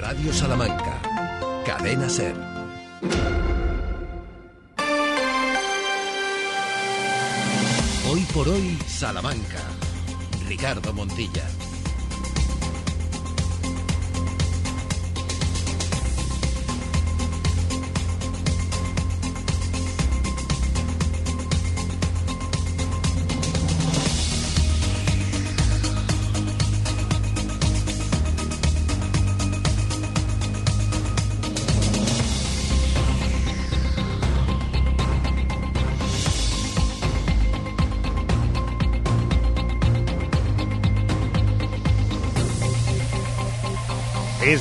Radio 0.00 0.32
Salamanca. 0.32 0.98
Cadena 1.66 2.08
Ser. 2.08 2.34
Hoy 8.10 8.20
por 8.32 8.48
hoy, 8.48 8.78
Salamanca. 8.86 9.60
Ricardo 10.48 10.94
Montilla. 10.94 11.44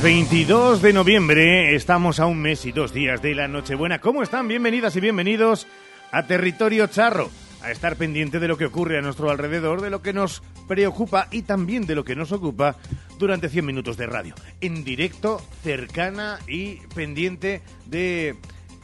22 0.01 0.81
de 0.81 0.93
noviembre, 0.93 1.75
estamos 1.75 2.21
a 2.21 2.25
un 2.25 2.39
mes 2.39 2.65
y 2.65 2.71
dos 2.71 2.93
días 2.93 3.21
de 3.21 3.35
la 3.35 3.49
Nochebuena. 3.49 3.99
¿Cómo 3.99 4.23
están? 4.23 4.47
Bienvenidas 4.47 4.95
y 4.95 5.01
bienvenidos 5.01 5.67
a 6.11 6.25
Territorio 6.25 6.87
Charro, 6.87 7.29
a 7.61 7.69
estar 7.69 7.97
pendiente 7.97 8.39
de 8.39 8.47
lo 8.47 8.57
que 8.57 8.65
ocurre 8.65 8.97
a 8.97 9.01
nuestro 9.01 9.29
alrededor, 9.29 9.81
de 9.81 9.89
lo 9.89 10.01
que 10.01 10.13
nos 10.13 10.41
preocupa 10.69 11.27
y 11.31 11.41
también 11.41 11.85
de 11.85 11.95
lo 11.95 12.05
que 12.05 12.15
nos 12.15 12.31
ocupa 12.31 12.77
durante 13.17 13.49
100 13.49 13.65
minutos 13.65 13.97
de 13.97 14.05
radio. 14.05 14.35
En 14.61 14.85
directo, 14.85 15.41
cercana 15.63 16.39
y 16.47 16.75
pendiente 16.95 17.61
de 17.85 18.37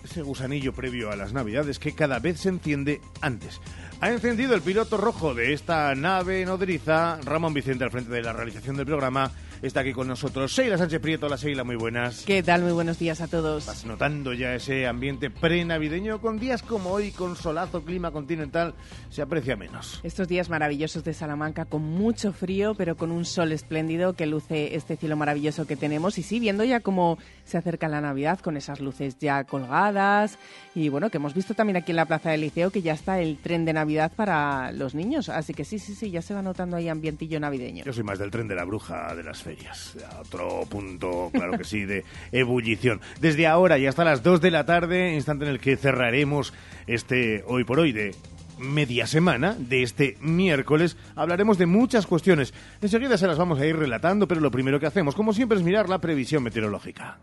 ese 0.03 0.21
gusanillo 0.21 0.73
previo 0.73 1.11
a 1.11 1.15
las 1.15 1.31
Navidades 1.31 1.79
que 1.79 1.95
cada 1.95 2.19
vez 2.19 2.41
se 2.41 2.49
enciende 2.49 2.99
antes. 3.21 3.61
Ha 4.01 4.11
encendido 4.11 4.53
el 4.53 4.61
piloto 4.61 4.97
rojo 4.97 5.33
de 5.33 5.53
esta 5.53 5.95
nave 5.95 6.45
nodriza, 6.45 7.19
Ramón 7.23 7.53
Vicente, 7.53 7.85
al 7.85 7.91
frente 7.91 8.11
de 8.11 8.21
la 8.21 8.33
realización 8.33 8.75
del 8.75 8.85
programa 8.85 9.31
está 9.61 9.81
aquí 9.81 9.93
con 9.93 10.07
nosotros. 10.07 10.51
Sheila 10.51 10.77
Sánchez 10.77 10.99
Prieto, 10.99 11.29
la 11.29 11.35
Sheila, 11.35 11.63
muy 11.63 11.75
buenas. 11.75 12.23
¿Qué 12.25 12.43
tal? 12.43 12.61
Muy 12.61 12.71
buenos 12.71 12.99
días 12.99 13.21
a 13.21 13.27
todos. 13.27 13.65
Vas 13.65 13.85
notando 13.85 14.33
ya 14.33 14.55
ese 14.55 14.87
ambiente 14.87 15.29
prenavideño 15.29 16.21
con 16.21 16.39
días 16.39 16.61
como 16.63 16.91
hoy, 16.91 17.11
con 17.11 17.35
solazo, 17.35 17.83
clima 17.83 18.11
continental, 18.11 18.73
se 19.09 19.21
aprecia 19.21 19.55
menos. 19.55 19.99
Estos 20.03 20.27
días 20.27 20.49
maravillosos 20.49 21.03
de 21.03 21.13
Salamanca 21.13 21.65
con 21.65 21.81
mucho 21.81 22.33
frío, 22.33 22.75
pero 22.75 22.95
con 22.95 23.11
un 23.11 23.25
sol 23.25 23.51
espléndido 23.51 24.13
que 24.13 24.25
luce 24.25 24.75
este 24.75 24.97
cielo 24.97 25.15
maravilloso 25.15 25.65
que 25.65 25.75
tenemos. 25.75 26.17
Y 26.17 26.23
sí, 26.23 26.39
viendo 26.39 26.63
ya 26.63 26.79
cómo 26.79 27.17
se 27.43 27.57
acerca 27.57 27.87
la 27.87 28.01
Navidad 28.01 28.39
con 28.39 28.57
esas 28.57 28.79
luces 28.79 29.17
ya 29.19 29.43
colgadas. 29.43 30.37
Y 30.73 30.89
bueno, 30.89 31.09
que 31.09 31.17
hemos 31.17 31.33
visto 31.33 31.53
también 31.53 31.77
aquí 31.77 31.91
en 31.91 31.97
la 31.97 32.05
Plaza 32.05 32.31
del 32.31 32.41
Liceo 32.41 32.71
que 32.71 32.81
ya 32.81 32.93
está 32.93 33.19
el 33.19 33.37
tren 33.37 33.65
de 33.65 33.73
Navidad 33.73 34.11
para 34.15 34.71
los 34.71 34.95
niños. 34.95 35.29
Así 35.29 35.53
que 35.53 35.65
sí, 35.65 35.79
sí, 35.79 35.95
sí, 35.95 36.11
ya 36.11 36.21
se 36.21 36.33
va 36.33 36.41
notando 36.41 36.77
ahí 36.77 36.89
ambientillo 36.89 37.39
navideño. 37.39 37.85
Yo 37.85 37.93
soy 37.93 38.03
más 38.03 38.19
del 38.19 38.31
tren 38.31 38.47
de 38.47 38.55
la 38.55 38.65
bruja 38.65 39.15
de 39.15 39.23
las 39.23 39.41
ferias 39.55 39.95
otro 40.19 40.65
punto, 40.69 41.29
claro 41.33 41.57
que 41.57 41.63
sí, 41.63 41.85
de 41.85 42.03
ebullición. 42.31 43.01
Desde 43.21 43.47
ahora 43.47 43.77
y 43.77 43.87
hasta 43.87 44.03
las 44.03 44.23
2 44.23 44.41
de 44.41 44.51
la 44.51 44.65
tarde, 44.65 45.13
instante 45.13 45.45
en 45.45 45.51
el 45.51 45.59
que 45.59 45.77
cerraremos 45.77 46.53
este 46.87 47.43
hoy 47.47 47.63
por 47.63 47.79
hoy 47.79 47.91
de 47.91 48.15
media 48.57 49.05
semana 49.05 49.55
de 49.59 49.83
este 49.83 50.17
miércoles 50.21 50.95
hablaremos 51.15 51.57
de 51.57 51.65
muchas 51.65 52.07
cuestiones. 52.07 52.53
Enseguida 52.81 53.17
se 53.17 53.27
las 53.27 53.37
vamos 53.37 53.59
a 53.59 53.65
ir 53.65 53.75
relatando, 53.75 54.27
pero 54.27 54.41
lo 54.41 54.51
primero 54.51 54.79
que 54.79 54.85
hacemos, 54.85 55.15
como 55.15 55.33
siempre, 55.33 55.57
es 55.57 55.63
mirar 55.63 55.89
la 55.89 55.99
previsión 55.99 56.43
meteorológica. 56.43 57.19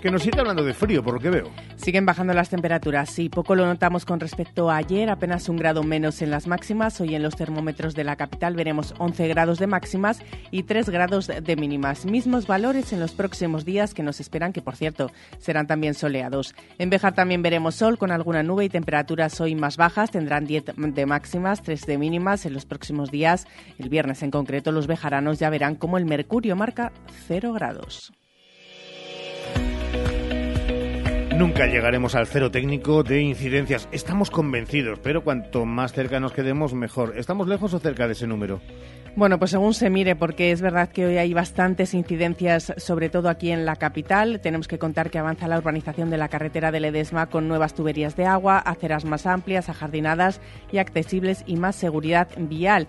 Que 0.00 0.10
nos 0.10 0.22
sigue 0.22 0.40
hablando 0.40 0.64
de 0.64 0.74
frío, 0.74 1.02
por 1.02 1.14
lo 1.14 1.20
que 1.20 1.30
veo. 1.30 1.50
Siguen 1.76 2.06
bajando 2.06 2.32
las 2.34 2.50
temperaturas, 2.50 3.10
sí, 3.10 3.28
poco 3.28 3.54
lo 3.54 3.66
notamos 3.66 4.04
con 4.04 4.20
respecto 4.20 4.70
a 4.70 4.76
ayer, 4.76 5.10
apenas 5.10 5.48
un 5.48 5.56
grado 5.56 5.82
menos 5.82 6.22
en 6.22 6.30
las 6.30 6.46
máximas. 6.46 7.00
Hoy 7.00 7.14
en 7.14 7.22
los 7.22 7.36
termómetros 7.36 7.94
de 7.94 8.04
la 8.04 8.16
capital 8.16 8.54
veremos 8.54 8.94
11 8.98 9.28
grados 9.28 9.58
de 9.58 9.66
máximas 9.66 10.20
y 10.50 10.64
3 10.64 10.88
grados 10.90 11.26
de 11.28 11.56
mínimas. 11.56 12.06
Mismos 12.06 12.46
valores 12.46 12.92
en 12.92 13.00
los 13.00 13.12
próximos 13.12 13.64
días 13.64 13.94
que 13.94 14.02
nos 14.02 14.20
esperan, 14.20 14.52
que 14.52 14.62
por 14.62 14.76
cierto 14.76 15.10
serán 15.38 15.66
también 15.66 15.94
soleados. 15.94 16.54
En 16.78 16.90
Bejar 16.90 17.14
también 17.14 17.42
veremos 17.42 17.74
sol 17.74 17.98
con 17.98 18.10
alguna 18.10 18.42
nube 18.42 18.64
y 18.64 18.68
temperaturas 18.68 19.40
hoy 19.40 19.54
más 19.54 19.76
bajas, 19.76 20.10
tendrán 20.10 20.46
10 20.46 20.64
de 20.76 21.06
máximas, 21.06 21.62
3 21.62 21.86
de 21.86 21.98
mínimas 21.98 22.46
en 22.46 22.54
los 22.54 22.66
próximos 22.66 23.10
días. 23.10 23.46
El 23.78 23.88
viernes 23.88 24.22
en 24.22 24.30
concreto 24.30 24.72
los 24.72 24.86
bejaranos 24.86 25.38
ya 25.38 25.50
verán 25.50 25.74
cómo 25.74 25.98
el 25.98 26.04
mercurio 26.04 26.56
marca 26.56 26.92
0 27.26 27.52
grados. 27.52 28.12
Nunca 31.38 31.66
llegaremos 31.66 32.16
al 32.16 32.26
cero 32.26 32.50
técnico 32.50 33.04
de 33.04 33.22
incidencias. 33.22 33.88
Estamos 33.92 34.28
convencidos, 34.28 34.98
pero 35.00 35.22
cuanto 35.22 35.64
más 35.64 35.92
cerca 35.92 36.18
nos 36.18 36.32
quedemos, 36.32 36.74
mejor. 36.74 37.14
¿Estamos 37.16 37.46
lejos 37.46 37.72
o 37.74 37.78
cerca 37.78 38.08
de 38.08 38.14
ese 38.14 38.26
número? 38.26 38.60
Bueno, 39.14 39.38
pues 39.38 39.52
según 39.52 39.72
se 39.72 39.88
mire, 39.88 40.16
porque 40.16 40.50
es 40.50 40.60
verdad 40.60 40.88
que 40.88 41.06
hoy 41.06 41.16
hay 41.16 41.32
bastantes 41.32 41.94
incidencias, 41.94 42.72
sobre 42.76 43.08
todo 43.08 43.28
aquí 43.28 43.52
en 43.52 43.66
la 43.66 43.76
capital. 43.76 44.40
Tenemos 44.40 44.66
que 44.66 44.80
contar 44.80 45.10
que 45.10 45.18
avanza 45.20 45.46
la 45.46 45.58
urbanización 45.58 46.10
de 46.10 46.18
la 46.18 46.28
carretera 46.28 46.72
de 46.72 46.80
Ledesma 46.80 47.26
con 47.26 47.46
nuevas 47.46 47.72
tuberías 47.72 48.16
de 48.16 48.26
agua, 48.26 48.58
aceras 48.58 49.04
más 49.04 49.24
amplias, 49.24 49.68
ajardinadas 49.68 50.40
y 50.72 50.78
accesibles 50.78 51.44
y 51.46 51.54
más 51.54 51.76
seguridad 51.76 52.26
vial 52.36 52.88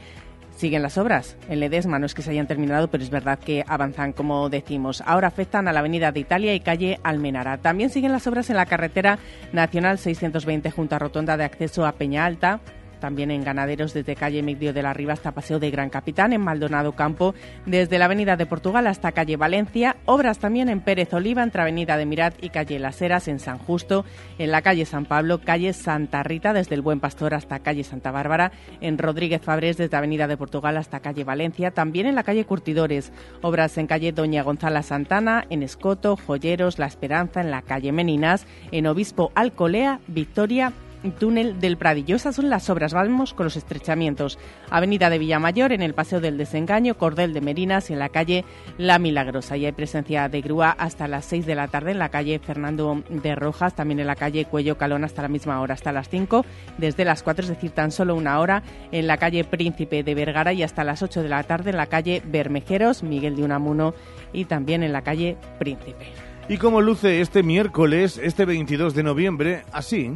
siguen 0.59 0.81
las 0.81 0.97
obras. 0.97 1.37
En 1.47 1.61
Ledesma 1.61 1.99
no 1.99 2.05
es 2.05 2.13
que 2.13 2.21
se 2.21 2.31
hayan 2.31 2.47
terminado, 2.47 2.89
pero 2.89 3.01
es 3.01 3.09
verdad 3.09 3.39
que 3.39 3.63
avanzan, 3.65 4.11
como 4.11 4.49
decimos. 4.49 5.01
Ahora 5.05 5.29
afectan 5.29 5.67
a 5.67 5.73
la 5.73 5.79
Avenida 5.79 6.11
de 6.11 6.19
Italia 6.19 6.53
y 6.53 6.59
calle 6.59 6.99
Almenara. 7.03 7.57
También 7.59 7.89
siguen 7.89 8.11
las 8.11 8.27
obras 8.27 8.49
en 8.49 8.57
la 8.57 8.65
carretera 8.65 9.19
nacional 9.53 9.97
620 9.97 10.69
junto 10.71 10.95
a 10.95 10.99
Rotonda 10.99 11.37
de 11.37 11.45
acceso 11.45 11.85
a 11.85 11.93
Peña 11.93 12.25
Alta 12.25 12.59
también 12.99 13.31
en 13.31 13.43
Ganaderos 13.43 13.93
desde 13.93 14.15
calle 14.15 14.43
Medio 14.43 14.73
de 14.73 14.83
la 14.83 14.93
Riva 14.93 15.13
hasta 15.13 15.31
Paseo 15.31 15.59
de 15.59 15.71
Gran 15.71 15.89
Capitán, 15.89 16.33
en 16.33 16.41
Maldonado 16.41 16.93
Campo, 16.93 17.33
desde 17.65 17.97
la 17.97 18.05
Avenida 18.05 18.35
de 18.35 18.45
Portugal 18.45 18.87
hasta 18.87 19.11
calle 19.11 19.37
Valencia, 19.37 19.97
obras 20.05 20.39
también 20.39 20.69
en 20.69 20.81
Pérez 20.81 21.13
Oliva, 21.13 21.43
entre 21.43 21.61
Avenida 21.61 21.97
de 21.97 22.05
Mirat 22.05 22.35
y 22.41 22.49
calle 22.49 22.79
Las 22.79 23.01
Heras, 23.01 23.27
en 23.27 23.39
San 23.39 23.57
Justo, 23.57 24.05
en 24.37 24.51
la 24.51 24.61
calle 24.61 24.85
San 24.85 25.05
Pablo, 25.05 25.41
calle 25.41 25.73
Santa 25.73 26.23
Rita, 26.23 26.53
desde 26.53 26.75
el 26.75 26.81
Buen 26.81 26.99
Pastor 26.99 27.33
hasta 27.33 27.59
calle 27.59 27.83
Santa 27.83 28.11
Bárbara, 28.11 28.51
en 28.81 28.97
Rodríguez 28.97 29.41
Fabrés, 29.41 29.77
desde 29.77 29.97
Avenida 29.97 30.27
de 30.27 30.37
Portugal 30.37 30.77
hasta 30.77 30.99
calle 30.99 31.23
Valencia, 31.23 31.71
también 31.71 32.07
en 32.07 32.15
la 32.15 32.23
calle 32.23 32.45
Curtidores, 32.45 33.11
obras 33.41 33.77
en 33.77 33.87
calle 33.87 34.11
Doña 34.11 34.43
Gonzala 34.43 34.83
Santana, 34.83 35.45
en 35.49 35.63
Escoto, 35.63 36.17
Joyeros, 36.17 36.79
La 36.79 36.87
Esperanza, 36.87 37.41
en 37.41 37.51
la 37.51 37.61
calle 37.61 37.91
Meninas, 37.91 38.45
en 38.71 38.87
Obispo 38.87 39.31
Alcolea, 39.35 39.99
Victoria 40.07 40.73
túnel 41.17 41.59
del 41.59 41.77
Pradillo. 41.77 42.15
Esas 42.15 42.35
son 42.35 42.49
las 42.49 42.69
obras. 42.69 42.93
Vamos 42.93 43.33
con 43.33 43.45
los 43.45 43.55
estrechamientos. 43.55 44.37
Avenida 44.69 45.09
de 45.09 45.19
Villamayor, 45.19 45.71
en 45.71 45.81
el 45.81 45.93
Paseo 45.93 46.19
del 46.19 46.37
Desengaño, 46.37 46.97
Cordel 46.97 47.33
de 47.33 47.41
Merinas 47.41 47.89
y 47.89 47.93
en 47.93 47.99
la 47.99 48.09
calle 48.09 48.45
La 48.77 48.99
Milagrosa. 48.99 49.57
Y 49.57 49.65
hay 49.65 49.71
presencia 49.71 50.29
de 50.29 50.41
grúa 50.41 50.71
hasta 50.71 51.07
las 51.07 51.25
6 51.25 51.45
de 51.45 51.55
la 51.55 51.67
tarde 51.67 51.91
en 51.91 51.99
la 51.99 52.09
calle 52.09 52.39
Fernando 52.39 53.03
de 53.09 53.35
Rojas, 53.35 53.75
también 53.75 53.99
en 53.99 54.07
la 54.07 54.15
calle 54.15 54.45
Cuello 54.45 54.77
Calón 54.77 55.03
hasta 55.03 55.21
la 55.21 55.27
misma 55.27 55.61
hora, 55.61 55.73
hasta 55.73 55.91
las 55.91 56.09
5, 56.09 56.45
desde 56.77 57.05
las 57.05 57.23
4, 57.23 57.43
es 57.43 57.49
decir, 57.49 57.71
tan 57.71 57.91
solo 57.91 58.15
una 58.15 58.39
hora, 58.39 58.63
en 58.91 59.07
la 59.07 59.17
calle 59.17 59.43
Príncipe 59.43 60.03
de 60.03 60.15
Vergara 60.15 60.53
y 60.53 60.63
hasta 60.63 60.83
las 60.83 61.01
8 61.01 61.23
de 61.23 61.29
la 61.29 61.43
tarde 61.43 61.69
en 61.71 61.77
la 61.77 61.87
calle 61.87 62.21
Bermejeros, 62.25 63.03
Miguel 63.03 63.35
de 63.35 63.43
Unamuno 63.43 63.93
y 64.33 64.45
también 64.45 64.83
en 64.83 64.93
la 64.93 65.01
calle 65.01 65.37
Príncipe. 65.57 66.07
¿Y 66.47 66.57
cómo 66.57 66.81
luce 66.81 67.21
este 67.21 67.43
miércoles, 67.43 68.19
este 68.21 68.45
22 68.45 68.95
de 68.95 69.03
noviembre? 69.03 69.63
Así. 69.71 70.15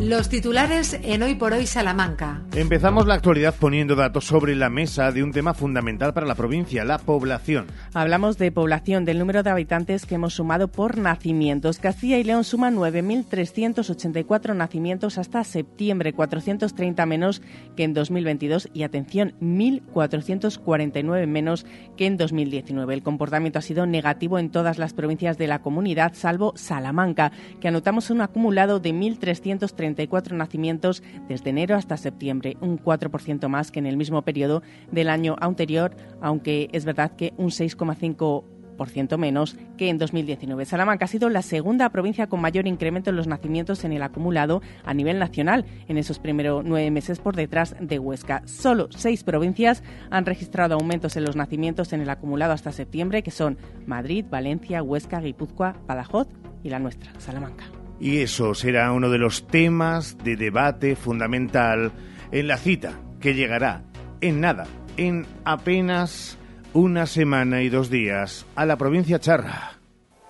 Los 0.00 0.28
titulares 0.28 0.96
en 1.02 1.24
Hoy 1.24 1.34
por 1.34 1.52
Hoy 1.52 1.66
Salamanca. 1.66 2.42
Empezamos 2.54 3.08
la 3.08 3.14
actualidad 3.14 3.52
poniendo 3.58 3.96
datos 3.96 4.26
sobre 4.26 4.54
la 4.54 4.70
mesa 4.70 5.10
de 5.10 5.24
un 5.24 5.32
tema 5.32 5.54
fundamental 5.54 6.14
para 6.14 6.24
la 6.24 6.36
provincia, 6.36 6.84
la 6.84 6.98
población. 6.98 7.66
Hablamos 7.94 8.38
de 8.38 8.52
población, 8.52 9.04
del 9.04 9.18
número 9.18 9.42
de 9.42 9.50
habitantes 9.50 10.06
que 10.06 10.14
hemos 10.14 10.34
sumado 10.34 10.68
por 10.68 10.98
nacimientos. 10.98 11.80
Castilla 11.80 12.16
y 12.18 12.22
León 12.22 12.44
suma 12.44 12.70
9.384 12.70 14.54
nacimientos 14.54 15.18
hasta 15.18 15.42
septiembre, 15.42 16.12
430 16.12 17.04
menos 17.04 17.42
que 17.76 17.82
en 17.82 17.92
2022 17.92 18.68
y 18.72 18.84
atención, 18.84 19.34
1.449 19.40 21.26
menos 21.26 21.66
que 21.96 22.06
en 22.06 22.16
2019. 22.18 22.94
El 22.94 23.02
comportamiento 23.02 23.58
ha 23.58 23.62
sido 23.62 23.84
negativo 23.84 24.38
en 24.38 24.50
todas 24.50 24.78
las 24.78 24.92
provincias 24.92 25.38
de 25.38 25.48
la 25.48 25.58
comunidad, 25.58 26.12
salvo 26.14 26.52
Salamanca, 26.54 27.32
que 27.60 27.66
anotamos 27.66 28.10
un 28.10 28.20
acumulado 28.20 28.78
de 28.78 28.94
1.330 28.94 29.87
nacimientos 30.32 31.02
desde 31.28 31.50
enero 31.50 31.76
hasta 31.76 31.96
septiembre, 31.96 32.56
un 32.60 32.78
4% 32.78 33.48
más 33.48 33.70
que 33.70 33.78
en 33.78 33.86
el 33.86 33.96
mismo 33.96 34.22
periodo 34.22 34.62
del 34.90 35.08
año 35.08 35.36
anterior, 35.40 35.96
aunque 36.20 36.68
es 36.72 36.84
verdad 36.84 37.12
que 37.16 37.32
un 37.36 37.50
6,5% 37.50 38.58
1% 38.78 39.18
menos 39.18 39.56
que 39.76 39.90
en 39.90 39.98
2019. 39.98 40.64
Salamanca 40.64 41.04
ha 41.04 41.08
sido 41.08 41.28
la 41.28 41.42
segunda 41.42 41.90
provincia 41.90 42.28
con 42.28 42.40
mayor 42.40 42.66
incremento 42.66 43.10
en 43.10 43.16
los 43.16 43.26
nacimientos 43.26 43.84
en 43.84 43.92
el 43.92 44.02
acumulado 44.02 44.62
a 44.84 44.94
nivel 44.94 45.18
nacional 45.18 45.66
en 45.88 45.98
esos 45.98 46.18
primeros 46.18 46.64
nueve 46.64 46.90
meses 46.90 47.18
por 47.18 47.36
detrás 47.36 47.76
de 47.80 47.98
Huesca. 47.98 48.42
Solo 48.46 48.88
seis 48.90 49.24
provincias 49.24 49.82
han 50.10 50.26
registrado 50.26 50.74
aumentos 50.74 51.16
en 51.16 51.24
los 51.24 51.36
nacimientos 51.36 51.92
en 51.92 52.00
el 52.00 52.10
acumulado 52.10 52.52
hasta 52.52 52.72
septiembre, 52.72 53.22
que 53.22 53.30
son 53.30 53.58
Madrid, 53.86 54.24
Valencia, 54.30 54.82
Huesca, 54.82 55.20
Guipúzcoa, 55.20 55.76
Badajoz 55.86 56.28
y 56.62 56.70
la 56.70 56.78
nuestra, 56.78 57.12
Salamanca. 57.18 57.77
Y 58.00 58.18
eso 58.18 58.54
será 58.54 58.92
uno 58.92 59.10
de 59.10 59.18
los 59.18 59.46
temas 59.46 60.16
de 60.22 60.36
debate 60.36 60.96
fundamental 60.96 61.92
en 62.30 62.46
la 62.46 62.56
cita 62.56 63.00
que 63.20 63.34
llegará 63.34 63.82
en 64.20 64.40
nada, 64.40 64.66
en 64.96 65.26
apenas 65.44 66.38
una 66.72 67.06
semana 67.06 67.62
y 67.62 67.68
dos 67.68 67.90
días 67.90 68.46
a 68.54 68.66
la 68.66 68.76
provincia 68.76 69.18
charra. 69.18 69.77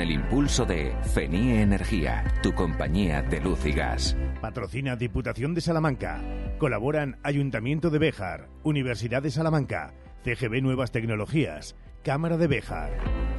El 0.00 0.10
impulso 0.10 0.64
de 0.64 0.94
FENIE 1.14 1.62
Energía, 1.62 2.24
tu 2.42 2.52
compañía 2.54 3.22
de 3.22 3.40
luz 3.40 3.64
y 3.66 3.72
gas. 3.72 4.16
Patrocina 4.40 4.96
Diputación 4.96 5.54
de 5.54 5.60
Salamanca. 5.60 6.20
Colaboran 6.58 7.18
Ayuntamiento 7.22 7.90
de 7.90 7.98
Béjar, 7.98 8.48
Universidad 8.62 9.22
de 9.22 9.30
Salamanca, 9.30 9.94
CGB 10.24 10.62
Nuevas 10.62 10.92
Tecnologías, 10.92 11.76
Cámara 12.04 12.36
de 12.36 12.46
Béjar. 12.46 12.90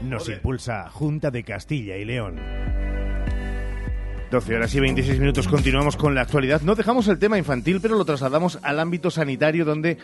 Nos 0.04 0.30
impulsa 0.30 0.90
Junta 0.90 1.32
de 1.32 1.44
Castilla 1.44 1.98
y 1.98 2.06
León. 2.06 2.40
12 4.32 4.56
horas 4.56 4.76
y 4.76 4.80
26 4.80 5.20
minutos 5.20 5.48
continuamos 5.48 5.98
con 5.98 6.14
la 6.14 6.22
actualidad. 6.22 6.62
No 6.62 6.76
dejamos 6.76 7.08
el 7.08 7.18
tema 7.18 7.38
infantil, 7.38 7.80
pero 7.82 7.98
lo 7.98 8.06
trasladamos 8.06 8.60
al 8.62 8.80
ámbito 8.80 9.10
sanitario 9.10 9.66
donde 9.66 9.98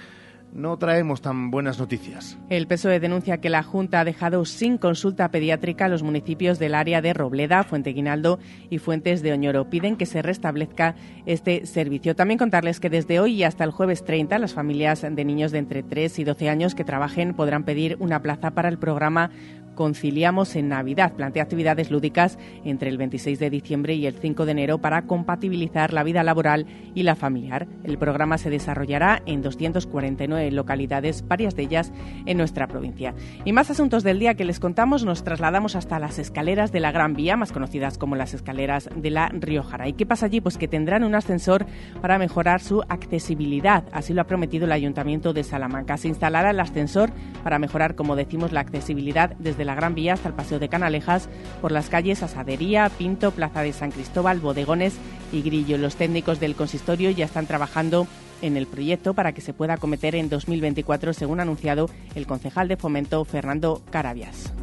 no 0.56 0.78
traemos 0.78 1.22
tan 1.22 1.52
buenas 1.52 1.78
noticias. 1.80 2.40
El 2.50 2.66
PSOE 2.66 3.02
denuncia 3.02 3.40
que 3.40 3.50
la 3.50 3.62
Junta 3.62 4.00
ha 4.00 4.06
dejado 4.06 4.46
sin 4.46 4.78
consulta 4.78 5.30
pediátrica 5.30 5.86
a 5.86 5.90
los 5.90 6.02
municipios 6.02 6.60
del 6.60 6.76
área 6.76 7.02
de 7.02 7.14
Robleda, 7.14 7.64
Fuente 7.64 7.92
Guinaldo 7.92 8.40
y 8.70 8.78
Fuentes 8.78 9.22
de 9.22 9.34
Oñoro. 9.34 9.70
Piden 9.70 9.98
que 9.98 10.06
se 10.06 10.22
restablezca 10.22 10.96
este 11.26 11.66
servicio. 11.66 12.16
También 12.16 12.38
contarles 12.38 12.80
que 12.80 12.90
desde 12.90 13.20
hoy 13.20 13.34
y 13.34 13.44
hasta 13.44 13.66
el 13.66 13.72
jueves 13.72 14.06
30 14.06 14.40
las 14.40 14.54
familias 14.54 15.02
de 15.02 15.26
niños 15.26 15.52
de 15.52 15.60
entre 15.60 15.84
3 15.84 16.20
y 16.20 16.24
12 16.24 16.50
años 16.50 16.74
que 16.74 16.86
trabajen 16.86 17.34
podrán 17.34 17.66
pedir 17.66 17.98
una 18.00 18.22
plaza 18.22 18.52
para 18.52 18.70
el 18.70 18.80
programa 18.80 19.32
Conciliamos 19.76 20.56
en 20.56 20.70
Navidad. 20.70 21.14
Plantea 21.14 21.44
actividades 21.44 21.92
lúdicas 21.92 22.40
entre 22.64 22.90
el 22.90 22.98
26 22.98 23.40
de 23.40 23.50
diciembre 23.50 23.94
y 23.94 24.08
el 24.08 24.16
5 24.16 24.46
de 24.46 24.52
enero 24.52 24.78
para 24.80 25.04
compatibilizar 25.04 25.94
la 25.94 26.04
vida 26.04 26.24
laboral 26.24 26.66
y 26.96 27.04
la 27.04 27.16
familiar. 27.16 27.68
El 27.84 27.98
programa 27.98 28.38
se 28.38 28.50
desarrollará 28.50 29.22
en 29.26 29.42
249 29.42 30.52
localidades, 30.52 31.28
varias 31.28 31.56
de 31.56 31.64
ellas 31.64 31.92
en 32.26 32.38
nuestra 32.38 32.68
provincia. 32.68 33.14
Y 33.44 33.54
más 33.54 33.70
asuntos 33.70 34.04
del 34.04 34.20
día 34.20 34.36
que 34.36 34.46
les 34.46 34.60
contamos, 34.60 35.06
nos 35.06 35.24
trasladamos 35.24 35.76
hasta 35.76 36.00
las 36.00 36.20
escaleras 36.20 36.72
de 36.72 36.80
la 36.80 36.92
Gran 36.92 37.14
Vía, 37.14 37.36
más 37.36 37.52
conocidas 37.52 37.98
como 37.98 38.16
las 38.16 38.34
escaleras 38.34 38.90
de 38.96 39.10
la 39.12 39.30
Riojara. 39.30 39.88
¿Y 39.88 39.94
qué 39.94 40.06
pasa 40.06 40.28
allí? 40.28 40.42
Pues 40.42 40.58
que 40.58 40.68
tendrán 40.68 41.04
un 41.04 41.16
ascensor 41.16 41.66
para 42.02 42.18
mejorar 42.18 42.62
su 42.62 42.82
accesibilidad. 42.88 43.84
Así 43.92 44.14
lo 44.14 44.22
ha 44.22 44.28
prometido 44.28 44.66
el 44.66 44.72
Ayuntamiento 44.72 45.34
de 45.34 45.44
Salamanca. 45.44 45.98
Se 45.98 46.08
instalará 46.08 46.52
el 46.52 46.60
ascensor 46.60 47.12
para 47.44 47.60
mejorar, 47.60 47.96
como 47.96 48.16
decimos, 48.16 48.52
la 48.52 48.62
accesibilidad 48.62 49.36
la 49.66 49.76
Gran 49.76 49.96
Vía 49.96 50.14
hasta 50.14 50.30
el 50.30 50.36
Paseo 50.36 50.60
de 50.60 50.70
Canalejas, 50.70 51.30
por 51.62 51.72
las 51.72 51.90
calles 51.90 52.24
Asadería, 52.24 52.90
Pinto, 52.90 53.32
Plaza 53.32 53.62
de 53.62 53.74
San 53.74 53.92
Cristóbal, 53.92 54.40
Bodegones 54.40 54.96
y 55.32 55.42
Grillo. 55.42 55.78
Los 55.78 55.96
técnicos 55.96 56.40
del 56.40 56.56
consistorio 56.56 57.10
ya 57.12 57.26
están 57.26 57.48
trabajando 57.48 58.08
en 58.42 58.58
el 58.58 58.68
proyecto 58.68 59.14
para 59.14 59.34
que 59.34 59.42
se 59.42 59.54
pueda 59.54 59.74
acometer 59.74 60.16
en 60.16 60.30
2024, 60.30 61.14
según 61.14 61.40
ha 61.40 61.44
anunciado 61.44 61.90
el 62.16 62.28
concejal 62.28 62.68
de 62.68 62.78
fomento 62.78 63.24
Fernando 63.26 63.82
Carabias. 63.90 64.54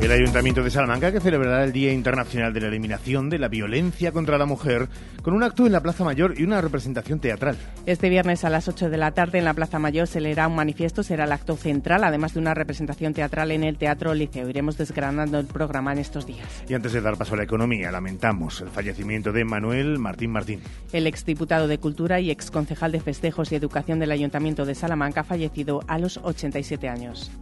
El 0.00 0.12
Ayuntamiento 0.12 0.62
de 0.62 0.70
Salamanca 0.70 1.10
que 1.10 1.20
celebrará 1.20 1.64
el 1.64 1.72
Día 1.72 1.92
Internacional 1.92 2.54
de 2.54 2.60
la 2.60 2.68
Eliminación 2.68 3.28
de 3.28 3.38
la 3.40 3.48
Violencia 3.48 4.12
contra 4.12 4.38
la 4.38 4.46
Mujer 4.46 4.88
con 5.22 5.34
un 5.34 5.42
acto 5.42 5.66
en 5.66 5.72
la 5.72 5.82
Plaza 5.82 6.04
Mayor 6.04 6.34
y 6.38 6.44
una 6.44 6.60
representación 6.60 7.18
teatral. 7.18 7.56
Este 7.84 8.08
viernes 8.08 8.44
a 8.44 8.48
las 8.48 8.68
8 8.68 8.90
de 8.90 8.96
la 8.96 9.10
tarde 9.10 9.38
en 9.38 9.44
la 9.44 9.54
Plaza 9.54 9.80
Mayor 9.80 10.06
se 10.06 10.20
leerá 10.20 10.46
un 10.46 10.54
manifiesto, 10.54 11.02
será 11.02 11.24
el 11.24 11.32
acto 11.32 11.56
central, 11.56 12.04
además 12.04 12.34
de 12.34 12.38
una 12.38 12.54
representación 12.54 13.12
teatral 13.12 13.50
en 13.50 13.64
el 13.64 13.76
Teatro 13.76 14.14
Liceo. 14.14 14.48
Iremos 14.48 14.78
desgranando 14.78 15.40
el 15.40 15.46
programa 15.46 15.92
en 15.92 15.98
estos 15.98 16.26
días. 16.26 16.46
Y 16.68 16.74
antes 16.74 16.92
de 16.92 17.00
dar 17.00 17.16
paso 17.16 17.34
a 17.34 17.38
la 17.38 17.42
economía, 17.42 17.90
lamentamos 17.90 18.60
el 18.60 18.68
fallecimiento 18.68 19.32
de 19.32 19.44
Manuel 19.44 19.98
Martín 19.98 20.30
Martín. 20.30 20.60
El 20.92 21.08
exdiputado 21.08 21.66
de 21.66 21.78
Cultura 21.78 22.20
y 22.20 22.30
exconcejal 22.30 22.92
de 22.92 23.00
Festejos 23.00 23.50
y 23.50 23.56
Educación 23.56 23.98
del 23.98 24.12
Ayuntamiento 24.12 24.64
de 24.64 24.76
Salamanca 24.76 25.22
ha 25.22 25.24
fallecido 25.24 25.80
a 25.88 25.98
los 25.98 26.18
87 26.18 26.88
años. 26.88 27.32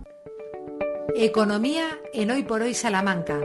Economía 1.15 1.99
en 2.13 2.31
Hoy 2.31 2.43
por 2.43 2.63
Hoy 2.63 2.75
Salamanca. 2.75 3.41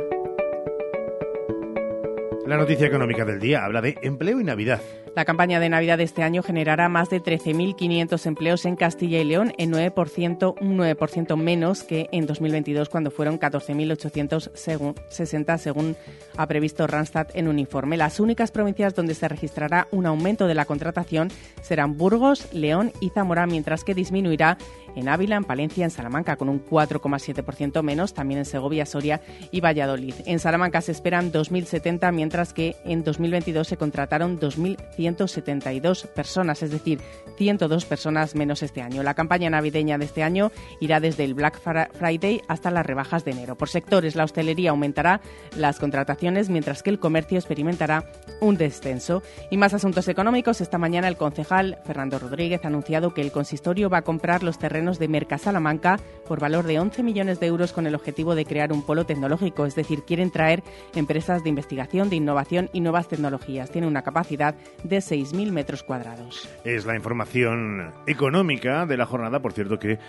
La 2.46 2.58
noticia 2.58 2.88
económica 2.88 3.24
del 3.24 3.40
día 3.40 3.64
habla 3.64 3.82
de 3.82 3.98
empleo 4.02 4.42
y 4.42 4.44
Navidad. 4.44 4.82
La 5.16 5.26
campaña 5.26 5.60
de 5.60 5.70
Navidad 5.70 5.98
de 5.98 6.06
este 6.06 6.24
año 6.24 6.42
generará 6.42 6.88
más 6.88 7.10
de 7.10 7.22
13.500 7.22 8.26
empleos 8.26 8.66
en 8.66 8.78
Castilla 8.78 9.20
y 9.20 9.26
León, 9.26 9.52
en 9.58 9.74
9%, 9.74 10.56
un 10.62 10.78
9% 10.78 11.36
menos 11.36 11.84
que 11.84 12.08
en 12.14 12.26
2022, 12.26 12.88
cuando 12.88 13.12
fueron 13.12 13.38
14.860, 13.38 15.58
según 15.58 15.98
ha 16.38 16.48
previsto 16.48 16.88
Randstad 16.88 17.28
en 17.34 17.50
un 17.50 17.60
informe. 17.60 17.98
Las 17.98 18.22
únicas 18.22 18.52
provincias 18.52 18.96
donde 18.96 19.16
se 19.16 19.28
registrará 19.28 19.90
un 19.92 20.06
aumento 20.06 20.48
de 20.48 20.56
la 20.56 20.64
contratación 20.64 21.28
serán 21.62 21.98
Burgos, 21.98 22.48
León 22.54 22.94
y 23.02 23.10
Zamora, 23.10 23.46
mientras 23.48 23.84
que 23.84 23.94
disminuirá 23.94 24.58
en 24.96 25.10
Ávila, 25.10 25.36
en 25.36 25.44
Palencia, 25.44 25.86
en 25.86 25.92
Salamanca, 25.92 26.36
con 26.36 26.50
un 26.50 26.64
4,7% 26.64 27.84
menos, 27.84 28.14
también 28.14 28.40
en 28.40 28.46
Segovia, 28.46 28.86
Soria 28.86 29.22
y 29.52 29.62
Valladolid. 29.62 30.16
En 30.26 30.40
Salamanca 30.40 30.82
se 30.82 30.92
esperan 30.92 31.32
2.070, 31.32 32.12
mientras 32.12 32.54
que 32.54 32.76
en 32.86 33.04
2022 33.04 33.68
se 33.68 33.78
contrataron 33.78 34.40
2.100 34.40 35.02
172 35.12 36.08
personas, 36.08 36.64
es 36.64 36.72
decir, 36.72 37.00
102 37.38 37.86
personas 37.86 38.36
menos 38.36 38.64
este 38.64 38.82
año. 38.82 39.04
La 39.04 39.14
campaña 39.14 39.50
navideña 39.50 39.98
de 39.98 40.06
este 40.06 40.24
año 40.24 40.52
irá 40.80 41.00
desde 41.00 41.24
el 41.24 41.34
Black 41.34 41.60
Friday 41.94 42.42
hasta 42.48 42.72
las 42.72 42.86
rebajas 42.86 43.26
de 43.26 43.32
enero. 43.32 43.58
Por 43.58 43.70
sectores, 43.70 44.16
la 44.16 44.24
hostelería 44.24 44.72
aumentará 44.72 45.22
las 45.56 45.80
contrataciones, 45.80 46.50
mientras 46.50 46.84
que 46.84 46.90
el 46.90 47.00
comercio 47.00 47.38
experimentará 47.38 48.06
un 48.40 48.58
descenso. 48.58 49.24
Y 49.50 49.58
más 49.58 49.74
asuntos 49.74 50.08
económicos. 50.08 50.62
Esta 50.62 50.78
mañana 50.78 51.08
el 51.08 51.18
concejal 51.18 51.80
Fernando 51.86 52.20
Rodríguez 52.20 52.62
ha 52.64 52.68
anunciado 52.68 53.14
que 53.14 53.22
el 53.22 53.32
consistorio 53.32 53.90
va 53.90 54.00
a 54.00 54.04
comprar 54.04 54.44
los 54.44 54.60
terrenos 54.60 54.81
de 54.82 55.08
Mercasalamanca 55.08 56.00
por 56.28 56.40
valor 56.40 56.66
de 56.66 56.80
11 56.80 57.04
millones 57.04 57.40
de 57.40 57.48
euros 57.48 57.72
con 57.72 57.86
el 57.86 57.94
objetivo 57.94 58.36
de 58.36 58.46
crear 58.46 58.74
un 58.74 58.84
polo 58.84 59.06
tecnológico, 59.06 59.66
es 59.66 59.76
decir, 59.76 60.04
quieren 60.04 60.32
traer 60.32 60.64
empresas 60.96 61.44
de 61.44 61.50
investigación, 61.50 62.10
de 62.10 62.16
innovación 62.16 62.70
y 62.74 62.82
nuevas 62.82 63.08
tecnologías. 63.08 63.70
Tiene 63.70 63.88
una 63.88 64.02
capacidad 64.02 64.56
de 64.84 64.98
6.000 64.98 65.52
metros 65.52 65.84
cuadrados. 65.84 66.50
Es 66.64 66.86
la 66.86 66.96
información 66.96 67.92
económica 68.08 68.86
de 68.86 68.98
la 68.98 69.06
jornada, 69.06 69.42
por 69.42 69.54
cierto 69.54 69.78
que 69.78 70.00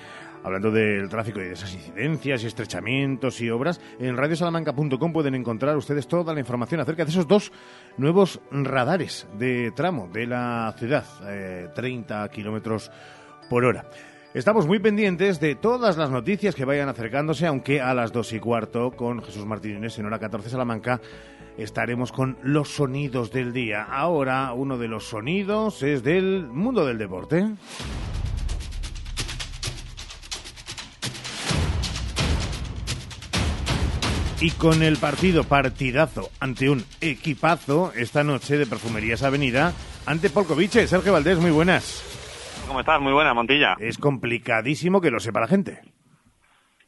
hablando 0.45 0.71
del 0.71 1.09
tráfico 1.09 1.41
y 1.41 1.45
de 1.45 1.52
esas 1.52 1.73
incidencias 1.75 2.43
y 2.43 2.47
estrechamientos 2.47 3.41
y 3.41 3.50
obras, 3.50 3.81
en 3.99 4.17
radiosalamanca.com 4.17 5.12
pueden 5.12 5.35
encontrar 5.35 5.76
ustedes 5.76 6.09
toda 6.09 6.35
la 6.35 6.41
información 6.41 6.81
acerca 6.81 7.05
de 7.05 7.11
esos 7.11 7.29
dos 7.29 7.52
nuevos 7.97 8.41
radares 8.50 9.26
de 9.38 9.73
tramo 9.73 10.09
de 10.12 10.26
la 10.26 10.75
ciudad, 10.79 11.05
30 11.75 12.25
eh, 12.25 12.29
kilómetros 12.31 12.91
por 13.49 13.64
hora. 13.64 13.85
Estamos 14.35 14.67
muy 14.67 14.79
pendientes 14.79 15.41
de 15.41 15.55
todas 15.55 15.99
las 15.99 16.09
noticias 16.09 16.55
que 16.55 16.65
vayan 16.65 16.89
acercándose, 16.89 17.47
aunque 17.47 17.83
a 17.83 17.93
las 17.93 18.12
dos 18.12 18.33
y 18.33 18.41
cuarto 18.41 18.93
con 18.93 19.23
Jesús 19.23 19.45
Martínez 19.45 19.99
en 19.99 20.07
hora 20.07 20.19
14 20.19 20.49
Salamanca 20.49 21.03
estaremos 21.59 22.12
con 22.12 22.39
los 22.43 22.71
sonidos 22.71 23.31
del 23.31 23.53
día. 23.53 23.83
Ahora 23.83 24.55
uno 24.55 24.79
de 24.79 24.89
los 24.89 25.05
sonidos 25.05 25.83
es 25.83 26.03
del 26.03 26.47
mundo 26.47 26.87
del 26.87 26.97
deporte. 26.97 27.47
Y 34.41 34.51
con 34.53 34.83
el 34.83 34.97
partido 34.97 35.45
partidazo 35.45 36.31
ante 36.41 36.71
un 36.71 36.87
equipazo 37.03 37.93
esta 37.95 38.25
noche 38.25 38.57
de 38.57 38.67
Perfumerías 38.67 39.23
Avenida 39.23 39.75
ante 40.07 40.31
Polkoviche. 40.31 40.87
Sergio 40.87 41.12
Valdés, 41.12 41.39
muy 41.39 41.51
buenas. 41.51 42.12
¿Cómo 42.66 42.81
estás? 42.81 43.00
Muy 43.00 43.12
buena, 43.12 43.35
Montilla. 43.35 43.76
Es 43.78 43.99
complicadísimo 43.99 45.00
que 45.00 45.11
lo 45.11 45.21
sepa 45.21 45.40
la 45.40 45.49
gente. 45.49 45.81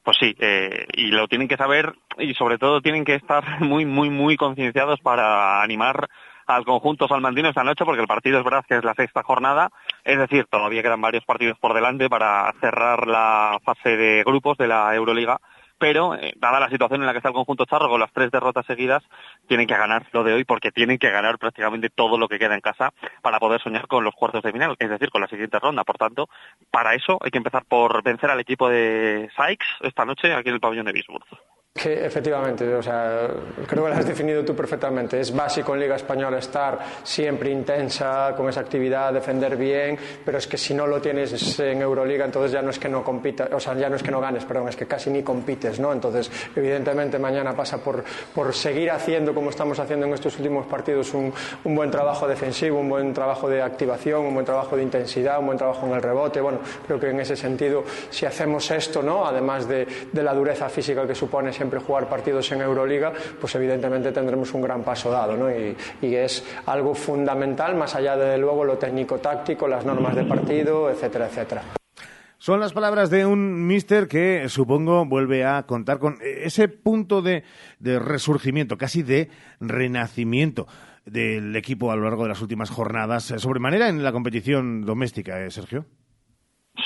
pues 0.02 0.16
sí, 0.18 0.34
eh, 0.38 0.86
y 0.94 1.06
lo 1.06 1.28
tienen 1.28 1.48
que 1.48 1.56
saber 1.56 1.94
y 2.18 2.34
sobre 2.34 2.58
todo 2.58 2.80
tienen 2.80 3.04
que 3.04 3.14
estar 3.14 3.42
muy, 3.60 3.86
muy, 3.86 4.10
muy 4.10 4.36
concienciados 4.36 5.00
para 5.00 5.62
animar 5.62 6.08
al 6.46 6.64
conjunto 6.64 7.08
salmantino 7.08 7.48
esta 7.48 7.64
noche, 7.64 7.84
porque 7.84 8.02
el 8.02 8.06
partido 8.06 8.38
es 8.38 8.44
verdad 8.44 8.64
que 8.68 8.76
es 8.76 8.84
la 8.84 8.94
sexta 8.94 9.22
jornada, 9.22 9.70
es 10.04 10.18
decir, 10.18 10.46
todavía 10.50 10.82
quedan 10.82 11.00
varios 11.00 11.24
partidos 11.24 11.58
por 11.58 11.72
delante 11.72 12.10
para 12.10 12.52
cerrar 12.60 13.06
la 13.06 13.58
fase 13.64 13.96
de 13.96 14.22
grupos 14.24 14.58
de 14.58 14.68
la 14.68 14.94
Euroliga 14.94 15.40
pero 15.78 16.14
eh, 16.14 16.32
dada 16.36 16.60
la 16.60 16.70
situación 16.70 17.00
en 17.00 17.06
la 17.06 17.12
que 17.12 17.18
está 17.18 17.28
el 17.28 17.34
conjunto 17.34 17.64
charro 17.64 17.88
con 17.88 18.00
las 18.00 18.12
tres 18.12 18.30
derrotas 18.30 18.66
seguidas, 18.66 19.02
tienen 19.46 19.66
que 19.66 19.76
ganar 19.76 20.06
lo 20.12 20.24
de 20.24 20.34
hoy 20.34 20.44
porque 20.44 20.70
tienen 20.70 20.98
que 20.98 21.10
ganar 21.10 21.38
prácticamente 21.38 21.90
todo 21.90 22.18
lo 22.18 22.28
que 22.28 22.38
queda 22.38 22.54
en 22.54 22.60
casa 22.60 22.92
para 23.22 23.38
poder 23.38 23.60
soñar 23.60 23.86
con 23.86 24.04
los 24.04 24.14
cuartos 24.14 24.42
de 24.42 24.52
final, 24.52 24.76
es 24.78 24.90
decir, 24.90 25.10
con 25.10 25.20
la 25.20 25.28
siguiente 25.28 25.58
ronda. 25.58 25.84
Por 25.84 25.98
tanto, 25.98 26.28
para 26.70 26.94
eso 26.94 27.18
hay 27.22 27.30
que 27.30 27.38
empezar 27.38 27.64
por 27.64 28.02
vencer 28.02 28.30
al 28.30 28.40
equipo 28.40 28.68
de 28.68 29.30
Sykes 29.36 29.66
esta 29.80 30.04
noche 30.04 30.34
aquí 30.34 30.48
en 30.48 30.56
el 30.56 30.60
pabellón 30.60 30.86
de 30.86 30.92
Bisburg. 30.92 31.24
Que 31.74 32.06
efectivamente, 32.06 32.72
o 32.72 32.80
sea, 32.80 33.26
creo 33.66 33.82
que 33.82 33.90
lo 33.90 33.96
has 33.96 34.06
definido 34.06 34.44
tú 34.44 34.54
perfectamente. 34.54 35.18
Es 35.18 35.34
básico 35.34 35.74
en 35.74 35.80
Liga 35.80 35.96
Española 35.96 36.38
estar 36.38 36.78
siempre 37.02 37.50
intensa, 37.50 38.32
con 38.36 38.48
esa 38.48 38.60
actividad, 38.60 39.12
defender 39.12 39.56
bien, 39.56 39.98
pero 40.24 40.38
es 40.38 40.46
que 40.46 40.56
si 40.56 40.72
no 40.72 40.86
lo 40.86 41.02
tienes 41.02 41.58
en 41.58 41.82
Euroliga, 41.82 42.26
entonces 42.26 42.52
ya 42.52 42.62
no 42.62 42.70
es 42.70 42.78
que 42.78 42.88
no 42.88 43.02
compitas, 43.02 43.52
o 43.52 43.58
sea, 43.58 43.74
ya 43.74 43.88
no 43.90 43.96
es 43.96 44.04
que 44.04 44.12
no 44.12 44.20
ganes, 44.20 44.44
perdón, 44.44 44.68
es 44.68 44.76
que 44.76 44.86
casi 44.86 45.10
ni 45.10 45.24
compites, 45.24 45.80
¿no? 45.80 45.92
Entonces, 45.92 46.30
evidentemente, 46.54 47.18
mañana 47.18 47.54
pasa 47.54 47.78
por, 47.78 48.04
por 48.32 48.54
seguir 48.54 48.92
haciendo, 48.92 49.34
como 49.34 49.50
estamos 49.50 49.76
haciendo 49.80 50.06
en 50.06 50.14
estos 50.14 50.36
últimos 50.38 50.66
partidos, 50.66 51.12
un, 51.12 51.34
un, 51.64 51.74
buen 51.74 51.90
trabajo 51.90 52.28
defensivo, 52.28 52.78
un 52.78 52.88
buen 52.88 53.12
trabajo 53.12 53.48
de 53.48 53.60
activación, 53.60 54.24
un 54.24 54.34
buen 54.34 54.46
trabajo 54.46 54.76
de 54.76 54.84
intensidad, 54.84 55.40
un 55.40 55.46
buen 55.46 55.58
trabajo 55.58 55.88
en 55.88 55.94
el 55.94 56.02
rebote. 56.02 56.40
Bueno, 56.40 56.60
creo 56.86 57.00
que 57.00 57.10
en 57.10 57.18
ese 57.18 57.34
sentido, 57.34 57.82
si 58.10 58.26
hacemos 58.26 58.70
esto, 58.70 59.02
¿no? 59.02 59.26
Además 59.26 59.66
de, 59.66 59.88
de 60.12 60.22
la 60.22 60.32
dureza 60.32 60.68
física 60.68 61.04
que 61.04 61.16
supone 61.16 61.52
siempre 61.64 61.80
jugar 61.80 62.10
partidos 62.10 62.52
en 62.52 62.60
Euroliga, 62.60 63.10
pues 63.40 63.54
evidentemente 63.54 64.12
tendremos 64.12 64.52
un 64.52 64.60
gran 64.60 64.82
paso 64.82 65.10
dado, 65.10 65.34
¿no? 65.34 65.50
Y, 65.50 65.74
y 66.02 66.14
es 66.14 66.44
algo 66.66 66.94
fundamental, 66.94 67.74
más 67.74 67.94
allá 67.94 68.16
de 68.16 68.36
luego 68.36 68.64
lo 68.64 68.76
técnico-táctico, 68.76 69.66
las 69.66 69.86
normas 69.86 70.14
de 70.14 70.24
partido, 70.24 70.90
etcétera, 70.90 71.26
etcétera. 71.26 71.62
Son 72.36 72.60
las 72.60 72.74
palabras 72.74 73.08
de 73.08 73.24
un 73.24 73.66
mister 73.66 74.08
que 74.08 74.46
supongo 74.50 75.06
vuelve 75.06 75.46
a 75.46 75.62
contar 75.62 75.98
con 75.98 76.18
ese 76.20 76.68
punto 76.68 77.22
de, 77.22 77.44
de, 77.78 77.98
resurgimiento, 77.98 78.76
casi 78.76 79.02
de 79.02 79.30
renacimiento 79.60 80.66
del 81.06 81.56
equipo 81.56 81.90
a 81.90 81.96
lo 81.96 82.04
largo 82.04 82.24
de 82.24 82.28
las 82.28 82.42
últimas 82.42 82.68
jornadas, 82.68 83.32
sobremanera 83.38 83.88
en 83.88 84.04
la 84.04 84.12
competición 84.12 84.82
doméstica, 84.82 85.42
¿eh, 85.42 85.50
Sergio? 85.50 85.86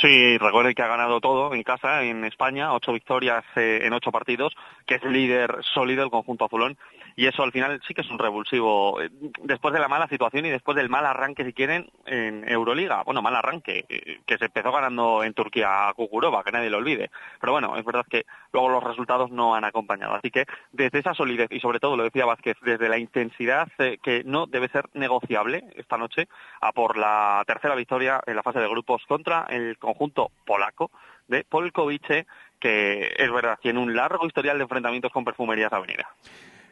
Sí, 0.00 0.36
recuerde 0.36 0.74
que 0.74 0.82
ha 0.82 0.86
ganado 0.86 1.20
todo 1.20 1.54
en 1.54 1.62
casa, 1.62 2.02
en 2.02 2.24
España, 2.24 2.74
ocho 2.74 2.92
victorias 2.92 3.44
eh, 3.56 3.80
en 3.82 3.92
ocho 3.94 4.12
partidos, 4.12 4.54
que 4.86 4.96
es 4.96 5.04
líder 5.04 5.56
sólido 5.74 6.04
el 6.04 6.10
conjunto 6.10 6.44
azulón 6.44 6.76
y 7.16 7.26
eso 7.26 7.42
al 7.42 7.52
final 7.52 7.80
sí 7.86 7.94
que 7.94 8.02
es 8.02 8.10
un 8.10 8.18
revulsivo. 8.18 9.00
Eh, 9.00 9.10
después 9.42 9.74
de 9.74 9.80
la 9.80 9.88
mala 9.88 10.08
situación 10.08 10.46
y 10.46 10.50
después 10.50 10.76
del 10.76 10.88
mal 10.88 11.06
arranque, 11.06 11.44
si 11.44 11.52
quieren, 11.52 11.90
en 12.06 12.48
Euroliga, 12.48 13.02
bueno, 13.02 13.22
mal 13.22 13.36
arranque, 13.36 13.84
eh, 13.88 14.20
que 14.26 14.38
se 14.38 14.46
empezó 14.46 14.72
ganando 14.72 15.24
en 15.24 15.34
Turquía 15.34 15.88
a 15.88 15.94
Kukurova, 15.94 16.44
que 16.44 16.52
nadie 16.52 16.70
lo 16.70 16.78
olvide. 16.78 17.10
Pero 17.40 17.52
bueno, 17.52 17.76
es 17.76 17.84
verdad 17.84 18.06
que 18.08 18.24
luego 18.52 18.68
los 18.68 18.84
resultados 18.84 19.30
no 19.30 19.54
han 19.54 19.64
acompañado. 19.64 20.14
Así 20.14 20.30
que 20.30 20.44
desde 20.72 20.98
esa 20.98 21.14
solidez 21.14 21.50
y 21.50 21.60
sobre 21.60 21.80
todo, 21.80 21.96
lo 21.96 22.04
decía 22.04 22.26
Vázquez, 22.26 22.56
desde 22.62 22.88
la 22.88 22.98
intensidad 22.98 23.68
eh, 23.78 23.98
que 24.02 24.22
no 24.24 24.46
debe 24.46 24.68
ser 24.68 24.88
negociable 24.94 25.64
esta 25.76 25.98
noche, 25.98 26.28
a 26.60 26.72
por 26.72 26.96
la 26.96 27.42
tercera 27.46 27.74
victoria 27.74 28.20
en 28.26 28.36
la 28.36 28.42
fase 28.42 28.60
de 28.60 28.68
grupos 28.68 29.02
contra 29.06 29.46
el 29.48 29.78
conjunto 29.78 30.30
polaco 30.44 30.90
de 31.28 31.44
Polkovice, 31.44 32.26
que 32.58 33.14
es 33.16 33.30
verdad, 33.30 33.58
tiene 33.60 33.80
un 33.80 33.94
largo 33.94 34.26
historial 34.26 34.58
de 34.58 34.64
enfrentamientos 34.64 35.12
con 35.12 35.24
Perfumerías 35.24 35.72
Avenida. 35.72 36.08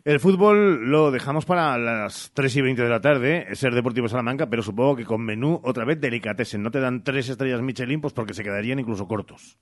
El 0.07 0.21
fútbol 0.21 0.89
lo 0.89 1.11
dejamos 1.11 1.47
para 1.47 1.77
las 1.77 2.31
3 2.33 2.55
y 2.55 2.61
20 2.61 2.81
de 2.81 2.89
la 2.89 3.01
tarde, 3.01 3.49
ser 3.57 3.75
Deportivo 3.75 4.07
Salamanca, 4.07 4.49
pero 4.49 4.63
supongo 4.63 4.95
que 4.95 5.05
con 5.05 5.21
menú 5.21 5.59
otra 5.65 5.85
vez 5.85 6.01
delicatessen. 6.01 6.63
No 6.63 6.71
te 6.71 6.79
dan 6.79 7.03
tres 7.03 7.29
estrellas 7.29 7.61
Michelin, 7.61 8.01
pues 8.01 8.13
porque 8.15 8.33
se 8.33 8.45
quedarían 8.45 8.79
incluso 8.79 9.09
cortos. 9.09 9.59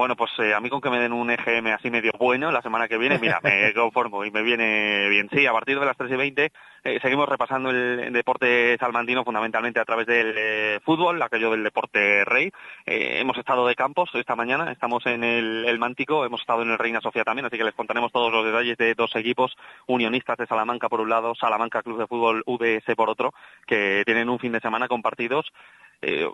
Bueno, 0.00 0.16
pues 0.16 0.30
eh, 0.38 0.54
a 0.54 0.60
mí 0.60 0.70
con 0.70 0.80
que 0.80 0.88
me 0.88 0.98
den 0.98 1.12
un 1.12 1.30
EGM 1.30 1.66
así 1.74 1.90
medio 1.90 2.12
bueno 2.18 2.50
la 2.50 2.62
semana 2.62 2.88
que 2.88 2.96
viene, 2.96 3.18
mira, 3.18 3.38
me 3.42 3.70
conformo 3.74 4.24
y 4.24 4.30
me 4.30 4.40
viene 4.40 5.10
bien. 5.10 5.28
Sí, 5.30 5.46
a 5.46 5.52
partir 5.52 5.78
de 5.78 5.84
las 5.84 5.94
3 5.94 6.10
y 6.10 6.16
20 6.16 6.52
eh, 6.84 6.98
seguimos 7.02 7.28
repasando 7.28 7.68
el, 7.68 8.10
deporte 8.10 8.78
salmantino 8.78 9.24
fundamentalmente 9.24 9.78
a 9.78 9.84
través 9.84 10.06
del 10.06 10.34
eh, 10.38 10.80
fútbol, 10.86 11.20
aquello 11.20 11.50
del 11.50 11.64
deporte 11.64 12.24
rey. 12.24 12.50
Eh, 12.86 13.18
hemos 13.20 13.36
estado 13.36 13.66
de 13.66 13.74
campos 13.74 14.08
esta 14.14 14.34
mañana, 14.34 14.72
estamos 14.72 15.04
en 15.04 15.22
el, 15.22 15.66
el, 15.66 15.78
Mántico, 15.78 16.24
hemos 16.24 16.40
estado 16.40 16.62
en 16.62 16.70
el 16.70 16.78
Reina 16.78 17.02
Sofía 17.02 17.22
también, 17.22 17.44
así 17.44 17.58
que 17.58 17.64
les 17.64 17.74
contaremos 17.74 18.10
todos 18.10 18.32
los 18.32 18.46
detalles 18.46 18.78
de 18.78 18.94
dos 18.94 19.14
equipos, 19.16 19.54
Unionistas 19.86 20.38
de 20.38 20.46
Salamanca 20.46 20.88
por 20.88 21.02
un 21.02 21.10
lado, 21.10 21.34
Salamanca 21.34 21.82
Club 21.82 21.98
de 21.98 22.06
Fútbol 22.06 22.42
UDS 22.46 22.94
por 22.96 23.10
otro, 23.10 23.34
que 23.66 24.02
tienen 24.06 24.30
un 24.30 24.38
fin 24.38 24.52
de 24.52 24.60
semana 24.60 24.88
con 24.88 25.02
partidos 25.02 25.52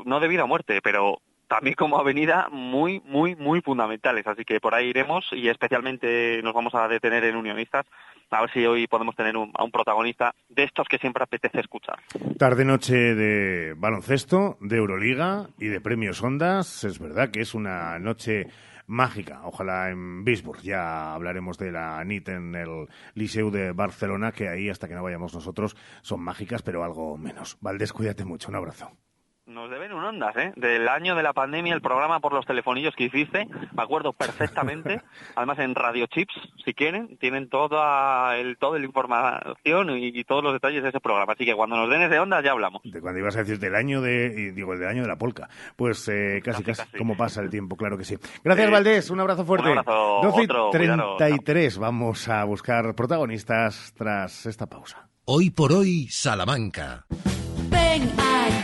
no 0.04 0.20
de 0.20 0.28
vida 0.28 0.44
o 0.44 0.46
muerte, 0.46 0.80
pero 0.80 1.18
también 1.48 1.74
como 1.74 1.98
avenida 1.98 2.48
muy, 2.50 3.00
muy, 3.04 3.36
muy 3.36 3.60
fundamentales. 3.60 4.26
Así 4.26 4.44
que 4.44 4.60
por 4.60 4.74
ahí 4.74 4.88
iremos 4.88 5.26
y 5.32 5.48
especialmente 5.48 6.40
nos 6.42 6.54
vamos 6.54 6.74
a 6.74 6.88
detener 6.88 7.24
en 7.24 7.36
Unionistas 7.36 7.86
a 8.30 8.40
ver 8.40 8.52
si 8.52 8.66
hoy 8.66 8.86
podemos 8.86 9.14
tener 9.14 9.36
un, 9.36 9.52
a 9.54 9.64
un 9.64 9.70
protagonista 9.70 10.34
de 10.48 10.64
estos 10.64 10.88
que 10.88 10.98
siempre 10.98 11.22
apetece 11.22 11.60
escuchar. 11.60 11.98
Tarde-noche 12.38 13.14
de 13.14 13.74
baloncesto, 13.76 14.56
de 14.60 14.76
Euroliga 14.76 15.46
y 15.58 15.66
de 15.66 15.80
premios 15.80 16.22
Ondas. 16.22 16.84
Es 16.84 16.98
verdad 16.98 17.30
que 17.30 17.40
es 17.40 17.54
una 17.54 17.98
noche 17.98 18.48
mágica. 18.86 19.42
Ojalá 19.44 19.90
en 19.90 20.24
Bisburg. 20.24 20.60
Ya 20.62 21.14
hablaremos 21.14 21.58
de 21.58 21.72
la 21.72 22.02
NIT 22.04 22.28
en 22.28 22.54
el 22.54 22.88
Liceu 23.14 23.50
de 23.50 23.72
Barcelona, 23.72 24.32
que 24.32 24.48
ahí 24.48 24.68
hasta 24.68 24.88
que 24.88 24.94
no 24.94 25.02
vayamos 25.02 25.34
nosotros 25.34 25.76
son 26.02 26.20
mágicas, 26.20 26.62
pero 26.62 26.84
algo 26.84 27.16
menos. 27.16 27.58
Valdés, 27.60 27.92
cuídate 27.92 28.24
mucho. 28.24 28.48
Un 28.48 28.56
abrazo. 28.56 28.90
Nos 29.46 29.70
deben 29.70 29.92
un 29.92 30.02
ondas, 30.02 30.36
¿eh? 30.36 30.52
Del 30.56 30.88
año 30.88 31.14
de 31.14 31.22
la 31.22 31.32
pandemia, 31.32 31.72
el 31.72 31.80
programa 31.80 32.18
por 32.18 32.32
los 32.32 32.44
telefonillos 32.44 32.96
que 32.96 33.04
hiciste, 33.04 33.46
me 33.46 33.82
acuerdo 33.82 34.12
perfectamente. 34.12 35.02
Además, 35.36 35.60
en 35.60 35.76
Radio 35.76 36.06
Chips, 36.06 36.34
si 36.64 36.74
quieren, 36.74 37.16
tienen 37.18 37.48
toda, 37.48 38.36
el, 38.38 38.58
toda 38.58 38.80
la 38.80 38.84
información 38.84 39.90
y, 39.98 40.08
y, 40.08 40.24
todos 40.24 40.42
los 40.42 40.52
detalles 40.52 40.82
de 40.82 40.88
ese 40.88 40.98
programa. 40.98 41.34
Así 41.34 41.44
que 41.44 41.54
cuando 41.54 41.76
nos 41.76 41.88
den 41.88 42.02
ese 42.02 42.18
ondas, 42.18 42.42
ya 42.42 42.50
hablamos. 42.50 42.82
De 42.82 43.00
cuando 43.00 43.20
ibas 43.20 43.36
a 43.36 43.44
decir 43.44 43.60
del 43.60 43.76
año 43.76 44.00
de, 44.00 44.50
digo, 44.50 44.72
el 44.72 44.80
del 44.80 44.88
año 44.88 45.02
de 45.02 45.08
la 45.08 45.16
polca. 45.16 45.48
Pues 45.76 46.08
eh, 46.08 46.40
casi, 46.42 46.64
casi, 46.64 46.82
casi, 46.82 46.98
cómo 46.98 47.16
pasa 47.16 47.40
el 47.40 47.48
tiempo, 47.48 47.76
claro 47.76 47.96
que 47.96 48.04
sí. 48.04 48.16
Gracias. 48.42 48.68
Valdés. 48.68 49.10
Un 49.10 49.20
abrazo 49.20 49.44
fuerte. 49.44 49.70
Un 49.70 49.78
abrazo, 49.78 50.20
12 50.24 50.42
otro, 50.42 50.70
33. 50.70 51.74
Cuidado. 51.76 51.80
Vamos 51.80 52.28
a 52.28 52.42
buscar 52.42 52.96
protagonistas 52.96 53.94
tras 53.96 54.46
esta 54.46 54.66
pausa. 54.66 55.08
Hoy 55.24 55.50
por 55.50 55.72
hoy, 55.72 56.08
Salamanca. 56.10 57.06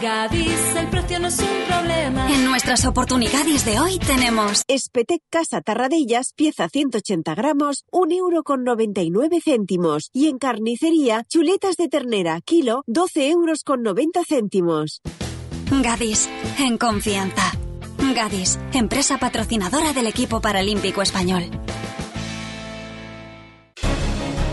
Gadis, 0.03 0.75
el 0.77 0.89
precio 0.89 1.21
no 1.21 1.29
es 1.29 1.39
un 1.39 1.47
problema. 1.69 2.29
En 2.29 2.45
nuestras 2.45 2.85
oportunidades 2.87 3.65
de 3.65 3.79
hoy 3.79 4.01
tenemos 4.01 4.65
Espetec 4.67 5.23
Casa 5.31 5.61
Tarradellas, 5.61 6.33
pieza 6.35 6.69
180 6.69 7.33
gramos, 7.37 7.85
1 7.93 8.13
euro 8.13 8.43
con 8.43 8.65
99 8.65 9.39
céntimos. 9.41 10.11
Y 10.13 10.27
en 10.27 10.39
carnicería, 10.39 11.23
chuletas 11.29 11.77
de 11.77 11.87
ternera, 11.87 12.41
kilo, 12.41 12.83
12 12.89 13.31
euros 13.31 13.63
con 13.63 13.85
90 13.85 14.23
céntimos. 14.29 15.03
Gadis, 15.71 16.29
en 16.59 16.79
confianza. 16.79 17.53
Gadis, 18.13 18.59
empresa 18.73 19.19
patrocinadora 19.19 19.93
del 19.93 20.09
equipo 20.09 20.41
paralímpico 20.41 21.03
español. 21.03 21.45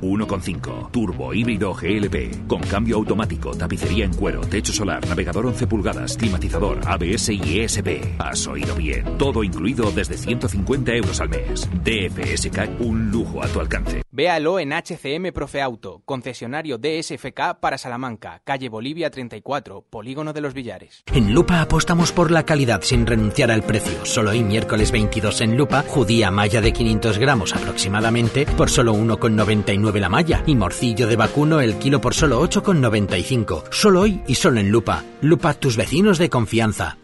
1,5. 0.00 0.90
Turbo 0.90 1.34
híbrido 1.34 1.74
GLP. 1.74 2.46
Con 2.46 2.60
cambio 2.60 2.96
automático, 2.96 3.54
tapicería 3.56 4.04
en 4.04 4.14
cuero, 4.14 4.40
techo 4.42 4.72
solar, 4.72 5.06
navegador 5.08 5.46
11 5.46 5.66
pulgadas, 5.66 6.16
climatizador, 6.16 6.80
ABS 6.86 7.30
y 7.30 7.60
ESP. 7.60 8.18
Has 8.18 8.46
oído 8.46 8.74
bien. 8.74 9.18
Todo 9.18 9.44
incluido 9.44 9.90
desde 9.90 10.16
150 10.16 10.92
euros 10.94 11.20
al 11.20 11.28
mes. 11.28 11.68
DFSK, 11.84 12.80
un 12.80 13.10
lujo 13.10 13.42
a 13.42 13.48
tu 13.48 13.60
alcance. 13.60 14.02
Véalo 14.10 14.58
en 14.58 14.72
HCM 14.72 15.32
Profe 15.32 15.60
Auto, 15.60 16.00
concesionario 16.06 16.78
DSFK 16.78 17.60
para 17.60 17.76
Salamanca, 17.76 18.40
calle 18.44 18.70
Bolivia 18.70 19.10
34, 19.10 19.82
Polígono 19.90 20.32
de 20.32 20.40
los 20.40 20.54
Villares. 20.54 21.04
En 21.12 21.34
Lupa 21.34 21.60
apostamos 21.60 22.12
por 22.12 22.30
la 22.30 22.44
calidad 22.44 22.80
sin 22.82 23.06
renunciar 23.06 23.50
al 23.50 23.62
precio. 23.62 24.06
Solo 24.06 24.30
hoy 24.30 24.42
miércoles 24.42 24.90
22 24.90 25.42
en 25.42 25.56
Lupa, 25.58 25.84
judía 25.86 26.30
malla 26.30 26.62
de 26.62 26.72
500 26.72 27.18
gramos 27.18 27.54
aproximadamente 27.54 28.46
por 28.46 28.70
solo 28.70 28.94
1,99 28.94 29.85
la 29.94 30.08
malla 30.08 30.42
y 30.46 30.54
morcillo 30.54 31.06
de 31.06 31.16
vacuno 31.16 31.60
el 31.60 31.76
kilo 31.76 32.00
por 32.00 32.14
solo 32.14 32.42
8,95. 32.42 33.64
Solo 33.70 34.00
hoy 34.02 34.22
y 34.26 34.34
solo 34.34 34.60
en 34.60 34.70
Lupa. 34.70 35.04
Lupa, 35.20 35.54
tus 35.54 35.76
vecinos 35.76 36.18
de 36.18 36.30
confianza. 36.30 36.98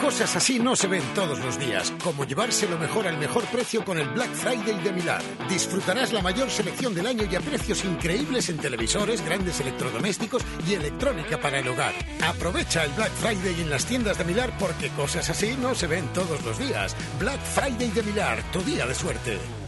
Cosas 0.00 0.36
así 0.36 0.58
no 0.58 0.76
se 0.76 0.86
ven 0.86 1.02
todos 1.14 1.38
los 1.40 1.58
días, 1.58 1.92
como 2.02 2.24
llevarse 2.24 2.68
lo 2.68 2.78
mejor 2.78 3.06
al 3.06 3.18
mejor 3.18 3.44
precio 3.46 3.84
con 3.84 3.98
el 3.98 4.08
Black 4.10 4.30
Friday 4.32 4.80
de 4.82 4.92
Milán. 4.92 5.22
Disfrutarás 5.48 6.12
la 6.12 6.22
mayor 6.22 6.48
selección 6.48 6.94
del 6.94 7.06
año 7.06 7.24
y 7.30 7.34
a 7.34 7.40
precios 7.40 7.84
increíbles 7.84 8.48
en 8.48 8.58
televisores, 8.58 9.24
grandes 9.24 9.60
electrodomésticos 9.60 10.42
y 10.66 10.74
electrónica 10.74 11.38
para 11.40 11.58
el 11.58 11.68
hogar. 11.68 11.92
Aprovecha 12.22 12.84
el 12.84 12.92
Black 12.92 13.12
Friday 13.12 13.60
en 13.60 13.70
las 13.70 13.84
tiendas 13.84 14.18
de 14.18 14.24
Milar 14.24 14.56
porque 14.58 14.90
cosas 14.90 15.28
así 15.28 15.56
no 15.60 15.74
se 15.74 15.86
ven 15.86 16.06
todos 16.12 16.42
los 16.44 16.58
días. 16.58 16.96
Black 17.18 17.40
Friday 17.40 17.90
de 17.90 18.02
Milar, 18.02 18.42
tu 18.52 18.60
día 18.62 18.86
de 18.86 18.94
suerte. 18.94 19.65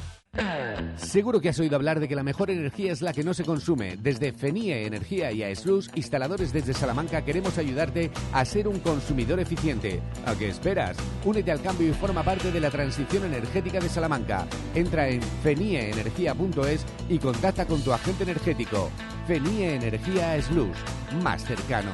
Seguro 0.99 1.41
que 1.41 1.49
has 1.49 1.59
oído 1.59 1.77
hablar 1.77 2.01
de 2.01 2.09
que 2.09 2.17
la 2.17 2.23
mejor 2.23 2.51
energía 2.51 2.93
es 2.93 3.03
la 3.03 3.13
que 3.13 3.23
no 3.23 3.33
se 3.33 3.45
consume. 3.45 3.97
Desde 3.97 4.33
FENIE 4.33 4.87
Energía 4.87 5.33
y 5.33 5.43
AESLUS, 5.43 5.91
instaladores 5.95 6.53
desde 6.53 6.75
Salamanca, 6.75 7.25
queremos 7.25 7.57
ayudarte 7.57 8.11
a 8.33 8.45
ser 8.45 8.69
un 8.69 8.81
consumidor 8.81 9.41
eficiente. 9.41 10.03
¿A 10.27 10.35
qué 10.35 10.49
esperas? 10.49 10.97
Únete 11.25 11.53
al 11.53 11.63
cambio 11.63 11.89
y 11.89 11.93
forma 11.93 12.23
parte 12.23 12.51
de 12.51 12.61
la 12.61 12.71
transición 12.71 13.25
energética 13.25 13.81
de 13.81 13.89
Salamanca. 13.89 14.47
Entra 14.75 15.09
en 15.09 15.23
fenieenergia.es 15.23 16.85
y 17.09 17.19
contacta 17.19 17.65
con 17.65 17.81
tu 17.83 17.93
agente 17.93 18.25
energético. 18.25 18.91
FENIE 19.27 19.77
Energía 19.77 20.33
AESLUS, 20.33 20.77
más 21.23 21.45
cercano. 21.45 21.93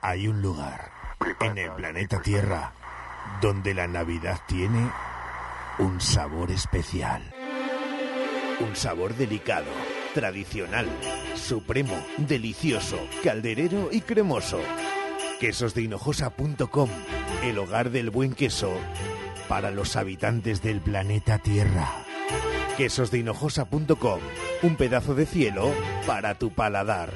Hay 0.00 0.28
un 0.28 0.40
lugar 0.40 0.90
en 1.40 1.58
el 1.58 1.70
planeta 1.72 2.20
Tierra 2.20 2.72
donde 3.40 3.74
la 3.74 3.86
Navidad 3.86 4.40
tiene 4.46 4.90
un 5.78 6.00
sabor 6.00 6.50
especial. 6.50 7.22
Un 8.60 8.76
sabor 8.76 9.16
delicado, 9.16 9.70
tradicional, 10.14 10.86
supremo, 11.34 11.96
delicioso, 12.16 12.98
calderero 13.24 13.88
y 13.90 14.00
cremoso. 14.00 14.60
Quesosdehinojosa.com, 15.40 16.88
el 17.42 17.58
hogar 17.58 17.90
del 17.90 18.10
buen 18.10 18.34
queso 18.34 18.72
para 19.48 19.70
los 19.70 19.96
habitantes 19.96 20.62
del 20.62 20.80
planeta 20.80 21.38
Tierra. 21.38 21.90
Quesosdehinojosa.com, 22.76 24.20
un 24.62 24.76
pedazo 24.76 25.14
de 25.14 25.26
cielo 25.26 25.72
para 26.06 26.36
tu 26.36 26.50
paladar. 26.50 27.12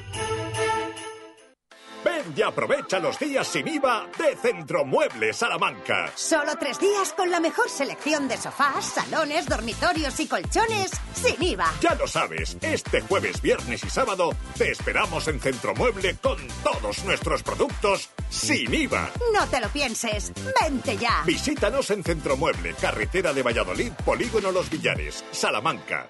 Ven 2.19 2.33
y 2.35 2.41
aprovecha 2.41 2.99
los 2.99 3.17
días 3.19 3.47
sin 3.47 3.67
IVA 3.67 4.07
de 4.17 4.35
Centromueble 4.35 5.33
Salamanca. 5.33 6.11
Solo 6.15 6.55
tres 6.59 6.79
días 6.79 7.13
con 7.13 7.31
la 7.31 7.39
mejor 7.39 7.69
selección 7.69 8.27
de 8.27 8.37
sofás, 8.37 8.85
salones, 8.85 9.47
dormitorios 9.47 10.19
y 10.19 10.27
colchones 10.27 10.91
sin 11.13 11.41
IVA. 11.41 11.71
Ya 11.81 11.95
lo 11.95 12.07
sabes, 12.07 12.57
este 12.61 13.01
jueves, 13.01 13.41
viernes 13.41 13.83
y 13.83 13.89
sábado 13.89 14.31
te 14.57 14.71
esperamos 14.71 15.27
en 15.27 15.39
Centromueble 15.39 16.17
con 16.21 16.37
todos 16.63 17.03
nuestros 17.05 17.43
productos 17.43 18.09
sin 18.29 18.73
IVA. 18.73 19.09
No 19.33 19.47
te 19.47 19.61
lo 19.61 19.69
pienses, 19.69 20.33
vente 20.61 20.97
ya. 20.97 21.23
Visítanos 21.25 21.89
en 21.91 22.03
Centromueble, 22.03 22.73
carretera 22.73 23.33
de 23.33 23.43
Valladolid, 23.43 23.91
Polígono 24.05 24.51
Los 24.51 24.69
Villares, 24.69 25.23
Salamanca. 25.31 26.09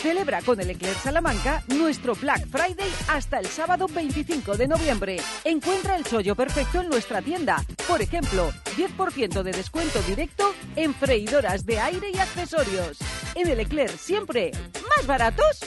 Celebra 0.00 0.40
con 0.42 0.60
el 0.60 0.70
Eclair 0.70 0.94
Salamanca 0.94 1.62
nuestro 1.68 2.14
Black 2.14 2.46
Friday 2.46 2.88
hasta 3.08 3.40
el 3.40 3.46
sábado 3.46 3.86
25 3.88 4.56
de 4.56 4.68
noviembre. 4.68 5.16
Encuentra 5.44 5.96
el 5.96 6.04
chollo 6.04 6.36
perfecto 6.36 6.80
en 6.80 6.88
nuestra 6.88 7.20
tienda. 7.20 7.64
Por 7.86 8.00
ejemplo, 8.00 8.52
10% 8.76 9.42
de 9.42 9.50
descuento 9.50 10.00
directo 10.02 10.54
en 10.76 10.94
freidoras 10.94 11.66
de 11.66 11.80
aire 11.80 12.10
y 12.14 12.18
accesorios. 12.18 12.98
En 13.34 13.48
el 13.48 13.60
Eclair 13.60 13.90
siempre 13.90 14.52
más 14.96 15.06
baratos. 15.06 15.64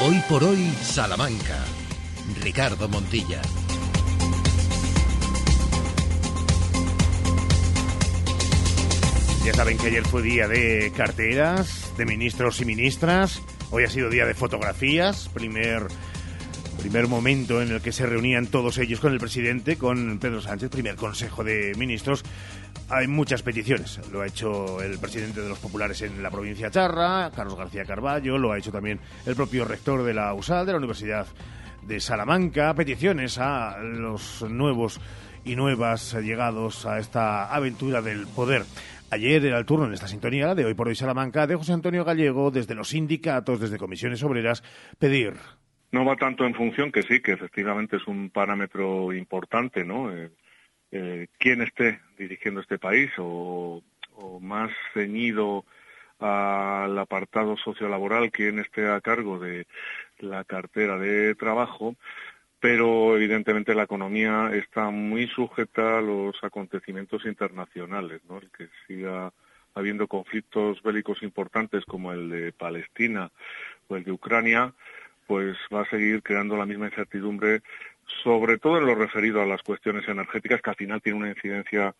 Hoy 0.00 0.22
por 0.28 0.44
hoy, 0.44 0.70
Salamanca. 0.82 1.58
Ricardo 2.42 2.88
Montilla. 2.88 3.40
Ya 9.46 9.54
saben 9.54 9.78
que 9.78 9.86
ayer 9.86 10.04
fue 10.04 10.22
día 10.22 10.48
de 10.48 10.92
carteras, 10.96 11.92
de 11.96 12.04
ministros 12.04 12.60
y 12.60 12.64
ministras. 12.64 13.40
Hoy 13.70 13.84
ha 13.84 13.88
sido 13.88 14.10
día 14.10 14.26
de 14.26 14.34
fotografías. 14.34 15.28
Primer, 15.28 15.86
primer 16.80 17.06
momento 17.06 17.62
en 17.62 17.70
el 17.70 17.80
que 17.80 17.92
se 17.92 18.06
reunían 18.06 18.48
todos 18.48 18.76
ellos 18.78 18.98
con 18.98 19.12
el 19.12 19.20
presidente, 19.20 19.78
con 19.78 20.18
Pedro 20.18 20.42
Sánchez, 20.42 20.68
primer 20.68 20.96
consejo 20.96 21.44
de 21.44 21.74
ministros. 21.78 22.24
Hay 22.88 23.06
muchas 23.06 23.42
peticiones. 23.42 24.00
Lo 24.10 24.22
ha 24.22 24.26
hecho 24.26 24.82
el 24.82 24.98
presidente 24.98 25.40
de 25.40 25.48
los 25.48 25.60
populares 25.60 26.02
en 26.02 26.24
la 26.24 26.30
provincia 26.32 26.68
Charra, 26.68 27.30
Carlos 27.30 27.56
García 27.56 27.84
Carballo, 27.84 28.38
lo 28.38 28.50
ha 28.50 28.58
hecho 28.58 28.72
también 28.72 28.98
el 29.26 29.36
propio 29.36 29.64
rector 29.64 30.02
de 30.02 30.12
la 30.12 30.34
USAL, 30.34 30.66
de 30.66 30.72
la 30.72 30.78
Universidad 30.78 31.24
de 31.82 32.00
Salamanca. 32.00 32.74
Peticiones 32.74 33.38
a 33.38 33.78
los 33.78 34.42
nuevos 34.50 35.00
y 35.44 35.54
nuevas 35.54 36.14
llegados 36.14 36.84
a 36.84 36.98
esta 36.98 37.54
aventura 37.54 38.02
del 38.02 38.26
poder. 38.26 38.64
Ayer 39.10 39.44
era 39.44 39.58
el 39.58 39.66
turno 39.66 39.86
en 39.86 39.92
esta 39.92 40.08
sintonía 40.08 40.54
de 40.56 40.64
Hoy 40.64 40.74
por 40.74 40.88
Hoy 40.88 40.96
Salamanca 40.96 41.46
de 41.46 41.54
José 41.54 41.72
Antonio 41.72 42.04
Gallego, 42.04 42.50
desde 42.50 42.74
los 42.74 42.88
sindicatos, 42.88 43.60
desde 43.60 43.78
comisiones 43.78 44.22
obreras, 44.24 44.64
pedir. 44.98 45.34
No 45.92 46.04
va 46.04 46.16
tanto 46.16 46.44
en 46.44 46.54
función 46.54 46.90
que 46.90 47.02
sí, 47.02 47.20
que 47.20 47.32
efectivamente 47.32 47.96
es 47.98 48.06
un 48.08 48.30
parámetro 48.30 49.12
importante, 49.12 49.84
¿no? 49.84 50.12
Eh, 50.12 50.30
eh, 50.90 51.28
quién 51.38 51.62
esté 51.62 52.00
dirigiendo 52.18 52.60
este 52.60 52.78
país 52.78 53.10
o, 53.18 53.80
o 54.16 54.40
más 54.40 54.72
ceñido 54.92 55.64
al 56.18 56.98
apartado 56.98 57.56
sociolaboral, 57.58 58.32
quién 58.32 58.58
esté 58.58 58.88
a 58.88 59.00
cargo 59.00 59.38
de 59.38 59.68
la 60.18 60.42
cartera 60.42 60.98
de 60.98 61.36
trabajo, 61.36 61.94
pero 62.66 63.14
evidentemente 63.14 63.76
la 63.76 63.84
economía 63.84 64.50
está 64.52 64.90
muy 64.90 65.28
sujeta 65.28 65.98
a 65.98 66.00
los 66.00 66.34
acontecimientos 66.42 67.24
internacionales, 67.24 68.22
¿no? 68.28 68.38
El 68.38 68.50
que 68.50 68.66
siga 68.88 69.32
habiendo 69.76 70.08
conflictos 70.08 70.82
bélicos 70.82 71.22
importantes 71.22 71.84
como 71.84 72.10
el 72.10 72.28
de 72.28 72.52
Palestina 72.52 73.30
o 73.86 73.94
el 73.94 74.02
de 74.02 74.10
Ucrania, 74.10 74.74
pues 75.28 75.56
va 75.72 75.82
a 75.82 75.90
seguir 75.90 76.24
creando 76.24 76.56
la 76.56 76.66
misma 76.66 76.86
incertidumbre, 76.86 77.62
sobre 78.24 78.58
todo 78.58 78.78
en 78.78 78.86
lo 78.86 78.96
referido 78.96 79.40
a 79.40 79.46
las 79.46 79.62
cuestiones 79.62 80.08
energéticas, 80.08 80.60
que 80.60 80.70
al 80.70 80.76
final 80.76 81.00
tiene 81.00 81.20
una 81.20 81.28
incidencia 81.28 81.94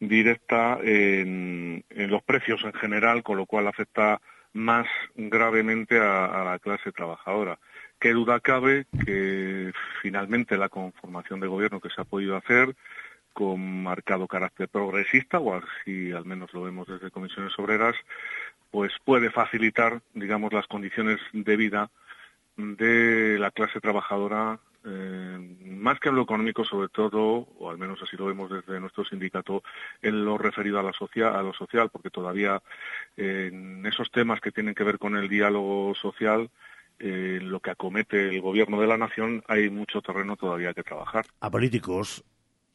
directa 0.00 0.80
en, 0.82 1.82
los 1.88 2.22
precios 2.24 2.62
en 2.64 2.74
general, 2.74 3.22
con 3.22 3.38
lo 3.38 3.46
cual 3.46 3.68
afecta 3.68 4.20
más 4.52 4.86
gravemente 5.14 5.98
a 5.98 6.44
la 6.44 6.58
clase 6.58 6.92
trabajadora. 6.92 7.58
Qué 8.00 8.14
duda 8.14 8.40
cabe 8.40 8.86
que 9.04 9.72
finalmente 10.00 10.56
la 10.56 10.70
conformación 10.70 11.38
de 11.38 11.46
gobierno 11.46 11.80
que 11.80 11.90
se 11.90 12.00
ha 12.00 12.04
podido 12.04 12.34
hacer 12.34 12.74
con 13.34 13.82
marcado 13.82 14.26
carácter 14.26 14.68
progresista, 14.68 15.38
o 15.38 15.54
así 15.54 16.10
al 16.10 16.24
menos 16.24 16.52
lo 16.54 16.62
vemos 16.62 16.88
desde 16.88 17.10
comisiones 17.10 17.52
obreras, 17.58 17.94
pues 18.70 18.92
puede 19.04 19.30
facilitar, 19.30 20.00
digamos, 20.14 20.50
las 20.50 20.66
condiciones 20.66 21.20
de 21.34 21.56
vida 21.56 21.90
de 22.56 23.36
la 23.38 23.50
clase 23.50 23.80
trabajadora, 23.80 24.58
eh, 24.86 25.56
más 25.66 26.00
que 26.00 26.08
en 26.08 26.16
lo 26.16 26.22
económico, 26.22 26.64
sobre 26.64 26.88
todo, 26.88 27.48
o 27.58 27.70
al 27.70 27.76
menos 27.76 28.00
así 28.02 28.16
lo 28.16 28.24
vemos 28.24 28.50
desde 28.50 28.80
nuestro 28.80 29.04
sindicato, 29.04 29.62
en 30.00 30.24
lo 30.24 30.38
referido 30.38 30.80
a, 30.80 30.82
la 30.82 30.94
social, 30.94 31.36
a 31.36 31.42
lo 31.42 31.52
social, 31.52 31.90
porque 31.90 32.08
todavía 32.08 32.62
en 33.18 33.84
esos 33.84 34.10
temas 34.10 34.40
que 34.40 34.52
tienen 34.52 34.74
que 34.74 34.84
ver 34.84 34.98
con 34.98 35.16
el 35.16 35.28
diálogo 35.28 35.94
social, 35.94 36.48
en 37.00 37.50
lo 37.50 37.60
que 37.60 37.70
acomete 37.70 38.28
el 38.28 38.40
gobierno 38.40 38.80
de 38.80 38.86
la 38.86 38.98
nación, 38.98 39.42
hay 39.48 39.70
mucho 39.70 40.02
terreno 40.02 40.36
todavía 40.36 40.74
que 40.74 40.82
trabajar. 40.82 41.26
A 41.40 41.50
políticos 41.50 42.24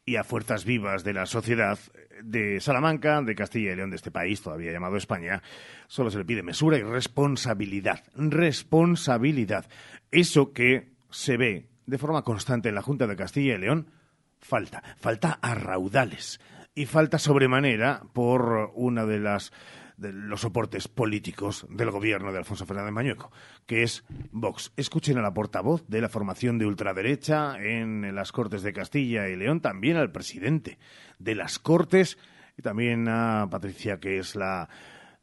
y 0.04 0.16
a 0.16 0.24
fuerzas 0.24 0.64
vivas 0.64 1.04
de 1.04 1.12
la 1.12 1.26
sociedad 1.26 1.78
de 2.22 2.60
Salamanca, 2.60 3.22
de 3.22 3.34
Castilla 3.34 3.72
y 3.72 3.76
León, 3.76 3.90
de 3.90 3.96
este 3.96 4.10
país 4.10 4.42
todavía 4.42 4.72
llamado 4.72 4.96
España, 4.96 5.42
solo 5.86 6.10
se 6.10 6.18
le 6.18 6.24
pide 6.24 6.42
mesura 6.42 6.76
y 6.78 6.82
responsabilidad. 6.82 8.04
Responsabilidad. 8.14 9.66
Eso 10.10 10.52
que 10.52 10.92
se 11.10 11.36
ve 11.36 11.68
de 11.86 11.98
forma 11.98 12.22
constante 12.22 12.68
en 12.68 12.74
la 12.74 12.82
Junta 12.82 13.06
de 13.06 13.16
Castilla 13.16 13.54
y 13.54 13.58
León, 13.58 13.90
falta. 14.38 14.82
Falta 14.98 15.38
a 15.40 15.54
raudales. 15.54 16.40
Y 16.74 16.86
falta 16.86 17.18
sobremanera 17.18 18.02
por 18.12 18.70
una 18.74 19.06
de 19.06 19.18
las 19.18 19.52
de 19.96 20.12
los 20.12 20.42
soportes 20.42 20.88
políticos 20.88 21.66
del 21.70 21.90
gobierno 21.90 22.32
de 22.32 22.38
Alfonso 22.38 22.66
Fernández 22.66 22.92
Mañueco, 22.92 23.32
que 23.66 23.82
es 23.82 24.04
Vox. 24.30 24.72
Escuchen 24.76 25.18
a 25.18 25.22
la 25.22 25.34
portavoz 25.34 25.86
de 25.88 26.00
la 26.00 26.08
formación 26.08 26.58
de 26.58 26.66
ultraderecha 26.66 27.56
en 27.60 28.14
las 28.14 28.32
Cortes 28.32 28.62
de 28.62 28.72
Castilla 28.72 29.28
y 29.28 29.36
León, 29.36 29.60
también 29.60 29.96
al 29.96 30.12
presidente 30.12 30.78
de 31.18 31.34
las 31.34 31.58
Cortes 31.58 32.18
y 32.56 32.62
también 32.62 33.08
a 33.08 33.48
Patricia, 33.50 33.98
que 33.98 34.18
es 34.18 34.36
la 34.36 34.68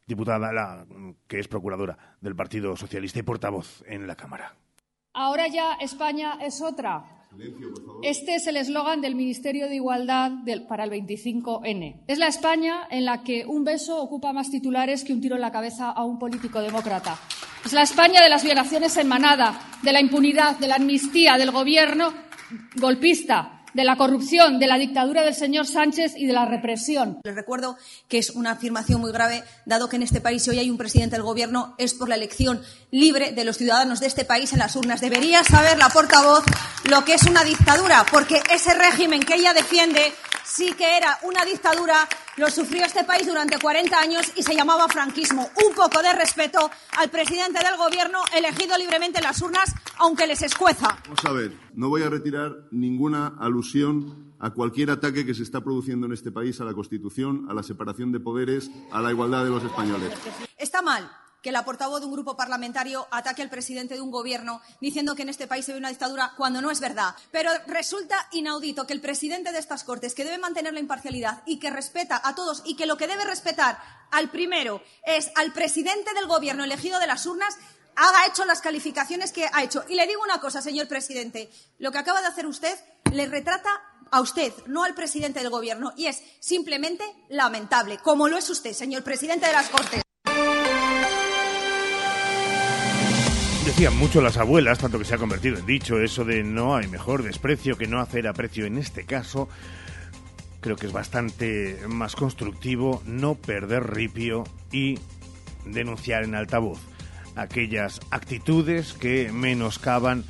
diputada, 0.06 0.52
la, 0.52 0.86
que 1.26 1.38
es 1.38 1.48
procuradora 1.48 2.16
del 2.20 2.36
Partido 2.36 2.76
Socialista 2.76 3.18
y 3.18 3.22
portavoz 3.22 3.82
en 3.86 4.06
la 4.06 4.16
Cámara. 4.16 4.54
Ahora 5.12 5.46
ya 5.46 5.74
España 5.74 6.38
es 6.40 6.60
otra. 6.60 7.04
Este 8.02 8.34
es 8.34 8.46
el 8.46 8.56
eslogan 8.56 9.00
del 9.00 9.14
Ministerio 9.14 9.68
de 9.68 9.76
Igualdad 9.76 10.32
para 10.68 10.84
el 10.84 10.90
25N. 10.90 12.02
Es 12.06 12.18
la 12.18 12.28
España 12.28 12.86
en 12.90 13.04
la 13.04 13.22
que 13.22 13.44
un 13.46 13.64
beso 13.64 14.00
ocupa 14.00 14.32
más 14.32 14.50
titulares 14.50 15.04
que 15.04 15.12
un 15.12 15.20
tiro 15.20 15.36
en 15.36 15.40
la 15.40 15.52
cabeza 15.52 15.90
a 15.90 16.04
un 16.04 16.18
político 16.18 16.60
demócrata. 16.60 17.18
Es 17.64 17.72
la 17.72 17.82
España 17.82 18.22
de 18.22 18.28
las 18.28 18.44
violaciones 18.44 18.96
en 18.96 19.08
manada, 19.08 19.58
de 19.82 19.92
la 19.92 20.00
impunidad, 20.00 20.58
de 20.58 20.68
la 20.68 20.76
amnistía, 20.76 21.38
del 21.38 21.50
gobierno 21.50 22.12
golpista, 22.76 23.63
de 23.74 23.84
la 23.84 23.96
corrupción, 23.96 24.58
de 24.58 24.66
la 24.66 24.78
dictadura 24.78 25.22
del 25.22 25.34
señor 25.34 25.66
Sánchez 25.66 26.14
y 26.16 26.26
de 26.26 26.32
la 26.32 26.46
represión. 26.46 27.18
Les 27.24 27.34
recuerdo 27.34 27.76
que 28.08 28.18
es 28.18 28.30
una 28.30 28.52
afirmación 28.52 29.00
muy 29.00 29.12
grave, 29.12 29.42
dado 29.66 29.88
que 29.88 29.96
en 29.96 30.02
este 30.02 30.20
país, 30.20 30.46
hoy 30.48 30.58
hay 30.58 30.70
un 30.70 30.78
presidente 30.78 31.16
del 31.16 31.24
Gobierno, 31.24 31.74
es 31.78 31.94
por 31.94 32.08
la 32.08 32.14
elección 32.14 32.62
libre 32.90 33.32
de 33.32 33.44
los 33.44 33.58
ciudadanos 33.58 34.00
de 34.00 34.06
este 34.06 34.24
país 34.24 34.52
en 34.52 34.60
las 34.60 34.76
urnas. 34.76 35.00
Debería 35.00 35.42
saber 35.44 35.76
la 35.76 35.88
portavoz 35.88 36.44
lo 36.88 37.04
que 37.04 37.14
es 37.14 37.24
una 37.24 37.44
dictadura, 37.44 38.06
porque 38.10 38.40
ese 38.50 38.74
régimen 38.74 39.22
que 39.22 39.34
ella 39.34 39.52
defiende 39.52 40.12
sí 40.44 40.72
que 40.72 40.96
era 40.96 41.18
una 41.22 41.44
dictadura, 41.44 42.08
lo 42.36 42.50
sufrió 42.50 42.84
este 42.84 43.04
país 43.04 43.26
durante 43.26 43.58
40 43.58 43.98
años 43.98 44.32
y 44.36 44.42
se 44.42 44.54
llamaba 44.54 44.88
franquismo. 44.88 45.50
Un 45.66 45.74
poco 45.74 46.02
de 46.02 46.12
respeto 46.12 46.70
al 46.98 47.10
presidente 47.10 47.58
del 47.64 47.76
Gobierno 47.76 48.18
elegido 48.36 48.76
libremente 48.78 49.18
en 49.18 49.24
las 49.24 49.40
urnas, 49.42 49.74
aunque 49.98 50.26
les 50.26 50.42
escueza. 50.42 50.98
Vamos 51.04 51.24
a 51.24 51.32
ver, 51.32 51.52
no 51.74 51.88
voy 51.88 52.02
a 52.02 52.10
retirar 52.10 52.52
ninguna 52.70 53.34
alusión 53.38 54.34
a 54.38 54.50
cualquier 54.50 54.90
ataque 54.90 55.24
que 55.24 55.34
se 55.34 55.42
está 55.42 55.62
produciendo 55.62 56.06
en 56.06 56.12
este 56.12 56.30
país 56.30 56.60
a 56.60 56.64
la 56.64 56.74
Constitución, 56.74 57.46
a 57.48 57.54
la 57.54 57.62
separación 57.62 58.12
de 58.12 58.20
poderes, 58.20 58.70
a 58.92 59.00
la 59.00 59.10
igualdad 59.10 59.44
de 59.44 59.50
los 59.50 59.64
españoles. 59.64 60.12
Está 60.58 60.82
mal 60.82 61.10
que 61.44 61.52
la 61.52 61.66
portavoz 61.66 62.00
de 62.00 62.06
un 62.06 62.12
grupo 62.12 62.38
parlamentario 62.38 63.06
ataque 63.10 63.42
al 63.42 63.50
presidente 63.50 63.94
de 63.94 64.00
un 64.00 64.10
gobierno 64.10 64.62
diciendo 64.80 65.14
que 65.14 65.22
en 65.22 65.28
este 65.28 65.46
país 65.46 65.66
se 65.66 65.72
ve 65.72 65.78
una 65.78 65.90
dictadura 65.90 66.32
cuando 66.38 66.62
no 66.62 66.70
es 66.70 66.80
verdad. 66.80 67.14
Pero 67.30 67.50
resulta 67.66 68.16
inaudito 68.32 68.86
que 68.86 68.94
el 68.94 69.02
presidente 69.02 69.52
de 69.52 69.58
estas 69.58 69.84
Cortes, 69.84 70.14
que 70.14 70.24
debe 70.24 70.38
mantener 70.38 70.72
la 70.72 70.80
imparcialidad 70.80 71.42
y 71.44 71.58
que 71.58 71.68
respeta 71.68 72.18
a 72.24 72.34
todos 72.34 72.62
y 72.64 72.76
que 72.76 72.86
lo 72.86 72.96
que 72.96 73.06
debe 73.06 73.26
respetar 73.26 73.78
al 74.10 74.30
primero 74.30 74.82
es 75.04 75.30
al 75.34 75.52
presidente 75.52 76.14
del 76.14 76.26
gobierno 76.26 76.64
elegido 76.64 76.98
de 76.98 77.08
las 77.08 77.26
urnas, 77.26 77.58
haga 77.94 78.26
hecho 78.26 78.46
las 78.46 78.62
calificaciones 78.62 79.30
que 79.30 79.46
ha 79.52 79.62
hecho. 79.62 79.84
Y 79.86 79.96
le 79.96 80.06
digo 80.06 80.22
una 80.22 80.40
cosa, 80.40 80.62
señor 80.62 80.88
presidente, 80.88 81.52
lo 81.78 81.92
que 81.92 81.98
acaba 81.98 82.22
de 82.22 82.28
hacer 82.28 82.46
usted 82.46 82.74
le 83.12 83.26
retrata 83.26 83.68
a 84.10 84.22
usted, 84.22 84.50
no 84.66 84.84
al 84.84 84.94
presidente 84.94 85.40
del 85.40 85.50
gobierno, 85.50 85.92
y 85.94 86.06
es 86.06 86.22
simplemente 86.40 87.04
lamentable, 87.28 87.98
como 87.98 88.28
lo 88.28 88.38
es 88.38 88.48
usted, 88.48 88.72
señor 88.72 89.04
presidente 89.04 89.46
de 89.46 89.52
las 89.52 89.68
Cortes. 89.68 90.04
Decían 93.74 93.98
mucho 93.98 94.22
las 94.22 94.36
abuelas, 94.36 94.78
tanto 94.78 95.00
que 95.00 95.04
se 95.04 95.16
ha 95.16 95.18
convertido 95.18 95.58
en 95.58 95.66
dicho, 95.66 95.98
eso 95.98 96.24
de 96.24 96.44
no 96.44 96.76
hay 96.76 96.86
mejor 96.86 97.24
desprecio 97.24 97.76
que 97.76 97.88
no 97.88 97.98
hacer 97.98 98.28
aprecio. 98.28 98.66
En 98.66 98.78
este 98.78 99.02
caso, 99.02 99.48
creo 100.60 100.76
que 100.76 100.86
es 100.86 100.92
bastante 100.92 101.80
más 101.88 102.14
constructivo 102.14 103.02
no 103.04 103.34
perder 103.34 103.92
ripio 103.92 104.44
y 104.70 105.00
denunciar 105.64 106.22
en 106.22 106.36
altavoz 106.36 106.78
aquellas 107.34 108.00
actitudes 108.12 108.92
que 108.92 109.32
menoscaban 109.32 110.22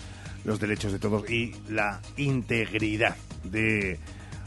los 0.44 0.59
derechos 0.59 0.92
de 0.92 0.98
todos 0.98 1.28
y 1.28 1.54
la 1.68 2.00
integridad 2.16 3.16
de 3.42 4.00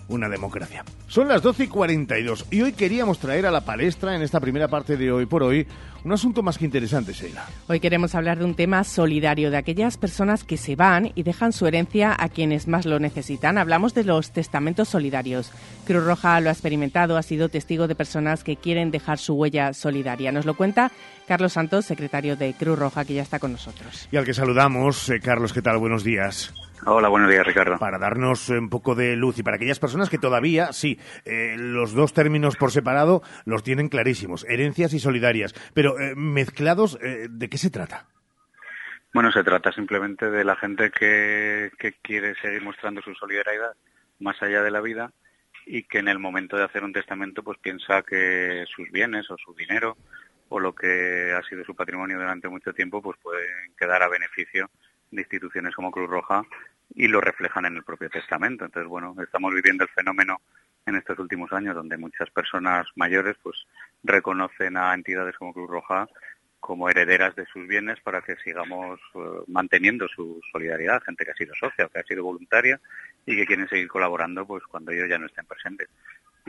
una 0.08 0.30
democracia. 0.30 0.84
Son 1.08 1.28
las 1.28 1.42
12 1.42 1.66
y 1.66 1.68
42 1.68 2.46
y 2.52 2.62
hoy 2.62 2.74
queríamos 2.74 3.20
traer 3.20 3.46
a 3.46 3.52
la 3.52 3.62
palestra 3.62 4.16
en 4.16 4.22
esta 4.22 4.40
primera 4.40 4.68
parte 4.68 4.98
de 4.98 5.12
hoy 5.12 5.26
por 5.26 5.44
hoy 5.44 5.68
un 6.04 6.14
asunto 6.14 6.42
más 6.42 6.58
que 6.58 6.66
interesante, 6.66 7.12
Sheila. 7.12 7.46
Hoy 7.68 7.82
queremos 7.82 8.16
hablar 8.16 8.40
de 8.40 8.46
un 8.46 8.56
tema 8.56 8.84
solidario, 8.86 9.52
de 9.52 9.58
aquellas 9.58 9.98
personas 9.98 10.46
que 10.46 10.56
se 10.56 10.78
van 10.78 11.12
y 11.16 11.24
dejan 11.24 11.52
su 11.52 11.68
herencia 11.68 12.16
a 12.18 12.30
quienes 12.30 12.68
más 12.68 12.86
lo 12.86 13.00
necesitan. 13.00 13.58
Hablamos 13.58 13.94
de 13.94 14.06
los 14.06 14.32
testamentos 14.32 14.88
solidarios. 14.88 15.52
Cruz 15.86 16.06
Roja 16.06 16.40
lo 16.40 16.48
ha 16.48 16.54
experimentado, 16.54 17.18
ha 17.18 17.24
sido 17.24 17.50
testigo 17.50 17.90
de 17.90 17.96
personas 17.96 18.46
que 18.46 18.56
quieren 18.56 18.90
dejar 18.90 19.18
su 19.18 19.34
huella 19.34 19.74
solidaria. 19.74 20.32
Nos 20.32 20.46
lo 20.46 20.56
cuenta 20.56 20.92
Carlos 21.28 21.54
Santos, 21.54 21.86
secretario 21.86 22.36
de 22.36 22.54
Cruz 22.54 22.80
Roja, 22.80 23.06
que 23.06 23.14
ya 23.14 23.22
está 23.22 23.40
con 23.40 23.52
nosotros. 23.52 24.08
Y 24.12 24.18
al 24.18 24.26
que 24.26 24.34
saludamos. 24.34 25.10
Eh, 25.10 25.20
Carlos, 25.20 25.54
¿qué 25.54 25.62
tal? 25.62 25.78
Buenos 25.78 26.04
días. 26.04 26.54
Hola, 26.86 27.10
buenos 27.10 27.30
días, 27.30 27.46
Ricardo. 27.46 27.78
Para 27.80 27.98
darnos 27.98 28.50
un 28.50 28.70
poco 28.70 28.96
de 28.96 29.16
luz 29.16 29.38
y 29.40 29.44
para 29.44 29.58
aquellas 29.58 29.80
personas 29.80 30.10
que 30.10 30.18
todavía, 30.18 30.72
sí, 30.74 31.00
eh, 31.26 31.56
los 31.58 31.94
dos 31.94 32.14
términos 32.14 32.56
por 32.56 32.72
separado 32.72 33.24
los 33.46 33.64
tienen 33.64 33.90
clarísimos, 33.90 34.46
herencias 34.48 34.94
y 34.94 35.00
solidarias, 35.00 35.54
pero 35.74 36.00
eh, 36.00 36.14
mezclados, 36.16 36.98
eh, 37.02 37.28
¿de 37.30 37.50
qué 37.50 37.58
se 37.58 37.72
trata? 37.72 38.06
Bueno, 39.14 39.32
se 39.32 39.44
trata 39.44 39.72
simplemente 39.72 40.30
de 40.30 40.44
la 40.44 40.56
gente 40.56 40.92
que, 40.92 41.72
que 41.80 41.94
quiere 42.02 42.36
seguir 42.36 42.62
mostrando 42.62 43.02
su 43.02 43.14
solidaridad 43.16 43.74
más 44.20 44.42
allá 44.42 44.62
de 44.62 44.72
la 44.72 44.82
vida 44.82 45.12
y 45.66 45.84
que 45.84 46.00
en 46.00 46.08
el 46.08 46.20
momento 46.20 46.56
de 46.56 46.64
hacer 46.64 46.84
un 46.84 46.94
testamento 46.94 47.44
pues 47.44 47.58
piensa 47.58 48.04
que 48.04 48.66
sus 48.74 48.90
bienes 48.92 49.30
o 49.32 49.38
su 49.38 49.54
dinero 49.56 49.98
o 50.50 50.60
lo 50.60 50.74
que 50.74 51.34
ha 51.34 51.42
sido 51.44 51.64
su 51.64 51.76
patrimonio 51.76 52.18
durante 52.18 52.48
mucho 52.50 52.74
tiempo 52.74 53.02
pues 53.02 53.18
pueden 53.22 53.74
quedar 53.78 54.02
a 54.04 54.08
beneficio 54.08 54.70
de 55.12 55.22
instituciones 55.22 55.76
como 55.76 55.92
Cruz 55.92 56.10
Roja 56.10 56.44
y 56.96 57.08
lo 57.08 57.22
reflejan 57.22 57.66
en 57.66 57.76
el 57.76 57.84
propio 57.84 58.10
testamento. 58.10 58.66
Entonces, 58.66 58.90
bueno, 58.90 59.16
estamos 59.22 59.54
viviendo 59.54 59.84
el 59.84 59.90
fenómeno 59.90 60.42
en 60.86 60.96
estos 60.96 61.20
últimos 61.20 61.52
años 61.52 61.76
donde 61.76 61.98
muchas 61.98 62.30
personas 62.30 62.88
mayores 62.96 63.36
pues 63.44 63.58
reconocen 64.04 64.78
a 64.78 64.94
entidades 64.94 65.36
como 65.38 65.54
Cruz 65.54 65.70
Roja 65.70 66.08
como 66.60 66.90
herederas 66.90 67.36
de 67.36 67.46
sus 67.46 67.68
bienes 67.68 68.00
para 68.02 68.22
que 68.22 68.36
sigamos 68.38 69.00
eh, 69.16 69.20
manteniendo 69.48 70.08
su 70.08 70.42
solidaridad, 70.52 71.02
gente 71.04 71.24
que 71.24 71.32
ha 71.32 71.36
sido 71.36 71.54
socia, 71.56 71.88
que 71.88 72.00
ha 72.00 72.04
sido 72.04 72.24
voluntaria 72.24 72.80
y 73.26 73.36
que 73.36 73.46
quieren 73.46 73.70
seguir 73.70 73.88
colaborando 73.88 74.46
pues 74.46 74.64
cuando 74.66 74.92
ellos 74.92 75.10
ya 75.10 75.18
no 75.18 75.28
estén 75.28 75.46
presentes. 75.46 75.88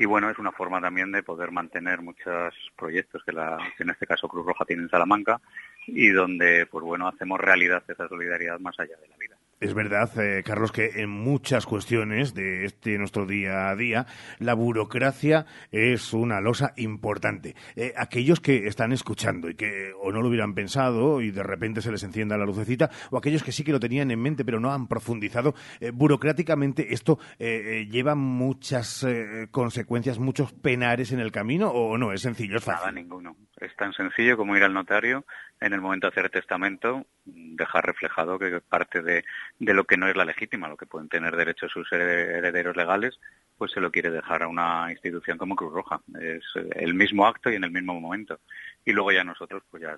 Y 0.00 0.04
bueno, 0.06 0.30
es 0.30 0.38
una 0.38 0.52
forma 0.52 0.80
también 0.80 1.11
de 1.11 1.24
poder 1.24 1.50
mantener 1.50 2.00
muchos 2.00 2.54
proyectos 2.76 3.22
que, 3.24 3.32
la, 3.32 3.58
que 3.76 3.82
en 3.82 3.90
este 3.90 4.06
caso 4.06 4.28
Cruz 4.28 4.46
Roja 4.46 4.64
tiene 4.64 4.84
en 4.84 4.88
Salamanca 4.88 5.40
y 5.88 6.11
donde 6.11 6.66
pues 6.66 6.84
bueno 6.84 7.08
hacemos 7.08 7.40
realidad 7.40 7.82
esa 7.88 8.06
solidaridad 8.06 8.61
más 8.61 8.78
allá 8.78 8.96
de 8.96 9.08
la 9.08 9.16
vida. 9.16 9.37
Es 9.60 9.74
verdad, 9.74 10.08
eh, 10.20 10.44
Carlos, 10.44 10.70
que 10.70 11.02
en 11.02 11.10
muchas 11.10 11.66
cuestiones 11.66 12.32
de 12.32 12.64
este 12.64 12.96
nuestro 12.96 13.26
día 13.26 13.70
a 13.70 13.74
día, 13.74 14.06
la 14.38 14.54
burocracia 14.54 15.46
es 15.72 16.12
una 16.12 16.40
losa 16.40 16.74
importante. 16.76 17.56
Eh, 17.74 17.92
aquellos 17.96 18.38
que 18.38 18.68
están 18.68 18.92
escuchando 18.92 19.50
y 19.50 19.56
que 19.56 19.90
o 20.00 20.12
no 20.12 20.22
lo 20.22 20.28
hubieran 20.28 20.54
pensado 20.54 21.20
y 21.20 21.32
de 21.32 21.42
repente 21.42 21.82
se 21.82 21.90
les 21.90 22.04
encienda 22.04 22.38
la 22.38 22.46
lucecita, 22.46 22.88
o 23.10 23.18
aquellos 23.18 23.42
que 23.42 23.50
sí 23.50 23.64
que 23.64 23.72
lo 23.72 23.80
tenían 23.80 24.12
en 24.12 24.20
mente 24.20 24.44
pero 24.44 24.60
no 24.60 24.72
han 24.72 24.86
profundizado, 24.86 25.56
eh, 25.80 25.90
burocráticamente 25.90 26.94
esto 26.94 27.18
lleva 27.38 28.14
muchas 28.14 29.04
consecuencias, 29.50 30.18
muchos 30.18 30.52
penares 30.52 31.10
en 31.10 31.18
el 31.18 31.32
camino, 31.32 31.70
o 31.70 31.98
no, 31.98 32.12
es 32.12 32.22
sencillo, 32.22 32.58
es 32.58 32.64
fácil. 32.64 32.80
Nada, 32.80 32.92
ninguno. 32.92 33.36
Es 33.60 33.74
tan 33.76 33.92
sencillo 33.92 34.36
como 34.36 34.56
ir 34.56 34.62
al 34.62 34.74
notario 34.74 35.24
en 35.60 35.72
el 35.72 35.80
momento 35.80 36.06
de 36.06 36.12
hacer 36.12 36.30
testamento, 36.30 37.06
dejar 37.24 37.86
reflejado 37.86 38.38
que 38.38 38.60
parte 38.60 39.02
de, 39.02 39.24
de, 39.58 39.74
lo 39.74 39.84
que 39.84 39.96
no 39.96 40.08
es 40.08 40.16
la 40.16 40.24
legítima, 40.24 40.68
lo 40.68 40.76
que 40.76 40.86
pueden 40.86 41.08
tener 41.08 41.36
derecho 41.36 41.68
sus 41.68 41.90
herederos 41.92 42.76
legales, 42.76 43.18
pues 43.56 43.72
se 43.72 43.80
lo 43.80 43.90
quiere 43.90 44.10
dejar 44.10 44.44
a 44.44 44.48
una 44.48 44.90
institución 44.90 45.36
como 45.36 45.56
Cruz 45.56 45.72
Roja. 45.72 46.00
Es 46.20 46.44
el 46.76 46.94
mismo 46.94 47.26
acto 47.26 47.50
y 47.50 47.56
en 47.56 47.64
el 47.64 47.72
mismo 47.72 48.00
momento. 48.00 48.38
Y 48.84 48.92
luego 48.92 49.10
ya 49.10 49.24
nosotros, 49.24 49.64
pues 49.70 49.82
ya 49.82 49.96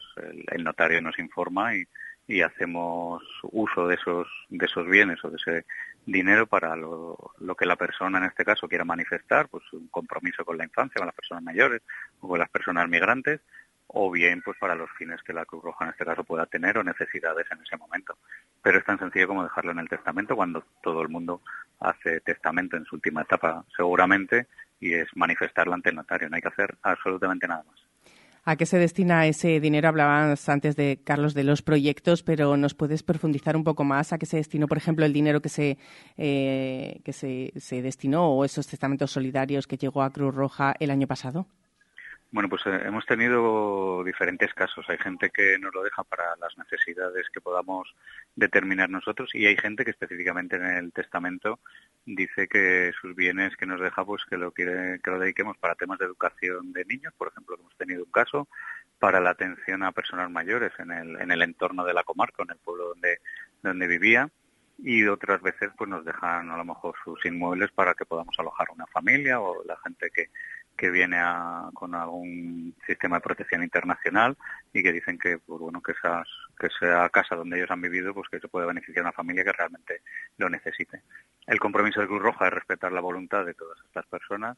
el, 0.52 0.64
notario 0.64 1.02
nos 1.02 1.18
informa 1.18 1.76
y, 1.76 1.84
y 2.26 2.40
hacemos 2.40 3.22
uso 3.42 3.86
de 3.86 3.96
esos 3.96 4.26
de 4.48 4.64
esos 4.64 4.86
bienes 4.86 5.22
o 5.24 5.30
de 5.30 5.36
ese 5.36 5.66
dinero 6.06 6.46
para 6.46 6.76
lo, 6.76 7.32
que 7.58 7.66
la 7.66 7.76
persona 7.76 8.18
en 8.18 8.24
este 8.24 8.44
caso 8.44 8.68
quiera 8.68 8.84
manifestar, 8.84 9.48
pues 9.48 9.64
un 9.72 9.88
compromiso 9.88 10.44
con 10.44 10.56
la 10.58 10.64
infancia, 10.64 10.98
con 10.98 11.06
las 11.06 11.14
personas 11.14 11.42
mayores 11.42 11.82
o 12.20 12.28
con 12.28 12.38
las 12.38 12.48
personas 12.48 12.88
migrantes, 12.88 13.40
o 13.88 14.10
bien 14.10 14.42
pues 14.42 14.56
para 14.58 14.74
los 14.74 14.90
fines 14.92 15.22
que 15.22 15.32
la 15.32 15.44
Cruz 15.44 15.64
Roja 15.64 15.84
en 15.84 15.90
este 15.90 16.04
caso 16.04 16.24
pueda 16.24 16.46
tener 16.46 16.78
o 16.78 16.84
necesidades 16.84 17.46
en 17.50 17.62
ese 17.62 17.76
momento. 17.76 18.18
Pero 18.62 18.78
es 18.78 18.84
tan 18.84 18.98
sencillo 18.98 19.28
como 19.28 19.42
dejarlo 19.42 19.72
en 19.72 19.80
el 19.80 19.88
testamento 19.88 20.36
cuando 20.36 20.64
todo 20.82 21.02
el 21.02 21.08
mundo 21.08 21.42
hace 21.80 22.20
testamento 22.20 22.76
en 22.76 22.84
su 22.84 22.96
última 22.96 23.22
etapa 23.22 23.64
seguramente 23.76 24.46
y 24.78 24.94
es 24.94 25.08
manifestarlo 25.14 25.74
ante 25.74 25.90
el 25.90 25.96
notario, 25.96 26.28
no 26.28 26.36
hay 26.36 26.42
que 26.42 26.48
hacer 26.48 26.76
absolutamente 26.82 27.46
nada 27.48 27.64
más. 27.64 27.89
¿A 28.44 28.56
qué 28.56 28.64
se 28.64 28.78
destina 28.78 29.26
ese 29.26 29.60
dinero? 29.60 29.88
Hablabas 29.88 30.48
antes 30.48 30.74
de 30.74 31.00
Carlos 31.04 31.34
de 31.34 31.44
los 31.44 31.62
proyectos, 31.62 32.22
pero 32.22 32.56
¿nos 32.56 32.74
puedes 32.74 33.02
profundizar 33.02 33.56
un 33.56 33.64
poco 33.64 33.84
más 33.84 34.12
a 34.12 34.18
qué 34.18 34.26
se 34.26 34.38
destinó, 34.38 34.66
por 34.66 34.78
ejemplo, 34.78 35.04
el 35.04 35.12
dinero 35.12 35.40
que 35.40 35.50
se 35.50 35.76
eh, 36.16 37.00
que 37.04 37.12
se, 37.12 37.52
se 37.56 37.82
destinó 37.82 38.30
o 38.30 38.44
esos 38.44 38.66
testamentos 38.66 39.10
solidarios 39.10 39.66
que 39.66 39.76
llegó 39.76 40.02
a 40.02 40.12
Cruz 40.12 40.34
Roja 40.34 40.74
el 40.80 40.90
año 40.90 41.06
pasado? 41.06 41.46
Bueno, 42.32 42.48
pues 42.48 42.62
eh, 42.66 42.82
hemos 42.84 43.04
tenido 43.06 44.04
diferentes 44.04 44.54
casos. 44.54 44.86
Hay 44.88 44.98
gente 44.98 45.30
que 45.30 45.58
nos 45.58 45.74
lo 45.74 45.82
deja 45.82 46.04
para 46.04 46.36
las 46.36 46.56
necesidades 46.56 47.28
que 47.32 47.40
podamos 47.40 47.92
determinar 48.36 48.90
nosotros. 48.90 49.30
Y 49.34 49.46
hay 49.46 49.56
gente 49.56 49.84
que 49.84 49.90
específicamente 49.90 50.56
en 50.56 50.64
el 50.64 50.92
testamento 50.92 51.58
dice 52.06 52.48
que 52.48 52.92
sus 53.00 53.14
bienes 53.14 53.56
que 53.56 53.66
nos 53.66 53.80
deja 53.80 54.04
pues 54.04 54.24
que 54.28 54.36
lo 54.36 54.52
quiere 54.52 55.00
que 55.02 55.10
lo 55.10 55.18
dediquemos 55.18 55.56
para 55.58 55.74
temas 55.74 55.98
de 55.98 56.06
educación 56.06 56.72
de 56.72 56.84
niños, 56.84 57.12
por 57.16 57.28
ejemplo, 57.28 57.56
hemos 57.58 57.76
tenido 57.76 58.04
un 58.04 58.10
caso 58.10 58.48
para 58.98 59.20
la 59.20 59.30
atención 59.30 59.82
a 59.82 59.92
personas 59.92 60.30
mayores 60.30 60.72
en 60.78 60.92
el 60.92 61.20
en 61.20 61.30
el 61.30 61.42
entorno 61.42 61.84
de 61.84 61.94
la 61.94 62.04
comarca, 62.04 62.42
en 62.42 62.50
el 62.50 62.58
pueblo 62.58 62.88
donde 62.88 63.18
donde 63.62 63.86
vivía. 63.86 64.28
Y 64.82 65.06
otras 65.06 65.42
veces 65.42 65.70
pues 65.76 65.90
nos 65.90 66.06
dejan 66.06 66.50
a 66.50 66.56
lo 66.56 66.64
mejor 66.64 66.94
sus 67.04 67.22
inmuebles 67.26 67.70
para 67.70 67.92
que 67.92 68.06
podamos 68.06 68.34
alojar 68.38 68.68
una 68.70 68.86
familia 68.86 69.38
o 69.40 69.62
la 69.64 69.76
gente 69.78 70.10
que 70.10 70.30
que 70.80 70.90
viene 70.90 71.18
con 71.74 71.94
algún 71.94 72.74
sistema 72.86 73.16
de 73.16 73.20
protección 73.20 73.62
internacional 73.62 74.34
y 74.72 74.82
que 74.82 74.94
dicen 74.94 75.18
que 75.18 75.36
pues 75.36 75.60
bueno 75.60 75.82
que 75.82 75.92
esas 75.92 76.26
que 76.60 76.68
sea 76.78 77.08
casa 77.08 77.34
donde 77.34 77.56
ellos 77.56 77.70
han 77.70 77.80
vivido 77.80 78.14
pues 78.14 78.28
que 78.28 78.38
se 78.38 78.48
puede 78.48 78.66
beneficiar 78.66 79.04
a 79.04 79.08
una 79.08 79.16
familia 79.16 79.44
que 79.44 79.52
realmente 79.52 80.02
lo 80.38 80.48
necesite 80.48 81.02
el 81.46 81.58
compromiso 81.58 82.00
de 82.00 82.06
Cruz 82.06 82.22
Roja 82.22 82.46
es 82.46 82.52
respetar 82.52 82.92
la 82.92 83.00
voluntad 83.00 83.44
de 83.44 83.54
todas 83.54 83.78
estas 83.86 84.06
personas 84.06 84.56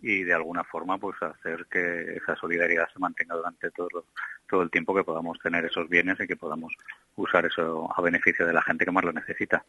y 0.00 0.22
de 0.22 0.34
alguna 0.34 0.64
forma 0.64 0.98
pues 0.98 1.20
hacer 1.22 1.66
que 1.70 2.16
esa 2.16 2.34
solidaridad 2.36 2.88
se 2.92 2.98
mantenga 2.98 3.36
durante 3.36 3.70
todo 3.70 4.06
todo 4.48 4.62
el 4.62 4.70
tiempo 4.70 4.94
que 4.94 5.04
podamos 5.04 5.38
tener 5.38 5.64
esos 5.64 5.88
bienes 5.88 6.18
y 6.20 6.26
que 6.26 6.36
podamos 6.36 6.74
usar 7.16 7.46
eso 7.46 7.88
a 7.94 8.02
beneficio 8.02 8.46
de 8.46 8.52
la 8.52 8.62
gente 8.62 8.84
que 8.84 8.90
más 8.90 9.04
lo 9.04 9.12
necesita. 9.12 9.64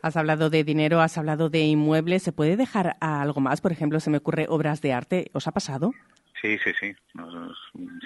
Has 0.00 0.16
hablado 0.16 0.48
de 0.48 0.62
dinero, 0.62 1.00
has 1.00 1.18
hablado 1.18 1.50
de 1.50 1.60
inmuebles. 1.60 2.22
¿Se 2.22 2.30
puede 2.30 2.56
dejar 2.56 2.96
algo 3.00 3.40
más? 3.40 3.60
Por 3.60 3.72
ejemplo, 3.72 3.98
se 3.98 4.10
me 4.10 4.18
ocurre 4.18 4.46
obras 4.48 4.80
de 4.80 4.92
arte. 4.92 5.28
¿Os 5.32 5.48
ha 5.48 5.52
pasado? 5.52 5.92
Sí, 6.40 6.58
sí, 6.58 6.72
sí. 6.78 6.94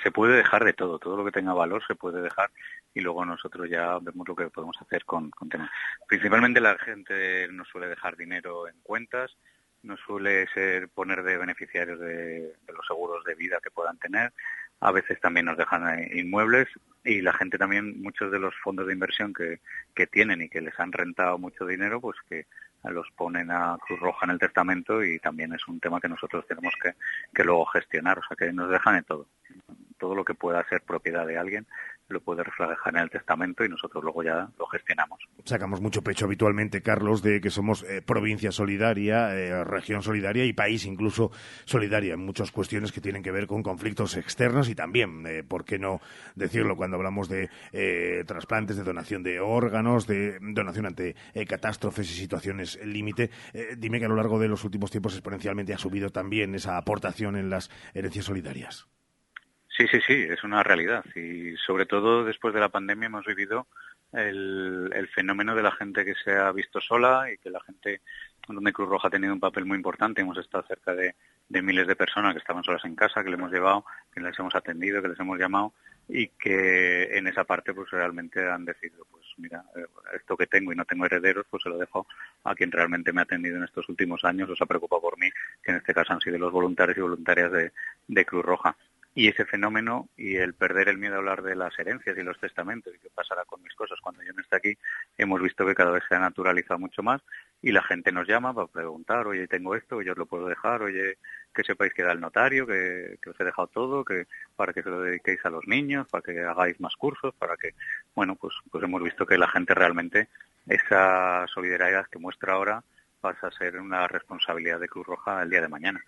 se 0.03 0.11
puede 0.11 0.37
dejar 0.37 0.65
de 0.65 0.73
todo. 0.73 0.99
Todo 0.99 1.17
lo 1.17 1.25
que 1.25 1.33
tenga 1.33 1.53
valor 1.53 1.83
se 1.87 1.95
puede 1.95 2.23
dejar 2.23 2.51
y 2.95 3.01
luego 3.01 3.25
nosotros 3.25 3.69
ya 3.69 3.99
vemos 3.99 4.27
lo 4.27 4.37
que 4.37 4.49
podemos 4.49 4.77
hacer 4.81 5.05
con, 5.05 5.31
con 5.31 5.49
temas. 5.49 5.71
Principalmente 6.07 6.61
la 6.61 6.79
gente 6.79 7.49
no 7.49 7.65
suele 7.65 7.89
dejar 7.89 8.17
dinero 8.17 8.69
en 8.69 8.81
cuentas, 8.83 9.37
no 9.83 9.97
suele 9.97 10.47
ser 10.49 10.89
poner 10.89 11.23
de 11.23 11.37
beneficiarios 11.37 11.99
de 12.01 12.55
los 12.69 12.87
seguros 12.87 13.25
de 13.25 13.35
vida 13.35 13.59
que 13.63 13.71
puedan 13.71 13.99
tener 13.99 14.33
a 14.83 14.91
veces 14.91 15.21
también 15.21 15.47
nos 15.47 15.57
dejan 15.57 16.09
inmuebles 16.13 16.67
y 17.05 17.21
la 17.21 17.33
gente 17.33 17.57
también, 17.57 18.03
muchos 18.03 18.33
de 18.33 18.41
los 18.41 18.53
fondos 18.65 18.89
de 18.89 18.93
inversión 18.93 19.33
que, 19.33 19.61
que 19.95 20.09
tienen 20.09 20.43
y 20.43 20.49
que 20.49 20.61
les 20.61 20.79
han 20.79 20.91
rentado 20.91 21.39
mucho 21.39 21.65
dinero, 21.65 22.01
pues 22.01 22.17
que 22.29 22.47
los 22.91 23.09
ponen 23.17 23.51
a 23.51 23.77
Cruz 23.87 24.01
Roja 24.01 24.27
en 24.27 24.33
el 24.33 24.39
testamento 24.39 25.03
y 25.05 25.19
también 25.19 25.53
es 25.53 25.67
un 25.69 25.79
tema 25.79 26.01
que 26.01 26.09
nosotros 26.09 26.47
tenemos 26.47 26.75
que, 26.83 26.95
que 27.35 27.45
luego 27.45 27.65
gestionar, 27.67 28.19
o 28.19 28.23
sea 28.23 28.37
que 28.37 28.53
nos 28.53 28.71
dejan 28.71 28.97
en 28.97 29.05
todo, 29.05 29.27
todo 30.03 30.17
lo 30.17 30.25
que 30.25 30.35
pueda 30.35 30.67
ser 30.69 30.83
propiedad 30.83 31.25
de 31.25 31.39
alguien 31.39 31.65
lo 32.09 32.21
puede 32.21 32.43
reflejar 32.43 32.77
en 32.97 33.03
el 33.03 33.09
testamento 33.09 33.65
y 33.65 33.69
nosotros 33.69 34.03
luego 34.03 34.25
ya 34.25 34.49
lo 34.59 34.67
gestionamos. 34.67 35.21
Sacamos 35.45 35.81
mucho 35.81 36.03
pecho 36.03 36.27
habitualmente, 36.27 36.83
Carlos, 36.83 37.23
de 37.23 37.41
que 37.41 37.51
somos 37.51 37.85
eh, 37.85 38.03
provincia 38.03 38.51
solidaria, 38.51 39.33
eh, 39.33 39.63
región 39.63 40.03
solidaria 40.03 40.45
y 40.45 40.53
país 40.53 40.85
incluso 40.87 41.31
solidaria 41.65 42.15
en 42.15 42.21
muchas 42.21 42.51
cuestiones 42.51 42.91
que 42.91 43.01
tienen 43.01 43.23
que 43.23 43.31
ver 43.31 43.47
con 43.47 43.63
conflictos 43.63 44.17
externos 44.17 44.69
y 44.69 44.75
también, 44.75 45.25
eh, 45.25 45.45
¿por 45.45 45.65
qué 45.65 45.79
no 45.79 46.01
decirlo 46.35 46.77
cuando 46.77 46.97
hablamos 46.97 47.29
de 47.29 47.49
trasplantes, 48.27 48.77
de 48.77 48.83
donación 48.83 49.23
de 49.23 49.39
órganos, 49.39 50.09
de 50.09 50.39
donación 50.41 50.87
ante 50.87 51.15
catástrofes 51.49 52.11
y 52.11 52.15
situaciones 52.15 52.79
límite? 52.85 53.31
dime 53.79 54.01
que 54.01 54.07
a 54.07 54.09
lo 54.09 54.17
largo 54.17 54.41
de 54.41 54.49
los 54.49 54.65
últimos 54.65 54.91
tiempos 54.91 55.15
exponencialmente 55.15 55.73
ha 55.73 55.79
subido 55.79 56.11
también 56.11 56.55
esa 56.55 56.77
aportación 56.77 57.37
en 57.37 57.49
las 57.49 57.71
herencias 57.95 58.25
solidarias. 58.25 58.89
Sí, 59.83 59.89
sí, 59.89 60.01
sí, 60.07 60.27
es 60.31 60.45
una 60.45 60.63
realidad. 60.63 61.05
Y 61.17 61.57
sobre 61.57 61.87
todo 61.87 62.25
después 62.25 62.55
de 62.55 62.61
la 62.61 62.69
pandemia 62.69 63.07
hemos 63.07 63.27
vivido 63.27 63.67
el, 64.13 65.09
fenómeno 65.13 65.57
de 65.57 65.63
la 65.65 65.73
gente 65.73 66.05
que 66.05 66.15
se 66.15 66.37
ha 66.37 66.53
visto 66.53 66.81
sola 66.81 67.33
y 67.33 67.39
que 67.39 67.51
la 67.51 67.61
gente, 67.63 68.01
donde 68.47 68.73
Cruz 68.73 68.89
Roja 68.89 69.09
ha 69.09 69.11
tenido 69.11 69.33
un 69.33 69.41
papel 69.41 69.65
muy 69.65 69.77
importante, 69.77 70.21
hemos 70.21 70.39
estado 70.39 70.63
cerca 70.69 70.95
de, 70.95 71.17
miles 71.49 71.89
de 71.89 71.97
personas 71.97 72.33
que 72.33 72.39
estaban 72.39 72.63
solas 72.63 72.85
en 72.85 72.95
casa, 72.95 73.25
que 73.25 73.31
le 73.31 73.35
hemos 73.35 73.51
llevado, 73.51 73.85
que 74.15 74.21
les 74.21 74.39
hemos 74.39 74.55
atendido, 74.55 75.03
que 75.03 75.09
les 75.09 75.19
hemos 75.19 75.37
llamado 75.37 75.73
y 76.09 76.29
que 76.29 77.19
en 77.19 77.27
esa 77.27 77.43
parte 77.43 77.75
pues 77.75 77.91
realmente 77.91 78.49
han 78.49 78.65
decidido 78.65 79.05
pues 79.11 79.25
mira 79.39 79.65
eh, 79.77 79.85
esto 80.15 80.37
que 80.37 80.49
tengo 80.49 80.73
y 80.73 80.77
no 80.77 80.85
tengo 80.85 81.07
herederos 81.07 81.47
pues 81.49 81.63
se 81.63 81.69
lo 81.69 81.79
dejo 81.79 82.07
a 82.43 82.55
quien 82.57 82.73
realmente 82.73 83.13
me 83.13 83.21
ha 83.21 83.25
atendido 83.25 83.57
en 83.57 83.65
estos 83.65 83.89
últimos 83.89 84.25
años 84.25 84.51
o 84.51 84.57
se 84.57 84.65
ha 84.65 84.67
preocupado 84.67 85.01
por 85.01 85.19
mí 85.19 85.31
que 85.63 85.71
en 85.71 85.77
este 85.79 85.95
caso 85.95 86.13
han 86.13 86.21
sido 86.21 86.39
los 86.39 86.51
voluntarios 86.51 86.99
y 86.99 87.03
voluntarias 87.03 87.53
de 88.09 88.25
Cruz 88.25 88.45
Roja 88.45 88.77
y 89.15 89.29
ese 89.29 89.45
fenómeno 89.45 90.09
y 90.17 90.37
el 90.37 90.55
perder 90.55 90.89
el 90.89 90.97
miedo 90.97 91.17
a 91.17 91.19
hablar 91.19 91.43
de 91.43 91.55
las 91.55 91.79
herencias 91.79 92.17
y 92.17 92.23
los 92.23 92.39
testamentos 92.39 92.95
y 92.95 92.99
qué 92.99 93.11
pasará 93.15 93.45
con 93.45 93.63
mis 93.63 93.75
cosas 93.75 93.99
cuando 94.01 94.23
yo 94.23 94.33
no 94.33 94.41
esté 94.41 94.57
aquí, 94.57 94.79
hemos 95.19 95.41
visto 95.43 95.67
que 95.67 95.75
cada 95.75 95.91
vez 95.91 96.03
se 96.09 96.15
ha 96.15 96.19
naturalizado 96.19 96.79
mucho 96.79 97.03
más 97.03 97.21
y 97.61 97.73
la 97.73 97.83
gente 97.83 98.11
nos 98.11 98.27
llama 98.27 98.55
para 98.55 98.69
preguntar, 98.69 99.27
oye, 99.27 99.47
tengo 99.47 99.77
esto, 99.77 100.01
yo 100.01 100.13
os 100.13 100.19
lo 100.19 100.27
puedo 100.27 100.49
dejar, 100.49 100.83
oye, 100.83 101.19
que 101.55 101.63
sepáis 101.63 101.93
que 101.93 102.03
da 102.03 102.13
el 102.13 102.21
notario, 102.21 102.67
que, 102.67 103.19
os 103.29 103.39
he 103.39 103.45
dejado 103.45 103.69
todo, 103.69 104.05
que 104.05 104.27
para 104.57 104.73
que 104.73 104.83
se 104.83 104.89
lo 104.89 105.03
dediquéis 105.03 105.45
a 105.45 105.51
los 105.51 105.67
niños, 105.67 106.09
para 106.09 106.23
que 106.23 106.41
hagáis 106.41 106.81
más 106.81 106.97
cursos, 106.97 107.35
para 107.35 107.57
que, 107.57 107.75
bueno, 108.15 108.37
pues, 108.37 108.55
pues 108.71 108.83
hemos 108.83 109.03
visto 109.03 109.27
que 109.27 109.37
la 109.37 109.49
gente 109.49 109.75
realmente, 109.75 110.29
esa 110.67 111.47
solidaridad 111.49 112.07
que 112.07 112.19
muestra 112.19 112.55
ahora 112.55 112.83
pasa 113.21 113.49
a 113.49 113.53
ser 113.53 113.79
una 113.79 114.09
responsabilidad 114.09 114.81
de 114.81 114.89
Cruz 114.89 115.07
Roja 115.07 115.43
el 115.43 115.51
día 115.51 115.61
de 115.61 115.69
mañana 115.69 116.03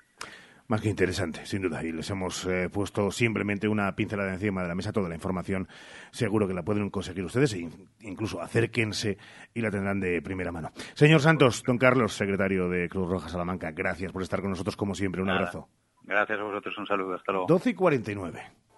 más 0.68 0.80
que 0.80 0.88
interesante, 0.88 1.44
sin 1.46 1.62
duda. 1.62 1.82
Y 1.84 1.92
les 1.92 2.08
hemos 2.10 2.46
eh, 2.46 2.68
puesto 2.72 3.10
simplemente 3.10 3.68
una 3.68 3.94
pincelada 3.94 4.32
encima 4.32 4.62
de 4.62 4.68
la 4.68 4.74
mesa. 4.74 4.92
Toda 4.92 5.08
la 5.08 5.14
información 5.14 5.68
seguro 6.10 6.46
que 6.46 6.54
la 6.54 6.62
pueden 6.62 6.90
conseguir 6.90 7.24
ustedes 7.24 7.54
e 7.54 7.68
incluso 8.00 8.40
acérquense 8.40 9.18
y 9.52 9.60
la 9.60 9.70
tendrán 9.70 10.00
de 10.00 10.22
primera 10.22 10.52
mano. 10.52 10.70
Señor 10.94 11.20
Santos, 11.20 11.62
don 11.62 11.78
Carlos, 11.78 12.14
secretario 12.14 12.68
de 12.68 12.88
Cruz 12.88 13.08
Roja 13.08 13.28
Salamanca, 13.28 13.70
gracias 13.72 14.12
por 14.12 14.22
estar 14.22 14.40
con 14.40 14.50
nosotros 14.50 14.76
como 14.76 14.94
siempre. 14.94 15.22
Un 15.22 15.30
abrazo. 15.30 15.68
Gracias 16.02 16.38
a 16.38 16.42
vosotros, 16.42 16.76
un 16.78 16.86
saludo. 16.86 17.14
Hasta 17.14 17.32
luego. 17.32 17.46
12 17.48 17.70
y 17.70 17.74
49. 17.74 18.42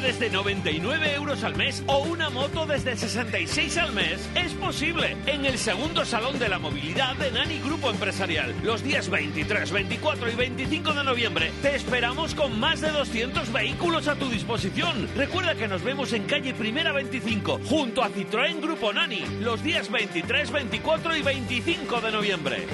Desde 0.00 0.30
99 0.30 1.14
euros 1.14 1.44
al 1.44 1.56
mes 1.56 1.82
o 1.86 1.98
una 1.98 2.30
moto 2.30 2.66
desde 2.66 2.96
66 2.96 3.76
al 3.78 3.92
mes. 3.92 4.28
Es 4.34 4.52
posible 4.54 5.16
en 5.26 5.44
el 5.44 5.58
segundo 5.58 6.04
Salón 6.04 6.38
de 6.38 6.48
la 6.48 6.58
Movilidad 6.58 7.14
de 7.16 7.30
Nani 7.30 7.58
Grupo 7.58 7.90
Empresarial. 7.90 8.54
Los 8.62 8.82
días 8.82 9.10
23, 9.10 9.70
24 9.70 10.30
y 10.30 10.34
25 10.34 10.94
de 10.94 11.04
noviembre 11.04 11.50
te 11.62 11.74
esperamos 11.74 12.34
con 12.34 12.58
más 12.58 12.80
de 12.80 12.90
200 12.90 13.52
vehículos 13.52 14.08
a 14.08 14.16
tu 14.16 14.28
disposición. 14.28 15.08
Recuerda 15.14 15.54
que 15.54 15.68
nos 15.68 15.82
vemos 15.82 16.12
en 16.12 16.24
calle 16.24 16.54
Primera 16.54 16.92
25 16.92 17.60
junto 17.64 18.02
a 18.02 18.10
Citroën 18.10 18.60
Grupo 18.60 18.92
Nani 18.92 19.22
los 19.40 19.62
días 19.62 19.90
23, 19.90 20.50
24 20.50 21.16
y 21.16 21.22
25 21.22 22.00
de 22.00 22.10
noviembre. 22.10 22.66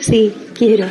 Sí, 0.00 0.34
quiero. 0.54 0.86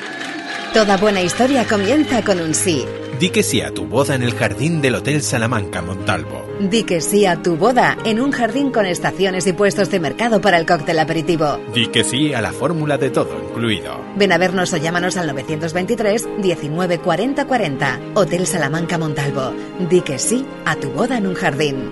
Toda 0.73 0.97
buena 0.97 1.21
historia 1.21 1.67
comienza 1.67 2.23
con 2.23 2.41
un 2.41 2.55
sí. 2.55 2.83
Di 3.19 3.29
que 3.29 3.43
sí 3.43 3.61
a 3.61 3.71
tu 3.71 3.85
boda 3.85 4.15
en 4.15 4.23
el 4.23 4.33
jardín 4.33 4.81
del 4.81 4.95
Hotel 4.95 5.21
Salamanca 5.21 5.83
Montalvo. 5.83 6.47
Di 6.59 6.83
que 6.83 6.99
sí 6.99 7.27
a 7.27 7.39
tu 7.43 7.57
boda 7.57 7.95
en 8.05 8.19
un 8.19 8.31
jardín 8.31 8.71
con 8.71 8.87
estaciones 8.87 9.45
y 9.45 9.53
puestos 9.53 9.91
de 9.91 9.99
mercado 9.99 10.41
para 10.41 10.57
el 10.57 10.65
cóctel 10.65 10.97
aperitivo. 10.97 11.59
Di 11.75 11.89
que 11.89 12.03
sí 12.03 12.33
a 12.33 12.41
la 12.41 12.51
fórmula 12.51 12.97
de 12.97 13.11
todo 13.11 13.37
incluido. 13.47 13.99
Ven 14.15 14.31
a 14.31 14.39
vernos 14.39 14.73
o 14.73 14.77
llámanos 14.77 15.15
al 15.15 15.27
923 15.27 16.27
19 16.41 16.97
40 16.97 17.45
40. 17.45 17.99
Hotel 18.15 18.47
Salamanca 18.47 18.97
Montalvo. 18.97 19.53
Di 19.91 20.01
que 20.01 20.17
sí 20.17 20.43
a 20.65 20.75
tu 20.75 20.89
boda 20.89 21.19
en 21.19 21.27
un 21.27 21.35
jardín. 21.35 21.91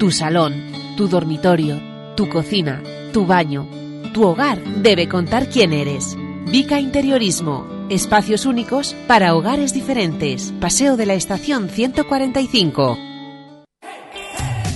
Tu 0.00 0.10
salón, 0.10 0.52
tu 0.96 1.06
dormitorio, 1.06 1.80
tu 2.16 2.28
cocina, 2.28 2.82
tu 3.12 3.24
baño, 3.24 3.68
tu 4.12 4.26
hogar 4.26 4.58
debe 4.82 5.08
contar 5.08 5.48
quién 5.48 5.72
eres. 5.72 6.16
Vica 6.50 6.80
Interiorismo. 6.80 7.68
Espacios 7.90 8.46
únicos 8.46 8.96
para 9.06 9.34
hogares 9.34 9.74
diferentes. 9.74 10.54
Paseo 10.60 10.96
de 10.96 11.04
la 11.04 11.12
Estación 11.12 11.68
145. 11.68 12.96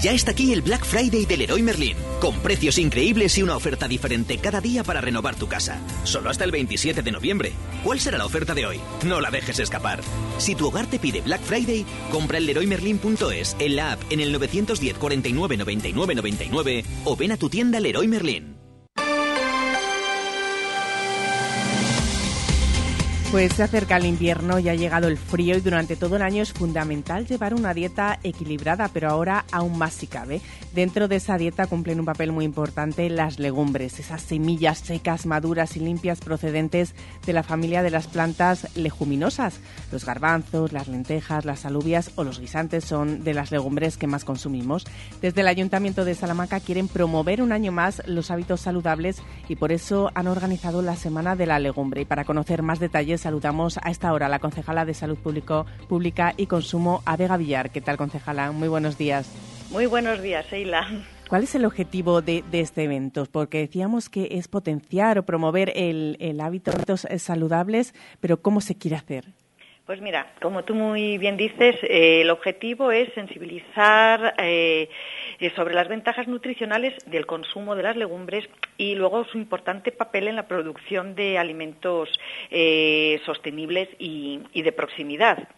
Ya 0.03 0.13
está 0.13 0.33
aquí 0.33 0.53
el 0.53 0.61
Black 0.61 0.85
Friday 0.85 1.25
del 1.25 1.39
Leroy 1.39 1.63
Merlin, 1.63 1.97
con 2.21 2.35
precios 2.41 2.77
increíbles 2.77 3.39
y 3.39 3.43
una 3.43 3.57
oferta 3.57 3.89
diferente 3.89 4.37
cada 4.37 4.61
día 4.61 4.85
para 4.85 5.01
renovar 5.01 5.37
tu 5.37 5.47
casa. 5.47 5.81
Solo 6.05 6.29
hasta 6.29 6.45
el 6.45 6.51
27 6.51 7.01
de 7.01 7.11
noviembre. 7.11 7.53
¿Cuál 7.83 8.01
será 8.01 8.19
la 8.19 8.27
oferta 8.27 8.53
de 8.53 8.67
hoy? 8.67 8.81
No 9.07 9.23
la 9.23 9.31
dejes 9.31 9.59
escapar. 9.59 10.01
Si 10.37 10.55
tu 10.55 10.69
hogar 10.69 10.89
te 10.89 10.99
pide 10.99 11.23
Black 11.23 11.41
Friday, 11.41 11.87
compra 12.11 12.37
en 12.37 12.47
leroymerlin.es, 12.47 13.57
en 13.59 13.77
la 13.77 13.93
app, 13.93 14.03
en 14.11 14.21
el 14.21 14.31
910 14.33 14.99
49 14.99 15.57
99 15.57 16.15
99 16.17 16.85
o 17.07 17.17
ven 17.17 17.33
a 17.33 17.39
tu 17.39 17.49
tienda 17.49 17.81
Leroy 17.81 18.09
Merlin. 18.09 18.62
Pues 23.33 23.55
se 23.55 23.63
acerca 23.63 23.97
el 23.97 24.05
invierno 24.05 24.59
y 24.59 24.69
ha 24.69 24.75
llegado 24.75 25.09
el 25.09 25.17
frío 25.17 25.57
y 25.57 25.63
durante 25.63 25.97
todo 25.97 26.17
el 26.17 26.23
año 26.23 26.43
es 26.43 26.53
fundamental 26.53 27.27
llevar 27.27 27.55
una 27.55 27.73
dieta 27.73 28.19
equilibrada, 28.23 28.91
pero 28.93 29.09
ahora 29.09 29.47
aún 29.51 29.79
más 29.79 29.95
si 29.95 30.07
cabe. 30.07 30.43
Dentro 30.75 31.09
de 31.09 31.17
esa 31.17 31.39
dieta 31.39 31.67
cumplen 31.67 32.01
un 32.01 32.05
papel 32.05 32.31
muy 32.31 32.45
importante 32.45 33.09
las 33.09 33.39
legumbres, 33.39 33.99
esas 33.99 34.21
semillas 34.21 34.81
secas, 34.81 35.25
maduras 35.25 35.79
y 35.79 35.81
limpias 35.81 36.21
procedentes 36.21 36.95
de 37.25 37.33
la 37.33 37.43
familia 37.43 37.83
de 37.83 37.91
las 37.91 38.07
plantas 38.07 38.69
leguminosas. 38.77 39.61
Los 39.91 40.05
garbanzos, 40.05 40.73
las 40.73 40.89
lentejas, 40.89 41.47
las 41.47 41.65
alubias 41.65 42.11
o 42.17 42.25
los 42.25 42.39
guisantes 42.39 42.85
son 42.85 43.25
de 43.25 43.33
las 43.33 43.51
legumbres 43.51 43.97
que 43.97 44.07
más 44.07 44.27
consumimos. 44.27 44.85
Desde 45.23 45.41
el 45.41 45.49
Ayuntamiento 45.49 46.05
de 46.05 46.15
Salamanca 46.15 46.61
quieren 46.61 46.87
promover 46.87 47.41
un 47.41 47.53
año 47.53 47.73
más 47.73 48.03
los 48.07 48.31
hábitos 48.31 48.61
saludables 48.61 49.23
y 49.49 49.57
por 49.57 49.73
eso 49.73 50.11
han 50.15 50.27
organizado 50.27 50.83
la 50.83 50.97
Semana 50.97 51.35
de 51.35 51.47
la 51.47 51.59
Legumbre. 51.59 52.03
Y 52.03 52.05
para 52.05 52.27
conocer 52.27 52.63
más 52.63 52.79
detalles 52.79 53.22
saludamos 53.23 53.79
a 53.83 53.91
esta 53.91 54.13
hora 54.13 54.27
a 54.27 54.29
la 54.29 54.41
concejala 54.41 54.85
de 54.85 54.95
Salud 54.95 55.17
Público, 55.17 55.65
Pública 55.89 56.35
y 56.37 56.47
Consumo, 56.47 57.03
Vega 57.17 57.37
Villar. 57.37 57.71
¿Qué 57.71 57.81
tal, 57.81 57.97
concejala? 57.97 58.53
Muy 58.53 58.69
buenos 58.69 58.99
días. 58.99 59.33
Muy 59.71 59.87
buenos 59.87 60.21
días, 60.21 60.53
Eila. 60.53 60.87
¿Cuál 61.29 61.45
es 61.45 61.55
el 61.55 61.65
objetivo 61.65 62.21
de, 62.21 62.45
este 62.53 62.85
evento? 62.85 63.27
Porque 63.31 63.59
decíamos 63.59 64.11
que 64.11 64.29
es 64.33 64.49
potenciar 64.49 65.19
o 65.19 65.23
promover 65.25 65.73
el, 65.75 66.17
el 66.21 66.41
hábito 66.41 66.73
de 66.73 66.77
hábitos 66.77 67.07
saludables, 67.19 67.95
pero 68.21 68.43
¿cómo 68.43 68.61
se 68.61 68.77
quiere 68.77 68.97
hacer? 68.97 69.25
Pues 69.87 70.01
mira, 70.01 70.33
como 70.41 70.63
tú 70.63 70.75
muy 70.75 71.19
bien 71.19 71.37
dices, 71.37 71.75
eh, 71.83 72.21
el 72.21 72.31
objetivo 72.31 72.93
es 72.93 73.13
sensibilizar 73.15 74.33
eh, 74.39 74.89
eh, 74.89 74.89
sobre 75.51 75.75
las 75.75 75.89
ventajas 75.89 76.29
nutricionales 76.29 76.95
del 77.07 77.27
consumo 77.27 77.75
de 77.75 77.83
las 77.83 77.97
legumbres 77.97 78.49
y 78.77 78.95
luego 78.95 79.25
su 79.25 79.39
importante 79.39 79.93
papel 79.93 80.29
en 80.29 80.37
la 80.37 80.47
producción 80.47 81.15
de 81.15 81.39
alimentos 81.39 82.09
sostenibles 83.25 83.89
y, 83.99 84.41
de 84.55 84.73
proximidad. 84.73 85.49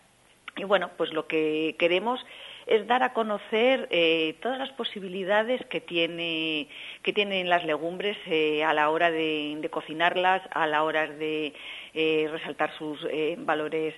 Y 0.57 0.65
bueno, 0.65 0.91
pues 0.97 1.13
lo 1.13 1.27
que 1.27 1.75
queremos 1.79 2.25
es 2.67 2.87
dar 2.87 3.03
a 3.03 3.13
conocer 3.13 3.89
eh, 3.91 4.37
todas 4.41 4.59
las 4.59 4.71
posibilidades 4.71 5.65
que, 5.67 5.81
tiene, 5.81 6.69
que 7.03 7.13
tienen 7.13 7.49
las 7.49 7.65
legumbres 7.65 8.17
eh, 8.27 8.65
a 8.65 8.73
la 8.73 8.91
hora 8.91 9.11
de, 9.11 9.69
cocinarlas, 9.71 10.43
a 10.51 10.67
la 10.67 10.83
hora 10.83 11.07
de 11.07 11.53
eh, 11.93 12.29
resaltar 12.31 12.73
sus 12.79 13.07
valores 13.39 13.95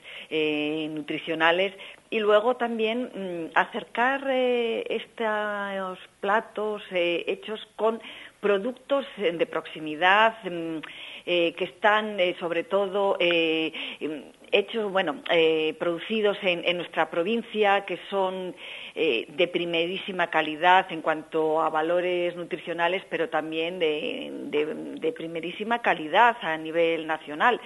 nutricionales 0.90 1.74
y 2.10 2.18
luego 2.20 2.56
también 2.56 3.10
mm, 3.14 3.50
acercar 3.54 4.28
estos 4.30 5.98
platos 6.20 6.82
hechos 6.90 7.66
con 7.76 8.00
productos 8.40 9.06
de 9.16 9.46
proximidad 9.46 10.36
mm, 10.44 10.78
que 11.24 11.64
están 11.64 12.18
sobre 12.38 12.62
todo 12.64 13.16
hechos, 14.52 14.90
bueno, 14.90 15.22
eh, 15.30 15.74
producidos 15.78 16.38
en, 16.42 16.76
nuestra 16.76 17.10
provincia, 17.10 17.84
que 17.84 17.98
son 18.10 18.54
eh, 18.94 19.26
de 19.28 19.48
primerísima 19.48 20.28
calidad 20.28 20.86
en 20.90 21.02
cuanto 21.02 21.60
a 21.60 21.70
valores 21.70 22.34
nutricionales, 22.36 23.02
pero 23.08 23.28
también 23.28 23.78
de, 23.78 25.12
primerísima 25.16 25.80
calidad 25.80 26.36
a 26.42 26.56
nivel 26.56 27.06
nacional. 27.06 27.60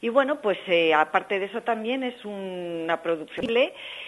Y 0.00 0.08
bueno, 0.08 0.40
pues 0.40 0.58
eh, 0.66 0.94
aparte 0.94 1.38
de 1.38 1.46
eso 1.46 1.62
también 1.62 2.02
es 2.02 2.24
una 2.24 3.02
producción 3.02 3.46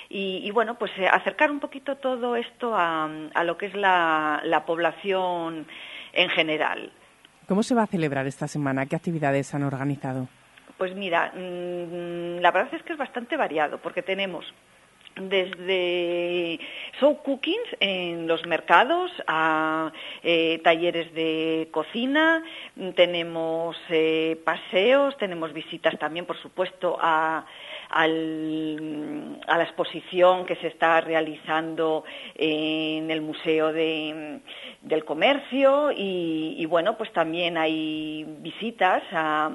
y, 0.08 0.40
y 0.42 0.50
bueno, 0.50 0.78
pues 0.78 0.90
acercar 1.10 1.50
un 1.50 1.60
poquito 1.60 1.96
todo 1.96 2.34
esto 2.36 2.72
a, 2.74 3.08
lo 3.44 3.58
que 3.58 3.66
es 3.66 3.74
la 3.74 4.62
población 4.66 5.66
en 6.12 6.28
general. 6.30 6.90
¿Cómo 7.46 7.62
se 7.62 7.74
va 7.74 7.82
a 7.82 7.86
celebrar 7.86 8.26
esta 8.26 8.48
semana? 8.48 8.86
¿Qué 8.86 8.96
actividades 8.96 9.52
han 9.54 9.64
organizado? 9.64 10.28
Pues 10.78 10.94
mira, 10.94 11.32
mm, 11.34 12.40
la 12.40 12.50
verdad 12.50 12.74
es 12.74 12.82
que 12.82 12.92
es 12.92 12.98
bastante 12.98 13.36
variado 13.36 13.78
porque 13.78 14.02
tenemos 14.02 14.44
desde 15.16 16.58
show 16.98 17.22
cookings 17.22 17.76
en 17.80 18.26
los 18.26 18.46
mercados 18.46 19.10
a 19.26 19.92
eh, 20.22 20.60
talleres 20.64 21.12
de 21.14 21.68
cocina, 21.70 22.42
tenemos 22.96 23.76
eh, 23.90 24.40
paseos, 24.44 25.16
tenemos 25.18 25.52
visitas 25.52 25.98
también, 25.98 26.26
por 26.26 26.36
supuesto, 26.38 26.98
a, 27.00 27.44
la 27.94 29.62
exposición 29.64 30.46
que 30.46 30.56
se 30.56 30.68
está 30.68 31.02
realizando 31.02 32.04
en 32.34 33.10
el 33.10 33.20
Museo 33.20 33.70
del 33.70 35.04
Comercio 35.04 35.92
y, 35.92 36.54
y, 36.56 36.64
bueno, 36.64 36.96
pues 36.96 37.12
también 37.12 37.58
hay 37.58 38.24
visitas 38.40 39.02
a 39.12 39.50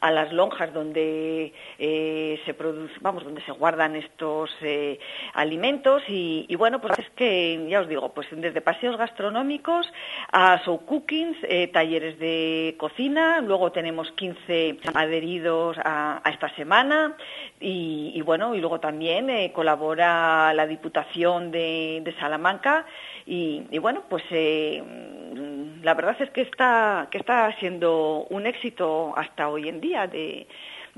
a 0.00 0.10
las 0.10 0.32
lonjas 0.32 0.72
donde 0.72 1.52
eh, 1.78 2.40
se 2.44 2.54
produce, 2.54 2.94
vamos, 3.00 3.24
donde 3.24 3.42
se 3.42 3.52
guardan 3.52 3.96
estos 3.96 4.50
eh, 4.60 4.98
alimentos 5.34 6.02
y, 6.08 6.54
bueno, 6.56 6.80
pues 6.80 6.98
es 6.98 7.10
que 7.10 7.66
ya 7.68 7.80
os 7.80 7.88
digo, 7.88 8.12
pues 8.12 8.28
desde 8.30 8.60
paseos 8.60 8.96
gastronómicos 8.96 9.90
a 10.32 10.60
show 10.64 10.84
cookings, 10.84 11.36
eh, 11.42 11.68
talleres 11.68 12.18
de 12.18 12.76
cocina, 12.78 13.40
luego 13.40 13.72
tenemos 13.72 14.10
15 14.12 14.78
adheridos 14.94 15.76
a, 15.84 16.22
esta 16.30 16.54
semana 16.54 17.16
y, 17.60 18.20
bueno, 18.22 18.54
y 18.54 18.60
luego 18.60 18.80
también 18.80 19.30
colabora 19.52 20.52
la 20.54 20.66
Diputación 20.66 21.50
de, 21.50 22.14
Salamanca 22.18 22.86
y, 23.26 23.78
bueno, 23.78 24.02
pues 24.08 24.22
la 24.30 25.94
verdad 25.94 26.16
es 26.20 26.30
que 26.30 26.42
está, 26.42 27.08
que 27.10 27.18
está 27.18 27.54
siendo 27.58 28.26
un 28.30 28.46
éxito 28.46 29.14
hasta 29.16 29.48
hoy 29.48 29.68
en 29.68 29.80
día 29.80 30.06
de, 30.06 30.46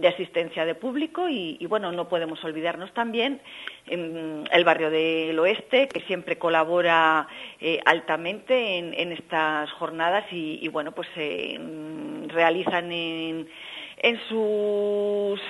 asistencia 0.07 0.65
de 0.67 0.75
público 0.75 1.29
y, 1.29 1.65
bueno, 1.67 1.93
no 1.93 2.09
podemos 2.09 2.43
olvidarnos 2.45 2.93
también 2.93 3.41
en 3.87 4.45
el 4.51 4.65
barrio 4.65 4.91
del 4.91 5.39
oeste, 5.39 5.89
que 5.89 6.01
siempre 6.01 6.37
colabora 6.37 7.29
eh, 7.61 7.81
altamente 7.85 8.79
en, 8.79 9.13
estas 9.13 9.71
jornadas 9.73 10.25
y, 10.31 10.67
bueno, 10.69 10.93
pues 10.93 11.09
eh, 11.17 11.59
realizan 12.29 12.91
en, 12.93 13.49
sus... 14.29 15.41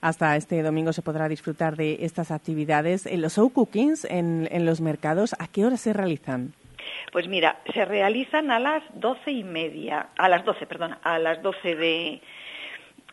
Hasta 0.00 0.36
este 0.36 0.62
domingo 0.62 0.92
se 0.92 1.02
podrá 1.02 1.28
disfrutar 1.28 1.76
de 1.76 1.98
estas 2.00 2.30
actividades. 2.30 3.06
En 3.06 3.20
los 3.20 3.34
show 3.34 3.52
en, 4.08 4.48
en 4.50 4.66
los 4.66 4.80
mercados, 4.80 5.34
¿a 5.38 5.48
qué 5.48 5.64
hora 5.64 5.76
se 5.76 5.92
realizan? 5.92 6.52
Pues 7.12 7.28
mira, 7.28 7.58
se 7.72 7.84
realizan 7.84 8.50
a 8.50 8.58
las 8.58 8.82
doce 8.94 9.30
y 9.30 9.44
media, 9.44 10.08
a 10.16 10.28
las 10.28 10.44
doce, 10.44 10.66
perdón, 10.66 10.96
a 11.02 11.18
las 11.18 11.42
doce 11.42 11.74
de, 11.74 12.20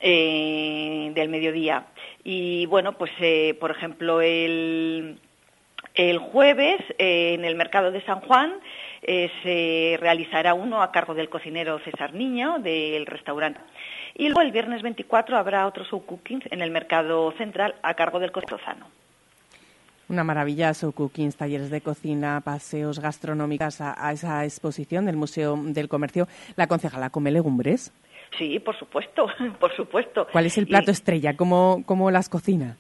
eh, 0.06 1.12
del 1.16 1.30
mediodía. 1.30 1.86
Y 2.26 2.66
bueno, 2.66 2.98
pues 2.98 3.12
eh, 3.22 3.56
por 3.58 3.72
ejemplo 3.72 4.20
el, 4.20 5.18
jueves 6.32 6.82
eh, 6.98 7.36
en 7.36 7.46
el 7.46 7.56
mercado 7.56 7.90
de 7.90 8.02
San 8.02 8.20
Juan 8.20 8.54
se 9.06 9.98
realizará 10.00 10.54
uno 10.54 10.82
a 10.82 10.92
cargo 10.92 11.14
del 11.14 11.30
cocinero 11.30 11.80
César 11.80 12.14
Niño 12.14 12.60
del 12.60 13.06
restaurante. 13.06 13.62
Y 14.16 14.26
luego 14.26 14.42
el 14.42 14.52
viernes 14.52 14.82
24 14.82 15.38
habrá 15.38 15.68
otro 15.68 15.86
show 15.86 16.06
cooking 16.06 16.44
en 16.52 16.62
el 16.62 16.72
mercado 16.72 17.32
central 17.38 17.76
a 17.82 17.94
cargo 17.94 18.20
del 18.20 18.34
cocinero 18.34 18.60
una 20.14 20.24
maravilla, 20.24 20.74
so 20.74 20.91
cookings, 20.91 21.36
talleres 21.36 21.70
de 21.70 21.82
cocina, 21.82 22.41
paseos 22.41 22.99
gastronómicos 22.99 23.82
a, 23.82 24.11
esa 24.11 24.45
exposición 24.45 25.05
del 25.05 25.18
Museo 25.18 25.57
del 25.57 25.89
Comercio. 25.89 26.28
¿La 26.55 26.68
concejala 26.68 27.09
come 27.09 27.32
legumbres? 27.32 27.91
Sí, 28.38 28.59
por 28.59 28.78
supuesto, 28.78 29.28
por 29.59 29.76
supuesto. 29.76 30.28
¿Cuál 30.32 30.45
es 30.45 30.57
el 30.57 30.68
plato 30.68 30.91
estrella? 30.91 31.36
¿Cómo, 31.36 31.84
¿Cómo 31.86 32.09
las 32.11 32.30
cocina? 32.30 32.78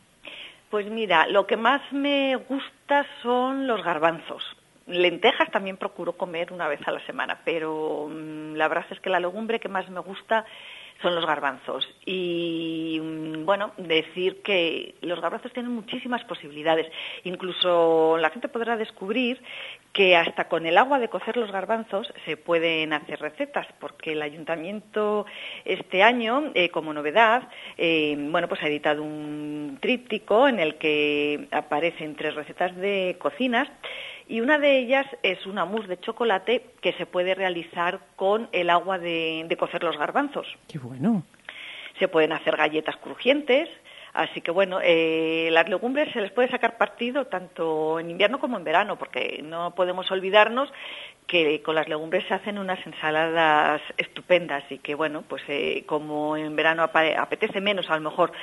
Pues 0.69 0.89
mira, 0.89 1.27
lo 1.27 1.45
que 1.45 1.57
más 1.57 1.81
me 1.91 2.35
gusta 2.35 3.05
son 3.21 3.67
los 3.67 3.83
garbanzos. 3.83 4.43
Lentejas 4.87 5.49
también 5.51 5.77
procuro 5.77 6.13
comer 6.13 6.51
una 6.51 6.67
vez 6.67 6.79
a 6.87 6.91
la 6.91 7.05
semana, 7.05 7.39
pero 7.45 8.09
mm, 8.09 8.55
la 8.55 8.67
verdad 8.67 8.85
es 8.89 8.99
que 8.99 9.09
la 9.09 9.19
legumbre 9.19 9.59
que 9.59 9.69
más 9.69 9.89
me 9.89 9.99
gusta 9.99 10.45
son 11.03 11.13
los 11.13 11.25
garbanzos. 11.25 11.87
Y 12.05 12.99
mm, 12.99 13.45
bueno, 13.45 13.73
decir 13.77 14.41
que 14.41 14.95
los 15.01 15.21
garbanzos 15.21 15.53
tienen 15.53 15.71
muchísimas 15.71 16.23
posibilidades. 16.23 16.87
Incluso 17.25 18.17
la 18.17 18.31
gente 18.31 18.47
podrá 18.47 18.77
descubrir 18.77 19.39
que 19.91 20.15
hasta 20.15 20.47
con 20.47 20.65
el 20.65 20.77
agua 20.79 20.97
de 20.97 21.09
cocer 21.09 21.37
los 21.37 21.51
garbanzos 21.51 22.11
se 22.25 22.35
pueden 22.35 22.93
hacer 22.93 23.19
recetas, 23.19 23.67
porque 23.79 24.13
el 24.13 24.23
ayuntamiento 24.23 25.27
este 25.65 26.01
año, 26.01 26.51
eh, 26.55 26.69
como 26.69 26.93
novedad, 26.93 27.47
eh, 27.77 28.15
bueno, 28.17 28.47
pues 28.47 28.63
ha 28.63 28.67
editado 28.67 29.03
un 29.03 29.77
tríptico 29.79 30.47
en 30.47 30.59
el 30.59 30.77
que 30.79 31.47
aparecen 31.51 32.15
tres 32.15 32.33
recetas 32.33 32.75
de 32.77 33.17
cocinas 33.19 33.69
y 34.27 34.41
una 34.41 34.57
de 34.57 34.77
ellas 34.77 35.05
es 35.21 35.45
una 35.45 35.65
mousse 35.65 35.87
de 35.87 35.99
chocolate 35.99 36.71
que 36.81 36.93
se 36.93 37.05
puede 37.05 37.35
realizar 37.35 37.99
con 38.15 38.49
el 38.51 38.69
agua 38.69 38.99
de, 38.99 39.55
cocer 39.59 39.83
los 39.83 39.97
garbanzos. 39.97 40.47
¡Qué 40.67 40.79
bueno! 40.79 41.23
Se 41.99 42.07
pueden 42.07 42.31
hacer 42.31 42.57
galletas 42.57 42.97
crujientes, 42.97 43.69
Así 44.13 44.41
que 44.41 44.51
bueno, 44.51 44.79
eh, 44.83 45.49
las 45.51 45.67
legumbres 45.67 46.13
se 46.13 46.21
les 46.21 46.31
puede 46.31 46.49
sacar 46.49 46.77
partido 46.77 47.25
tanto 47.25 47.99
en 47.99 48.11
invierno 48.11 48.39
como 48.39 48.57
en 48.57 48.63
verano, 48.63 48.97
porque 48.97 49.41
no 49.43 49.73
podemos 49.73 50.09
olvidarnos 50.11 50.71
que 51.25 51.63
con 51.63 51.73
las 51.73 51.87
legumbres 51.87 52.23
se 52.27 52.35
hacen 52.35 52.59
unas 52.59 52.85
ensaladas 52.85 53.81
estupendas 53.97 54.63
y 54.69 54.77
que 54.77 54.93
bueno, 54.93 55.23
pues 55.27 55.41
eh, 55.47 55.83
como 55.87 56.37
en 56.37 56.55
verano 56.55 56.83
apetece 56.83 57.59
menos 57.59 57.89
a 57.89 57.95
lo 57.95 58.01
mejor 58.01 58.33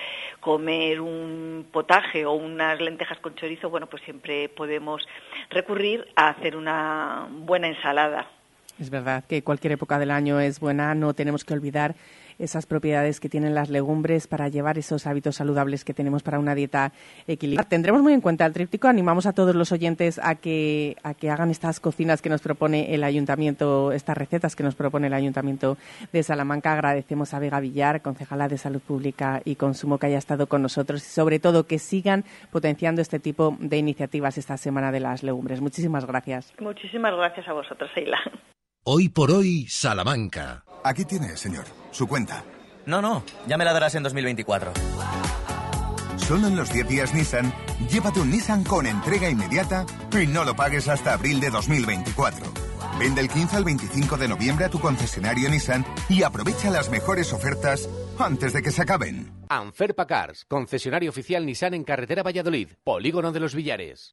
comer 0.40 1.00
un 1.00 1.66
potaje 1.70 2.24
o 2.26 2.32
unas 2.32 2.80
lentejas 2.80 3.18
con 3.18 3.36
chorizo, 3.36 3.70
bueno, 3.70 3.86
pues 3.86 4.02
siempre 4.02 4.48
podemos 4.48 5.06
recurrir 5.50 6.08
a 6.16 6.30
hacer 6.30 6.56
una 6.56 7.28
buena 7.30 7.68
ensalada. 7.68 8.26
Es 8.80 8.90
verdad 8.90 9.24
que 9.28 9.44
cualquier 9.44 9.74
época 9.74 9.98
del 9.98 10.10
año 10.10 10.40
es 10.40 10.58
buena, 10.58 10.94
no 10.94 11.14
tenemos 11.14 11.44
que 11.44 11.54
olvidar 11.54 11.94
esas 12.40 12.66
propiedades 12.66 13.20
que 13.20 13.28
tienen 13.28 13.54
las 13.54 13.70
legumbres 13.70 14.26
para 14.26 14.48
llevar 14.48 14.78
esos 14.78 15.06
hábitos 15.06 15.36
saludables 15.36 15.84
que 15.84 15.94
tenemos 15.94 16.22
para 16.22 16.38
una 16.38 16.54
dieta 16.54 16.92
equilibrada. 17.26 17.68
Tendremos 17.68 18.02
muy 18.02 18.12
en 18.12 18.20
cuenta 18.20 18.46
el 18.46 18.52
tríptico. 18.52 18.88
Animamos 18.88 19.26
a 19.26 19.32
todos 19.32 19.54
los 19.54 19.72
oyentes 19.72 20.20
a 20.22 20.34
que, 20.34 20.96
a 21.02 21.14
que 21.14 21.30
hagan 21.30 21.50
estas 21.50 21.80
cocinas 21.80 22.22
que 22.22 22.28
nos 22.28 22.40
propone 22.40 22.94
el 22.94 23.04
ayuntamiento, 23.04 23.92
estas 23.92 24.16
recetas 24.16 24.56
que 24.56 24.62
nos 24.62 24.74
propone 24.74 25.06
el 25.06 25.14
ayuntamiento 25.14 25.76
de 26.12 26.22
Salamanca. 26.22 26.72
Agradecemos 26.72 27.34
a 27.34 27.38
Vega 27.38 27.60
Villar, 27.60 28.02
concejala 28.02 28.48
de 28.48 28.58
Salud 28.58 28.80
Pública 28.80 29.42
y 29.44 29.56
Consumo, 29.56 29.98
que 29.98 30.06
haya 30.06 30.18
estado 30.18 30.46
con 30.46 30.62
nosotros 30.62 31.02
y 31.02 31.10
sobre 31.10 31.38
todo 31.38 31.66
que 31.66 31.78
sigan 31.78 32.24
potenciando 32.50 33.02
este 33.02 33.18
tipo 33.18 33.56
de 33.60 33.76
iniciativas 33.76 34.38
esta 34.38 34.56
semana 34.56 34.92
de 34.92 35.00
las 35.00 35.22
legumbres. 35.22 35.60
Muchísimas 35.60 36.06
gracias. 36.06 36.54
Muchísimas 36.58 37.14
gracias 37.14 37.48
a 37.48 37.52
vosotros, 37.52 37.90
Eila. 37.96 38.18
Hoy 38.82 39.10
por 39.10 39.30
hoy, 39.30 39.66
Salamanca. 39.68 40.64
Aquí 40.84 41.04
tiene, 41.04 41.36
señor, 41.36 41.66
su 41.90 42.06
cuenta. 42.06 42.42
No, 42.86 43.02
no, 43.02 43.22
ya 43.46 43.58
me 43.58 43.66
la 43.66 43.74
darás 43.74 43.94
en 43.94 44.02
2024. 44.02 44.72
Solo 46.16 46.46
en 46.46 46.56
los 46.56 46.72
10 46.72 46.88
días 46.88 47.14
Nissan, 47.14 47.52
llévate 47.90 48.20
un 48.20 48.30
Nissan 48.30 48.64
con 48.64 48.86
entrega 48.86 49.28
inmediata 49.28 49.84
y 50.18 50.26
no 50.26 50.44
lo 50.44 50.56
pagues 50.56 50.88
hasta 50.88 51.12
abril 51.12 51.40
de 51.40 51.50
2024. 51.50 52.46
Vende 52.98 53.20
el 53.20 53.28
15 53.28 53.56
al 53.56 53.64
25 53.64 54.16
de 54.16 54.28
noviembre 54.28 54.64
a 54.64 54.70
tu 54.70 54.80
concesionario 54.80 55.50
Nissan 55.50 55.84
y 56.08 56.22
aprovecha 56.22 56.70
las 56.70 56.88
mejores 56.88 57.34
ofertas 57.34 57.86
antes 58.18 58.54
de 58.54 58.62
que 58.62 58.70
se 58.70 58.80
acaben. 58.80 59.30
Anferpa 59.50 60.06
Cars, 60.06 60.46
concesionario 60.46 61.10
oficial 61.10 61.44
Nissan 61.44 61.74
en 61.74 61.84
carretera 61.84 62.22
Valladolid, 62.22 62.68
Polígono 62.82 63.30
de 63.30 63.40
los 63.40 63.54
Villares. 63.54 64.12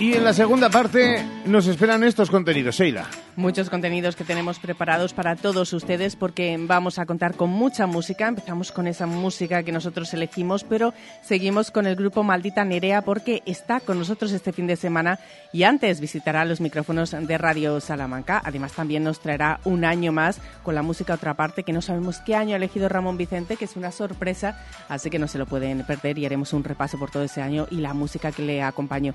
Y 0.00 0.14
en 0.14 0.22
la 0.22 0.32
segunda 0.32 0.70
parte 0.70 1.24
nos 1.44 1.66
esperan 1.66 2.04
estos 2.04 2.30
contenidos, 2.30 2.76
Sheila. 2.76 3.08
Muchos 3.34 3.68
contenidos 3.68 4.14
que 4.14 4.22
tenemos 4.22 4.60
preparados 4.60 5.12
para 5.12 5.34
todos 5.34 5.72
ustedes 5.72 6.14
porque 6.14 6.56
vamos 6.56 7.00
a 7.00 7.06
contar 7.06 7.34
con 7.34 7.50
mucha 7.50 7.88
música. 7.88 8.28
Empezamos 8.28 8.70
con 8.70 8.86
esa 8.86 9.06
música 9.06 9.64
que 9.64 9.72
nosotros 9.72 10.14
elegimos, 10.14 10.62
pero 10.62 10.94
seguimos 11.22 11.72
con 11.72 11.86
el 11.88 11.96
grupo 11.96 12.22
Maldita 12.22 12.64
Nerea 12.64 13.02
porque 13.02 13.42
está 13.44 13.80
con 13.80 13.98
nosotros 13.98 14.30
este 14.30 14.52
fin 14.52 14.68
de 14.68 14.76
semana 14.76 15.18
y 15.52 15.64
antes 15.64 16.00
visitará 16.00 16.44
los 16.44 16.60
micrófonos 16.60 17.10
de 17.10 17.38
Radio 17.38 17.80
Salamanca. 17.80 18.40
Además 18.44 18.74
también 18.74 19.02
nos 19.02 19.18
traerá 19.18 19.58
un 19.64 19.84
año 19.84 20.12
más 20.12 20.40
con 20.62 20.76
la 20.76 20.82
música 20.82 21.14
otra 21.14 21.34
parte 21.34 21.64
que 21.64 21.72
no 21.72 21.82
sabemos 21.82 22.20
qué 22.20 22.36
año 22.36 22.54
ha 22.54 22.58
elegido 22.58 22.88
Ramón 22.88 23.16
Vicente, 23.16 23.56
que 23.56 23.64
es 23.64 23.74
una 23.74 23.90
sorpresa, 23.90 24.64
así 24.88 25.10
que 25.10 25.18
no 25.18 25.26
se 25.26 25.38
lo 25.38 25.46
pueden 25.46 25.84
perder 25.84 26.18
y 26.18 26.26
haremos 26.26 26.52
un 26.52 26.62
repaso 26.62 27.00
por 27.00 27.10
todo 27.10 27.24
ese 27.24 27.42
año 27.42 27.66
y 27.68 27.78
la 27.78 27.94
música 27.94 28.30
que 28.30 28.42
le 28.42 28.62
acompañó. 28.62 29.14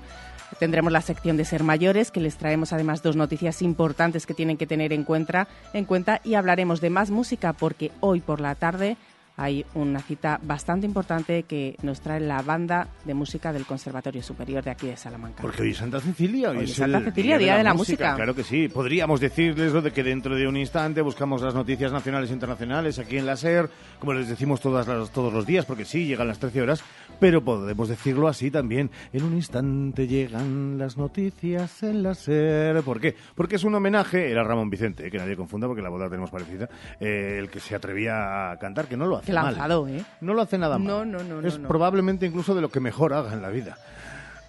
Tendremos 0.74 0.92
la 0.92 1.02
sección 1.02 1.36
de 1.36 1.44
Ser 1.44 1.62
Mayores, 1.62 2.10
que 2.10 2.18
les 2.18 2.36
traemos 2.36 2.72
además 2.72 3.00
dos 3.00 3.14
noticias 3.14 3.62
importantes 3.62 4.26
que 4.26 4.34
tienen 4.34 4.56
que 4.56 4.66
tener 4.66 4.92
en 4.92 5.04
cuenta, 5.04 5.46
en 5.72 5.84
cuenta 5.84 6.20
y 6.24 6.34
hablaremos 6.34 6.80
de 6.80 6.90
más 6.90 7.12
música 7.12 7.52
porque 7.52 7.92
hoy 8.00 8.18
por 8.20 8.40
la 8.40 8.56
tarde 8.56 8.96
hay 9.36 9.66
una 9.74 9.98
cita 10.00 10.38
bastante 10.44 10.86
importante 10.86 11.42
que 11.42 11.76
nos 11.82 12.00
trae 12.00 12.20
la 12.20 12.40
banda 12.42 12.86
de 13.04 13.14
música 13.14 13.52
del 13.52 13.66
Conservatorio 13.66 14.22
Superior 14.22 14.62
de 14.62 14.70
aquí 14.70 14.86
de 14.86 14.96
Salamanca. 14.96 15.42
Porque 15.42 15.62
hoy 15.62 15.70
es 15.72 15.76
Santa 15.78 15.98
Cecilia, 16.00 16.50
hoy, 16.50 16.58
Hoy 16.58 16.64
es 16.66 16.74
Santa 16.74 17.00
Cecilia, 17.00 17.36
Día 17.36 17.56
de 17.56 17.64
la 17.64 17.74
Música. 17.74 18.14
Claro 18.14 18.32
que 18.36 18.44
sí. 18.44 18.68
Podríamos 18.68 19.18
decirles 19.20 19.72
lo 19.72 19.82
de 19.82 19.90
que 19.90 20.04
dentro 20.04 20.36
de 20.36 20.46
un 20.46 20.56
instante 20.56 21.02
buscamos 21.02 21.42
las 21.42 21.52
noticias 21.52 21.90
nacionales 21.90 22.30
e 22.30 22.32
internacionales 22.32 23.00
aquí 23.00 23.16
en 23.18 23.26
la 23.26 23.36
SER, 23.36 23.68
como 23.98 24.12
les 24.12 24.28
decimos 24.28 24.60
todas 24.60 24.86
las- 24.86 25.10
todos 25.10 25.32
los 25.32 25.44
días, 25.46 25.64
porque 25.66 25.84
sí, 25.84 26.06
llegan 26.06 26.28
las 26.28 26.38
13 26.38 26.62
horas, 26.62 26.84
pero 27.20 27.42
podemos 27.44 27.88
decirlo 27.88 28.28
así 28.28 28.50
también. 28.50 28.90
En 29.12 29.22
un 29.24 29.34
instante 29.34 30.06
llegan 30.06 30.78
las 30.78 30.96
noticias 30.96 31.82
en 31.82 32.02
la 32.02 32.14
SER. 32.14 32.82
¿Por 32.82 33.00
qué? 33.00 33.14
Porque 33.34 33.56
es 33.56 33.64
un 33.64 33.74
homenaje, 33.74 34.30
era 34.30 34.44
Ramón 34.44 34.70
Vicente, 34.70 35.06
eh, 35.06 35.10
que 35.10 35.18
nadie 35.18 35.36
confunda 35.36 35.66
porque 35.66 35.82
la 35.82 35.88
boda 35.90 36.08
tenemos 36.08 36.30
parecida, 36.30 36.68
eh, 37.00 37.36
el 37.38 37.48
que 37.50 37.60
se 37.60 37.74
atrevía 37.74 38.50
a 38.52 38.58
cantar, 38.58 38.86
que 38.86 38.96
no 38.96 39.06
lo 39.06 39.16
hace 39.16 39.26
Qué 39.26 39.32
mal. 39.32 39.46
lanzado, 39.46 39.88
¿eh? 39.88 40.04
No 40.20 40.34
lo 40.34 40.42
hace 40.42 40.58
nada 40.58 40.78
mal. 40.78 40.86
No, 40.86 41.04
no, 41.04 41.24
no, 41.24 41.40
no, 41.40 41.48
Es 41.48 41.58
no. 41.58 41.68
probablemente 41.68 42.26
incluso 42.26 42.54
de 42.54 42.60
lo 42.60 42.68
que 42.68 42.80
mejor 42.80 43.12
haga 43.14 43.32
en 43.32 43.42
la 43.42 43.50
vida. 43.50 43.76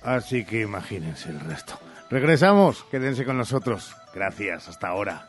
Así 0.03 0.45
que 0.45 0.61
imagínense 0.61 1.30
el 1.30 1.39
resto. 1.39 1.80
Regresamos, 2.09 2.84
quédense 2.91 3.26
con 3.26 3.38
nosotros. 3.38 3.95
Gracias, 4.13 4.68
hasta 4.70 4.89
ahora. 4.89 5.26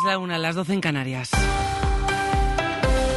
Es 0.00 0.04
la 0.06 0.18
una, 0.18 0.38
las 0.38 0.54
12 0.54 0.72
en 0.72 0.80
Canarias. 0.80 1.30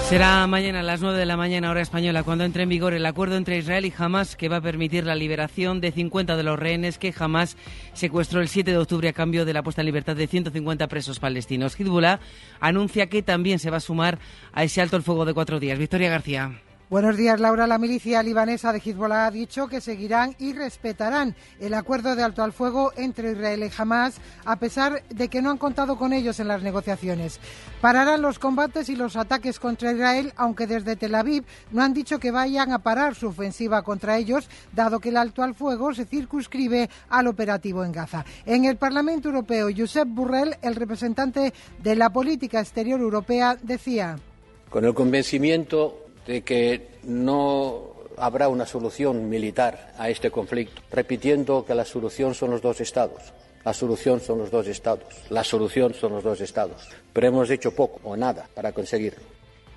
Será 0.09 0.45
mañana 0.47 0.81
a 0.81 0.83
las 0.83 0.99
9 0.99 1.17
de 1.17 1.25
la 1.25 1.37
mañana 1.37 1.71
hora 1.71 1.79
española 1.79 2.23
cuando 2.23 2.43
entre 2.43 2.63
en 2.63 2.69
vigor 2.69 2.93
el 2.93 3.05
acuerdo 3.05 3.37
entre 3.37 3.57
Israel 3.57 3.85
y 3.85 3.93
Hamas 3.97 4.35
que 4.35 4.49
va 4.49 4.57
a 4.57 4.61
permitir 4.61 5.05
la 5.05 5.15
liberación 5.15 5.79
de 5.79 5.93
50 5.93 6.35
de 6.35 6.43
los 6.43 6.59
rehenes 6.59 6.97
que 6.97 7.13
Hamas 7.17 7.55
secuestró 7.93 8.41
el 8.41 8.49
7 8.49 8.71
de 8.71 8.77
octubre 8.77 9.07
a 9.07 9.13
cambio 9.13 9.45
de 9.45 9.53
la 9.53 9.63
puesta 9.63 9.81
en 9.81 9.85
libertad 9.85 10.17
de 10.17 10.27
150 10.27 10.87
presos 10.87 11.19
palestinos. 11.19 11.79
Hezbollah 11.79 12.19
anuncia 12.59 13.07
que 13.07 13.23
también 13.23 13.59
se 13.59 13.69
va 13.69 13.77
a 13.77 13.79
sumar 13.79 14.19
a 14.51 14.65
ese 14.65 14.81
alto 14.81 14.97
el 14.97 15.03
fuego 15.03 15.23
de 15.23 15.33
cuatro 15.33 15.61
días. 15.61 15.79
Victoria 15.79 16.09
García. 16.09 16.51
Buenos 16.93 17.17
días, 17.17 17.39
Laura. 17.39 17.65
La 17.65 17.79
milicia 17.79 18.21
libanesa 18.21 18.71
de 18.71 18.77
Hezbollah 18.77 19.25
ha 19.25 19.31
dicho 19.31 19.67
que 19.67 19.81
seguirán 19.81 20.35
y 20.37 20.53
respetarán 20.53 21.35
el 21.59 21.73
acuerdo 21.73 22.15
de 22.15 22.21
alto 22.21 22.43
al 22.43 22.53
fuego 22.53 22.91
entre 22.95 23.31
Israel 23.31 23.63
y 23.63 23.81
Hamas, 23.81 24.17
a 24.45 24.57
pesar 24.57 25.01
de 25.09 25.27
que 25.27 25.41
no 25.41 25.49
han 25.49 25.57
contado 25.57 25.97
con 25.97 26.13
ellos 26.13 26.39
en 26.39 26.47
las 26.47 26.61
negociaciones. 26.61 27.39
Pararán 27.81 28.21
los 28.21 28.37
combates 28.37 28.89
y 28.89 28.95
los 28.95 29.15
ataques 29.15 29.59
contra 29.59 29.91
Israel, 29.91 30.33
aunque 30.35 30.67
desde 30.67 30.95
Tel 30.95 31.15
Aviv 31.15 31.45
no 31.71 31.81
han 31.81 31.95
dicho 31.95 32.19
que 32.19 32.29
vayan 32.29 32.71
a 32.71 32.83
parar 32.83 33.15
su 33.15 33.29
ofensiva 33.29 33.81
contra 33.81 34.19
ellos, 34.19 34.47
dado 34.71 34.99
que 34.99 35.09
el 35.09 35.17
alto 35.17 35.41
al 35.41 35.55
fuego 35.55 35.95
se 35.95 36.05
circunscribe 36.05 36.91
al 37.09 37.25
operativo 37.25 37.83
en 37.83 37.91
Gaza. 37.91 38.23
En 38.45 38.65
el 38.65 38.77
Parlamento 38.77 39.29
Europeo, 39.29 39.69
Josep 39.75 40.07
Burrell, 40.09 40.57
el 40.61 40.75
representante 40.75 41.53
de 41.81 41.95
la 41.95 42.11
política 42.11 42.59
exterior 42.59 42.99
europea, 42.99 43.57
decía. 43.63 44.19
con 44.69 44.85
el 44.85 44.93
convencimiento 44.93 46.02
de 46.27 46.41
que 46.41 46.99
no 47.03 47.93
habrá 48.17 48.47
una 48.47 48.65
solución 48.65 49.29
militar 49.29 49.93
a 49.97 50.09
este 50.09 50.31
conflicto, 50.31 50.81
repitiendo 50.91 51.65
que 51.65 51.75
la 51.75 51.85
solución 51.85 52.33
son 52.33 52.51
los 52.51 52.61
dos 52.61 52.81
estados. 52.81 53.33
La 53.65 53.73
solución 53.73 54.19
son 54.19 54.39
los 54.39 54.51
dos 54.51 54.67
estados. 54.67 55.05
La 55.29 55.43
solución 55.43 55.93
son 55.93 56.13
los 56.13 56.23
dos 56.23 56.41
estados. 56.41 56.89
Pero 57.13 57.27
hemos 57.27 57.49
hecho 57.49 57.73
poco 57.73 58.01
o 58.03 58.17
nada 58.17 58.47
para 58.53 58.73
conseguirlo. 58.73 59.32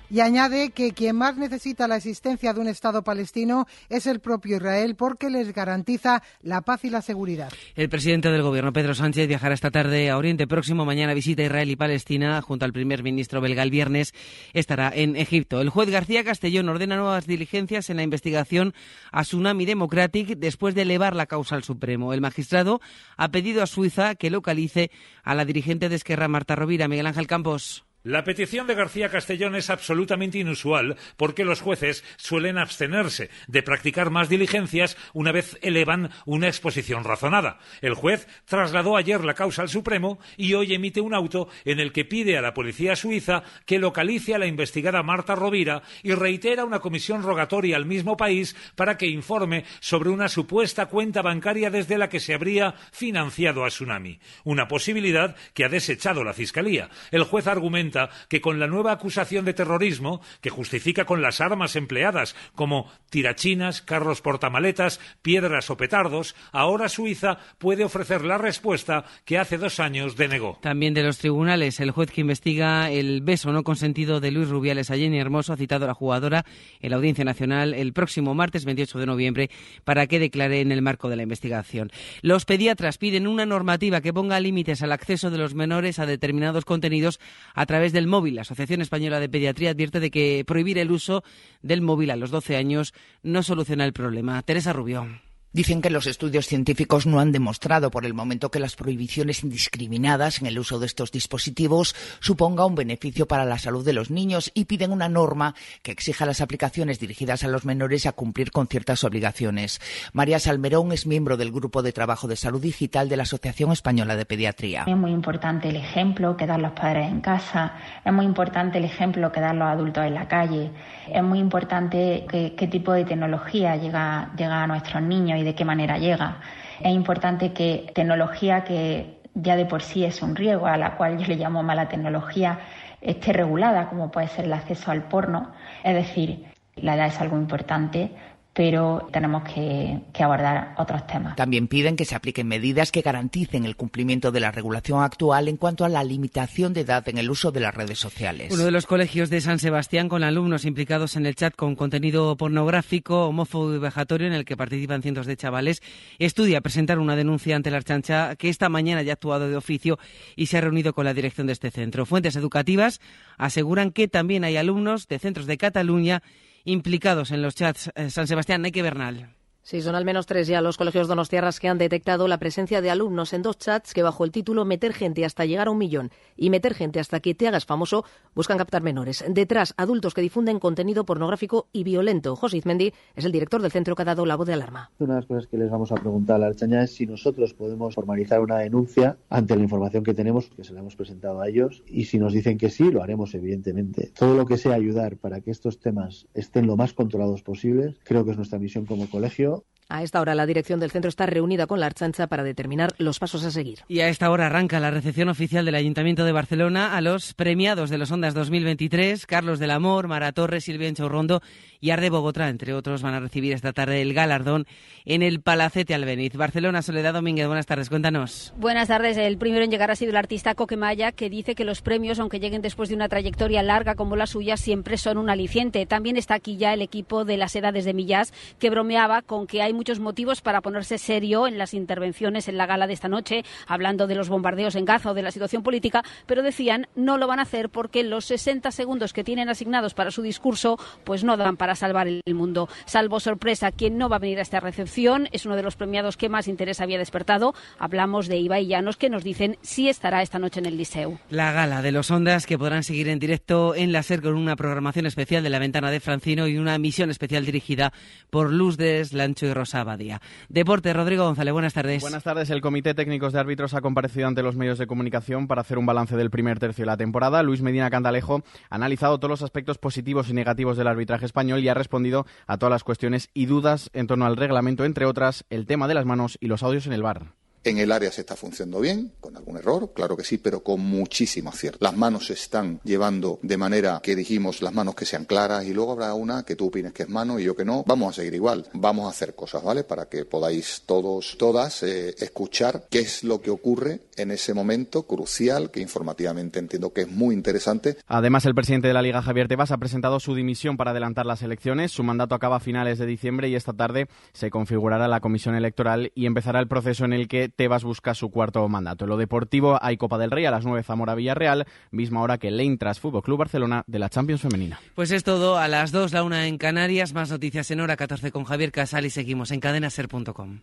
Y 0.09 0.21
añade 0.21 0.71
que 0.71 0.93
quien 0.93 1.17
más 1.17 1.37
necesita 1.37 1.87
la 1.87 1.97
existencia 1.97 2.53
de 2.53 2.61
un 2.61 2.67
Estado 2.67 3.03
palestino 3.03 3.67
es 3.89 4.07
el 4.07 4.19
propio 4.19 4.57
Israel 4.57 4.95
porque 4.95 5.29
les 5.29 5.53
garantiza 5.53 6.23
la 6.41 6.61
paz 6.61 6.85
y 6.85 6.89
la 6.89 7.01
seguridad. 7.01 7.51
El 7.75 7.89
presidente 7.89 8.29
del 8.31 8.41
gobierno, 8.41 8.71
Pedro 8.71 8.93
Sánchez, 8.93 9.27
viajará 9.27 9.53
esta 9.53 9.71
tarde 9.71 10.09
a 10.09 10.17
Oriente 10.17 10.47
Próximo. 10.47 10.85
Mañana 10.85 11.13
visita 11.13 11.43
Israel 11.43 11.69
y 11.69 11.75
Palestina 11.75 12.41
junto 12.41 12.65
al 12.65 12.73
primer 12.73 13.03
ministro 13.03 13.41
belga. 13.41 13.63
El 13.63 13.71
viernes 13.71 14.13
estará 14.53 14.91
en 14.93 15.15
Egipto. 15.15 15.59
El 15.59 15.69
juez 15.69 15.89
García 15.89 16.23
Castellón 16.23 16.69
ordena 16.69 16.95
nuevas 16.95 17.27
diligencias 17.27 17.89
en 17.89 17.97
la 17.97 18.03
investigación 18.03 18.73
a 19.11 19.23
Tsunami 19.23 19.65
Democratic 19.65 20.37
después 20.37 20.73
de 20.75 20.83
elevar 20.83 21.15
la 21.15 21.25
causa 21.25 21.55
al 21.55 21.63
Supremo. 21.63 22.13
El 22.13 22.21
magistrado 22.21 22.79
ha 23.17 23.29
pedido 23.29 23.61
a 23.61 23.67
Suiza 23.67 24.15
que 24.15 24.29
localice 24.29 24.91
a 25.23 25.35
la 25.35 25.45
dirigente 25.45 25.89
de 25.89 25.95
Esquerra, 25.95 26.27
Marta 26.27 26.55
Rovira. 26.55 26.87
Miguel 26.87 27.07
Ángel 27.07 27.27
Campos. 27.27 27.86
La 28.07 28.23
petición 28.23 28.67
de 28.67 28.73
García 28.73 29.09
Castellón 29.09 29.57
es 29.57 29.69
absolutamente 29.69 30.37
inusual 30.37 30.95
porque 31.17 31.43
los 31.43 31.59
jueces 31.59 32.05
suelen 32.15 32.57
abstenerse 32.57 33.29
de 33.47 33.63
practicar 33.63 34.11
más 34.11 34.29
diligencias 34.29 34.95
una 35.11 35.33
vez 35.33 35.59
elevan 35.61 36.11
una 36.25 36.47
exposición 36.47 37.03
razonada. 37.03 37.59
El 37.81 37.95
juez 37.95 38.25
trasladó 38.45 38.95
ayer 38.95 39.25
la 39.25 39.33
causa 39.33 39.61
al 39.61 39.67
Supremo 39.67 40.19
y 40.37 40.53
hoy 40.53 40.73
emite 40.73 41.01
un 41.01 41.13
auto 41.13 41.49
en 41.65 41.81
el 41.81 41.91
que 41.91 42.05
pide 42.05 42.37
a 42.37 42.41
la 42.41 42.53
policía 42.53 42.95
suiza 42.95 43.43
que 43.65 43.77
localice 43.77 44.33
a 44.33 44.37
la 44.37 44.47
investigada 44.47 45.03
Marta 45.03 45.35
Rovira 45.35 45.83
y 46.01 46.13
reitera 46.13 46.63
una 46.63 46.79
comisión 46.79 47.23
rogatoria 47.23 47.75
al 47.75 47.85
mismo 47.85 48.15
país 48.15 48.55
para 48.77 48.97
que 48.97 49.07
informe 49.07 49.65
sobre 49.81 50.11
una 50.11 50.29
supuesta 50.29 50.85
cuenta 50.85 51.21
bancaria 51.21 51.69
desde 51.69 51.97
la 51.97 52.07
que 52.07 52.21
se 52.21 52.33
habría 52.33 52.73
financiado 52.93 53.65
a 53.65 53.67
Tsunami. 53.67 54.21
Una 54.45 54.69
posibilidad 54.69 55.35
que 55.53 55.65
ha 55.65 55.69
desechado 55.69 56.23
la 56.23 56.31
Fiscalía. 56.31 56.89
El 57.11 57.23
juez 57.25 57.47
argumenta 57.47 57.96
que 58.29 58.41
con 58.41 58.59
la 58.59 58.67
nueva 58.67 58.91
acusación 58.91 59.45
de 59.45 59.53
terrorismo, 59.53 60.21
que 60.41 60.49
justifica 60.49 61.05
con 61.05 61.21
las 61.21 61.41
armas 61.41 61.75
empleadas 61.75 62.35
como 62.55 62.91
tirachinas, 63.09 63.81
carros 63.81 64.21
portamaletas, 64.21 64.99
piedras 65.21 65.69
o 65.69 65.77
petardos, 65.77 66.35
ahora 66.51 66.89
Suiza 66.89 67.37
puede 67.57 67.83
ofrecer 67.83 68.23
la 68.23 68.37
respuesta 68.37 69.05
que 69.25 69.37
hace 69.37 69.57
dos 69.57 69.79
años 69.79 70.15
denegó. 70.15 70.59
También 70.61 70.93
de 70.93 71.03
los 71.03 71.17
tribunales, 71.17 71.79
el 71.79 71.91
juez 71.91 72.11
que 72.11 72.21
investiga 72.21 72.89
el 72.91 73.21
beso 73.21 73.51
no 73.51 73.63
consentido 73.63 74.19
de 74.19 74.31
Luis 74.31 74.49
Rubiales 74.49 74.91
a 74.91 74.95
Jenny 74.95 75.19
Hermoso 75.19 75.53
ha 75.53 75.57
citado 75.57 75.85
a 75.85 75.87
la 75.87 75.93
jugadora 75.93 76.45
en 76.79 76.91
la 76.91 76.97
Audiencia 76.97 77.25
Nacional 77.25 77.73
el 77.73 77.93
próximo 77.93 78.33
martes 78.33 78.65
28 78.65 78.99
de 78.99 79.05
noviembre 79.05 79.49
para 79.83 80.07
que 80.07 80.19
declare 80.19 80.61
en 80.61 80.71
el 80.71 80.81
marco 80.81 81.09
de 81.09 81.15
la 81.15 81.23
investigación. 81.23 81.91
Los 82.21 82.45
pediatras 82.45 82.97
piden 82.97 83.27
una 83.27 83.45
normativa 83.45 84.01
que 84.01 84.13
ponga 84.13 84.39
límites 84.39 84.81
al 84.81 84.91
acceso 84.91 85.29
de 85.29 85.37
los 85.37 85.53
menores 85.53 85.99
a 85.99 86.05
determinados 86.05 86.65
contenidos 86.65 87.19
a 87.53 87.65
través 87.65 87.86
del 87.93 88.07
móvil. 88.07 88.35
La 88.35 88.41
Asociación 88.41 88.81
Española 88.81 89.19
de 89.19 89.29
Pediatría 89.29 89.71
advierte 89.71 89.99
de 89.99 90.11
que 90.11 90.43
prohibir 90.45 90.77
el 90.77 90.91
uso 90.91 91.23
del 91.61 91.81
móvil 91.81 92.11
a 92.11 92.15
los 92.15 92.31
12 92.31 92.55
años 92.55 92.93
no 93.23 93.43
soluciona 93.43 93.85
el 93.85 93.93
problema. 93.93 94.41
Teresa 94.43 94.73
Rubio. 94.73 95.26
Dicen 95.57 95.81
que 95.81 95.89
los 95.89 96.05
estudios 96.05 96.45
científicos 96.45 97.07
no 97.07 97.19
han 97.19 97.31
demostrado 97.31 97.89
por 97.89 98.05
el 98.05 98.13
momento 98.13 98.51
que 98.51 98.59
las 98.59 98.75
prohibiciones 98.75 99.43
indiscriminadas 99.43 100.39
en 100.39 100.45
el 100.45 100.59
uso 100.59 100.77
de 100.77 100.85
estos 100.85 101.11
dispositivos 101.11 101.95
suponga 102.19 102.63
un 102.63 102.75
beneficio 102.75 103.27
para 103.27 103.43
la 103.43 103.57
salud 103.57 103.83
de 103.83 103.91
los 103.91 104.11
niños 104.11 104.51
y 104.53 104.65
piden 104.65 104.91
una 104.91 105.09
norma 105.09 105.55
que 105.81 105.91
exija 105.91 106.27
las 106.27 106.41
aplicaciones 106.41 106.99
dirigidas 106.99 107.43
a 107.43 107.47
los 107.47 107.65
menores 107.65 108.05
a 108.05 108.11
cumplir 108.11 108.51
con 108.51 108.67
ciertas 108.67 109.03
obligaciones. 109.03 109.81
María 110.13 110.37
Salmerón 110.37 110.91
es 110.91 111.07
miembro 111.07 111.37
del 111.37 111.51
Grupo 111.51 111.81
de 111.81 111.91
Trabajo 111.91 112.27
de 112.27 112.35
Salud 112.35 112.61
Digital 112.61 113.09
de 113.09 113.17
la 113.17 113.23
Asociación 113.23 113.71
Española 113.71 114.15
de 114.15 114.25
Pediatría. 114.25 114.83
Es 114.85 114.95
muy 114.95 115.09
importante 115.09 115.69
el 115.69 115.77
ejemplo 115.77 116.37
que 116.37 116.45
dan 116.45 116.61
los 116.61 116.73
padres 116.73 117.09
en 117.09 117.21
casa, 117.21 117.73
es 118.05 118.13
muy 118.13 118.25
importante 118.25 118.77
el 118.77 118.85
ejemplo 118.85 119.31
que 119.31 119.39
dan 119.39 119.57
los 119.57 119.69
adultos 119.69 120.05
en 120.05 120.13
la 120.13 120.27
calle, 120.27 120.69
es 121.11 121.23
muy 121.23 121.39
importante 121.39 122.27
que- 122.29 122.53
qué 122.55 122.67
tipo 122.67 122.93
de 122.93 123.05
tecnología 123.05 123.75
llega, 123.75 124.31
llega 124.37 124.61
a 124.61 124.67
nuestros 124.67 125.01
niños 125.01 125.39
y 125.39 125.46
de 125.47 125.55
qué 125.55 125.65
manera 125.65 125.97
llega. 125.97 126.41
Es 126.79 126.93
importante 126.93 127.53
que 127.53 127.91
tecnología 127.95 128.63
que 128.63 129.17
ya 129.33 129.55
de 129.55 129.65
por 129.65 129.81
sí 129.81 130.03
es 130.03 130.21
un 130.21 130.35
riesgo, 130.35 130.67
a 130.67 130.77
la 130.77 130.95
cual 130.97 131.17
yo 131.17 131.25
le 131.27 131.35
llamo 131.35 131.63
mala 131.63 131.87
tecnología, 131.87 132.59
esté 133.01 133.33
regulada, 133.33 133.87
como 133.89 134.11
puede 134.11 134.27
ser 134.27 134.45
el 134.45 134.53
acceso 134.53 134.91
al 134.91 135.03
porno. 135.03 135.51
Es 135.83 135.93
decir, 135.93 136.45
la 136.75 136.95
edad 136.95 137.07
es 137.07 137.21
algo 137.21 137.37
importante, 137.37 138.11
pero 138.57 139.07
tenemos 139.13 139.43
que, 139.43 139.99
que 140.11 140.23
abordar 140.23 140.73
otros 140.79 141.05
temas. 141.05 141.35
También 141.35 141.67
piden 141.67 141.95
que 141.95 142.05
se 142.05 142.15
apliquen 142.15 142.47
medidas 142.47 142.91
que 142.91 143.03
garanticen 143.03 143.65
el 143.65 143.75
cumplimiento 143.75 144.31
de 144.31 144.39
la 144.39 144.51
regulación 144.51 145.03
actual 145.03 145.47
en 145.47 145.57
cuanto 145.57 145.85
a 145.85 145.89
la 145.89 146.03
limitación 146.03 146.73
de 146.73 146.81
edad 146.81 147.07
en 147.07 147.19
el 147.19 147.29
uso 147.29 147.51
de 147.51 147.59
las 147.59 147.75
redes 147.75 147.99
sociales. 147.99 148.51
Uno 148.51 148.65
de 148.65 148.71
los 148.71 148.87
colegios 148.87 149.29
de 149.29 149.41
San 149.41 149.59
Sebastián 149.59 150.09
con 150.09 150.23
alumnos 150.23 150.65
implicados 150.65 151.15
en 151.15 151.27
el 151.27 151.35
chat 151.35 151.55
con 151.55 151.75
contenido 151.75 152.35
pornográfico, 152.35 153.27
homófobo 153.27 153.75
y 153.75 153.77
vejatorio 153.77 154.25
en 154.25 154.33
el 154.33 154.43
que 154.43 154.57
participan 154.57 155.03
cientos 155.03 155.27
de 155.27 155.37
chavales, 155.37 155.83
estudia 156.17 156.59
presentar 156.59 156.97
una 156.97 157.15
denuncia 157.15 157.55
ante 157.55 157.69
la 157.69 157.77
Archancha 157.77 158.35
que 158.37 158.49
esta 158.49 158.69
mañana 158.69 159.03
ya 159.03 159.11
ha 159.11 159.13
actuado 159.13 159.47
de 159.47 159.55
oficio 159.55 159.99
y 160.35 160.47
se 160.47 160.57
ha 160.57 160.61
reunido 160.61 160.93
con 160.93 161.05
la 161.05 161.13
dirección 161.13 161.45
de 161.45 161.53
este 161.53 161.69
centro. 161.69 162.07
Fuentes 162.07 162.35
educativas 162.35 163.01
aseguran 163.37 163.91
que 163.91 164.07
también 164.07 164.43
hay 164.43 164.57
alumnos 164.57 165.07
de 165.07 165.19
centros 165.19 165.45
de 165.45 165.59
Cataluña 165.59 166.23
implicados 166.67 167.31
en 167.31 167.41
los 167.41 167.55
chats. 167.55 167.91
Eh, 167.95 168.09
San 168.09 168.27
Sebastián, 168.27 168.61
Nike 168.61 168.81
Bernal. 168.81 169.36
Sí, 169.67 169.81
son 169.81 169.95
al 169.95 170.05
menos 170.05 170.25
tres 170.25 170.47
ya 170.47 170.61
los 170.61 170.77
colegios 170.77 171.09
donostiarras 171.09 171.59
que 171.59 171.67
han 171.67 171.77
detectado 171.77 172.29
la 172.29 172.37
presencia 172.37 172.81
de 172.81 172.89
alumnos 172.89 173.33
en 173.33 173.41
dos 173.41 173.57
chats 173.57 173.93
que 173.93 174.01
bajo 174.01 174.23
el 174.23 174.31
título 174.31 174.63
Meter 174.63 174.93
gente 174.93 175.25
hasta 175.25 175.43
llegar 175.43 175.67
a 175.67 175.71
un 175.71 175.77
millón 175.77 176.09
y 176.37 176.49
Meter 176.49 176.73
gente 176.73 177.01
hasta 177.01 177.19
que 177.19 177.35
te 177.35 177.49
hagas 177.49 177.65
famoso 177.65 178.05
buscan 178.33 178.57
captar 178.57 178.81
menores. 178.81 179.25
Detrás, 179.27 179.73
adultos 179.75 180.13
que 180.13 180.21
difunden 180.21 180.59
contenido 180.59 181.05
pornográfico 181.05 181.67
y 181.73 181.83
violento. 181.83 182.37
José 182.37 182.55
Izmendi 182.55 182.93
es 183.13 183.25
el 183.25 183.33
director 183.33 183.61
del 183.61 183.73
centro 183.73 183.93
que 183.93 184.03
ha 184.03 184.05
dado 184.05 184.25
la 184.25 184.37
voz 184.37 184.47
de 184.47 184.53
alarma. 184.53 184.89
Una 184.99 185.15
de 185.15 185.19
las 185.19 185.25
cosas 185.25 185.47
que 185.47 185.57
les 185.57 185.69
vamos 185.69 185.91
a 185.91 185.95
preguntar 185.95 186.37
a 186.37 186.39
la 186.39 186.47
Archaña 186.47 186.83
es 186.83 186.95
si 186.95 187.05
nosotros 187.05 187.53
podemos 187.53 187.93
formalizar 187.93 188.39
una 188.39 188.59
denuncia 188.59 189.17
ante 189.29 189.57
la 189.57 189.63
información 189.63 190.01
que 190.01 190.13
tenemos, 190.13 190.47
que 190.47 190.63
se 190.63 190.71
la 190.71 190.79
hemos 190.79 190.95
presentado 190.95 191.41
a 191.41 191.49
ellos, 191.49 191.83
y 191.87 192.05
si 192.05 192.19
nos 192.19 192.31
dicen 192.31 192.57
que 192.57 192.69
sí, 192.69 192.89
lo 192.89 193.03
haremos 193.03 193.35
evidentemente. 193.35 194.13
Todo 194.17 194.33
lo 194.33 194.45
que 194.45 194.55
sea 194.55 194.75
ayudar 194.75 195.17
para 195.17 195.41
que 195.41 195.51
estos 195.51 195.81
temas 195.81 196.25
estén 196.33 196.67
lo 196.67 196.77
más 196.77 196.93
controlados 196.93 197.41
posibles, 197.41 197.99
creo 198.05 198.23
que 198.23 198.31
es 198.31 198.37
nuestra 198.37 198.59
misión 198.59 198.85
como 198.85 199.09
colegio 199.09 199.56
a 199.89 200.03
esta 200.03 200.21
hora 200.21 200.35
la 200.35 200.45
dirección 200.45 200.79
del 200.79 200.91
centro 200.91 201.09
está 201.09 201.25
reunida 201.25 201.67
con 201.67 201.79
la 201.79 201.85
Archancha 201.85 202.27
para 202.27 202.43
determinar 202.43 202.93
los 202.97 203.19
pasos 203.19 203.43
a 203.43 203.51
seguir. 203.51 203.79
Y 203.87 204.01
a 204.01 204.09
esta 204.09 204.29
hora 204.29 204.47
arranca 204.47 204.79
la 204.79 204.91
recepción 204.91 205.29
oficial 205.29 205.65
del 205.65 205.75
Ayuntamiento 205.75 206.25
de 206.25 206.31
Barcelona 206.31 206.95
a 206.95 207.01
los 207.01 207.33
premiados 207.33 207.89
de 207.89 207.97
los 207.97 208.11
Ondas 208.11 208.33
2023, 208.33 209.25
Carlos 209.25 209.59
del 209.59 209.71
Amor, 209.71 210.07
Mara 210.07 210.31
Torres, 210.31 210.65
Silvia 210.65 210.89
Enchaurrondo 210.89 211.41
y 211.79 211.91
Arde 211.91 212.09
Bogotá, 212.09 212.49
entre 212.49 212.73
otros, 212.73 213.01
van 213.01 213.13
a 213.13 213.19
recibir 213.19 213.53
esta 213.53 213.73
tarde 213.73 214.01
el 214.01 214.13
galardón 214.13 214.65
en 215.05 215.21
el 215.21 215.41
Palacete 215.41 215.93
Albeniz. 215.93 216.35
Barcelona, 216.35 216.81
Soledad 216.81 217.13
Domínguez, 217.13 217.47
buenas 217.47 217.65
tardes, 217.65 217.89
cuéntanos. 217.89 218.53
Buenas 218.57 218.87
tardes. 218.87 219.17
El 219.17 219.37
primero 219.37 219.63
en 219.63 219.71
llegar 219.71 219.91
ha 219.91 219.95
sido 219.95 220.11
el 220.11 220.17
artista 220.17 220.55
Coquemaya, 220.55 221.11
que 221.11 221.29
dice 221.29 221.55
que 221.55 221.63
los 221.63 221.81
premios, 221.81 222.19
aunque 222.19 222.39
lleguen 222.39 222.61
después 222.61 222.89
de 222.89 222.95
una 222.95 223.09
trayectoria 223.09 223.63
larga 223.63 223.95
como 223.95 224.15
la 224.15 224.27
suya, 224.27 224.57
siempre 224.57 224.97
son 224.97 225.17
un 225.17 225.29
aliciente. 225.29 225.85
También 225.85 226.17
está 226.17 226.35
aquí 226.35 226.57
ya 226.57 226.73
el 226.73 226.81
equipo 226.81 227.25
de 227.25 227.37
las 227.37 227.55
edades 227.55 227.85
de 227.85 227.93
Millas, 227.93 228.33
que 228.59 228.69
bromeaba 228.69 229.21
con 229.21 229.47
que 229.47 229.61
hay 229.61 229.73
muchos 229.73 229.99
motivos 229.99 230.41
para 230.41 230.61
ponerse 230.61 230.97
serio 230.97 231.47
en 231.47 231.57
las 231.57 231.73
intervenciones 231.73 232.47
en 232.47 232.57
la 232.57 232.65
gala 232.65 232.87
de 232.87 232.93
esta 232.93 233.07
noche, 233.07 233.43
hablando 233.67 234.07
de 234.07 234.15
los 234.15 234.29
bombardeos 234.29 234.75
en 234.75 234.85
Gaza 234.85 235.11
o 235.11 235.13
de 235.13 235.21
la 235.21 235.31
situación 235.31 235.63
política, 235.63 236.03
pero 236.25 236.43
decían 236.43 236.87
no 236.95 237.17
lo 237.17 237.27
van 237.27 237.39
a 237.39 237.43
hacer 237.43 237.69
porque 237.69 238.03
los 238.03 238.25
60 238.25 238.71
segundos 238.71 239.13
que 239.13 239.23
tienen 239.23 239.49
asignados 239.49 239.93
para 239.93 240.11
su 240.11 240.21
discurso 240.21 240.77
pues 241.03 241.23
no 241.23 241.37
dan 241.37 241.57
para 241.57 241.66
salvar 241.75 242.07
el 242.07 242.21
mundo. 242.33 242.69
Salvo 242.85 243.19
sorpresa, 243.19 243.71
quien 243.71 243.97
no 243.97 244.09
va 244.09 244.17
a 244.17 244.19
venir 244.19 244.39
a 244.39 244.41
esta 244.41 244.59
recepción 244.59 245.27
es 245.31 245.45
uno 245.45 245.55
de 245.55 245.63
los 245.63 245.75
premiados 245.75 246.17
que 246.17 246.29
más 246.29 246.47
interés 246.47 246.81
había 246.81 246.97
despertado. 246.97 247.53
Hablamos 247.79 248.27
de 248.27 248.37
Ibai 248.37 248.67
Llanos, 248.67 248.97
que 248.97 249.09
nos 249.09 249.23
dicen 249.23 249.57
si 249.61 249.89
estará 249.89 250.21
esta 250.21 250.39
noche 250.39 250.59
en 250.59 250.65
el 250.65 250.77
Liceu. 250.77 251.19
La 251.29 251.51
gala 251.51 251.81
de 251.81 251.91
los 251.91 252.11
Ondas 252.11 252.45
que 252.45 252.57
podrán 252.57 252.83
seguir 252.83 253.09
en 253.09 253.19
directo 253.19 253.75
en 253.75 253.91
la 253.91 254.03
SER 254.03 254.21
con 254.21 254.35
una 254.35 254.55
programación 254.55 255.05
especial 255.05 255.43
de 255.43 255.49
la 255.49 255.59
ventana 255.59 255.91
de 255.91 255.99
Francino 255.99 256.47
y 256.47 256.57
una 256.57 256.75
emisión 256.75 257.09
especial 257.09 257.45
dirigida 257.45 257.93
por 258.29 258.51
Luz 258.51 258.77
de 258.77 259.05
Lancho 259.11 259.45
y 259.45 259.53
Rosa 259.53 259.83
Badía. 259.83 260.21
Deporte, 260.49 260.93
Rodrigo 260.93 261.25
González, 261.25 261.53
buenas 261.53 261.73
tardes. 261.73 262.01
Buenas 262.01 262.23
tardes. 262.23 262.49
El 262.49 262.61
Comité 262.61 262.93
Técnicos 262.93 263.33
de 263.33 263.39
Árbitros 263.39 263.73
ha 263.73 263.81
comparecido 263.81 264.27
ante 264.27 264.43
los 264.43 264.55
medios 264.55 264.77
de 264.77 264.87
comunicación 264.87 265.47
para 265.47 265.61
hacer 265.61 265.77
un 265.77 265.85
balance 265.85 266.15
del 266.15 266.29
primer 266.29 266.59
tercio 266.59 266.83
de 266.83 266.87
la 266.87 266.97
temporada. 266.97 267.43
Luis 267.43 267.61
Medina 267.61 267.89
Candalejo 267.89 268.43
ha 268.69 268.75
analizado 268.75 269.17
todos 269.19 269.29
los 269.29 269.41
aspectos 269.41 269.77
positivos 269.77 270.29
y 270.29 270.33
negativos 270.33 270.77
del 270.77 270.87
arbitraje 270.87 271.25
español 271.25 271.56
y 271.59 271.69
ha 271.69 271.73
respondido 271.73 272.25
a 272.45 272.57
todas 272.57 272.71
las 272.71 272.83
cuestiones 272.83 273.29
y 273.33 273.45
dudas 273.45 273.89
en 273.93 274.07
torno 274.07 274.25
al 274.25 274.37
reglamento, 274.37 274.85
entre 274.85 275.05
otras 275.05 275.45
el 275.49 275.65
tema 275.65 275.87
de 275.87 275.93
las 275.93 276.05
manos 276.05 276.37
y 276.41 276.47
los 276.47 276.63
audios 276.63 276.87
en 276.87 276.93
el 276.93 277.03
bar. 277.03 277.36
En 277.67 277.79
el 277.79 277.91
área 277.91 278.13
se 278.13 278.21
está 278.21 278.37
funcionando 278.37 278.79
bien, 278.79 279.11
con 279.19 279.35
algún 279.35 279.57
error, 279.57 279.91
claro 279.93 280.15
que 280.15 280.23
sí, 280.23 280.37
pero 280.37 280.63
con 280.63 280.79
muchísimo 280.79 281.49
acierto. 281.49 281.79
Las 281.81 281.97
manos 281.97 282.27
se 282.27 282.33
están 282.33 282.79
llevando 282.85 283.39
de 283.41 283.57
manera 283.57 283.99
que 284.01 284.15
dijimos 284.15 284.61
las 284.61 284.73
manos 284.73 284.95
que 284.95 285.03
sean 285.03 285.25
claras 285.25 285.65
y 285.65 285.73
luego 285.73 285.91
habrá 285.91 286.13
una 286.13 286.43
que 286.43 286.55
tú 286.55 286.67
opines 286.67 286.93
que 286.93 287.03
es 287.03 287.09
mano 287.09 287.37
y 287.37 287.43
yo 287.43 287.57
que 287.57 287.65
no. 287.65 287.83
Vamos 287.85 288.11
a 288.11 288.21
seguir 288.21 288.35
igual. 288.35 288.67
Vamos 288.71 289.05
a 289.05 289.09
hacer 289.09 289.35
cosas, 289.35 289.65
¿vale? 289.65 289.83
Para 289.83 290.07
que 290.07 290.23
podáis 290.23 290.83
todos, 290.85 291.35
todas, 291.37 291.83
eh, 291.83 292.15
escuchar 292.19 292.87
qué 292.89 292.99
es 292.99 293.25
lo 293.25 293.41
que 293.41 293.51
ocurre 293.51 293.99
en 294.15 294.31
ese 294.31 294.53
momento 294.53 295.03
crucial, 295.03 295.69
que 295.69 295.81
informativamente 295.81 296.59
entiendo 296.59 296.93
que 296.93 297.01
es 297.01 297.11
muy 297.11 297.35
interesante. 297.35 297.97
Además, 298.07 298.45
el 298.45 298.55
presidente 298.55 298.87
de 298.87 298.93
la 298.93 299.01
Liga, 299.01 299.21
Javier 299.21 299.49
Tebas, 299.49 299.71
ha 299.71 299.77
presentado 299.77 300.21
su 300.21 300.35
dimisión 300.35 300.77
para 300.77 300.91
adelantar 300.91 301.25
las 301.25 301.41
elecciones. 301.41 301.91
Su 301.91 302.03
mandato 302.03 302.33
acaba 302.33 302.55
a 302.55 302.61
finales 302.61 302.97
de 302.97 303.05
diciembre 303.05 303.49
y 303.49 303.55
esta 303.55 303.73
tarde 303.73 304.07
se 304.31 304.49
configurará 304.51 305.09
la 305.09 305.19
comisión 305.19 305.53
electoral 305.53 306.13
y 306.15 306.27
empezará 306.27 306.61
el 306.61 306.69
proceso 306.69 307.03
en 307.03 307.11
el 307.11 307.27
que 307.27 307.49
Tebas 307.57 307.83
busca 307.83 308.13
su 308.13 308.29
cuarto 308.29 308.65
mandato. 308.69 309.03
En 309.03 309.09
lo 309.09 309.17
deportivo 309.17 309.77
hay 309.81 309.97
Copa 309.97 310.17
del 310.17 310.31
Rey 310.31 310.45
a 310.45 310.51
las 310.51 310.63
9 310.63 310.83
Zamora 310.83 311.15
Villarreal, 311.15 311.65
misma 311.91 312.21
hora 312.21 312.37
que 312.37 312.49
el 312.49 312.59
Eintracht 312.59 313.01
Fútbol 313.01 313.23
Club 313.23 313.39
Barcelona 313.39 313.83
de 313.87 313.99
la 313.99 314.09
Champions 314.09 314.41
femenina. 314.41 314.79
Pues 314.95 315.11
es 315.11 315.23
todo 315.23 315.57
a 315.57 315.67
las 315.67 315.91
2, 315.91 316.13
la 316.13 316.23
1 316.23 316.35
en 316.43 316.57
Canarias, 316.57 317.13
más 317.13 317.31
noticias 317.31 317.69
en 317.71 317.81
hora 317.81 317.97
14 317.97 318.31
con 318.31 318.43
Javier 318.45 318.71
Casal 318.71 319.05
y 319.05 319.09
seguimos 319.09 319.51
en 319.51 319.59
cadenaser.com. 319.59 320.59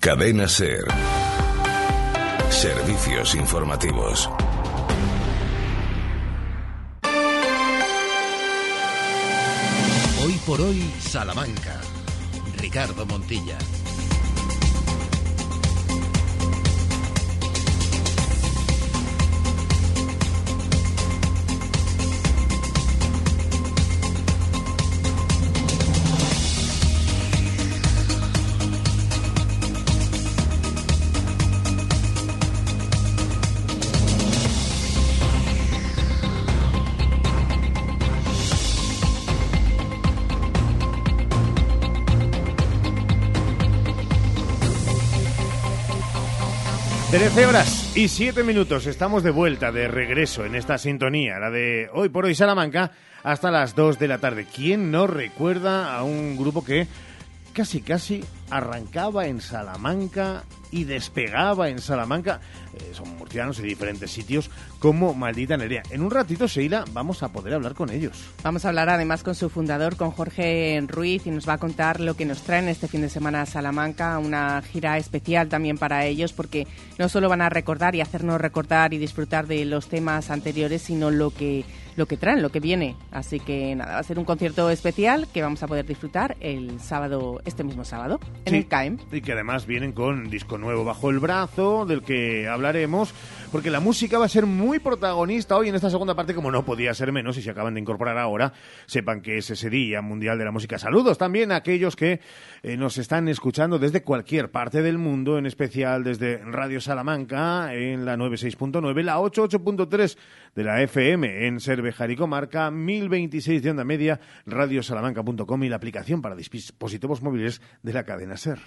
Cadena 0.00 0.46
Ser. 0.46 0.84
Servicios 2.48 3.34
informativos. 3.34 4.30
Hoy 10.24 10.32
por 10.46 10.60
hoy, 10.60 10.80
Salamanca. 11.00 11.80
Ricardo 12.58 13.04
Montilla. 13.04 13.58
Trece 47.36 47.50
horas 47.50 47.92
y 47.94 48.08
siete 48.08 48.42
minutos. 48.42 48.86
Estamos 48.86 49.22
de 49.22 49.30
vuelta, 49.30 49.70
de 49.70 49.88
regreso 49.88 50.46
en 50.46 50.54
esta 50.54 50.78
sintonía, 50.78 51.38
la 51.38 51.50
de 51.50 51.90
hoy 51.92 52.08
por 52.08 52.24
hoy 52.24 52.34
Salamanca, 52.34 52.92
hasta 53.22 53.50
las 53.50 53.74
2 53.74 53.98
de 53.98 54.08
la 54.08 54.16
tarde. 54.16 54.46
¿Quién 54.46 54.90
no 54.90 55.06
recuerda 55.06 55.94
a 55.94 56.02
un 56.02 56.38
grupo 56.38 56.64
que 56.64 56.88
casi 57.52 57.82
casi 57.82 58.24
arrancaba 58.48 59.26
en 59.26 59.42
Salamanca 59.42 60.44
y 60.76 60.84
despegaba 60.84 61.70
en 61.70 61.78
Salamanca. 61.78 62.38
Eh, 62.74 62.90
son 62.92 63.16
murcianos 63.16 63.56
de 63.56 63.66
diferentes 63.66 64.10
sitios 64.10 64.50
como 64.78 65.14
Maldita 65.14 65.56
Nerea. 65.56 65.82
En 65.90 66.02
un 66.02 66.10
ratito, 66.10 66.46
Sheila, 66.46 66.84
vamos 66.92 67.22
a 67.22 67.32
poder 67.32 67.54
hablar 67.54 67.74
con 67.74 67.88
ellos. 67.88 68.22
Vamos 68.42 68.66
a 68.66 68.68
hablar 68.68 68.90
además 68.90 69.22
con 69.22 69.34
su 69.34 69.48
fundador, 69.48 69.96
con 69.96 70.10
Jorge 70.10 70.84
Ruiz, 70.86 71.26
y 71.26 71.30
nos 71.30 71.48
va 71.48 71.54
a 71.54 71.58
contar 71.58 71.98
lo 72.00 72.14
que 72.14 72.26
nos 72.26 72.42
traen 72.42 72.68
este 72.68 72.88
fin 72.88 73.00
de 73.00 73.08
semana 73.08 73.40
a 73.40 73.46
Salamanca, 73.46 74.18
una 74.18 74.60
gira 74.60 74.98
especial 74.98 75.48
también 75.48 75.78
para 75.78 76.04
ellos, 76.04 76.34
porque 76.34 76.66
no 76.98 77.08
solo 77.08 77.30
van 77.30 77.40
a 77.40 77.48
recordar 77.48 77.94
y 77.94 78.02
hacernos 78.02 78.38
recordar 78.38 78.92
y 78.92 78.98
disfrutar 78.98 79.46
de 79.46 79.64
los 79.64 79.88
temas 79.88 80.30
anteriores, 80.30 80.82
sino 80.82 81.10
lo 81.10 81.30
que 81.30 81.64
lo 81.96 82.06
que 82.06 82.16
traen, 82.16 82.42
lo 82.42 82.50
que 82.50 82.60
viene. 82.60 82.94
Así 83.10 83.40
que 83.40 83.74
nada, 83.74 83.94
va 83.94 83.98
a 83.98 84.02
ser 84.02 84.18
un 84.18 84.24
concierto 84.24 84.70
especial 84.70 85.26
que 85.32 85.42
vamos 85.42 85.62
a 85.62 85.66
poder 85.66 85.86
disfrutar 85.86 86.36
el 86.40 86.78
sábado, 86.78 87.40
este 87.44 87.64
mismo 87.64 87.84
sábado, 87.84 88.20
en 88.44 88.54
el 88.54 88.68
CAEM. 88.68 88.98
Y 89.10 89.22
que 89.22 89.32
además 89.32 89.66
vienen 89.66 89.92
con 89.92 90.28
disco 90.30 90.58
nuevo 90.58 90.65
bajo 90.74 91.10
el 91.10 91.18
brazo, 91.18 91.86
del 91.86 92.02
que 92.02 92.48
hablaremos, 92.48 93.14
porque 93.52 93.70
la 93.70 93.80
música 93.80 94.18
va 94.18 94.26
a 94.26 94.28
ser 94.28 94.46
muy 94.46 94.78
protagonista 94.78 95.56
hoy 95.56 95.68
en 95.68 95.74
esta 95.74 95.90
segunda 95.90 96.14
parte, 96.14 96.34
como 96.34 96.50
no 96.50 96.64
podía 96.64 96.92
ser 96.94 97.12
menos, 97.12 97.38
y 97.38 97.42
se 97.42 97.50
acaban 97.50 97.74
de 97.74 97.80
incorporar 97.80 98.18
ahora, 98.18 98.52
sepan 98.86 99.20
que 99.20 99.38
es 99.38 99.48
ese 99.50 99.70
Día 99.70 100.02
Mundial 100.02 100.38
de 100.38 100.44
la 100.44 100.50
Música. 100.50 100.78
Saludos 100.78 101.18
también 101.18 101.52
a 101.52 101.56
aquellos 101.56 101.96
que 101.96 102.20
eh, 102.62 102.76
nos 102.76 102.98
están 102.98 103.28
escuchando 103.28 103.78
desde 103.78 104.02
cualquier 104.02 104.50
parte 104.50 104.82
del 104.82 104.98
mundo, 104.98 105.38
en 105.38 105.46
especial 105.46 106.04
desde 106.04 106.38
Radio 106.38 106.80
Salamanca, 106.80 107.72
en 107.74 108.04
la 108.04 108.16
96.9, 108.16 109.02
la 109.02 109.18
88.3 109.18 110.16
de 110.54 110.64
la 110.64 110.82
FM 110.82 111.46
en 111.46 111.60
Cervejar 111.60 112.10
y 112.10 112.16
Comarca, 112.16 112.70
1026 112.70 113.62
de 113.62 113.70
onda 113.70 113.84
media, 113.84 114.20
radiosalamanca.com 114.46 115.64
y 115.64 115.68
la 115.68 115.76
aplicación 115.76 116.22
para 116.22 116.34
dispositivos 116.34 117.22
móviles 117.22 117.60
de 117.82 117.92
la 117.92 118.04
cadena 118.04 118.36
SER. 118.36 118.58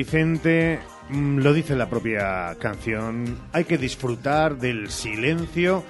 Vicente 0.00 0.80
Mm, 1.10 1.38
Lo 1.38 1.52
dice 1.52 1.74
la 1.74 1.88
propia 1.88 2.54
canción, 2.60 3.36
hay 3.52 3.64
que 3.64 3.78
disfrutar 3.78 4.58
del 4.58 4.90
silencio 4.90 5.82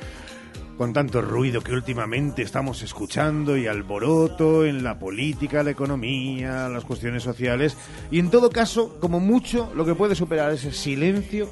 con 0.79 0.95
tanto 0.95 1.21
ruido 1.21 1.61
que 1.61 1.75
últimamente 1.75 2.41
estamos 2.41 2.81
escuchando 2.83 3.59
y 3.59 3.67
alboroto 3.67 4.65
en 4.65 4.83
la 4.83 4.99
política, 4.99 5.63
la 5.63 5.73
economía, 5.73 6.71
las 6.71 6.87
cuestiones 6.87 7.23
sociales. 7.23 7.77
Y 8.11 8.19
en 8.19 8.31
todo 8.31 8.49
caso, 8.49 8.99
como 8.99 9.21
mucho, 9.21 9.71
lo 9.75 9.85
que 9.85 9.95
puede 9.95 10.15
superar 10.15 10.53
ese 10.53 10.73
silencio 10.73 11.51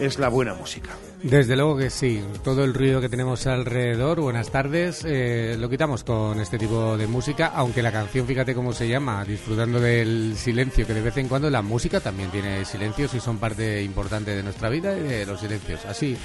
es 0.00 0.18
la 0.18 0.28
buena 0.28 0.54
música. 0.54 0.90
Desde 1.22 1.54
luego 1.54 1.76
que 1.76 1.90
sí, 1.90 2.22
todo 2.42 2.64
el 2.64 2.72
ruido 2.72 3.00
que 3.00 3.10
tenemos 3.10 3.46
alrededor, 3.46 4.20
buenas 4.20 4.50
tardes, 4.50 5.04
eh, 5.06 5.56
lo 5.58 5.68
quitamos 5.68 6.02
con 6.02 6.40
este 6.40 6.58
tipo 6.58 6.96
de 6.96 7.06
música, 7.06 7.52
aunque 7.54 7.82
la 7.82 7.92
canción, 7.92 8.26
fíjate 8.26 8.54
cómo 8.54 8.72
se 8.72 8.88
llama, 8.88 9.22
disfrutando 9.24 9.78
del 9.78 10.34
silencio, 10.36 10.86
que 10.86 10.94
de 10.94 11.02
vez 11.02 11.16
en 11.18 11.28
cuando 11.28 11.50
la 11.50 11.60
música 11.60 12.00
también 12.00 12.30
tiene 12.30 12.64
silencios 12.64 13.12
y 13.12 13.20
son 13.20 13.38
parte 13.38 13.82
importante 13.82 14.34
de 14.34 14.42
nuestra 14.42 14.70
vida 14.70 14.96
y 14.96 15.02
de 15.02 15.26
los 15.26 15.40
silencios. 15.40 15.84
Así, 15.84 16.16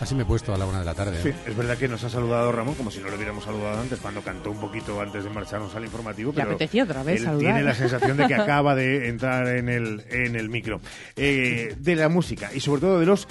así 0.00 0.14
me 0.14 0.22
he 0.22 0.26
puesto 0.26 0.54
a 0.54 0.58
la 0.58 0.66
una 0.66 0.80
de 0.80 0.84
la 0.84 0.94
tarde. 0.94 1.20
Sí, 1.22 1.28
¿eh? 1.30 1.34
es 1.46 1.56
verdad 1.56 1.76
que 1.76 1.88
nos 1.88 2.02
ha 2.04 2.10
saludado 2.10 2.52
Ramón 2.52 2.74
como 2.74 2.90
si 2.90 3.00
no 3.00 3.08
lo 3.08 3.16
hubiéramos 3.16 3.44
saludado 3.44 3.80
antes, 3.80 3.98
cuando 4.00 4.22
cantó 4.22 4.50
un 4.50 4.60
poquito 4.60 5.00
antes 5.00 5.24
de 5.24 5.30
marcharnos 5.30 5.74
al 5.74 5.84
informativo. 5.84 6.32
Le 6.32 6.36
pero 6.36 6.50
apetecía 6.50 6.84
otra 6.84 7.02
vez 7.02 7.20
él 7.20 7.24
saludar. 7.24 7.54
tiene 7.54 7.62
la 7.62 7.74
sensación 7.74 8.16
de 8.16 8.26
que 8.26 8.34
acaba 8.34 8.74
de 8.74 9.08
entrar 9.08 9.48
en 9.48 9.68
el, 9.68 10.04
en 10.10 10.36
el 10.36 10.48
micro. 10.48 10.80
Eh, 11.16 11.74
de 11.78 11.96
la 11.96 12.08
música 12.08 12.50
y 12.54 12.60
sobre 12.60 12.80
todo 12.80 13.00
de 13.00 13.06
los 13.06 13.26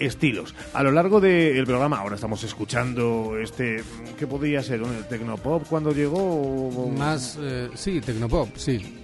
estilos. 0.00 0.54
A 0.74 0.82
lo 0.82 0.92
largo 0.92 1.20
del 1.20 1.64
programa, 1.66 1.98
ahora 1.98 2.14
estamos 2.16 2.42
escuchando 2.44 3.36
este, 3.40 3.82
¿qué 4.18 4.26
podría 4.26 4.62
ser? 4.62 4.82
¿Un 4.82 5.04
tecnopop 5.08 5.66
cuando 5.68 5.92
llegó? 5.92 6.18
o- 6.18 6.88
Más, 6.96 7.38
eh, 7.40 7.68
sí, 7.74 8.00
tecnopop, 8.00 8.56
sí. 8.56 9.00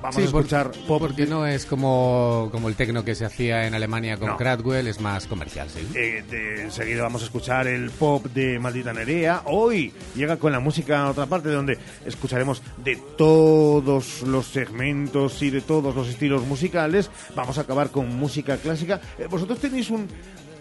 Vamos 0.00 0.14
Sí, 0.14 0.22
a 0.22 0.24
escuchar 0.26 0.70
por- 0.86 1.00
Porque 1.00 1.26
no 1.26 1.44
es 1.44 1.66
como, 1.66 2.48
como 2.52 2.68
el 2.68 2.76
tecno 2.76 3.04
que 3.04 3.16
se 3.16 3.24
hacía 3.24 3.66
en 3.66 3.74
Alemania 3.74 4.16
con 4.16 4.28
No. 4.28 4.36
Cradwell, 4.36 4.86
es 4.86 5.00
más 5.00 5.26
comercial, 5.26 5.68
sí. 5.68 5.80
Eh, 5.96 6.22
enseguida 6.62 7.02
vamos 7.02 7.22
a 7.22 7.24
escuchar 7.24 7.66
el 7.66 7.90
pop 7.90 8.26
de 8.26 8.60
Maldita 8.60 8.92
Nerea. 8.92 9.42
Hoy 9.46 9.92
llega 10.14 10.36
con 10.36 10.52
la 10.52 10.60
música 10.60 11.02
a 11.02 11.10
otra 11.10 11.26
parte 11.26 11.48
donde 11.48 11.78
escucharemos 12.06 12.62
de 12.84 12.96
todos 13.16 14.22
los 14.22 14.46
segmentos 14.46 15.42
y 15.42 15.50
de 15.50 15.60
todos 15.62 15.94
los 15.94 16.08
estilos 16.08 16.46
musicales. 16.46 17.10
Vamos 17.34 17.58
a 17.58 17.62
acabar 17.62 17.90
con 17.90 18.14
música 18.16 18.56
clásica. 18.58 19.00
Eh, 19.18 19.26
¿Vosotros 19.28 19.58
tenéis 19.58 19.90
un 19.90 20.06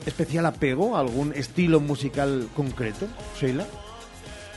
especial 0.06 0.46
apego 0.46 0.96
a 0.96 1.00
algún 1.02 1.34
estilo 1.34 1.80
musical 1.80 2.48
concreto, 2.56 3.08
Sheila? 3.40 3.66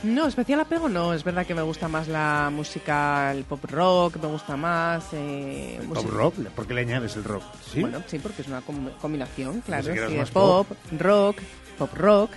No, 0.03 0.25
especial 0.25 0.59
apego 0.59 0.89
no. 0.89 1.13
Es 1.13 1.23
verdad 1.23 1.45
que 1.45 1.53
me 1.53 1.61
gusta 1.61 1.87
más 1.87 2.07
la 2.07 2.49
música, 2.51 3.31
el 3.31 3.43
pop 3.43 3.63
rock, 3.65 4.15
me 4.21 4.27
gusta 4.29 4.57
más. 4.57 5.03
Eh, 5.13 5.75
¿Pop 5.79 5.87
música- 5.97 6.11
rock? 6.11 6.35
¿Por 6.55 6.65
qué 6.67 6.73
le 6.73 6.81
añades 6.81 7.15
el 7.17 7.23
rock? 7.23 7.43
¿Sí? 7.71 7.81
Bueno, 7.81 8.01
sí, 8.07 8.17
porque 8.17 8.41
es 8.41 8.47
una 8.47 8.61
com- 8.61 8.89
combinación, 8.99 9.61
claro. 9.61 9.85
Que 9.85 9.99
eras 9.99 10.09
sí, 10.11 10.17
es 10.17 10.31
pop, 10.31 10.67
pop. 10.67 10.77
rock, 10.99 11.37
pop 11.77 11.93
rock. 11.93 12.31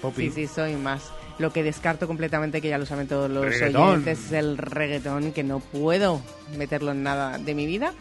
Poppy. 0.00 0.30
Sí, 0.30 0.46
sí, 0.46 0.54
soy 0.54 0.76
más. 0.76 1.02
Lo 1.38 1.52
que 1.52 1.62
descarto 1.62 2.06
completamente, 2.06 2.62
que 2.62 2.68
ya 2.70 2.78
lo 2.78 2.86
saben 2.86 3.06
todos 3.06 3.30
los 3.30 3.44
Reggaetón. 3.44 3.82
oyentes, 3.88 4.18
es 4.26 4.32
el 4.32 4.56
reggaetón, 4.56 5.32
que 5.32 5.42
no 5.44 5.60
puedo 5.60 6.22
meterlo 6.56 6.92
en 6.92 7.02
nada 7.02 7.36
de 7.36 7.54
mi 7.54 7.66
vida, 7.66 7.92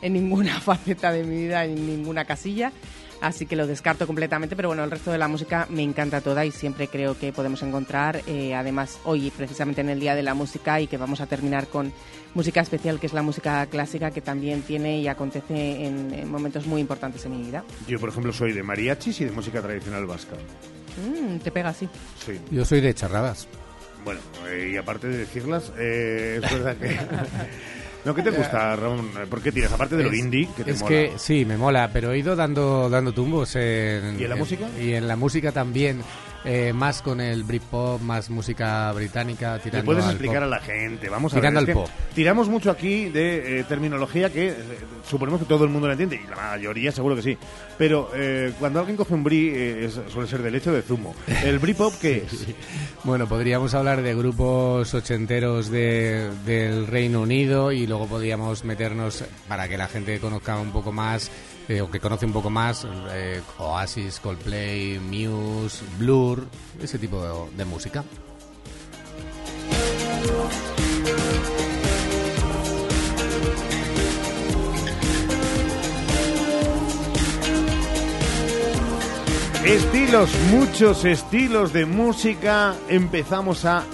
en 0.00 0.14
ninguna 0.14 0.60
faceta 0.62 1.12
de 1.12 1.24
mi 1.24 1.42
vida, 1.42 1.66
en 1.66 1.74
ninguna 1.86 2.24
casilla. 2.24 2.72
Así 3.22 3.46
que 3.46 3.54
lo 3.54 3.68
descarto 3.68 4.04
completamente, 4.08 4.56
pero 4.56 4.68
bueno, 4.68 4.82
el 4.82 4.90
resto 4.90 5.12
de 5.12 5.18
la 5.18 5.28
música 5.28 5.68
me 5.70 5.84
encanta 5.84 6.20
toda 6.20 6.44
y 6.44 6.50
siempre 6.50 6.88
creo 6.88 7.16
que 7.16 7.32
podemos 7.32 7.62
encontrar, 7.62 8.20
eh, 8.26 8.52
además 8.52 8.98
hoy 9.04 9.30
precisamente 9.30 9.80
en 9.80 9.90
el 9.90 10.00
Día 10.00 10.16
de 10.16 10.24
la 10.24 10.34
Música 10.34 10.80
y 10.80 10.88
que 10.88 10.96
vamos 10.96 11.20
a 11.20 11.26
terminar 11.26 11.68
con 11.68 11.92
música 12.34 12.60
especial, 12.60 12.98
que 12.98 13.06
es 13.06 13.12
la 13.12 13.22
música 13.22 13.64
clásica, 13.66 14.10
que 14.10 14.22
también 14.22 14.62
tiene 14.62 14.98
y 14.98 15.06
acontece 15.06 15.86
en, 15.86 16.12
en 16.12 16.28
momentos 16.28 16.66
muy 16.66 16.80
importantes 16.80 17.24
en 17.24 17.36
mi 17.36 17.46
vida. 17.46 17.62
Yo, 17.86 18.00
por 18.00 18.08
ejemplo, 18.08 18.32
soy 18.32 18.52
de 18.52 18.64
mariachis 18.64 19.20
y 19.20 19.24
de 19.24 19.30
música 19.30 19.62
tradicional 19.62 20.04
vasca. 20.04 20.34
Mm, 20.96 21.38
te 21.38 21.52
pega 21.52 21.68
así. 21.68 21.88
Sí. 22.26 22.40
Yo 22.50 22.64
soy 22.64 22.80
de 22.80 22.92
charradas. 22.92 23.46
Bueno, 24.04 24.20
eh, 24.48 24.72
y 24.74 24.76
aparte 24.76 25.06
de 25.06 25.18
decirlas, 25.18 25.72
eh, 25.78 26.40
es 26.42 26.50
verdad 26.50 26.76
que... 26.76 26.88
¿No 28.04 28.14
qué 28.14 28.22
te 28.22 28.30
gusta, 28.30 28.74
Ramón? 28.74 29.10
¿Por 29.30 29.40
qué 29.40 29.52
tiras? 29.52 29.72
Aparte 29.72 29.96
de 29.96 30.02
lo 30.04 30.12
indie, 30.14 30.48
que 30.56 30.64
te 30.64 30.72
es 30.72 30.80
mola. 30.80 30.88
que 30.88 31.12
sí, 31.18 31.44
me 31.44 31.56
mola, 31.56 31.90
pero 31.92 32.12
he 32.12 32.18
ido 32.18 32.34
dando, 32.34 32.90
dando 32.90 33.12
tumbos 33.12 33.54
en... 33.56 34.18
¿Y 34.18 34.24
en 34.24 34.30
la 34.30 34.36
música? 34.36 34.68
Y 34.80 34.94
en 34.94 35.06
la 35.06 35.14
música 35.14 35.52
también, 35.52 36.02
eh, 36.44 36.72
más 36.72 37.02
con 37.02 37.20
el 37.20 37.44
Britpop, 37.44 38.00
más 38.00 38.30
música 38.30 38.90
británica, 38.92 39.58
tirando 39.58 39.78
¿Le 39.78 39.84
puedes 39.84 40.04
al 40.04 40.10
explicar 40.12 40.38
pop. 40.38 40.44
a 40.44 40.46
la 40.46 40.60
gente? 40.60 41.08
Vamos 41.08 41.32
a 41.32 41.36
Tirando 41.36 41.60
ver, 41.60 41.70
al 41.70 41.74
pop. 41.74 41.88
Tiramos 42.14 42.48
mucho 42.48 42.70
aquí 42.70 43.08
de 43.10 43.60
eh, 43.60 43.64
terminología 43.64 44.30
que 44.30 44.48
eh, 44.48 44.54
suponemos 45.08 45.40
que 45.40 45.46
todo 45.46 45.64
el 45.64 45.70
mundo 45.70 45.86
la 45.86 45.92
entiende, 45.94 46.20
y 46.24 46.28
la 46.28 46.36
mayoría 46.36 46.90
seguro 46.92 47.14
que 47.16 47.22
sí. 47.22 47.38
Pero 47.78 48.10
eh, 48.14 48.52
cuando 48.58 48.80
alguien 48.80 48.96
coge 48.96 49.14
un 49.14 49.24
brie, 49.24 49.88
suele 50.08 50.28
ser 50.28 50.42
de 50.42 50.50
leche 50.50 50.70
o 50.70 50.72
de 50.72 50.82
zumo. 50.82 51.14
¿El 51.44 51.58
brie 51.58 51.74
pop 51.74 51.94
qué 52.00 52.18
es? 52.26 52.46
Bueno, 53.04 53.26
podríamos 53.26 53.74
hablar 53.74 54.02
de 54.02 54.14
grupos 54.14 54.92
ochenteros 54.94 55.70
de, 55.70 56.30
del 56.44 56.86
Reino 56.86 57.20
Unido 57.22 57.72
y 57.72 57.86
luego 57.86 58.06
podríamos 58.06 58.64
meternos, 58.64 59.24
para 59.48 59.68
que 59.68 59.76
la 59.78 59.88
gente 59.88 60.18
conozca 60.18 60.58
un 60.58 60.70
poco 60.72 60.92
más, 60.92 61.30
eh, 61.68 61.80
o 61.80 61.90
que 61.90 62.00
conoce 62.00 62.26
un 62.26 62.32
poco 62.32 62.50
más, 62.50 62.86
eh, 63.10 63.40
Oasis, 63.58 64.20
Coldplay, 64.20 64.98
Muse, 64.98 65.84
Blur, 65.98 66.46
ese 66.80 66.98
tipo 66.98 67.22
de, 67.22 67.56
de 67.56 67.64
música. 67.64 68.04
Estilos, 79.64 80.30
muchos 80.50 81.04
estilos 81.04 81.72
de 81.72 81.86
música. 81.86 82.74
Empezamos 82.88 83.64
a 83.64 83.84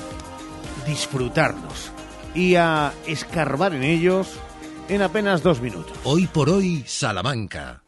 disfrutarlos 0.87 1.93
y 2.35 2.55
a 2.55 2.93
escarbar 3.07 3.75
en 3.75 3.83
ellos 3.83 4.29
en 4.89 5.03
apenas 5.03 5.43
dos 5.43 5.61
minutos. 5.61 5.97
Hoy 6.05 6.27
por 6.27 6.49
hoy, 6.51 6.85
Salamanca. 6.87 7.88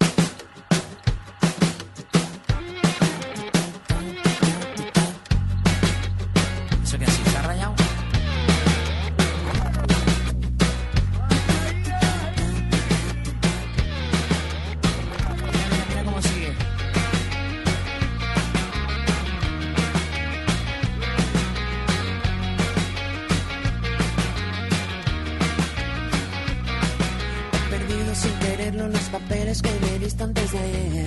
Papeles 29.11 29.61
que 29.61 29.71
me 29.81 29.99
diste 29.99 30.23
antes 30.23 30.51
de 30.51 30.57
ayer. 30.57 31.05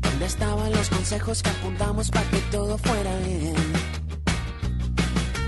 ¿Dónde 0.00 0.26
estaban 0.26 0.70
los 0.70 0.88
consejos 0.90 1.42
que 1.42 1.50
apuntamos 1.50 2.10
para 2.10 2.28
que 2.30 2.38
todo 2.50 2.76
fuera 2.76 3.16
bien? 3.20 3.54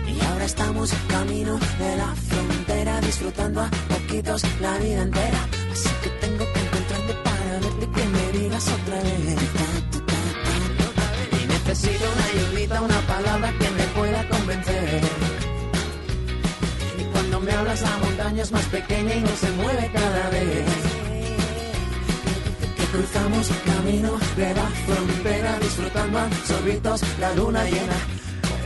Y 0.06 0.24
ahora 0.24 0.44
estamos 0.44 0.92
camino 1.08 1.58
de 1.78 1.96
la 1.96 2.14
frontera, 2.14 3.00
disfrutando 3.02 3.60
a 3.60 3.70
poquitos 3.88 4.42
la 4.60 4.78
vida 4.78 5.02
entera. 5.02 5.40
Así 5.70 5.90
que 6.02 6.10
tengo 6.26 6.44
que 6.52 6.60
encontrarte 6.60 7.14
para 7.24 7.52
verte 7.60 7.90
que 7.94 8.04
me 8.08 8.38
digas 8.38 8.68
otra 8.68 9.02
vez. 9.02 9.36
Y 11.42 11.46
necesito 11.46 12.04
una 12.14 12.24
ayudita, 12.24 12.82
una 12.82 13.00
palabra 13.02 13.52
que 13.58 13.70
me 13.70 13.84
pueda 13.88 14.28
convencer. 14.28 15.37
Me 17.48 17.54
hablas 17.54 17.80
la 17.80 17.96
montaña 17.96 18.42
es 18.42 18.52
más 18.52 18.66
pequeña 18.66 19.14
y 19.14 19.20
no 19.20 19.28
se 19.28 19.50
mueve 19.52 19.90
cada 19.90 20.28
vez. 20.28 20.66
Que 22.76 22.84
cruzamos 22.92 23.50
camino 23.64 24.18
de 24.36 24.54
la 24.54 24.66
frontera, 24.66 25.58
disfrutando 25.58 26.18
a 26.18 26.30
sorbitos 26.44 27.18
la 27.18 27.34
luna 27.34 27.64
llena. 27.64 27.94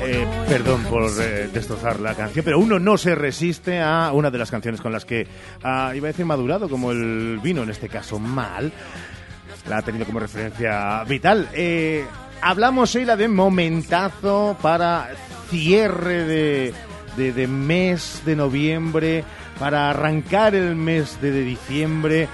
Eh, 0.01 0.27
perdón 0.49 0.83
por 0.91 1.05
eh, 1.21 1.49
destrozar 1.53 2.01
la 2.01 2.17
canción, 2.17 2.45
pero 2.45 2.59
uno 2.59 2.81
no 2.81 2.99
se 2.99 3.15
resiste 3.15 3.79
a 3.79 4.11
una 4.13 4.33
de 4.33 4.39
las 4.39 4.51
canciones 4.51 4.81
con 4.81 4.91
las 4.91 5.05
que 5.05 5.29
ah, 5.63 5.93
iba 5.95 6.09
a 6.09 6.11
decir 6.11 6.27
madurado, 6.27 6.69
como 6.69 6.91
el 6.91 7.39
vino 7.41 7.63
en 7.63 7.71
este 7.71 7.89
caso 7.89 8.19
mal. 8.19 8.73
La 9.69 9.77
ha 9.77 9.83
tenido 9.83 10.07
como 10.07 10.19
referencia 10.19 11.05
vital. 11.05 11.49
Eh, 11.53 12.05
hablamos, 12.41 12.91
Sheila, 12.91 13.15
de 13.15 13.29
momentazo 13.29 14.57
para 14.61 15.11
cierre 15.51 16.25
de, 16.25 16.75
de, 17.17 17.33
de 17.33 17.47
mes 17.47 18.23
de 18.25 18.37
noviembre, 18.37 19.25
para 19.59 19.91
arrancar 19.91 20.55
el 20.55 20.75
mes 20.75 21.21
de, 21.21 21.31
de 21.31 21.43
diciembre, 21.43 22.29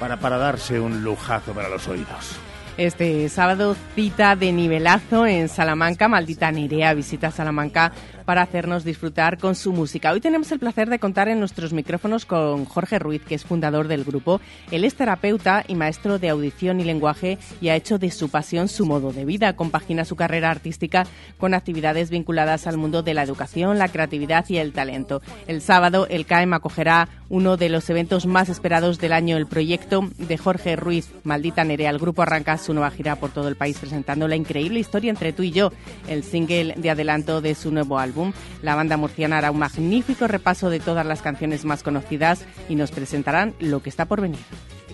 para, 0.00 0.18
para 0.18 0.38
darse 0.38 0.80
un 0.80 1.02
lujazo 1.04 1.52
para 1.52 1.68
los 1.68 1.86
oídos. 1.88 2.38
Este 2.76 3.28
sábado 3.28 3.76
cita 3.94 4.34
de 4.34 4.50
nivelazo 4.50 5.26
en 5.26 5.48
Salamanca. 5.48 6.08
Maldita 6.08 6.50
Nerea 6.50 6.92
visita 6.92 7.30
Salamanca 7.30 7.92
para 8.24 8.42
hacernos 8.42 8.84
disfrutar 8.84 9.38
con 9.38 9.54
su 9.54 9.72
música. 9.72 10.12
Hoy 10.12 10.20
tenemos 10.20 10.50
el 10.52 10.58
placer 10.58 10.88
de 10.88 10.98
contar 10.98 11.28
en 11.28 11.38
nuestros 11.38 11.72
micrófonos 11.72 12.24
con 12.24 12.64
Jorge 12.64 12.98
Ruiz, 12.98 13.22
que 13.22 13.34
es 13.34 13.44
fundador 13.44 13.88
del 13.88 14.04
grupo. 14.04 14.40
Él 14.70 14.84
es 14.84 14.94
terapeuta 14.94 15.64
y 15.66 15.74
maestro 15.74 16.18
de 16.18 16.30
audición 16.30 16.80
y 16.80 16.84
lenguaje 16.84 17.38
y 17.60 17.68
ha 17.68 17.76
hecho 17.76 17.98
de 17.98 18.10
su 18.10 18.28
pasión 18.28 18.68
su 18.68 18.86
modo 18.86 19.12
de 19.12 19.24
vida. 19.24 19.56
Compagina 19.56 20.04
su 20.04 20.16
carrera 20.16 20.50
artística 20.50 21.06
con 21.38 21.54
actividades 21.54 22.10
vinculadas 22.10 22.66
al 22.66 22.76
mundo 22.76 23.02
de 23.02 23.14
la 23.14 23.22
educación, 23.22 23.78
la 23.78 23.88
creatividad 23.88 24.44
y 24.48 24.58
el 24.58 24.72
talento. 24.72 25.22
El 25.46 25.60
sábado 25.60 26.06
el 26.08 26.26
CAEM 26.26 26.54
acogerá 26.54 27.08
uno 27.28 27.56
de 27.56 27.68
los 27.68 27.90
eventos 27.90 28.26
más 28.26 28.48
esperados 28.48 28.98
del 28.98 29.12
año, 29.12 29.36
el 29.36 29.46
proyecto 29.46 30.08
de 30.18 30.38
Jorge 30.38 30.76
Ruiz, 30.76 31.10
Maldita 31.24 31.64
Nerea. 31.64 31.90
El 31.90 31.98
grupo 31.98 32.22
arranca 32.22 32.58
su 32.58 32.72
nueva 32.72 32.90
gira 32.90 33.16
por 33.16 33.30
todo 33.30 33.48
el 33.48 33.56
país 33.56 33.78
presentando 33.78 34.28
la 34.28 34.36
increíble 34.36 34.80
historia 34.80 35.10
entre 35.10 35.32
tú 35.32 35.42
y 35.42 35.50
yo, 35.50 35.72
el 36.08 36.22
single 36.22 36.74
de 36.76 36.90
adelanto 36.90 37.40
de 37.40 37.54
su 37.54 37.70
nuevo 37.70 37.98
álbum. 37.98 38.13
La 38.62 38.74
banda 38.74 38.96
murciana 38.96 39.38
hará 39.38 39.50
un 39.50 39.58
magnífico 39.58 40.26
repaso 40.26 40.70
de 40.70 40.80
todas 40.80 41.06
las 41.06 41.22
canciones 41.22 41.64
más 41.64 41.82
conocidas 41.82 42.44
y 42.68 42.74
nos 42.76 42.90
presentarán 42.90 43.54
lo 43.60 43.82
que 43.82 43.90
está 43.90 44.06
por 44.06 44.20
venir. 44.20 44.40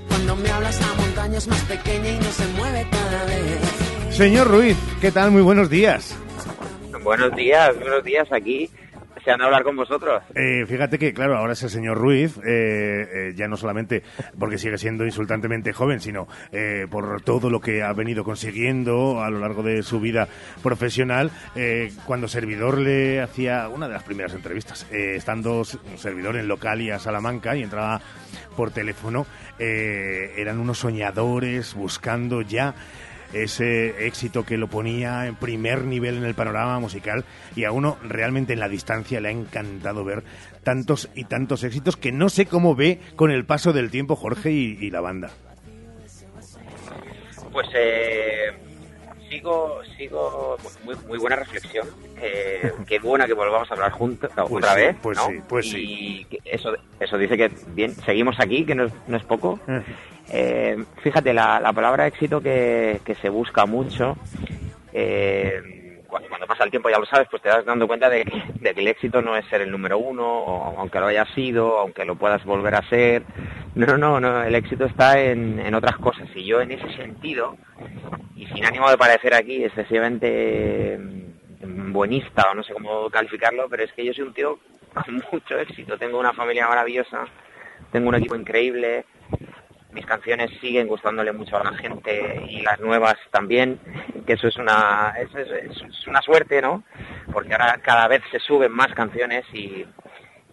Cuando 0.09 0.37
me 0.37 0.51
hablas 0.51 0.81
la 0.81 1.03
montaña 1.03 1.39
es 1.39 1.49
más 1.49 1.63
pequeña 1.63 2.11
y 2.11 2.19
no 2.19 2.31
se 2.31 2.47
mueve 2.57 2.87
cada 2.91 3.25
vez. 3.25 4.15
Señor 4.15 4.49
Ruiz, 4.49 4.77
¿qué 5.01 5.11
tal? 5.11 5.31
Muy 5.31 5.43
buenos 5.43 5.71
días. 5.71 6.17
Buenos 7.03 7.35
días, 7.35 7.75
buenos 7.79 8.05
días 8.05 8.31
aquí. 8.33 8.71
Deseando 9.21 9.45
hablar 9.45 9.65
con 9.65 9.77
vosotros. 9.77 10.23
Eh, 10.35 10.65
fíjate 10.67 10.99
que, 10.99 11.13
claro, 11.13 11.37
ahora 11.37 11.53
es 11.53 11.63
el 11.63 11.69
señor 11.69 11.99
Ruiz, 11.99 12.39
eh, 12.39 12.41
eh, 12.49 13.33
ya 13.37 13.49
no 13.49 13.59
solamente 13.59 14.03
porque 14.39 14.57
sigue 14.57 14.79
siendo 14.79 15.05
insultantemente 15.05 15.75
joven, 15.75 16.01
sino 16.01 16.27
eh, 16.53 16.87
por 16.91 17.21
todo 17.21 17.51
lo 17.51 17.61
que 17.61 17.83
ha 17.83 17.93
venido 17.93 18.25
consiguiendo 18.25 19.23
a 19.23 19.29
lo 19.29 19.39
largo 19.39 19.63
de 19.63 19.83
su 19.83 20.01
vida 20.01 20.27
profesional. 20.63 21.31
Eh, 21.55 21.93
cuando 22.07 22.29
servidor 22.29 22.79
le 22.79 23.21
hacía 23.21 23.69
una 23.69 23.89
de 23.89 23.93
las 23.93 24.05
primeras 24.05 24.33
entrevistas, 24.33 24.87
estando 24.91 25.65
servidor 25.65 26.37
en 26.37 26.49
Localia 26.49 26.99
Salamanca 26.99 27.55
y 27.55 27.63
entraba 27.63 28.01
por 28.57 28.71
teléfono, 28.71 29.27
eran 29.59 30.59
unos 30.59 30.79
soñadores 30.79 31.75
buscando 31.75 32.41
ya 32.41 32.75
ese 33.33 34.07
éxito 34.07 34.45
que 34.45 34.57
lo 34.57 34.69
ponía 34.69 35.27
en 35.27 35.37
primer 35.37 35.85
nivel 35.85 36.17
en 36.17 36.25
el 36.25 36.35
panorama 36.35 36.79
musical 36.81 37.25
y 37.57 37.65
a 37.65 37.73
uno 37.73 37.97
realmente 38.03 38.53
en 38.53 38.61
la 38.61 38.69
distancia 38.69 39.21
le 39.21 39.29
ha 39.29 39.33
encantado 39.33 40.05
ver 40.05 40.25
tantos 40.63 41.09
y 41.15 41.25
tantos 41.25 41.65
éxitos 41.65 41.97
que 41.97 42.13
no 42.13 42.29
sé 42.29 42.47
cómo 42.47 42.75
ve 42.75 43.01
con 43.17 43.31
el 43.31 43.45
paso 43.45 43.73
del 43.73 43.91
tiempo 43.91 44.17
Jorge 44.17 44.51
y, 44.51 44.91
la 44.91 45.01
banda. 45.01 45.31
Pues 47.53 47.69
eh, 47.75 48.53
sigo, 49.31 49.81
sigo 49.97 50.59
muy, 50.85 50.95
muy 51.09 51.19
buena 51.19 51.37
reflexión. 51.37 51.87
Eh, 52.21 52.73
qué 52.87 52.99
buena 52.99 53.27
que 53.27 53.33
volvamos 53.33 53.71
a 53.71 53.75
hablar 53.75 53.93
juntos 53.93 54.31
Pues 54.35 54.51
otra 54.51 54.75
sí, 54.75 54.81
vez. 54.81 54.97
pues 55.01 55.17
¿no? 55.19 55.27
sí, 55.29 55.35
pues 55.49 55.71
sí. 55.71 55.77
Y 55.79 56.25
que 56.27 56.39
eso, 56.45 56.75
eso 56.99 57.17
dice 57.17 57.37
que 57.37 57.51
bien, 57.69 57.95
seguimos 58.05 58.39
aquí, 58.41 58.65
que 58.67 58.75
no 58.75 58.85
es, 58.85 58.93
no 59.07 59.17
es 59.17 59.25
poco. 59.25 59.59
Eh, 60.33 60.85
fíjate, 61.03 61.33
la, 61.33 61.61
la 61.61 61.73
palabra 61.73 62.07
éxito 62.07 62.41
que, 62.41 63.01
que 63.05 63.15
se 63.17 63.29
busca 63.29 63.65
mucho, 63.67 64.17
eh, 64.93 65.80
cuando, 66.11 66.47
pasa 66.47 66.65
el 66.65 66.71
tiempo, 66.71 66.91
ya 66.91 66.99
lo 66.99 67.07
sabes, 67.07 67.29
pues 67.31 67.43
te 67.43 67.49
das 67.49 67.65
dando 67.65 67.87
cuenta 67.87 68.11
de 68.11 68.25
que, 68.25 68.43
de 68.61 68.75
que 68.75 68.81
el 68.81 68.89
éxito 68.89 69.23
no 69.23 69.37
es 69.37 69.47
ser 69.47 69.63
el 69.63 69.71
número 69.71 69.99
uno, 69.99 70.27
o, 70.27 70.79
aunque 70.79 71.01
lo 71.01 71.07
hayas 71.07 71.29
sido, 71.35 71.79
aunque 71.79 72.05
lo 72.05 72.17
puedas 72.17 72.45
volver 72.45 72.75
a 72.75 72.89
ser. 72.89 73.23
No, 73.75 73.97
no, 73.97 74.21
no, 74.21 74.43
el 74.43 74.55
éxito 74.55 74.85
está 74.85 75.19
en, 75.21 75.59
en 75.61 75.75
otras 75.75 75.97
cosas. 75.97 76.29
Y 76.35 76.45
yo 76.45 76.61
en 76.61 76.73
ese 76.73 76.91
sentido, 76.97 77.57
y 78.35 78.47
sin 78.47 78.65
ánimo 78.65 78.91
de 78.91 78.99
parecer 78.99 79.35
aquí 79.35 79.65
excesivamente 79.65 80.99
mm, 80.99 81.93
buenista 81.93 82.51
o 82.51 82.55
no 82.55 82.63
sé 82.63 82.73
cómo 82.73 83.09
calificarlo, 83.11 83.69
pero 83.69 83.85
es 83.85 83.93
que 83.93 84.05
yo 84.05 84.13
soy 84.13 84.25
un 84.25 84.35
tío 84.35 84.59
con 84.93 85.15
mucho 85.33 85.59
éxito. 85.59 85.97
Tengo 85.99 86.19
una 86.19 86.33
familia 86.33 86.69
maravillosa, 86.69 87.27
tengo 87.93 88.09
un 88.09 88.17
equipo 88.17 88.35
increíble, 88.35 89.05
mis 89.93 90.07
canciones 90.07 90.51
siguen 90.61 90.87
gustándole 90.87 91.33
mucho 91.33 91.57
a 91.57 91.65
la 91.65 91.77
gente 91.77 92.45
y 92.49 92.61
las 92.63 92.81
nuevas 92.81 93.17
también, 93.31 93.79
que 94.27 94.35
eso 94.35 94.49
es 94.49 94.57
una, 94.57 95.15
es, 95.19 96.07
una 96.07 96.23
suerte, 96.23 96.63
¿no? 96.63 96.85
Porque 97.33 97.53
ahora 97.53 97.81
cada 97.83 98.09
vez 98.09 98.23
se 98.31 98.39
suben 98.39 98.73
más 98.73 98.89
canciones 98.95 99.45
y 99.53 99.85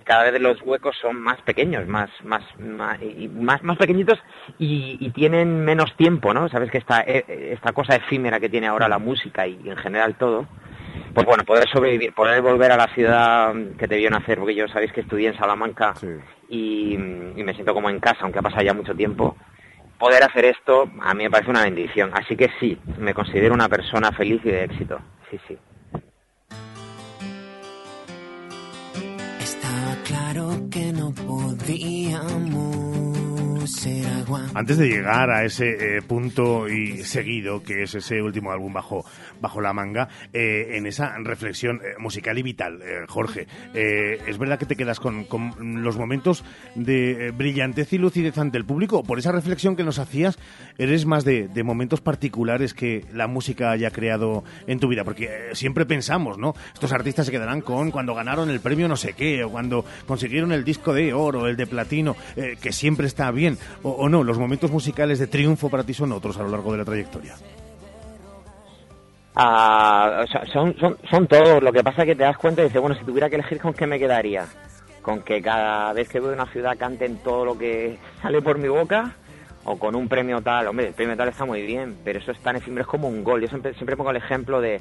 cada 0.04 0.32
vez 0.32 0.42
los 0.42 0.62
huecos 0.62 0.96
son 1.02 1.22
más 1.22 1.42
pequeños, 1.42 1.86
más, 1.88 2.10
más, 2.24 2.44
más, 2.60 2.98
más, 3.34 3.62
más 3.62 3.78
pequeñitos 3.78 4.18
y, 4.58 4.98
y 5.00 5.10
tienen 5.12 5.66
menos 5.66 5.96
tiempo, 5.98 6.34
¿no? 6.34 6.48
Sabes 6.50 6.72
que 6.72 6.78
esta, 6.78 7.02
eh, 7.02 7.26
esta 7.54 7.74
cosa 7.74 7.96
efímera 7.96 8.40
que 8.40 8.50
tiene 8.50 8.68
ahora 8.68 8.88
la 8.88 9.00
música 9.00 9.46
y 9.46 9.60
en 9.70 9.76
general 9.78 10.16
todo, 10.16 10.48
pues 11.14 11.26
bueno, 11.26 11.44
poder 11.44 11.68
sobrevivir, 11.70 12.14
poder 12.14 12.42
volver 12.42 12.72
a 12.72 12.78
la 12.78 12.88
ciudad 12.94 13.54
que 13.78 13.88
te 13.88 13.98
vio 13.98 14.10
nacer, 14.10 14.38
porque 14.38 14.56
yo 14.56 14.68
sabéis 14.68 14.92
que 14.92 15.02
estudié 15.02 15.30
en 15.30 15.38
Salamanca 15.38 15.94
y, 16.50 16.94
y 16.94 17.44
me 17.44 17.54
siento 17.54 17.74
como 17.74 17.90
en 17.90 18.00
casa, 18.00 18.20
aunque 18.22 18.40
ha 18.40 18.44
pasado 18.44 18.64
ya 18.64 18.74
mucho 18.74 18.94
tiempo. 18.94 19.36
Poder 19.98 20.24
hacer 20.24 20.46
esto 20.46 20.90
a 21.02 21.14
mí 21.14 21.24
me 21.24 21.32
parece 21.32 21.50
una 21.50 21.64
bendición, 21.64 22.12
así 22.14 22.36
que 22.36 22.50
sí, 22.60 22.78
me 23.00 23.14
considero 23.14 23.54
una 23.54 23.68
persona 23.68 24.12
feliz 24.12 24.42
y 24.44 24.50
de 24.50 24.64
éxito, 24.66 25.00
sí, 25.32 25.40
sí. 25.48 25.58
Estaba 29.40 29.96
claro 30.06 30.50
que 30.70 30.92
no 30.94 31.12
podíamos. 31.14 33.07
Antes 34.54 34.78
de 34.78 34.88
llegar 34.88 35.30
a 35.30 35.44
ese 35.44 35.98
eh, 35.98 36.02
punto 36.02 36.68
y 36.68 37.04
seguido, 37.04 37.64
que 37.64 37.84
es 37.84 37.96
ese 37.96 38.22
último 38.22 38.52
álbum 38.52 38.74
bajo, 38.74 39.06
bajo 39.42 39.62
la 39.62 39.74
manga, 39.74 40.08
eh, 40.34 40.78
en 40.78 40.86
esa 40.86 41.18
reflexión 41.20 41.78
eh, 41.78 41.96
musical 42.00 42.38
y 42.38 42.44
vital, 42.44 42.82
eh, 42.82 43.06
Jorge, 43.08 43.48
¿es 43.74 44.38
verdad 44.38 44.60
que 44.60 44.66
te 44.66 44.76
quedas 44.76 45.00
con, 45.00 45.28
los 45.84 45.98
momentos 45.98 46.44
de 46.76 47.32
brillantez 47.36 47.94
y 47.94 47.98
lucidez 47.98 48.38
ante 48.38 48.58
el 48.58 48.66
público? 48.66 49.04
Por 49.04 49.20
esa 49.20 49.32
reflexión 49.32 49.76
que 49.76 49.84
nos 49.84 50.00
hacías, 50.00 50.38
¿eres 50.78 51.06
más 51.06 51.24
de, 51.24 51.48
de 51.48 51.64
momentos 51.64 52.02
particulares 52.02 52.74
que 52.74 53.06
la 53.14 53.28
música 53.28 53.72
haya 53.72 53.92
creado 53.92 54.44
en 54.68 54.80
tu 54.80 54.88
vida? 54.88 55.04
Porque 55.04 55.30
siempre 55.54 55.86
pensamos, 55.86 56.38
¿no? 56.38 56.54
Estos 56.74 56.92
artistas 56.92 57.26
se 57.26 57.32
quedarán 57.32 57.62
con 57.62 57.92
cuando 57.92 58.16
ganaron 58.16 58.50
el 58.50 58.60
premio 58.60 58.88
no 58.88 58.96
sé 58.96 59.14
qué, 59.14 59.44
o 59.44 59.52
cuando 59.52 59.86
consiguieron 60.06 60.52
el 60.52 60.64
disco 60.64 60.94
de 60.94 61.14
oro, 61.14 61.48
el 61.48 61.58
de 61.58 61.68
platino, 61.68 62.16
que 62.62 62.72
siempre 62.72 63.08
está 63.08 63.32
bien, 63.32 63.57
o, 63.84 64.08
no, 64.10 64.24
los 64.24 64.38
momentos 64.40 64.72
musicales 64.72 65.20
de 65.20 65.28
triunfo 65.28 65.70
para 65.70 65.84
ti 65.84 65.94
son 65.94 66.12
otros 66.12 66.38
a 66.38 66.44
lo 66.44 66.50
largo 66.50 66.72
de 66.72 66.78
la 66.80 66.86
trayectoria. 66.86 67.36
Ah, 69.36 70.26
son, 70.52 71.28
todos. 71.28 71.62
Lo 71.62 71.72
que 71.72 71.84
pasa 71.84 72.02
es 72.02 72.08
que 72.08 72.16
te 72.16 72.24
das 72.24 72.38
cuenta 72.38 72.62
y 72.62 72.66
dices, 72.66 72.82
bueno, 72.82 72.96
si 72.98 73.04
tuviera 73.06 73.30
que 73.30 73.36
elegir, 73.36 73.60
¿con 73.62 73.74
qué 73.74 73.86
me 73.86 74.00
quedaría? 74.00 74.48
¿Con 75.02 75.22
que 75.22 75.42
cada 75.42 75.94
vez 75.94 76.10
que 76.10 76.18
a 76.18 76.22
una 76.22 76.46
ciudad 76.48 76.78
canten 76.78 77.18
todo 77.18 77.46
lo 77.46 77.58
que 77.58 77.98
sale 78.22 78.42
por 78.42 78.58
mi 78.58 78.68
boca? 78.68 79.16
¿O 79.64 79.78
con 79.78 79.96
un 79.96 80.08
premio 80.08 80.42
tal? 80.42 80.68
Hombre, 80.68 80.88
el 80.88 80.94
premio 80.94 81.16
tal 81.18 81.28
está 81.30 81.46
muy 81.46 81.62
bien, 81.62 81.98
pero 82.04 82.20
eso 82.20 82.32
es 82.32 82.40
tan 82.40 82.56
efímero, 82.56 82.82
es 82.84 82.88
como 82.88 83.08
un 83.10 83.24
gol. 83.24 83.42
Yo 83.42 83.48
siempre, 83.50 83.74
pongo 83.98 84.12
el 84.12 84.18
ejemplo 84.18 84.62
de 84.62 84.80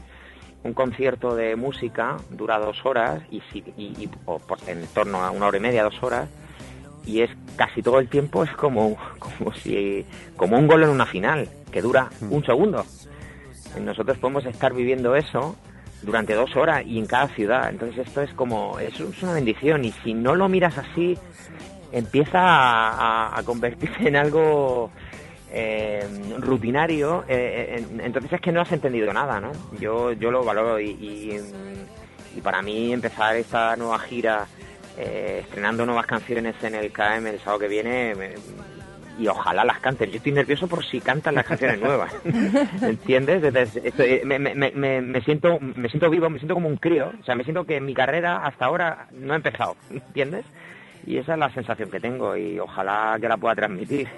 un 0.63 0.73
concierto 0.75 1.35
de 1.35 1.55
música, 1.57 2.17
dura 2.31 2.59
dos 2.59 2.79
horas, 2.87 3.21
y, 3.31 3.41
si, 3.53 3.59
y- 3.77 4.09
o 4.27 4.39
por- 4.39 4.59
en 4.69 4.87
torno 4.89 5.23
a 5.23 5.31
una 5.33 5.47
hora 5.49 5.59
y 5.59 5.61
media, 5.61 5.83
dos 5.83 6.01
horas, 6.03 6.29
y 7.07 7.23
es 7.23 7.31
casi 7.57 7.83
todo 7.83 7.99
el 8.01 8.09
tiempo 8.09 8.43
es 8.43 8.51
como, 8.53 8.97
como 9.19 9.55
si 9.55 10.05
como 10.37 10.59
un 10.59 10.67
gol 10.67 10.83
en 10.83 10.91
una 10.91 11.07
final 11.07 11.49
que 11.71 11.81
dura 11.81 12.11
un 12.21 12.45
segundo. 12.45 12.85
Nosotros 13.81 14.19
podemos 14.19 14.45
estar 14.47 14.75
viviendo 14.75 15.15
eso 15.17 15.57
durante 16.03 16.35
dos 16.35 16.55
horas 16.57 16.85
y 16.85 16.99
en 16.99 17.07
cada 17.07 17.29
ciudad. 17.29 17.71
Entonces 17.71 18.07
esto 18.07 18.23
es 18.23 18.33
como, 18.35 18.79
es 18.79 18.99
una 19.23 19.33
bendición 19.33 19.85
y 19.85 19.93
si 20.05 20.15
no 20.15 20.35
lo 20.35 20.49
miras 20.49 20.77
así, 20.79 21.17
empieza 21.93 22.41
a, 23.37 23.43
convertirse 23.45 24.09
en 24.09 24.17
algo 24.17 24.91
eh, 25.53 26.05
rutinario, 26.39 27.25
eh, 27.29 27.85
entonces 28.03 28.33
es 28.33 28.41
que 28.41 28.53
no 28.53 28.61
has 28.61 28.73
entendido 28.73 29.13
nada, 29.13 29.41
¿no? 29.41 29.53
Yo, 29.81 30.13
yo 30.13 30.31
lo 30.31 30.45
valoro 30.45 30.81
y, 30.81 30.91
y, 30.91 32.41
para 32.43 32.61
mí 32.61 32.93
empezar 32.93 33.35
esta 33.37 33.77
nueva 33.77 33.99
gira 33.99 34.47
eh, 34.97 35.41
estrenando 35.43 35.85
nuevas 35.85 36.07
canciones 36.07 36.55
en 36.63 36.75
el 36.75 36.93
KM 36.93 37.27
el 37.27 37.39
sábado 37.41 37.61
que 37.61 37.69
viene 37.69 38.15
y 39.19 39.29
ojalá 39.29 39.65
las 39.65 39.81
canten. 39.81 40.11
Yo 40.11 40.17
estoy 40.19 40.33
nervioso 40.33 40.67
por 40.69 40.85
si 40.85 41.01
cantan 41.01 41.35
las 41.35 41.47
canciones 41.47 41.81
nuevas, 41.81 42.13
¿entiendes? 42.83 43.43
me, 44.25 44.39
me, 44.39 44.55
me, 44.55 45.01
me, 45.01 45.21
siento 45.23 45.59
me 45.61 45.89
siento 45.89 46.11
vivo, 46.11 46.29
me 46.29 46.39
siento 46.39 46.55
como 46.55 46.69
un 46.69 46.77
crío, 46.77 47.13
o 47.21 47.25
sea, 47.25 47.35
me 47.35 47.45
siento 47.45 47.65
que 47.65 47.81
mi 47.81 47.95
carrera 47.95 48.45
hasta 48.45 48.67
ahora 48.67 49.09
no 49.13 49.33
ha 49.33 49.37
empezado, 49.37 49.77
¿entiendes? 49.91 50.45
Y 51.07 51.19
esa 51.19 51.35
es 51.35 51.39
la 51.39 51.53
sensación 51.53 51.91
que 51.91 52.01
tengo 52.01 52.37
y 52.37 52.59
ojalá 52.59 53.17
que 53.21 53.29
la 53.29 53.37
pueda 53.37 53.55
transmitir. 53.55 54.09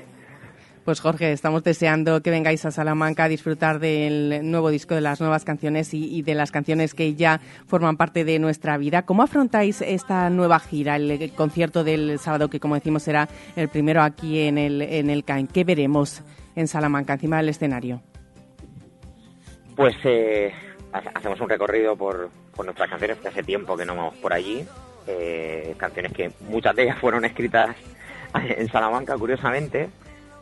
Pues 0.88 1.02
Jorge, 1.02 1.32
estamos 1.32 1.62
deseando 1.64 2.22
que 2.22 2.30
vengáis 2.30 2.64
a 2.64 2.70
Salamanca 2.70 3.24
a 3.24 3.28
disfrutar 3.28 3.78
del 3.78 4.40
nuevo 4.50 4.70
disco, 4.70 4.94
de 4.94 5.02
las 5.02 5.20
nuevas 5.20 5.44
canciones 5.44 5.92
y, 5.92 6.22
de 6.22 6.34
las 6.34 6.50
canciones 6.50 6.94
que 6.94 7.14
ya 7.14 7.42
forman 7.66 7.98
parte 7.98 8.24
de 8.24 8.38
nuestra 8.38 8.78
vida. 8.78 9.02
¿Cómo 9.02 9.22
afrontáis 9.22 9.82
esta 9.82 10.30
nueva 10.30 10.58
gira, 10.60 10.96
el, 10.96 11.30
concierto 11.34 11.84
del 11.84 12.18
sábado, 12.18 12.48
que 12.48 12.58
como 12.58 12.74
decimos 12.74 13.02
será 13.02 13.28
el 13.54 13.68
primero 13.68 14.00
aquí 14.00 14.40
en 14.40 14.56
el, 14.56 14.80
en 14.80 15.10
el 15.10 15.24
CAIN? 15.24 15.48
¿Qué 15.48 15.62
veremos 15.62 16.22
en 16.56 16.66
Salamanca, 16.68 17.12
encima 17.12 17.36
del 17.36 17.50
escenario? 17.50 18.00
Pues 19.76 19.94
eh, 20.04 20.54
hacemos 21.14 21.38
un 21.38 21.50
recorrido 21.50 21.96
por, 21.96 22.30
por 22.56 22.64
nuestras 22.64 22.88
canciones, 22.88 23.18
que 23.18 23.28
hace 23.28 23.42
tiempo 23.42 23.76
que 23.76 23.84
no 23.84 23.94
vamos 23.94 24.16
por 24.16 24.32
allí. 24.32 24.64
Eh, 25.06 25.74
canciones 25.76 26.14
que 26.14 26.32
muchas 26.48 26.74
de 26.74 26.84
ellas 26.84 26.98
fueron 26.98 27.26
escritas 27.26 27.76
en 28.34 28.68
Salamanca, 28.68 29.18
curiosamente, 29.18 29.90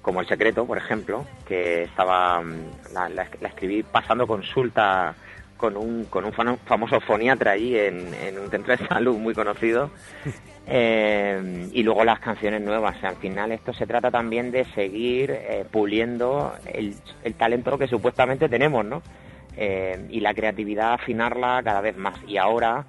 como 0.07 0.20
El 0.20 0.28
Secreto, 0.28 0.64
por 0.64 0.78
ejemplo, 0.78 1.26
que 1.48 1.82
estaba 1.82 2.40
mm, 2.40 2.92
la, 2.94 3.26
escribí 3.48 3.82
pasando 3.82 4.24
consulta 4.24 5.16
con 5.57 5.76
un, 5.76 6.04
con 6.04 6.24
un 6.24 6.32
famoso 6.32 7.00
foniatra 7.00 7.50
allí 7.50 7.76
en, 7.76 8.07
un 8.40 8.48
centro 8.48 8.76
de 8.76 8.86
salud 8.88 9.18
muy 9.18 9.34
conocido. 9.34 9.90
Eh, 10.68 11.68
y 11.72 11.82
luego 11.82 12.04
las 12.04 12.20
canciones 12.20 12.62
nuevas. 12.62 13.02
al 13.02 13.16
final 13.16 13.50
esto 13.50 13.72
se 13.72 13.84
trata 13.84 14.12
también 14.12 14.52
de 14.52 14.64
seguir 14.76 15.32
eh, 15.32 15.64
puliendo 15.68 16.54
el, 16.72 16.94
el, 17.24 17.34
talento 17.34 17.76
que 17.76 17.88
supuestamente 17.88 18.48
tenemos, 18.48 18.84
¿no? 18.84 19.02
y 19.59 20.20
la 20.20 20.34
creatividad 20.34 20.92
afinarla 20.92 21.62
cada 21.64 21.80
vez 21.80 21.96
más. 21.96 22.14
Y 22.28 22.36
ahora 22.36 22.84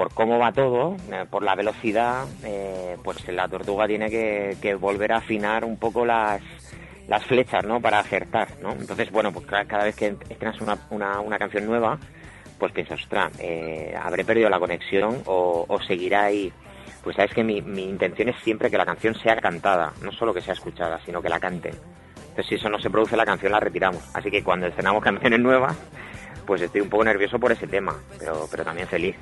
por 0.00 0.14
cómo 0.14 0.38
va 0.38 0.50
todo, 0.50 0.96
eh, 1.12 1.26
por 1.28 1.42
la 1.42 1.54
velocidad, 1.54 2.24
eh, 2.42 2.96
pues 3.04 3.28
la 3.28 3.46
tortuga 3.46 3.86
tiene 3.86 4.08
que, 4.08 4.74
volver 4.74 5.12
a 5.12 5.18
afinar 5.18 5.62
un 5.62 5.76
poco 5.76 6.06
las, 6.06 6.40
las 7.06 7.22
flechas, 7.26 7.66
¿no? 7.66 7.82
Para 7.82 7.98
acertar, 7.98 8.48
¿no? 8.62 8.72
Entonces, 8.72 9.10
bueno, 9.10 9.30
pues 9.30 9.44
cada, 9.44 9.84
vez 9.84 9.94
que 9.94 10.16
estrenas 10.30 10.58
una, 10.62 10.78
una, 11.20 11.38
canción 11.38 11.66
nueva, 11.66 11.98
pues 12.58 12.72
piensas, 12.72 12.98
ostras, 13.02 13.30
eh, 13.40 13.94
¿habré 14.02 14.24
perdido 14.24 14.48
la 14.48 14.58
conexión 14.58 15.20
o, 15.26 15.78
seguirá 15.86 16.24
ahí? 16.24 16.50
Pues 17.04 17.16
sabes 17.16 17.34
que 17.34 17.44
mi, 17.44 17.58
intención 17.58 18.30
es 18.30 18.36
siempre 18.42 18.70
que 18.70 18.78
la 18.78 18.86
canción 18.86 19.14
sea 19.16 19.36
cantada, 19.36 19.92
no 20.00 20.12
solo 20.12 20.32
que 20.32 20.40
sea 20.40 20.54
escuchada, 20.54 20.98
sino 21.04 21.20
que 21.20 21.28
la 21.28 21.38
cante. 21.38 21.72
Entonces, 22.16 22.46
si 22.46 22.54
eso 22.54 22.70
no 22.70 22.78
se 22.78 22.88
produce, 22.88 23.18
la 23.18 23.26
canción 23.26 23.52
la 23.52 23.60
retiramos. 23.60 24.02
Así 24.14 24.30
que 24.30 24.42
cuando 24.42 24.66
estrenamos 24.66 25.04
canciones 25.04 25.40
nuevas, 25.40 25.76
pues 26.46 26.62
estoy 26.62 26.80
un 26.80 26.88
poco 26.88 27.04
nervioso 27.04 27.38
por 27.38 27.52
ese 27.52 27.66
tema, 27.66 27.94
pero, 28.18 28.48
pero 28.50 28.64
también 28.64 28.88
feliz. 28.88 29.14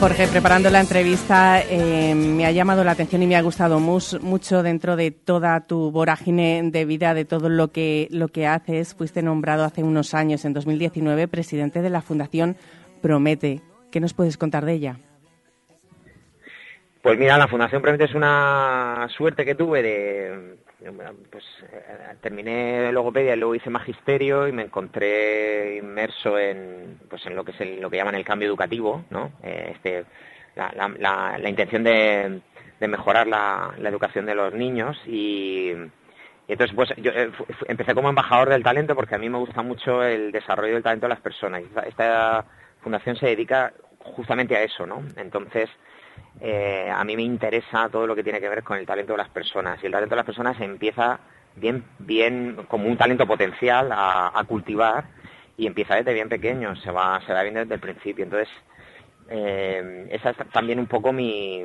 Jorge, 0.00 0.28
preparando 0.28 0.70
la 0.70 0.78
entrevista, 0.78 1.60
eh, 1.60 2.14
me 2.14 2.46
ha 2.46 2.52
llamado 2.52 2.84
la 2.84 2.92
atención 2.92 3.20
y 3.24 3.26
me 3.26 3.34
ha 3.34 3.42
gustado 3.42 3.80
mucho 3.80 4.62
dentro 4.62 4.94
de 4.94 5.10
toda 5.10 5.66
tu 5.66 5.90
vorágine 5.90 6.62
de 6.70 6.84
vida, 6.84 7.14
de 7.14 7.24
todo 7.24 7.48
lo 7.48 7.72
que, 7.72 8.06
lo 8.12 8.28
que 8.28 8.46
haces. 8.46 8.94
Fuiste 8.94 9.22
nombrado 9.22 9.64
hace 9.64 9.82
unos 9.82 10.14
años, 10.14 10.44
en 10.44 10.52
2019, 10.52 11.26
presidente 11.26 11.82
de 11.82 11.90
la 11.90 12.00
Fundación 12.00 12.56
Promete. 13.02 13.60
¿Qué 13.90 13.98
nos 13.98 14.14
puedes 14.14 14.36
contar 14.36 14.64
de 14.64 14.74
ella? 14.74 14.96
Pues 17.02 17.18
mira, 17.18 17.36
la 17.36 17.48
Fundación 17.48 17.82
Promete 17.82 18.04
es 18.04 18.14
una 18.14 19.08
suerte 19.16 19.44
que 19.44 19.56
tuve 19.56 19.82
de, 19.82 20.58
pues 21.30 21.44
eh, 21.72 22.14
terminé 22.20 22.92
logopedia 22.92 23.34
y 23.34 23.38
luego 23.38 23.54
hice 23.54 23.68
magisterio 23.68 24.46
y 24.46 24.52
me 24.52 24.62
encontré 24.62 25.76
inmerso 25.76 26.38
en 26.38 27.00
pues 27.08 27.26
en 27.26 27.34
lo 27.34 27.44
que 27.44 27.50
es 27.50 27.80
lo 27.80 27.90
que 27.90 27.96
llaman 27.96 28.14
el 28.14 28.24
cambio 28.24 28.48
educativo 28.48 29.04
no 29.10 29.32
eh, 29.42 29.72
este 29.74 30.04
la, 30.54 31.48
intención 31.48 31.84
de, 31.84 32.40
mejorar 32.80 33.26
la, 33.26 33.74
educación 33.84 34.26
de 34.26 34.34
los 34.34 34.52
niños 34.54 35.00
y, 35.06 35.70
entonces 36.48 36.74
pues 36.74 36.92
yo 36.96 37.12
eh, 37.12 37.30
empecé 37.66 37.94
como 37.94 38.08
embajador 38.08 38.48
del 38.48 38.62
talento 38.62 38.94
porque 38.94 39.14
a 39.14 39.18
mí 39.18 39.28
me 39.28 39.38
gusta 39.38 39.62
mucho 39.62 40.02
el 40.02 40.32
desarrollo 40.32 40.74
del 40.74 40.82
talento 40.82 41.06
de 41.06 41.10
las 41.10 41.20
personas. 41.20 41.62
Esta 41.86 42.44
fundación 42.80 43.16
se 43.16 43.26
dedica 43.26 43.72
justamente 44.00 44.56
a 44.56 44.62
eso 44.62 44.86
no 44.86 45.02
entonces 45.16 45.68
eh, 46.40 46.90
a 46.94 47.04
mí 47.04 47.16
me 47.16 47.22
interesa 47.22 47.88
todo 47.88 48.06
lo 48.06 48.14
que 48.14 48.22
tiene 48.22 48.40
que 48.40 48.48
ver 48.48 48.62
con 48.62 48.78
el 48.78 48.86
talento 48.86 49.12
de 49.12 49.18
las 49.18 49.28
personas. 49.30 49.78
Y 49.82 49.86
el 49.86 49.92
talento 49.92 50.14
de 50.14 50.20
las 50.20 50.26
personas 50.26 50.60
empieza 50.60 51.20
bien, 51.56 51.84
bien 51.98 52.64
como 52.68 52.88
un 52.88 52.96
talento 52.96 53.26
potencial 53.26 53.90
a, 53.92 54.42
cultivar 54.46 55.04
y 55.56 55.66
empieza 55.66 55.96
desde 55.96 56.14
bien 56.14 56.28
pequeño, 56.28 56.76
se 56.76 56.90
va, 56.90 57.20
se 57.26 57.32
va 57.32 57.42
viendo 57.42 57.60
desde 57.60 57.74
el 57.74 57.80
principio. 57.80 58.24
Entonces, 58.24 58.48
eh, 59.28 60.06
esa 60.10 60.30
es 60.30 60.36
también 60.52 60.78
un 60.78 60.86
poco 60.86 61.12
mi, 61.12 61.64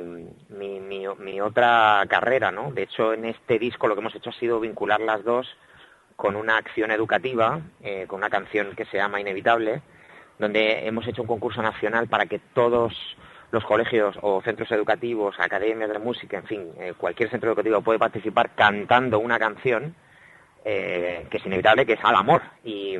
mi, 0.50 1.40
otra 1.40 2.04
carrera, 2.08 2.50
¿no? 2.50 2.72
De 2.72 2.82
hecho, 2.82 3.14
en 3.14 3.24
este 3.26 3.58
disco 3.58 3.86
lo 3.86 3.94
que 3.94 4.00
hemos 4.00 4.14
hecho 4.14 4.30
ha 4.30 4.34
sido 4.34 4.60
vincular 4.60 5.00
las 5.00 5.24
dos 5.24 5.46
con 6.16 6.36
una 6.36 6.58
acción 6.58 6.90
educativa, 6.90 7.60
eh, 7.82 8.06
con 8.06 8.18
una 8.18 8.30
canción 8.30 8.74
que 8.76 8.84
se 8.86 8.98
llama 8.98 9.20
Inevitable, 9.20 9.82
donde 10.38 10.86
hemos 10.86 11.06
hecho 11.06 11.22
un 11.22 11.28
concurso 11.28 11.62
nacional 11.62 12.08
para 12.08 12.26
que 12.26 12.38
todos 12.38 12.94
los 13.54 13.64
colegios 13.64 14.16
o 14.20 14.42
centros 14.42 14.70
educativos, 14.72 15.36
academias 15.38 15.90
de 15.90 15.98
música, 15.98 16.36
en 16.38 16.44
fin, 16.44 16.72
eh, 16.78 16.92
cualquier 16.98 17.30
centro 17.30 17.50
educativo 17.50 17.80
puede 17.80 17.98
participar 17.98 18.50
cantando 18.54 19.18
una 19.20 19.38
canción 19.38 19.94
eh, 20.64 21.26
que 21.30 21.36
es 21.38 21.46
inevitable, 21.46 21.86
que 21.86 21.94
es 21.94 22.04
al 22.04 22.16
amor. 22.16 22.42
Y, 22.64 22.96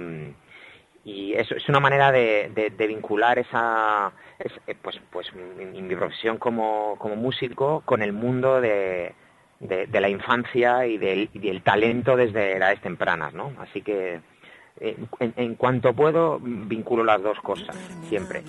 y 1.04 1.34
eso 1.34 1.54
es 1.56 1.68
una 1.68 1.80
manera 1.80 2.12
de, 2.12 2.72
vincular 2.88 3.38
esa, 3.38 4.12
eh, 4.38 4.74
pues, 4.80 5.00
pues 5.10 5.26
mi, 5.34 5.96
profesión 5.96 6.38
como, 6.38 6.96
como, 6.98 7.16
músico 7.16 7.82
con 7.84 8.00
el 8.00 8.12
mundo 8.12 8.60
de, 8.60 9.12
de, 9.60 10.00
la 10.00 10.08
infancia 10.08 10.86
y 10.86 10.98
del, 10.98 11.62
talento 11.62 12.16
desde 12.16 12.56
edades 12.56 12.80
tempranas, 12.80 13.34
¿no? 13.34 13.52
Así 13.58 13.82
que 13.82 14.20
en, 14.78 15.08
en 15.36 15.54
cuanto 15.56 15.92
puedo 15.94 16.38
vinculo 16.40 17.02
las 17.02 17.22
dos 17.22 17.38
cosas, 17.40 17.76
siempre. 18.08 18.42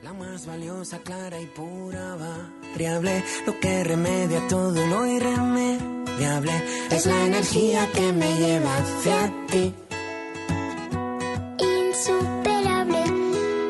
La 0.00 0.12
más 0.12 0.46
valiosa, 0.46 0.98
clara 1.00 1.40
y 1.40 1.46
pura 1.46 2.16
variable, 2.16 3.24
lo 3.44 3.58
que 3.58 3.82
remedia 3.82 4.46
todo 4.46 4.86
lo 4.86 5.04
irremediable, 5.04 6.52
es 6.88 7.04
la 7.04 7.24
energía 7.26 7.90
que 7.92 8.12
me 8.12 8.32
lleva 8.36 8.76
hacia 8.76 9.32
ti. 9.50 9.74
Insuperable, 11.58 13.02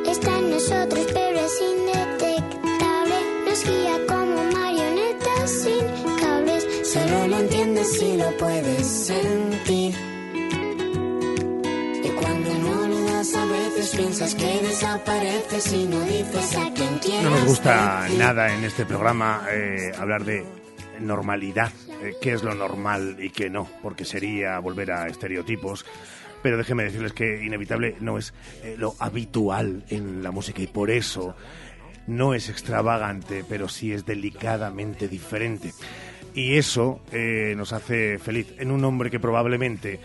está 0.07 0.39
en 0.39 0.51
nosotros, 0.51 1.07
pero 1.15 1.39
es 1.41 1.63
indetectable. 1.63 3.15
Nos 3.47 3.65
guía 3.65 3.99
como 4.07 4.45
marionetas 4.53 5.51
sin 5.51 6.17
cables. 6.21 6.67
Solo 6.93 7.27
lo 7.29 7.39
entiendes 7.39 7.99
si 7.99 8.17
lo 8.19 8.37
puedes 8.37 8.87
sentir. 8.87 9.88
Piensas 13.97 14.35
que 14.37 14.61
desapareces 14.63 15.73
y 15.73 15.87
no 15.87 16.01
dices 16.03 16.57
a 16.57 16.73
quien 16.73 17.25
No 17.25 17.31
nos 17.31 17.45
gusta 17.47 18.07
nada 18.17 18.55
en 18.55 18.63
este 18.63 18.87
programa 18.87 19.45
eh, 19.51 19.91
hablar 19.99 20.25
de 20.25 20.47
normalidad, 21.01 21.73
eh, 22.01 22.15
qué 22.21 22.35
es 22.35 22.45
lo 22.45 22.55
normal 22.55 23.17
y 23.19 23.31
qué 23.31 23.51
no, 23.51 23.69
porque 23.83 24.05
sería 24.05 24.61
volver 24.61 24.93
a 24.93 25.09
estereotipos. 25.09 25.85
Pero 26.45 26.57
déjenme 26.59 26.85
decirles 26.85 27.13
que 27.13 27.45
inevitable 27.45 27.97
no 27.99 28.19
es 28.19 28.35
eh, 28.63 28.77
lo 28.79 28.95
habitual 29.01 29.85
en 29.89 30.23
la 30.23 30.31
música 30.31 30.63
y 30.63 30.69
por 30.69 30.89
eso 30.89 31.35
no 32.07 32.35
es 32.35 32.49
extravagante, 32.49 33.45
pero 33.49 33.69
sí 33.69 33.93
es 33.93 34.07
delicadamente 34.07 35.09
diferente. 35.09 35.73
Y 36.35 36.57
eso 36.57 37.01
nos 37.57 37.73
hace 37.73 38.19
feliz 38.19 38.55
en 38.59 38.71
un 38.71 38.85
hombre 38.85 39.11
que 39.11 39.19
probablemente 39.19 39.99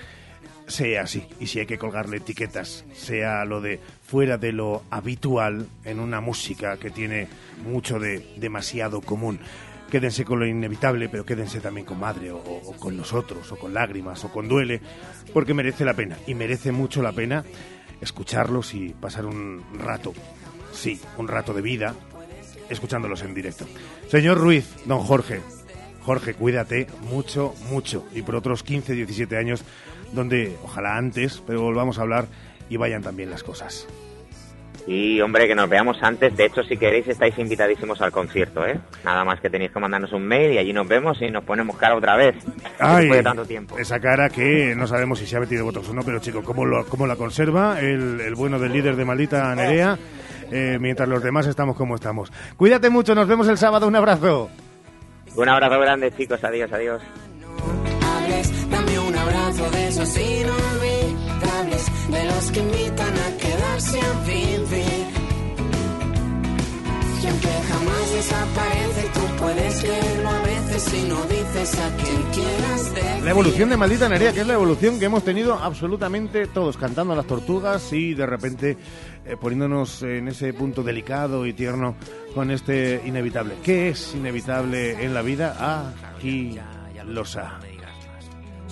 sea 0.74 1.04
así. 1.04 1.24
Y 1.40 1.48
si 1.48 1.60
hay 1.60 1.66
que 1.66 1.78
colgarle 1.78 2.18
etiquetas, 2.18 2.84
sea 2.94 3.46
lo 3.46 3.62
de 3.62 3.80
fuera 4.06 4.38
de 4.38 4.52
lo 4.52 4.84
habitual 4.90 5.68
en 5.86 6.00
una 6.00 6.20
música 6.20 6.78
que 6.78 6.90
tiene 6.90 7.28
mucho 7.64 8.00
de 8.00 8.26
demasiado 8.38 9.02
común. 9.02 9.40
Quédense 9.92 10.26
con 10.26 10.40
lo 10.40 10.48
inevitable, 10.48 11.10
pero 11.10 11.26
quédense 11.26 11.60
también 11.60 11.86
con 11.86 12.00
madre 12.00 12.32
o, 12.32 12.38
o 12.38 12.74
con 12.80 12.98
nosotros, 12.98 13.52
o 13.52 13.58
con 13.58 13.76
lágrimas, 13.76 14.24
o 14.26 14.32
con 14.32 14.48
duele, 14.48 14.82
porque 15.32 15.54
merece 15.54 15.86
la 15.86 15.94
pena. 15.94 16.18
Y 16.26 16.34
merece 16.34 16.72
mucho 16.72 17.04
la 17.04 17.12
pena 17.12 17.44
escucharlos 18.02 18.74
y 18.74 18.90
pasar 18.90 19.28
un 19.28 19.64
rato, 19.78 20.14
sí, 20.72 21.00
un 21.18 21.28
rato 21.28 21.54
de 21.54 21.62
vida, 21.62 21.94
escuchándolos 22.70 23.22
en 23.22 23.36
directo. 23.36 23.68
Señor 24.10 24.40
Ruiz, 24.40 24.68
don 24.86 25.00
Jorge, 25.00 25.42
Jorge, 26.06 26.34
cuídate 26.34 26.88
mucho, 27.10 27.54
mucho. 27.70 28.06
Y 28.14 28.24
por 28.24 28.36
otros 28.36 28.64
15, 28.64 28.94
17 28.94 29.38
años, 29.38 29.64
donde 30.14 30.56
ojalá 30.64 30.98
antes, 30.98 31.42
pero 31.46 31.62
volvamos 31.62 32.00
a 32.00 32.04
hablar 32.04 32.26
y 32.70 32.78
vayan 32.78 33.02
también 33.02 33.30
las 33.30 33.44
cosas. 33.44 33.88
Y 34.86 35.22
hombre, 35.22 35.48
que 35.48 35.56
nos 35.56 35.70
veamos 35.70 35.96
antes. 36.02 36.36
De 36.36 36.46
hecho, 36.46 36.62
si 36.64 36.76
queréis, 36.76 37.08
estáis 37.08 37.38
invitadísimos 37.40 38.02
al 38.02 38.12
concierto, 38.12 38.66
¿eh? 38.68 38.78
Nada 39.06 39.24
más 39.24 39.40
que 39.40 39.50
tenéis 39.50 39.72
que 39.72 39.80
mandarnos 39.80 40.12
un 40.12 40.26
mail 40.28 40.52
y 40.52 40.58
allí 40.58 40.74
nos 40.74 40.86
vemos 40.86 41.22
y 41.22 41.32
nos 41.32 41.46
ponemos 41.46 41.78
cara 41.78 41.96
otra 41.96 42.18
vez. 42.18 42.36
Ay, 42.80 43.04
Después 43.04 43.20
de 43.20 43.24
tanto 43.24 43.46
tiempo. 43.46 43.78
esa 43.78 44.00
cara 44.02 44.28
que 44.30 44.74
no 44.76 44.86
sabemos 44.86 45.20
si 45.20 45.26
se 45.26 45.38
ha 45.38 45.40
metido 45.40 45.64
botox 45.64 45.88
o 45.88 45.94
no, 45.94 46.02
pero 46.04 46.20
chico, 46.20 46.44
¿cómo, 46.44 46.66
lo, 46.66 46.86
cómo 46.88 47.08
la 47.08 47.16
conserva 47.16 47.80
el, 47.80 48.20
el 48.20 48.36
bueno 48.36 48.60
del 48.60 48.74
líder 48.74 48.98
de 48.98 49.06
maldita 49.06 49.56
Nerea? 49.56 49.98
eh, 50.52 50.78
mientras 50.82 51.08
los 51.08 51.24
demás 51.24 51.48
estamos 51.48 51.78
como 51.78 51.96
estamos. 51.96 52.30
Cuídate 52.58 52.90
mucho, 52.90 53.16
nos 53.16 53.28
vemos 53.28 53.48
el 53.48 53.58
sábado. 53.58 53.88
Un 53.88 53.96
abrazo. 53.96 54.50
Un 55.38 55.48
abrazo 55.48 55.80
grande, 55.80 56.12
chicos. 56.12 56.44
Adiós, 56.44 56.70
adiós. 56.74 57.02
Abrazo 59.24 59.72
de 59.72 59.88
esos 59.88 60.18
inolvidables, 60.18 62.10
de 62.10 62.26
los 62.26 62.52
que 62.52 62.60
invitan 62.60 63.14
a 63.18 63.38
quedarse 63.38 64.00
a 64.02 64.14
vivir. 64.26 65.24
Y 67.22 67.28
aunque 67.28 67.48
jamás 67.48 68.12
desaparece, 68.12 69.10
tú 69.14 69.22
puedes 69.40 69.84
leerlo 69.84 70.30
a 70.30 70.42
veces 70.42 70.84
si 70.84 71.04
no 71.04 71.24
dices 71.24 71.80
a 71.80 71.96
quien 71.96 72.22
quieras 72.34 72.96
de 72.96 73.22
La 73.24 73.32
evolución 73.32 73.70
de 73.70 73.78
Maldita 73.78 74.10
Nerea, 74.10 74.34
que 74.34 74.42
es 74.42 74.48
la 74.48 74.56
evolución 74.56 75.00
que 75.00 75.06
hemos 75.06 75.24
tenido 75.24 75.54
absolutamente 75.54 76.48
todos, 76.48 76.76
cantando 76.76 77.14
a 77.14 77.16
las 77.16 77.26
tortugas 77.26 77.94
y 77.94 78.14
de 78.14 78.26
repente 78.26 78.78
eh, 79.26 79.38
poniéndonos 79.40 80.04
en 80.04 80.28
ese 80.28 80.54
punto 80.54 80.84
delicado 80.84 81.46
y 81.46 81.54
tierno 81.54 81.96
con 82.36 82.52
este 82.52 83.02
inevitable. 83.06 83.56
¿Qué 83.64 83.90
es 83.90 84.16
inevitable 84.16 85.02
en 85.02 85.14
la 85.14 85.22
vida? 85.22 85.94
Aquí 86.18 86.60
lo 87.06 87.24
sabe. 87.24 87.73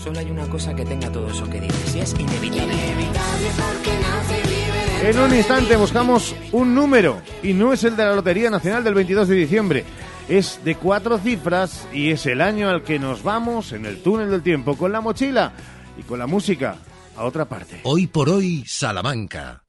Solo 0.04 0.20
hay 0.20 0.32
una 0.32 0.48
cosa 0.48 0.74
que 0.74 0.84
tenga 0.84 1.12
todo 1.12 1.30
eso 1.30 1.48
que 1.48 1.62
dices 1.62 1.96
y 1.96 2.00
es 2.00 2.14
inevitable. 2.14 2.74
En 5.04 5.20
un 5.20 5.36
instante 5.36 5.76
buscamos 5.76 6.36
un 6.52 6.74
número 6.74 7.22
y 7.44 7.54
no 7.54 7.72
es 7.72 7.84
el 7.84 7.96
de 7.96 8.06
la 8.06 8.16
Lotería 8.16 8.50
Nacional 8.50 8.84
del 8.84 8.96
22 8.96 9.28
de 9.28 9.36
diciembre. 9.36 9.86
Es 10.28 10.60
de 10.64 10.76
cuatro 10.76 11.20
cifras 11.20 11.88
y 11.94 12.10
es 12.10 12.26
el 12.26 12.42
año 12.42 12.70
al 12.70 12.84
que 12.84 12.98
nos 12.98 13.22
vamos 13.22 13.74
en 13.74 13.86
el 13.86 14.02
túnel 14.02 14.32
del 14.32 14.42
tiempo 14.42 14.76
con 14.76 14.92
la 14.92 15.02
mochila 15.02 15.54
y 15.96 16.02
con 16.02 16.18
la 16.18 16.26
música 16.26 16.78
a 17.16 17.24
otra 17.24 17.46
parte. 17.46 17.82
Hoy 17.84 18.08
por 18.08 18.30
hoy, 18.30 18.64
Salamanca. 18.66 19.64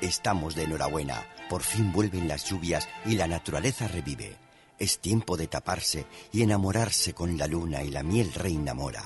Estamos 0.00 0.54
de 0.54 0.64
enhorabuena. 0.64 1.22
Por 1.50 1.62
fin 1.62 1.92
vuelven 1.92 2.28
las 2.28 2.48
lluvias 2.48 2.88
y 3.04 3.16
la 3.16 3.26
naturaleza 3.26 3.88
revive. 3.88 4.43
Es 4.78 4.98
tiempo 4.98 5.36
de 5.36 5.46
taparse 5.46 6.06
y 6.32 6.42
enamorarse 6.42 7.14
con 7.14 7.38
la 7.38 7.46
luna 7.46 7.82
y 7.82 7.90
la 7.90 8.02
miel 8.02 8.32
reina 8.32 8.74
mora. 8.74 9.04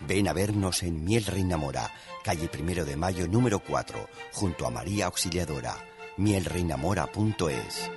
Ven 0.00 0.28
a 0.28 0.32
vernos 0.32 0.82
en 0.82 1.04
Miel 1.04 1.24
Reina 1.24 1.56
Mora, 1.56 1.90
calle 2.22 2.48
Primero 2.48 2.84
de 2.84 2.96
Mayo 2.96 3.26
número 3.26 3.60
4, 3.60 4.08
junto 4.32 4.66
a 4.66 4.70
María 4.70 5.06
Auxiliadora. 5.06 5.76
mielreinamora.es. 6.16 7.90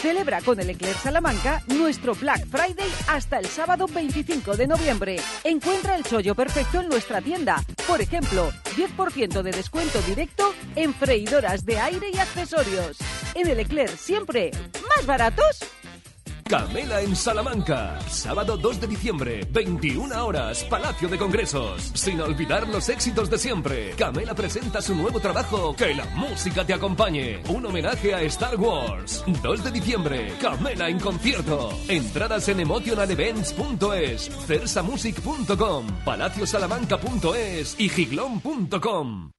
Celebra 0.01 0.41
con 0.41 0.59
el 0.59 0.67
Eclair 0.67 0.95
Salamanca 0.95 1.61
nuestro 1.67 2.15
Black 2.15 2.47
Friday 2.47 2.89
hasta 3.07 3.37
el 3.37 3.45
sábado 3.45 3.85
25 3.85 4.57
de 4.57 4.65
noviembre. 4.65 5.17
Encuentra 5.43 5.95
el 5.95 6.03
chollo 6.03 6.33
perfecto 6.33 6.81
en 6.81 6.89
nuestra 6.89 7.21
tienda. 7.21 7.63
Por 7.87 8.01
ejemplo, 8.01 8.51
10% 8.75 9.43
de 9.43 9.51
descuento 9.51 10.01
directo 10.01 10.55
en 10.75 10.95
freidoras 10.95 11.65
de 11.65 11.77
aire 11.77 12.09
y 12.11 12.17
accesorios. 12.17 12.97
En 13.35 13.47
el 13.47 13.59
Eclair 13.59 13.89
siempre 13.89 14.49
más 14.97 15.05
baratos. 15.05 15.59
Camela 16.51 16.99
en 16.99 17.15
Salamanca. 17.15 17.97
Sábado 18.09 18.57
2 18.57 18.81
de 18.81 18.87
diciembre, 18.87 19.47
21 19.53 20.25
horas, 20.25 20.65
Palacio 20.65 21.07
de 21.07 21.17
Congresos. 21.17 21.91
Sin 21.93 22.19
olvidar 22.19 22.67
los 22.67 22.89
éxitos 22.89 23.29
de 23.29 23.37
siempre. 23.37 23.91
Camela 23.91 24.35
presenta 24.35 24.81
su 24.81 24.93
nuevo 24.93 25.21
trabajo, 25.21 25.73
Que 25.73 25.95
la 25.95 26.03
música 26.07 26.65
te 26.65 26.73
acompañe. 26.73 27.41
Un 27.47 27.65
homenaje 27.67 28.13
a 28.13 28.21
Star 28.23 28.57
Wars. 28.57 29.23
2 29.41 29.63
de 29.63 29.71
diciembre, 29.71 30.33
Camela 30.41 30.89
en 30.89 30.99
concierto. 30.99 31.69
Entradas 31.87 32.49
en 32.49 32.59
emotionalevents.es, 32.59 34.29
cersamusic.com, 34.45 35.87
palaciosalamanca.es 36.03 37.79
y 37.79 37.87
giglón.com. 37.87 39.31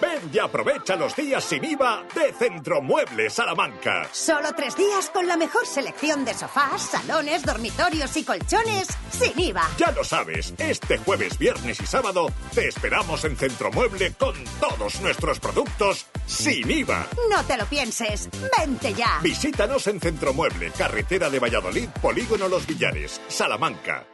Ven 0.00 0.30
y 0.32 0.38
aprovecha 0.38 0.96
los 0.96 1.14
días 1.14 1.44
sin 1.44 1.64
IVA 1.64 2.04
de 2.14 2.32
Centromuebles 2.32 3.32
Salamanca. 3.34 4.08
Solo 4.12 4.52
tres 4.56 4.76
días 4.76 5.10
con 5.10 5.26
la 5.26 5.36
mejor 5.36 5.66
selección 5.66 6.24
de 6.24 6.34
sofás, 6.34 6.82
salones, 6.82 7.42
dormitorios 7.44 8.16
y 8.16 8.24
colchones 8.24 8.88
sin 9.10 9.38
IVA. 9.38 9.68
Ya 9.78 9.90
lo 9.92 10.04
sabes, 10.04 10.54
este 10.58 10.98
jueves, 10.98 11.38
viernes 11.38 11.80
y 11.80 11.86
sábado 11.86 12.30
te 12.54 12.68
esperamos 12.68 13.24
en 13.24 13.36
Centromueble 13.36 14.12
con 14.18 14.34
todos 14.60 15.00
nuestros 15.00 15.40
productos 15.40 16.06
sin 16.26 16.70
IVA. 16.70 17.06
No 17.30 17.44
te 17.44 17.56
lo 17.56 17.66
pienses, 17.66 18.28
vente 18.58 18.94
ya. 18.94 19.20
Visítanos 19.22 19.86
en 19.86 20.00
Centromueble, 20.00 20.70
carretera 20.76 21.30
de 21.30 21.38
Valladolid, 21.38 21.88
Polígono 22.02 22.48
Los 22.48 22.66
Villares, 22.66 23.20
Salamanca. 23.28 24.06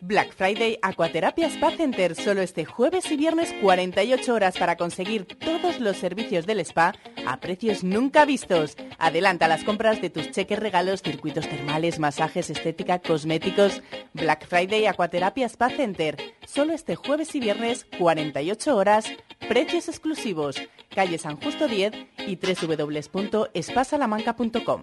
Black 0.00 0.32
Friday 0.32 0.78
Aquaterapia 0.82 1.48
Spa 1.48 1.72
Center. 1.72 2.14
Solo 2.14 2.42
este 2.42 2.64
jueves 2.64 3.10
y 3.10 3.16
viernes 3.16 3.52
48 3.60 4.32
horas 4.34 4.56
para 4.58 4.76
conseguir 4.76 5.26
todos 5.26 5.80
los 5.80 5.96
servicios 5.96 6.46
del 6.46 6.60
spa 6.60 6.94
a 7.26 7.38
precios 7.38 7.82
nunca 7.84 8.24
vistos. 8.24 8.76
Adelanta 8.98 9.48
las 9.48 9.64
compras 9.64 10.00
de 10.00 10.08
tus 10.10 10.30
cheques 10.30 10.58
regalos, 10.58 11.02
circuitos 11.02 11.48
termales, 11.48 11.98
masajes, 11.98 12.48
estética, 12.50 13.00
cosméticos. 13.00 13.82
Black 14.14 14.46
Friday 14.46 14.86
Aquaterapia 14.86 15.46
Spa 15.46 15.70
Center. 15.70 16.16
Solo 16.46 16.72
este 16.72 16.94
jueves 16.96 17.34
y 17.34 17.40
viernes 17.40 17.86
48 17.98 18.76
horas, 18.76 19.06
precios 19.48 19.88
exclusivos. 19.88 20.62
Calle 20.94 21.18
San 21.18 21.40
Justo 21.40 21.66
10 21.68 21.92
y 22.26 22.36
www.espasalamanca.com. 22.36 24.82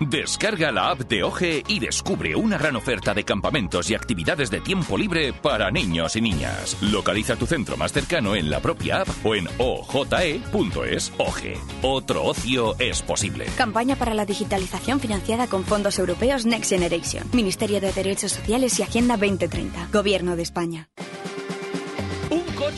Descarga 0.00 0.70
la 0.70 0.90
app 0.90 1.00
de 1.00 1.24
OGE 1.24 1.64
y 1.66 1.80
descubre 1.80 2.36
una 2.36 2.56
gran 2.56 2.76
oferta 2.76 3.14
de 3.14 3.24
campamentos 3.24 3.90
y 3.90 3.94
actividades 3.94 4.50
de 4.50 4.60
tiempo 4.60 4.96
libre 4.96 5.32
para 5.32 5.70
niños 5.70 6.14
y 6.14 6.20
niñas. 6.20 6.76
Localiza 6.80 7.34
tu 7.36 7.46
centro 7.46 7.76
más 7.76 7.92
cercano 7.92 8.36
en 8.36 8.48
la 8.48 8.60
propia 8.60 9.02
app 9.02 9.08
o 9.24 9.34
en 9.34 9.48
oje.es. 9.58 11.12
OGE. 11.18 11.58
Otro 11.82 12.24
ocio 12.24 12.76
es 12.78 13.02
posible. 13.02 13.46
Campaña 13.56 13.96
para 13.96 14.14
la 14.14 14.24
digitalización 14.24 15.00
financiada 15.00 15.48
con 15.48 15.64
fondos 15.64 15.98
europeos 15.98 16.46
Next 16.46 16.70
Generation. 16.70 17.24
Ministerio 17.32 17.80
de 17.80 17.92
Derechos 17.92 18.32
Sociales 18.32 18.78
y 18.78 18.82
Agenda 18.82 19.16
2030. 19.16 19.88
Gobierno 19.92 20.36
de 20.36 20.42
España. 20.42 20.88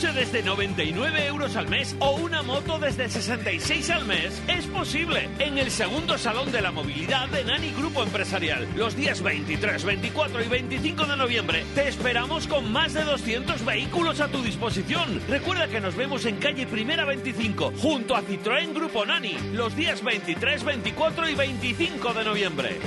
Coche 0.01 0.13
desde 0.13 0.41
99 0.41 1.27
euros 1.27 1.55
al 1.55 1.67
mes 1.67 1.95
o 1.99 2.15
una 2.15 2.41
moto 2.41 2.79
desde 2.79 3.07
66 3.07 3.87
al 3.91 4.05
mes 4.05 4.41
es 4.47 4.65
posible 4.65 5.29
en 5.37 5.59
el 5.59 5.69
segundo 5.69 6.17
Salón 6.17 6.51
de 6.51 6.59
la 6.59 6.71
Movilidad 6.71 7.29
de 7.29 7.43
Nani 7.43 7.69
Grupo 7.77 8.01
Empresarial. 8.01 8.67
Los 8.75 8.95
días 8.95 9.21
23, 9.21 9.83
24 9.83 10.43
y 10.43 10.47
25 10.47 11.05
de 11.05 11.17
noviembre 11.17 11.63
te 11.75 11.87
esperamos 11.87 12.47
con 12.47 12.71
más 12.71 12.95
de 12.95 13.03
200 13.03 13.63
vehículos 13.63 14.21
a 14.21 14.29
tu 14.29 14.41
disposición. 14.41 15.21
Recuerda 15.29 15.67
que 15.67 15.81
nos 15.81 15.95
vemos 15.95 16.25
en 16.25 16.37
calle 16.37 16.65
Primera 16.65 17.05
25 17.05 17.73
junto 17.77 18.15
a 18.15 18.23
Citroën 18.23 18.73
Grupo 18.73 19.05
Nani 19.05 19.37
los 19.53 19.75
días 19.75 20.03
23, 20.03 20.63
24 20.63 21.29
y 21.29 21.35
25 21.35 22.13
de 22.15 22.23
noviembre. 22.23 22.79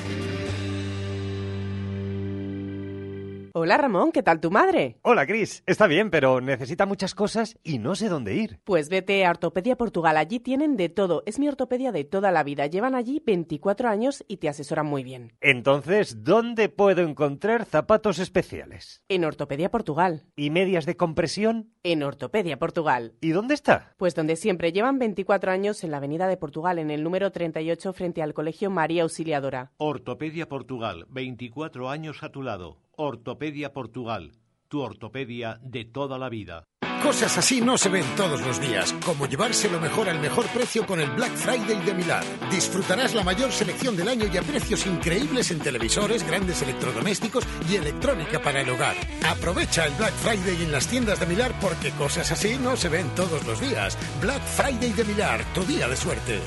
Hola 3.56 3.76
Ramón, 3.76 4.10
¿qué 4.10 4.24
tal 4.24 4.40
tu 4.40 4.50
madre? 4.50 4.98
Hola 5.02 5.28
Cris, 5.28 5.62
está 5.64 5.86
bien, 5.86 6.10
pero 6.10 6.40
necesita 6.40 6.86
muchas 6.86 7.14
cosas 7.14 7.56
y 7.62 7.78
no 7.78 7.94
sé 7.94 8.08
dónde 8.08 8.34
ir. 8.34 8.58
Pues 8.64 8.88
vete 8.88 9.24
a 9.24 9.30
Ortopedia 9.30 9.76
Portugal, 9.76 10.16
allí 10.16 10.40
tienen 10.40 10.76
de 10.76 10.88
todo. 10.88 11.22
Es 11.24 11.38
mi 11.38 11.46
ortopedia 11.46 11.92
de 11.92 12.02
toda 12.02 12.32
la 12.32 12.42
vida. 12.42 12.66
Llevan 12.66 12.96
allí 12.96 13.22
24 13.24 13.88
años 13.88 14.24
y 14.26 14.38
te 14.38 14.48
asesoran 14.48 14.86
muy 14.86 15.04
bien. 15.04 15.34
Entonces, 15.40 16.24
¿dónde 16.24 16.68
puedo 16.68 17.02
encontrar 17.02 17.64
zapatos 17.64 18.18
especiales? 18.18 19.04
En 19.08 19.24
Ortopedia 19.24 19.70
Portugal. 19.70 20.24
¿Y 20.34 20.50
medias 20.50 20.84
de 20.84 20.96
compresión? 20.96 21.70
En 21.84 22.02
Ortopedia 22.02 22.58
Portugal. 22.58 23.12
¿Y 23.20 23.30
dónde 23.30 23.54
está? 23.54 23.94
Pues 23.98 24.16
donde 24.16 24.34
siempre. 24.34 24.72
Llevan 24.72 24.98
24 24.98 25.52
años 25.52 25.84
en 25.84 25.92
la 25.92 25.98
Avenida 25.98 26.26
de 26.26 26.36
Portugal, 26.36 26.80
en 26.80 26.90
el 26.90 27.04
número 27.04 27.30
38 27.30 27.92
frente 27.92 28.20
al 28.20 28.34
Colegio 28.34 28.70
María 28.70 29.04
Auxiliadora. 29.04 29.70
Ortopedia 29.76 30.48
Portugal, 30.48 31.06
24 31.08 31.88
años 31.88 32.24
a 32.24 32.30
tu 32.30 32.42
lado. 32.42 32.83
Ortopedia 32.96 33.72
Portugal, 33.72 34.32
tu 34.68 34.80
ortopedia 34.80 35.58
de 35.62 35.84
toda 35.84 36.18
la 36.18 36.28
vida. 36.28 36.64
Cosas 37.02 37.36
así 37.36 37.60
no 37.60 37.76
se 37.76 37.90
ven 37.90 38.06
todos 38.16 38.40
los 38.40 38.58
días, 38.58 38.94
como 39.04 39.26
llevarse 39.26 39.70
lo 39.70 39.78
mejor 39.78 40.08
al 40.08 40.20
mejor 40.20 40.46
precio 40.46 40.86
con 40.86 41.00
el 41.00 41.10
Black 41.10 41.32
Friday 41.32 41.84
de 41.84 41.92
Milán. 41.92 42.24
Disfrutarás 42.50 43.14
la 43.14 43.22
mayor 43.22 43.52
selección 43.52 43.94
del 43.94 44.08
año 44.08 44.24
y 44.32 44.36
a 44.38 44.42
precios 44.42 44.86
increíbles 44.86 45.50
en 45.50 45.58
televisores, 45.58 46.26
grandes 46.26 46.62
electrodomésticos 46.62 47.44
y 47.70 47.76
electrónica 47.76 48.40
para 48.40 48.62
el 48.62 48.70
hogar. 48.70 48.96
Aprovecha 49.22 49.84
el 49.84 49.92
Black 49.94 50.14
Friday 50.14 50.62
en 50.62 50.72
las 50.72 50.88
tiendas 50.88 51.20
de 51.20 51.26
Milar 51.26 51.52
porque 51.60 51.90
cosas 51.90 52.32
así 52.32 52.56
no 52.56 52.74
se 52.74 52.88
ven 52.88 53.14
todos 53.14 53.46
los 53.46 53.60
días. 53.60 53.98
Black 54.22 54.42
Friday 54.42 54.92
de 54.92 55.04
Milar, 55.04 55.44
tu 55.52 55.62
día 55.64 55.86
de 55.86 55.96
suerte. 55.96 56.40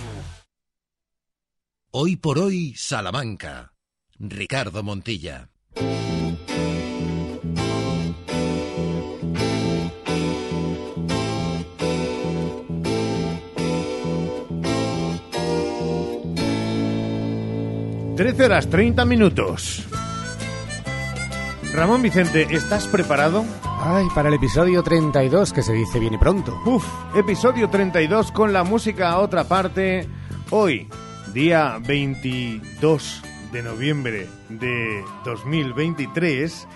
Hoy 1.91 2.15
por 2.15 2.39
hoy, 2.39 2.73
Salamanca. 2.75 3.73
Ricardo 4.17 4.81
Montilla. 4.81 5.51
13 18.17 18.45
horas 18.45 18.67
30 18.67 19.05
minutos. 19.05 19.85
Ramón 21.71 22.01
Vicente, 22.01 22.47
¿estás 22.49 22.87
preparado? 22.87 23.45
Ay, 23.79 24.07
para 24.15 24.29
el 24.29 24.35
episodio 24.35 24.81
32, 24.81 25.53
que 25.53 25.61
se 25.61 25.73
dice 25.73 25.99
bien 25.99 26.15
y 26.15 26.17
pronto. 26.17 26.59
Uf, 26.65 26.83
episodio 27.15 27.69
32 27.69 28.31
con 28.31 28.53
la 28.53 28.63
música 28.63 29.11
a 29.11 29.19
otra 29.19 29.43
parte. 29.43 30.07
Hoy, 30.49 30.87
día 31.31 31.77
22 31.85 33.21
de 33.51 33.61
noviembre 33.61 34.27
de 34.49 35.03
2023, 35.23 36.67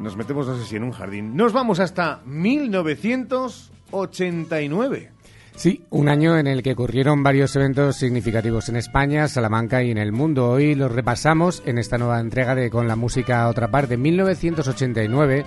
nos 0.00 0.14
metemos, 0.14 0.46
no 0.46 0.58
sé 0.58 0.66
si 0.66 0.76
en 0.76 0.84
un 0.84 0.92
jardín. 0.92 1.36
Nos 1.36 1.54
vamos 1.54 1.80
hasta 1.80 2.20
1989. 2.26 5.19
Sí, 5.60 5.84
un 5.90 6.08
año 6.08 6.38
en 6.38 6.46
el 6.46 6.62
que 6.62 6.72
ocurrieron 6.72 7.22
varios 7.22 7.54
eventos 7.54 7.96
significativos 7.96 8.70
en 8.70 8.76
España, 8.76 9.28
Salamanca 9.28 9.82
y 9.82 9.90
en 9.90 9.98
el 9.98 10.10
mundo. 10.10 10.48
Hoy 10.48 10.74
los 10.74 10.90
repasamos 10.90 11.62
en 11.66 11.76
esta 11.76 11.98
nueva 11.98 12.18
entrega 12.18 12.54
de 12.54 12.70
Con 12.70 12.88
la 12.88 12.96
música 12.96 13.42
a 13.42 13.48
otra 13.50 13.70
parte. 13.70 13.98
1989 13.98 15.44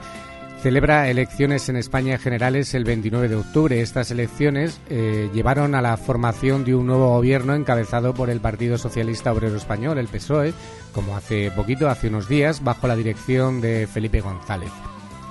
celebra 0.62 1.10
elecciones 1.10 1.68
en 1.70 1.78
España 1.78 2.20
generales 2.20 2.76
el 2.76 2.84
29 2.84 3.28
de 3.28 3.38
octubre. 3.38 3.82
Estas 3.82 4.12
elecciones 4.12 4.80
eh, 4.88 5.32
llevaron 5.34 5.74
a 5.74 5.82
la 5.82 5.98
formación 5.98 6.64
de 6.64 6.76
un 6.76 6.86
nuevo 6.86 7.10
gobierno 7.10 7.56
encabezado 7.56 8.14
por 8.14 8.30
el 8.30 8.40
Partido 8.40 8.78
Socialista 8.78 9.34
Obrero 9.34 9.58
Español, 9.58 9.98
el 9.98 10.10
PSOE, 10.10 10.54
como 10.92 11.18
hace 11.18 11.50
poquito, 11.50 11.90
hace 11.90 12.10
unos 12.10 12.30
días, 12.30 12.64
bajo 12.64 12.86
la 12.86 12.96
dirección 12.96 13.62
de 13.62 13.88
Felipe 13.88 14.22
González. 14.22 14.70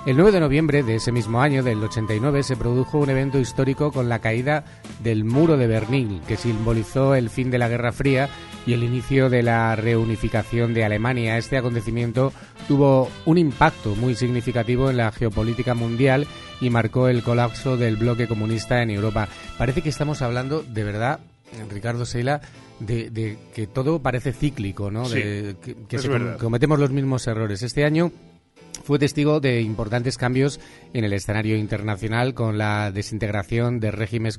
El 0.05 0.17
9 0.17 0.33
de 0.33 0.39
noviembre 0.41 0.83
de 0.83 0.95
ese 0.95 1.13
mismo 1.13 1.41
año, 1.41 1.63
del 1.63 1.81
89, 1.81 2.43
se 2.43 2.57
produjo 2.57 2.97
un 2.97 3.09
evento 3.09 3.39
histórico 3.39 3.93
con 3.93 4.09
la 4.09 4.19
caída 4.19 4.65
del 5.01 5.23
muro 5.23 5.55
de 5.55 5.65
Berlín, 5.65 6.19
que 6.27 6.35
simbolizó 6.35 7.15
el 7.15 7.29
fin 7.29 7.49
de 7.49 7.57
la 7.57 7.69
Guerra 7.69 7.93
Fría 7.93 8.27
y 8.65 8.73
el 8.73 8.83
inicio 8.83 9.29
de 9.29 9.43
la 9.43 9.73
reunificación 9.77 10.73
de 10.73 10.83
Alemania. 10.83 11.37
Este 11.37 11.57
acontecimiento 11.57 12.33
tuvo 12.67 13.09
un 13.25 13.37
impacto 13.37 13.95
muy 13.95 14.13
significativo 14.15 14.89
en 14.89 14.97
la 14.97 15.13
geopolítica 15.13 15.73
mundial 15.73 16.27
y 16.59 16.69
marcó 16.69 17.07
el 17.07 17.23
colapso 17.23 17.77
del 17.77 17.95
bloque 17.95 18.27
comunista 18.27 18.81
en 18.81 18.89
Europa. 18.89 19.29
Parece 19.57 19.81
que 19.81 19.89
estamos 19.89 20.21
hablando, 20.21 20.63
de 20.63 20.83
verdad, 20.83 21.21
Ricardo 21.69 22.05
Seila, 22.05 22.41
de, 22.81 23.37
que 23.55 23.67
todo 23.67 24.01
parece 24.01 24.33
cíclico, 24.33 24.91
¿no? 24.91 25.07
de, 25.07 25.55
que, 25.87 25.97
se 25.97 26.09
cometemos 26.39 26.77
los 26.77 26.91
mismos 26.91 27.25
errores. 27.25 27.63
Este 27.63 27.85
año 27.85 28.11
fue 28.83 28.99
testigo 28.99 29.39
de 29.39 29.61
importantes 29.61 30.17
cambios 30.17 30.59
en 30.93 31.05
el 31.05 31.13
escenario 31.13 31.57
internacional 31.57 32.33
con 32.33 32.57
la 32.57 32.91
desintegración 32.91 33.79
de 33.79 33.91
regímenes, 33.91 34.37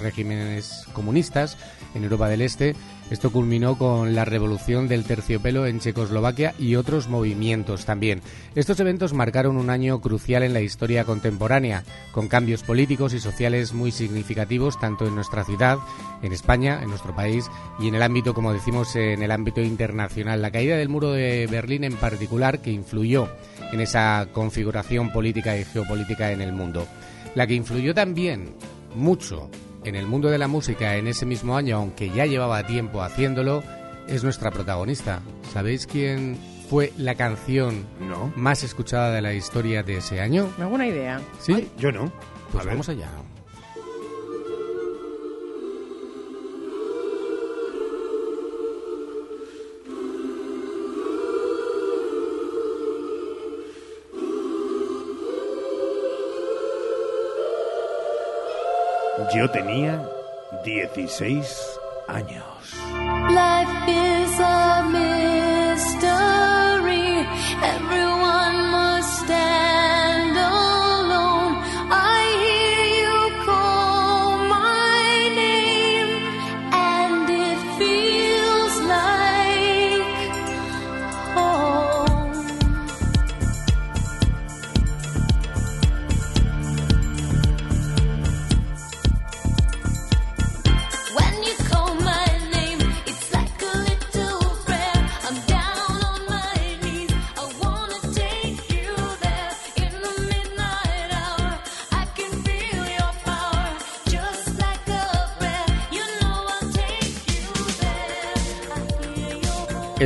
regímenes 0.00 0.86
comunistas 0.92 1.58
en 1.94 2.04
Europa 2.04 2.28
del 2.28 2.42
Este. 2.42 2.74
Esto 3.08 3.30
culminó 3.30 3.78
con 3.78 4.16
la 4.16 4.24
revolución 4.24 4.88
del 4.88 5.04
terciopelo 5.04 5.66
en 5.66 5.78
Checoslovaquia 5.78 6.54
y 6.58 6.74
otros 6.74 7.08
movimientos 7.08 7.84
también. 7.84 8.20
Estos 8.56 8.80
eventos 8.80 9.12
marcaron 9.12 9.56
un 9.56 9.70
año 9.70 10.00
crucial 10.00 10.42
en 10.42 10.52
la 10.52 10.60
historia 10.60 11.04
contemporánea, 11.04 11.84
con 12.10 12.26
cambios 12.26 12.64
políticos 12.64 13.14
y 13.14 13.20
sociales 13.20 13.72
muy 13.74 13.92
significativos 13.92 14.80
tanto 14.80 15.06
en 15.06 15.14
nuestra 15.14 15.44
ciudad, 15.44 15.78
en 16.22 16.32
España, 16.32 16.80
en 16.82 16.88
nuestro 16.88 17.14
país 17.14 17.48
y 17.78 17.86
en 17.86 17.94
el 17.94 18.02
ámbito, 18.02 18.34
como 18.34 18.52
decimos, 18.52 18.96
en 18.96 19.22
el 19.22 19.30
ámbito 19.30 19.60
internacional. 19.60 20.42
La 20.42 20.50
caída 20.50 20.76
del 20.76 20.88
muro 20.88 21.12
de 21.12 21.46
Berlín 21.46 21.84
en 21.84 21.94
particular, 21.94 22.60
que 22.60 22.72
influyó 22.72 23.28
en 23.72 23.80
esa 23.80 24.26
configuración 24.32 25.12
política 25.12 25.56
y 25.56 25.64
geopolítica 25.64 26.32
en 26.32 26.40
el 26.40 26.52
mundo. 26.52 26.88
La 27.36 27.46
que 27.46 27.54
influyó 27.54 27.94
también 27.94 28.54
mucho 28.96 29.48
en 29.86 29.96
el 29.96 30.06
mundo 30.06 30.28
de 30.28 30.38
la 30.38 30.48
música 30.48 30.96
en 30.96 31.06
ese 31.06 31.26
mismo 31.26 31.56
año, 31.56 31.76
aunque 31.76 32.10
ya 32.10 32.26
llevaba 32.26 32.66
tiempo 32.66 33.02
haciéndolo, 33.02 33.62
es 34.08 34.24
nuestra 34.24 34.50
protagonista. 34.50 35.20
¿Sabéis 35.52 35.86
quién 35.86 36.38
fue 36.68 36.92
la 36.96 37.14
canción 37.14 37.86
más 38.34 38.62
escuchada 38.62 39.12
de 39.12 39.22
la 39.22 39.34
historia 39.34 39.82
de 39.82 39.98
ese 39.98 40.20
año? 40.20 40.48
¿Alguna 40.58 40.86
idea? 40.86 41.20
¿Sí? 41.40 41.68
yo 41.78 41.92
no. 41.92 42.12
Pues 42.52 42.64
vamos 42.66 42.88
allá. 42.88 43.10
Yo 59.34 59.50
tenía 59.50 60.02
16 60.64 61.78
años. 62.08 62.44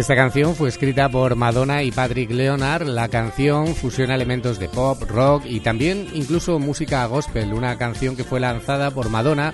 Esta 0.01 0.16
canción 0.16 0.56
fue 0.56 0.70
escrita 0.70 1.10
por 1.10 1.36
Madonna 1.36 1.82
y 1.82 1.93
Patrick 1.93 2.31
Leonard. 2.31 2.86
La 2.86 3.10
canción 3.10 3.74
fusiona 3.74 4.14
elementos 4.14 4.59
de 4.59 4.70
pop, 4.70 4.98
rock 5.02 5.44
y 5.44 5.60
también 5.60 6.09
incluso 6.14 6.59
música 6.59 7.05
gospel. 7.05 7.52
Una 7.52 7.77
canción 7.77 8.16
que 8.16 8.24
fue 8.24 8.40
lanzada 8.40 8.93
por 8.93 9.10
Madonna 9.10 9.52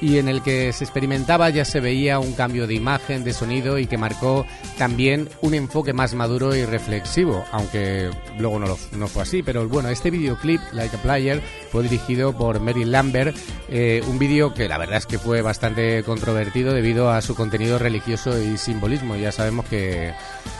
y 0.00 0.18
en 0.18 0.28
el 0.28 0.42
que 0.42 0.72
se 0.72 0.84
experimentaba 0.84 1.50
ya 1.50 1.64
se 1.64 1.80
veía 1.80 2.18
un 2.18 2.32
cambio 2.32 2.66
de 2.66 2.74
imagen, 2.74 3.24
de 3.24 3.32
sonido 3.32 3.78
y 3.78 3.86
que 3.86 3.98
marcó 3.98 4.46
también 4.78 5.28
un 5.42 5.54
enfoque 5.54 5.92
más 5.92 6.14
maduro 6.14 6.54
y 6.54 6.64
reflexivo, 6.64 7.44
aunque 7.52 8.10
luego 8.38 8.58
no, 8.58 8.66
lo- 8.66 9.08
fue 9.08 9.22
así. 9.22 9.42
Pero 9.42 9.68
bueno, 9.68 9.88
este 9.88 10.10
videoclip, 10.10 10.60
Like 10.72 10.96
a 10.96 11.02
Player, 11.02 11.42
fue 11.72 11.82
dirigido 11.82 12.32
por 12.36 12.60
Mary 12.60 12.84
Lambert, 12.84 13.36
eh, 13.68 14.02
un 14.06 14.18
vídeo 14.18 14.54
que 14.54 14.68
la 14.68 14.78
verdad 14.78 14.98
es 14.98 15.06
que 15.06 15.18
fue 15.18 15.42
bastante 15.42 16.02
controvertido 16.04 16.72
debido 16.72 17.10
a 17.10 17.20
su 17.22 17.34
contenido 17.34 17.78
religioso 17.78 18.40
y 18.40 18.56
simbolismo. 18.58 19.16
Ya 19.16 19.32
sabemos 19.32 19.66
que 19.66 20.12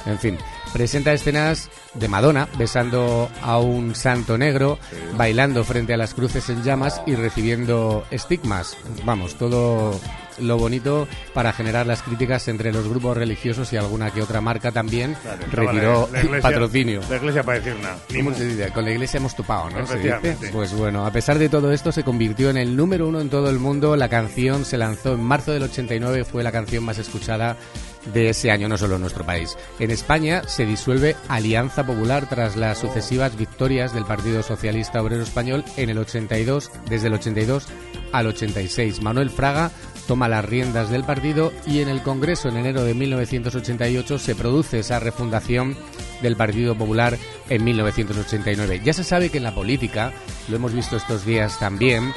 En 0.06 0.18
fin, 0.18 0.38
presenta 0.72 1.12
escenas 1.12 1.70
de 1.94 2.08
Madonna 2.08 2.48
besando 2.58 3.28
a 3.42 3.58
un 3.58 3.94
santo 3.94 4.36
negro, 4.38 4.78
bailando 5.16 5.64
frente 5.64 5.94
a 5.94 5.96
las 5.96 6.14
cruces 6.14 6.48
en 6.50 6.62
llamas 6.62 7.00
y 7.06 7.14
recibiendo 7.14 8.04
estigmas. 8.10 8.76
Vamos, 9.04 9.34
todo 9.36 9.98
lo 10.40 10.56
bonito 10.56 11.08
para 11.34 11.52
generar 11.52 11.84
las 11.88 12.00
críticas 12.02 12.46
entre 12.46 12.70
los 12.72 12.86
grupos 12.88 13.16
religiosos 13.16 13.72
y 13.72 13.76
alguna 13.76 14.12
que 14.12 14.22
otra 14.22 14.40
marca 14.40 14.70
también 14.70 15.16
Claro, 15.20 15.40
retiró 15.50 16.08
la- 16.12 16.20
iglesia- 16.22 16.42
patrocinio. 16.42 17.00
La 17.10 17.16
iglesia 17.16 17.42
para 17.42 17.58
decir 17.58 17.74
nada. 17.82 17.98
Ni 18.10 18.18
¿Cómo 18.18 18.30
mu. 18.30 18.36
se 18.36 18.44
dice? 18.46 18.68
Con 18.70 18.84
la 18.84 18.90
iglesia 18.92 19.18
hemos 19.18 19.34
topado, 19.34 19.68
¿no? 19.70 19.84
Se 19.84 19.98
dice. 19.98 20.36
Pues 20.52 20.72
bueno, 20.74 21.04
a 21.04 21.10
pesar 21.10 21.38
de 21.40 21.48
todo 21.48 21.72
esto, 21.72 21.90
se 21.90 22.04
convirtió 22.04 22.50
en 22.50 22.56
el 22.56 22.76
número 22.76 23.08
uno 23.08 23.20
en 23.20 23.30
todo 23.30 23.50
el 23.50 23.58
mundo. 23.58 23.96
La 23.96 24.08
canción 24.08 24.64
se 24.64 24.78
lanzó 24.78 25.14
en 25.14 25.24
marzo 25.24 25.50
del 25.50 25.64
89, 25.64 26.22
fue 26.24 26.44
la 26.44 26.52
canción 26.52 26.84
más 26.84 26.98
escuchada 26.98 27.56
de 28.06 28.30
ese 28.30 28.50
año, 28.50 28.68
no 28.68 28.78
solo 28.78 28.96
en 28.96 29.02
nuestro 29.02 29.24
país. 29.24 29.56
En 29.78 29.90
España 29.90 30.42
se 30.46 30.66
disuelve 30.66 31.16
Alianza 31.28 31.84
Popular 31.84 32.28
tras 32.28 32.56
las 32.56 32.78
sucesivas 32.78 33.36
victorias 33.36 33.94
del 33.94 34.04
Partido 34.04 34.42
Socialista 34.42 35.02
Obrero 35.02 35.22
Español 35.22 35.64
en 35.76 35.90
el 35.90 35.98
82, 35.98 36.70
desde 36.88 37.08
el 37.08 37.14
82 37.14 37.66
al 38.12 38.26
86. 38.26 39.02
Manuel 39.02 39.30
Fraga 39.30 39.70
toma 40.06 40.28
las 40.28 40.44
riendas 40.44 40.88
del 40.88 41.04
partido 41.04 41.52
y 41.66 41.80
en 41.80 41.88
el 41.88 42.02
Congreso 42.02 42.48
en 42.48 42.56
enero 42.56 42.82
de 42.82 42.94
1988 42.94 44.18
se 44.18 44.34
produce 44.34 44.78
esa 44.78 44.98
refundación 44.98 45.76
del 46.22 46.34
Partido 46.34 46.74
Popular 46.76 47.18
en 47.48 47.64
1989. 47.64 48.80
Ya 48.82 48.94
se 48.94 49.04
sabe 49.04 49.28
que 49.28 49.38
en 49.38 49.44
la 49.44 49.54
política, 49.54 50.12
lo 50.48 50.56
hemos 50.56 50.72
visto 50.72 50.96
estos 50.96 51.26
días 51.26 51.58
también, 51.58 52.12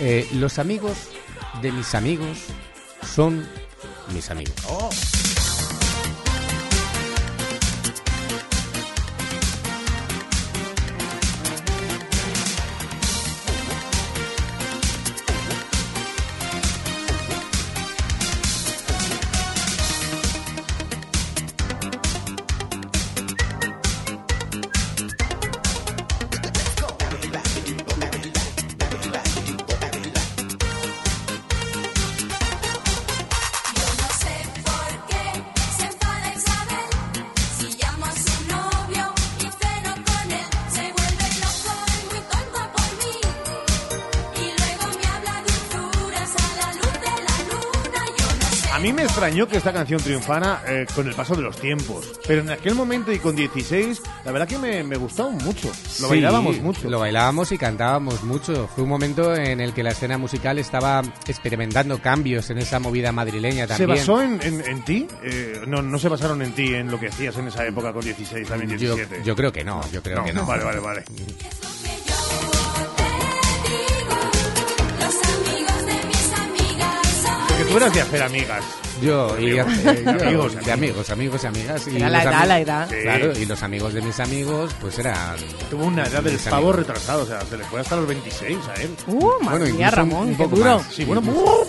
eh, 0.00 0.26
los 0.34 0.58
amigos 0.58 1.08
de 1.62 1.72
mis 1.72 1.94
amigos 1.94 2.38
son 3.14 3.46
mis 4.12 4.30
amigos. 4.30 4.54
No 4.68 5.15
extrañó 49.26 49.48
que 49.48 49.56
esta 49.56 49.72
canción 49.72 50.00
triunfara 50.00 50.62
eh, 50.68 50.86
con 50.94 51.06
el 51.08 51.14
paso 51.14 51.34
de 51.34 51.42
los 51.42 51.56
tiempos. 51.56 52.12
Pero 52.28 52.42
en 52.42 52.50
aquel 52.50 52.74
momento 52.76 53.10
y 53.12 53.18
con 53.18 53.34
16, 53.34 54.00
la 54.24 54.30
verdad 54.32 54.46
que 54.46 54.56
me, 54.58 54.84
me 54.84 54.96
gustaba 54.96 55.30
mucho. 55.30 55.66
Lo 55.68 55.74
Sí, 55.74 56.04
bailábamos 56.08 56.58
mucho. 56.60 56.88
Lo 56.88 57.00
bailábamos 57.00 57.50
y 57.50 57.58
cantábamos 57.58 58.22
mucho. 58.22 58.68
Fue 58.72 58.84
un 58.84 58.90
momento 58.90 59.34
en 59.34 59.60
el 59.60 59.72
que 59.74 59.82
la 59.82 59.90
escena 59.90 60.16
musical 60.16 60.58
estaba 60.58 61.02
experimentando 61.26 62.00
cambios 62.00 62.50
en 62.50 62.58
esa 62.58 62.78
movida 62.78 63.10
madrileña 63.10 63.62
¿Se 63.66 63.68
también. 63.78 63.88
basó 63.98 64.22
en, 64.22 64.40
en- 64.42 64.60
en 64.64 64.84
ti? 64.84 65.08
Eh, 65.24 65.62
no, 65.66 65.82
no 65.82 65.98
se 65.98 66.08
basaron 66.08 66.40
en 66.42 66.52
ti, 66.52 66.72
en 66.74 66.88
lo 66.90 67.00
que 67.00 67.08
hacías 67.08 67.36
en 67.38 67.48
esa 67.48 67.66
época 67.66 67.92
con 67.92 68.04
16, 68.04 68.46
también 68.46 68.78
yo, 68.78 68.94
17. 68.94 69.24
yo 69.24 69.34
creo 69.34 69.52
que 69.52 69.64
no, 69.64 69.80
yo 69.90 70.02
creo 70.02 70.22
que 70.24 70.32
no. 70.32 70.46
Vale, 70.46 70.62
vale, 70.64 70.78
vale. 70.80 71.04
Tú 77.68 77.76
eras 77.76 77.92
de 77.92 78.00
hacer 78.00 78.22
amigas. 78.22 78.64
Yo, 79.02 79.36
y, 79.38 79.58
Amigos, 79.58 79.74
eh, 79.84 80.02
yo- 80.04 80.10
amigos, 80.26 80.64
de 80.64 80.72
amigos, 80.72 81.10
amigos 81.10 81.44
y 81.44 81.46
amigas. 81.46 81.86
Y 81.88 81.96
Era 81.96 82.08
la 82.08 82.18
los 82.24 82.32
edad, 82.32 82.46
la 82.46 82.60
edad. 82.60 82.88
Sí. 82.88 82.96
Claro, 83.02 83.32
y 83.38 83.44
los 83.46 83.62
amigos 83.62 83.92
de 83.94 84.02
mis 84.02 84.20
amigos, 84.20 84.70
pues 84.80 84.98
eran. 84.98 85.36
Tuvo 85.70 85.84
una 85.84 86.04
edad 86.06 86.22
del 86.22 86.36
pavo 86.38 86.56
amigos. 86.56 86.76
retrasado, 86.76 87.22
o 87.22 87.26
sea, 87.26 87.40
se 87.42 87.58
le 87.58 87.64
fue 87.64 87.80
hasta 87.80 87.96
los 87.96 88.06
26 88.06 88.58
a 88.68 88.74
él. 88.80 88.90
Uh, 89.06 89.30
Bueno, 89.42 89.66
mía, 89.66 89.88
un- 89.88 89.94
Ramón, 89.94 90.28
un 90.28 90.36
qué 90.36 90.44
poco 90.44 90.56
duro. 90.56 90.78
más. 90.78 90.86
Sí, 90.92 91.04
bueno, 91.04 91.22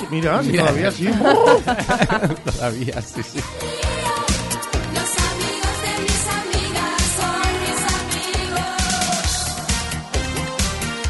mira, 0.10 0.42
si 0.44 0.50
Mira. 0.52 0.64
todavía 0.64 0.92
sí. 0.92 1.10
Todavía, 2.58 3.02
sí, 3.02 3.22
sí. 3.24 3.40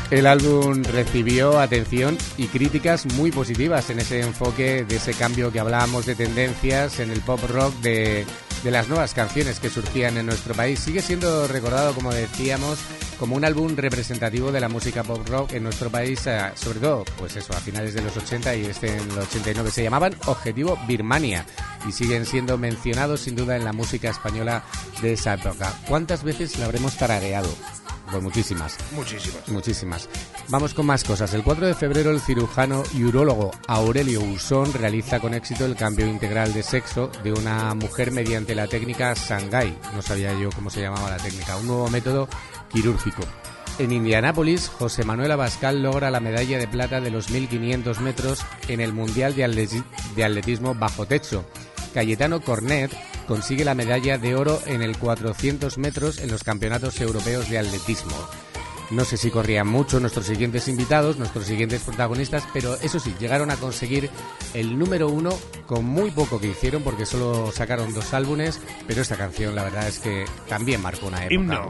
El 0.09 0.25
álbum 0.25 0.83
recibió 0.83 1.59
atención 1.59 2.17
y 2.37 2.47
críticas 2.47 3.05
muy 3.15 3.31
positivas 3.31 3.89
en 3.89 3.99
ese 3.99 4.21
enfoque 4.21 4.85
de 4.85 4.95
ese 4.95 5.13
cambio 5.13 5.51
que 5.51 5.59
hablábamos 5.59 6.05
de 6.05 6.15
tendencias 6.15 7.01
en 7.01 7.11
el 7.11 7.19
pop 7.19 7.41
rock 7.49 7.73
de, 7.81 8.25
de 8.63 8.71
las 8.71 8.87
nuevas 8.87 9.13
canciones 9.13 9.59
que 9.59 9.69
surgían 9.69 10.17
en 10.17 10.25
nuestro 10.25 10.53
país. 10.53 10.79
Sigue 10.79 11.01
siendo 11.01 11.47
recordado, 11.49 11.93
como 11.93 12.13
decíamos, 12.13 12.79
como 13.19 13.35
un 13.35 13.43
álbum 13.43 13.75
representativo 13.75 14.51
de 14.51 14.61
la 14.61 14.69
música 14.69 15.03
pop 15.03 15.27
rock 15.27 15.53
en 15.53 15.63
nuestro 15.63 15.89
país, 15.89 16.25
eh, 16.27 16.39
sobre 16.55 16.79
todo, 16.79 17.03
pues 17.17 17.35
eso, 17.35 17.53
a 17.53 17.59
finales 17.59 17.93
de 17.93 18.01
los 18.01 18.15
80 18.15 18.55
y 18.55 18.65
este 18.65 18.95
en 18.95 19.07
los 19.09 19.27
89. 19.27 19.71
Se 19.71 19.83
llamaban 19.83 20.15
Objetivo 20.25 20.79
Birmania 20.87 21.45
y 21.87 21.91
siguen 21.91 22.25
siendo 22.25 22.57
mencionados 22.57 23.21
sin 23.21 23.35
duda 23.35 23.57
en 23.57 23.65
la 23.65 23.73
música 23.73 24.09
española 24.09 24.63
de 25.01 25.13
esa 25.13 25.33
época. 25.33 25.73
¿Cuántas 25.87 26.23
veces 26.23 26.57
la 26.59 26.65
habremos 26.65 26.95
tarareado? 26.95 27.49
Pues 28.09 28.23
muchísimas. 28.23 28.77
Muchísimas. 28.93 29.47
Muchísimas. 29.49 30.09
Vamos 30.47 30.73
con 30.73 30.85
más 30.85 31.03
cosas. 31.03 31.33
El 31.33 31.43
4 31.43 31.67
de 31.67 31.73
febrero 31.75 32.11
el 32.11 32.21
cirujano 32.21 32.83
y 32.93 33.03
urólogo 33.03 33.51
Aurelio 33.67 34.21
Usón 34.21 34.71
realiza 34.73 35.19
con 35.19 35.33
éxito 35.33 35.65
el 35.65 35.75
cambio 35.75 36.07
integral 36.07 36.53
de 36.53 36.63
sexo 36.63 37.11
de 37.23 37.33
una 37.33 37.73
mujer 37.73 38.11
mediante 38.11 38.55
la 38.55 38.67
técnica 38.67 39.13
Sangai. 39.15 39.77
No 39.93 40.01
sabía 40.01 40.33
yo 40.39 40.49
cómo 40.55 40.69
se 40.69 40.81
llamaba 40.81 41.09
la 41.09 41.17
técnica. 41.17 41.57
Un 41.57 41.67
nuevo 41.67 41.89
método 41.89 42.29
quirúrgico. 42.71 43.23
En 43.79 43.91
Indianápolis, 43.91 44.69
José 44.69 45.03
Manuel 45.03 45.31
Abascal 45.31 45.83
logra 45.83 46.09
la 46.09 46.19
medalla 46.19 46.57
de 46.57 46.67
plata 46.67 46.99
de 46.99 47.11
los 47.11 47.29
1500 47.29 47.99
metros 47.99 48.39
en 48.69 48.79
el 48.81 48.91
Mundial 48.91 49.35
de, 49.35 49.45
Atleti- 49.45 49.83
de 50.15 50.23
Atletismo 50.23 50.73
bajo 50.73 51.05
techo. 51.05 51.45
Cayetano 51.93 52.41
Cornet 52.41 52.91
consigue 53.27 53.65
la 53.65 53.75
medalla 53.75 54.17
de 54.17 54.35
oro 54.35 54.59
en 54.65 54.81
el 54.81 54.97
400 54.97 55.77
metros 55.77 56.19
en 56.19 56.31
los 56.31 56.43
campeonatos 56.43 56.99
europeos 57.01 57.49
de 57.49 57.59
atletismo. 57.59 58.15
No 58.89 59.03
sé 59.03 59.17
si 59.17 59.29
corrían 59.31 59.67
mucho 59.67 59.99
nuestros 59.99 60.25
siguientes 60.25 60.69
invitados, 60.69 61.17
nuestros 61.17 61.45
siguientes 61.45 61.81
protagonistas, 61.81 62.47
pero 62.53 62.75
eso 62.75 62.99
sí, 62.99 63.13
llegaron 63.19 63.51
a 63.51 63.57
conseguir 63.57 64.09
el 64.53 64.79
número 64.79 65.09
uno 65.09 65.37
con 65.65 65.83
muy 65.83 66.09
poco 66.11 66.39
que 66.39 66.47
hicieron 66.47 66.83
porque 66.83 67.05
solo 67.05 67.51
sacaron 67.51 67.93
dos 67.93 68.13
álbumes, 68.13 68.61
pero 68.87 69.01
esta 69.01 69.17
canción 69.17 69.55
la 69.55 69.65
verdad 69.65 69.89
es 69.89 69.99
que 69.99 70.23
también 70.47 70.81
marcó 70.81 71.07
una 71.07 71.25
época. 71.25 71.69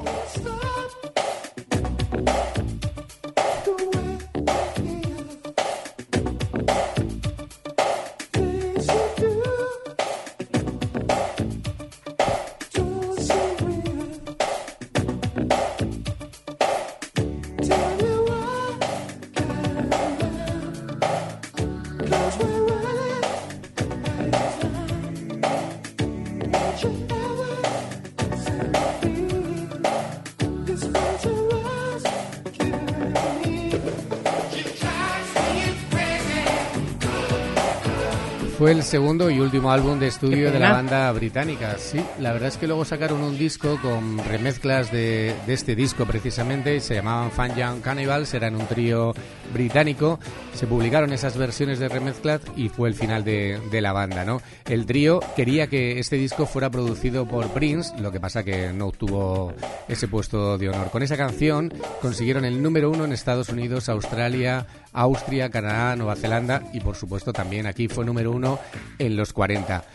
Segundo 38.88 39.30
y 39.30 39.40
último 39.40 39.72
álbum 39.72 40.00
de 40.00 40.08
estudio 40.08 40.52
de 40.52 40.60
la 40.60 40.72
banda 40.72 41.12
británica. 41.12 41.78
Sí, 41.78 42.02
la 42.20 42.32
verdad 42.32 42.48
es 42.48 42.58
que 42.58 42.68
luego 42.68 42.86
sacaron 42.86 43.22
un 43.22 43.38
disco 43.38 43.78
con 43.82 44.18
remezclas 44.26 44.92
de, 44.92 45.36
de 45.46 45.54
este 45.54 45.76
disco 45.76 46.06
precisamente 46.06 46.80
se 46.80 46.96
llamaban 46.96 47.32
Fan 47.32 47.56
Young 47.56 47.82
Cannibals, 47.82 48.34
eran 48.34 48.56
un 48.56 48.66
trío 48.66 49.14
británico. 49.54 50.20
Se 50.58 50.66
publicaron 50.66 51.14
esas 51.14 51.38
versiones 51.38 51.78
de 51.78 51.88
remezclas 51.88 52.42
y 52.56 52.70
fue 52.70 52.90
el 52.90 52.96
final 52.96 53.24
de, 53.24 53.62
de 53.70 53.80
la 53.80 53.94
banda, 53.94 54.26
¿no? 54.26 54.42
El 54.66 54.88
trío 54.88 55.20
quería 55.36 55.68
que 55.68 56.00
este 56.00 56.16
disco 56.16 56.48
fuera 56.48 56.72
producido 56.72 57.28
por 57.28 57.50
Prince, 57.50 57.94
lo 58.00 58.12
que 58.12 58.20
pasa 58.20 58.44
que 58.44 58.74
no 58.74 58.88
obtuvo 58.88 59.54
ese 59.88 60.08
puesto 60.08 60.58
de 60.58 60.70
honor. 60.70 60.90
Con 60.90 61.04
esa 61.04 61.16
canción 61.16 61.72
consiguieron 62.02 62.44
el 62.44 62.64
número 62.64 62.90
uno 62.90 63.06
en 63.06 63.12
Estados 63.12 63.50
Unidos, 63.50 63.88
Australia, 63.88 64.66
Austria, 64.94 65.52
Canadá, 65.52 65.96
Nueva 65.96 66.16
Zelanda 66.16 66.64
y 66.74 66.80
por 66.80 66.96
supuesto 66.96 67.34
también 67.34 67.68
aquí 67.68 67.88
fue 67.88 68.04
número 68.04 68.32
uno 68.32 68.58
en 68.98 69.16
los 69.16 69.34
40. 69.34 69.86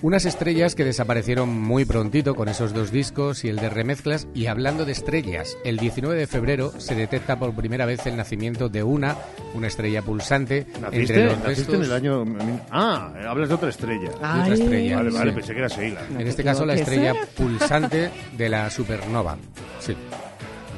Unas 0.00 0.26
estrellas 0.26 0.76
que 0.76 0.84
desaparecieron 0.84 1.48
muy 1.48 1.84
prontito 1.84 2.36
con 2.36 2.48
esos 2.48 2.72
dos 2.72 2.92
discos 2.92 3.44
y 3.44 3.48
el 3.48 3.56
de 3.56 3.68
remezclas. 3.68 4.28
Y 4.32 4.46
hablando 4.46 4.84
de 4.84 4.92
estrellas, 4.92 5.56
el 5.64 5.76
19 5.76 6.16
de 6.16 6.28
febrero 6.28 6.72
se 6.78 6.94
detecta 6.94 7.36
por 7.36 7.52
primera 7.54 7.84
vez 7.84 8.06
el 8.06 8.16
nacimiento 8.16 8.68
de 8.68 8.84
una, 8.84 9.16
una 9.54 9.66
estrella 9.66 10.02
pulsante 10.08 10.66
¿Naciste, 10.80 10.98
entre 11.00 11.24
los 11.26 11.38
naciste 11.40 11.72
en 11.74 11.80
restos- 11.82 11.84
el 11.86 11.92
año... 11.92 12.24
Ah, 12.70 13.12
hablas 13.28 13.48
de 13.50 13.54
otra 13.54 13.68
estrella. 13.68 14.08
De 14.08 14.14
otra 14.14 14.54
estrella, 14.54 14.96
Vale, 14.96 15.10
vale, 15.10 15.30
sí. 15.30 15.36
pensé 15.36 15.52
que 15.52 15.58
era 15.58 15.68
Sheila. 15.68 16.00
En 16.18 16.26
este 16.26 16.42
caso, 16.44 16.64
la 16.64 16.74
estrella 16.74 17.14
pulsante 17.36 18.10
de 18.36 18.48
la 18.48 18.70
supernova. 18.70 19.36
Sí. 19.80 19.94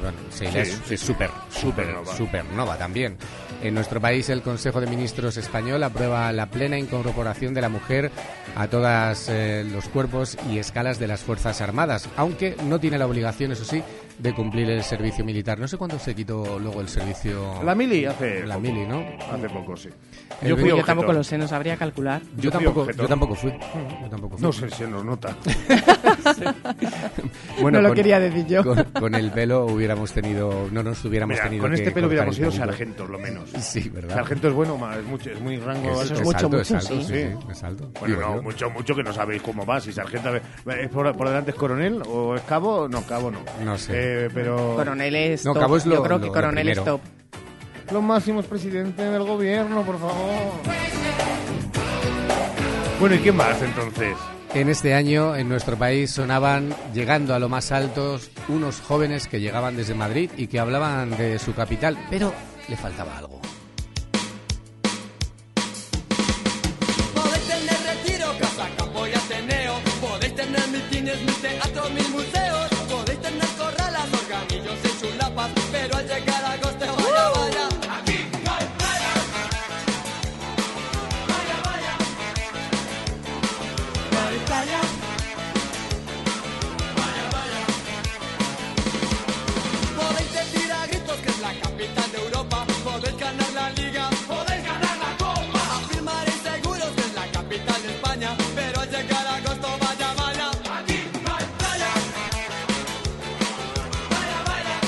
Bueno, 0.01 0.17
Sheila 0.37 0.51
Sí, 0.51 0.57
es, 0.71 0.81
sí. 0.87 0.93
es 0.95 0.99
super, 0.99 1.29
super, 1.49 1.85
Supernova. 1.85 2.15
supernova 2.17 2.77
también. 2.77 3.17
En 3.63 3.75
nuestro 3.75 4.01
país, 4.01 4.27
el 4.29 4.41
Consejo 4.41 4.81
de 4.81 4.87
Ministros 4.87 5.37
español 5.37 5.83
aprueba 5.83 6.31
la 6.33 6.47
plena 6.47 6.79
incorporación 6.79 7.53
de 7.53 7.61
la 7.61 7.69
mujer 7.69 8.09
a 8.55 8.67
todos 8.67 9.29
los 9.71 9.87
cuerpos 9.89 10.37
y 10.51 10.57
escalas 10.57 10.97
de 10.97 11.05
las 11.07 11.21
Fuerzas 11.21 11.61
Armadas, 11.61 12.09
aunque 12.17 12.55
no 12.67 12.79
tiene 12.79 12.97
la 12.97 13.05
obligación, 13.05 13.51
eso 13.51 13.63
sí, 13.63 13.83
de 14.21 14.33
cumplir 14.35 14.69
el 14.69 14.83
servicio 14.83 15.25
militar. 15.25 15.57
No 15.59 15.67
sé 15.67 15.77
cuándo 15.77 15.97
se 15.97 16.13
quitó 16.13 16.59
luego 16.59 16.81
el 16.81 16.87
servicio. 16.87 17.63
La 17.63 17.73
mili 17.73 18.05
hace 18.05 18.45
La 18.45 18.55
poco. 18.55 18.67
mili, 18.67 18.85
¿no? 18.85 19.03
Hace 19.31 19.49
poco, 19.49 19.75
sí. 19.75 19.89
El 20.41 20.49
Yo 20.49 20.57
fui 20.57 20.69
Yo 20.69 20.83
tampoco 20.83 21.11
lo 21.11 21.23
sé, 21.23 21.37
no 21.37 21.47
sabría 21.47 21.75
calcular. 21.75 22.21
Yo, 22.37 22.51
tampoco, 22.51 22.89
yo 22.91 23.07
tampoco 23.07 23.35
fui. 23.35 23.51
Yo 23.51 24.09
tampoco 24.09 24.37
fui. 24.37 24.45
No 24.45 24.53
sé, 24.53 24.69
se 24.69 24.87
nos 24.87 25.03
nota. 25.03 25.35
No 27.71 27.81
lo 27.81 27.93
quería 27.93 28.19
decir 28.19 28.45
yo. 28.47 28.63
Con, 28.63 28.83
con 28.85 29.15
el 29.15 29.31
pelo 29.31 29.65
hubiéramos 29.65 30.11
tenido, 30.11 30.67
no 30.71 30.83
nos 30.83 31.03
hubiéramos 31.05 31.33
Mira, 31.35 31.43
tenido 31.45 31.61
con 31.63 31.71
que 31.71 31.77
este 31.77 31.91
pelo 31.91 32.07
hubiéramos 32.07 32.35
sido 32.35 32.51
sargentos, 32.51 33.09
lo 33.09 33.19
menos. 33.19 33.49
Sí, 33.61 33.89
¿verdad? 33.89 34.15
Sargento 34.15 34.47
es 34.49 34.53
bueno, 34.53 34.77
es, 34.97 35.05
mucho, 35.05 35.29
es 35.31 35.39
muy 35.39 35.57
rango 35.57 36.01
Es- 36.01 36.11
es 36.11 36.21
mucho, 36.23 36.49
mucho, 36.49 36.63
sí. 36.81 37.03
sí, 37.03 37.25
es 37.51 37.63
alto. 37.63 37.89
Bueno, 37.99 38.15
Digo 38.15 38.21
no, 38.29 38.35
yo. 38.37 38.41
mucho, 38.43 38.69
mucho 38.71 38.95
que 38.95 39.03
no 39.03 39.13
sabéis 39.13 39.41
cómo 39.41 39.65
va. 39.65 39.79
Si 39.79 39.91
sargento 39.93 40.35
es 40.35 40.89
por, 40.89 41.15
por 41.15 41.27
delante 41.27 41.51
es 41.51 41.57
coronel 41.57 42.01
o 42.07 42.35
es 42.35 42.41
cabo, 42.43 42.87
no, 42.87 43.01
cabo 43.03 43.31
no. 43.31 43.39
No 43.63 43.77
sé. 43.77 44.25
Eh, 44.25 44.29
pero 44.33 44.75
Coronel 44.75 45.15
es 45.15 45.45
No, 45.45 45.53
top. 45.53 45.61
cabo 45.61 45.77
es 45.77 45.85
lo- 45.85 45.95
Yo 45.95 46.03
creo 46.03 46.17
que 46.17 46.21
lo- 46.27 46.27
lo 46.27 46.33
coronel 46.33 46.69
es 46.69 46.83
top. 46.83 47.01
los 47.91 48.03
máximos 48.03 48.45
presidentes 48.45 49.11
del 49.11 49.23
gobierno, 49.23 49.83
por 49.83 49.99
favor. 49.99 50.51
Bueno, 52.99 53.15
¿y 53.15 53.19
quién 53.19 53.35
más 53.35 53.61
entonces? 53.61 54.15
En 54.53 54.67
este 54.67 54.93
año 54.93 55.35
en 55.37 55.47
nuestro 55.47 55.77
país 55.77 56.11
sonaban, 56.11 56.75
llegando 56.93 57.33
a 57.33 57.39
lo 57.39 57.47
más 57.47 57.71
alto, 57.71 58.19
unos 58.49 58.81
jóvenes 58.81 59.27
que 59.27 59.39
llegaban 59.39 59.77
desde 59.77 59.93
Madrid 59.93 60.29
y 60.35 60.47
que 60.47 60.59
hablaban 60.59 61.11
de 61.11 61.39
su 61.39 61.53
capital, 61.53 61.97
pero 62.09 62.33
le 62.67 62.75
faltaba 62.75 63.17
algo. 63.17 63.39
Ganar 93.31 93.53
la 93.53 93.69
liga. 93.71 94.09
Podéis 94.27 94.63
ganar 94.65 94.97
la 94.97 95.17
copa. 95.17 95.59
Afirmaréis 95.77 96.41
seguros 96.41 96.89
que 96.95 97.01
es 97.01 97.13
la 97.15 97.25
capital 97.31 97.81
de 97.83 97.89
España. 97.89 98.29
Pero 98.55 98.79
al 98.81 98.89
llegar 98.89 99.27
a 99.27 99.35
agosto, 99.35 99.67
vaya, 99.79 100.13
vaya. 100.15 100.49
Aquí 100.79 100.99
no 101.23 101.35
hay 101.35 101.45
playa. 101.57 101.87
Vaya, 104.09 104.43
vaya. 104.47 104.79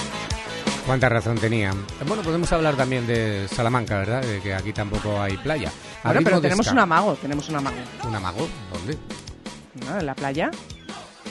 ¿Cuánta 0.86 1.10
razón 1.10 1.38
tenían? 1.38 1.86
Bueno, 2.07 2.24
podemos 2.24 2.52
hablar 2.52 2.76
también 2.76 3.07
de 3.07 3.48
Salamanca, 3.48 3.98
¿verdad? 3.99 4.22
De 4.22 4.40
que 4.41 4.53
aquí 4.53 4.74
tampoco 4.74 5.22
hay 5.22 5.38
playa. 5.38 5.72
Bueno, 6.03 6.22
pero 6.24 6.41
tenemos 6.41 6.68
un 6.68 6.80
amago, 6.80 7.15
tenemos 7.15 7.48
un 7.49 7.56
amago. 7.56 7.78
¿Un 8.06 8.15
amago? 8.15 8.48
¿Dónde? 8.74 8.98
¿no? 9.86 9.99
En 9.99 10.06
la 10.06 10.14
playa 10.15 10.52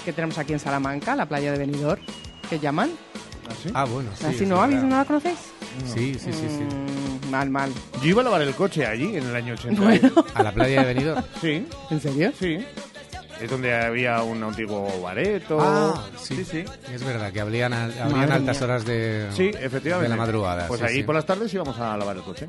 que 0.04 0.12
tenemos 0.12 0.36
aquí 0.38 0.52
en 0.54 0.58
Salamanca, 0.58 1.14
la 1.14 1.26
playa 1.26 1.52
de 1.52 1.58
Benidorm, 1.58 2.00
que 2.48 2.58
llaman. 2.58 2.90
Ah, 3.74 3.84
bueno, 3.84 4.10
sí. 4.18 4.24
¿Así 4.26 4.46
no, 4.46 4.60
¿habéis- 4.62 4.82
no 4.82 4.96
la 4.96 5.04
conocéis? 5.04 5.38
Sí, 5.86 6.14
sí, 6.14 6.32
sí, 6.32 6.48
sí. 6.48 6.64
Mm, 6.64 7.01
mal, 7.32 7.50
mal. 7.50 7.72
Yo 8.02 8.10
iba 8.10 8.20
a 8.20 8.24
lavar 8.24 8.42
el 8.42 8.54
coche 8.54 8.86
allí 8.86 9.16
en 9.16 9.26
el 9.26 9.34
año 9.34 9.54
80. 9.54 9.80
Bueno. 9.80 10.10
¿A 10.34 10.42
la 10.42 10.52
playa 10.52 10.82
de 10.82 10.94
Benidorm? 10.94 11.24
Sí. 11.40 11.66
¿En 11.90 12.00
serio? 12.00 12.32
Sí. 12.38 12.58
Es 13.42 13.50
donde 13.50 13.74
había 13.74 14.22
un 14.22 14.42
antiguo 14.42 15.00
bareto. 15.02 15.58
Ah, 15.60 16.06
sí. 16.16 16.36
sí. 16.36 16.44
sí. 16.44 16.64
Es 16.92 17.04
verdad 17.04 17.32
que 17.32 17.40
habrían, 17.40 17.72
habrían 17.72 18.10
Madre 18.12 18.32
altas 18.34 18.56
mía. 18.58 18.64
horas 18.64 18.84
de, 18.84 19.28
Sí, 19.34 19.50
efectivamente. 19.60 20.04
de 20.04 20.08
la 20.08 20.16
madrugada. 20.16 20.68
Pues 20.68 20.80
sí, 20.80 20.86
ahí 20.86 20.94
sí. 20.96 21.02
por 21.02 21.14
las 21.16 21.26
tardes 21.26 21.52
íbamos 21.52 21.78
a 21.78 21.96
lavar 21.96 22.16
el 22.16 22.22
coche. 22.22 22.48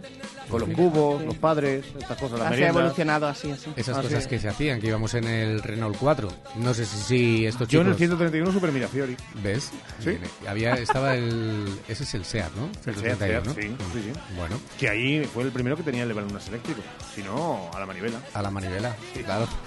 Con 0.49 0.59
los 0.61 0.69
cubos, 0.69 1.23
los 1.23 1.35
padres, 1.37 1.85
estas 1.97 2.17
cosas, 2.17 2.37
la 2.39 2.45
Así 2.45 2.53
ha 2.53 2.57
merienda. 2.57 2.79
evolucionado 2.81 3.27
así, 3.27 3.49
así. 3.51 3.71
Esas 3.75 3.97
Ah, 3.97 4.01
cosas 4.03 4.23
sí. 4.23 4.29
que 4.29 4.39
se 4.39 4.49
hacían, 4.49 4.79
que 4.79 4.87
íbamos 4.87 5.13
en 5.15 5.23
el 5.23 5.63
Renault 5.63 5.97
4. 5.97 6.29
No 6.57 6.73
sé 6.75 6.85
si, 6.85 6.97
si 6.97 7.45
estos 7.47 7.67
Yo 7.67 7.81
en 7.81 7.87
el 7.87 7.93
chicos... 7.93 8.09
131 8.19 8.51
Super 8.51 8.71
Mirafiori. 8.71 9.17
¿Ves? 9.41 9.71
Sí. 9.99 10.09
Bien, 10.11 10.21
Había, 10.47 10.73
estaba 10.75 11.15
el... 11.15 11.79
Ese 11.87 12.03
es 12.03 12.13
el 12.13 12.23
SEAT, 12.25 12.51
¿no? 12.55 12.65
El 12.85 12.95
Seat, 12.95 13.17
131, 13.17 13.53
Seat, 13.53 13.69
¿no? 13.71 13.77
sí, 13.85 13.85
sí, 13.93 14.11
sí. 14.13 14.19
Bueno, 14.37 14.59
Que 14.79 14.89
ahí 14.89 15.25
fue 15.33 15.43
el 15.43 15.51
primero 15.51 15.75
que 15.75 15.83
tenía 15.83 16.03
el 16.03 16.13
balonas 16.13 16.47
eléctrico. 16.49 16.81
Si 17.15 17.23
no, 17.23 17.71
a 17.73 17.79
la 17.79 17.85
manivela. 17.87 18.19
a 18.33 18.41
la 18.43 18.51
manivela, 18.51 18.95
claro. 19.25 19.47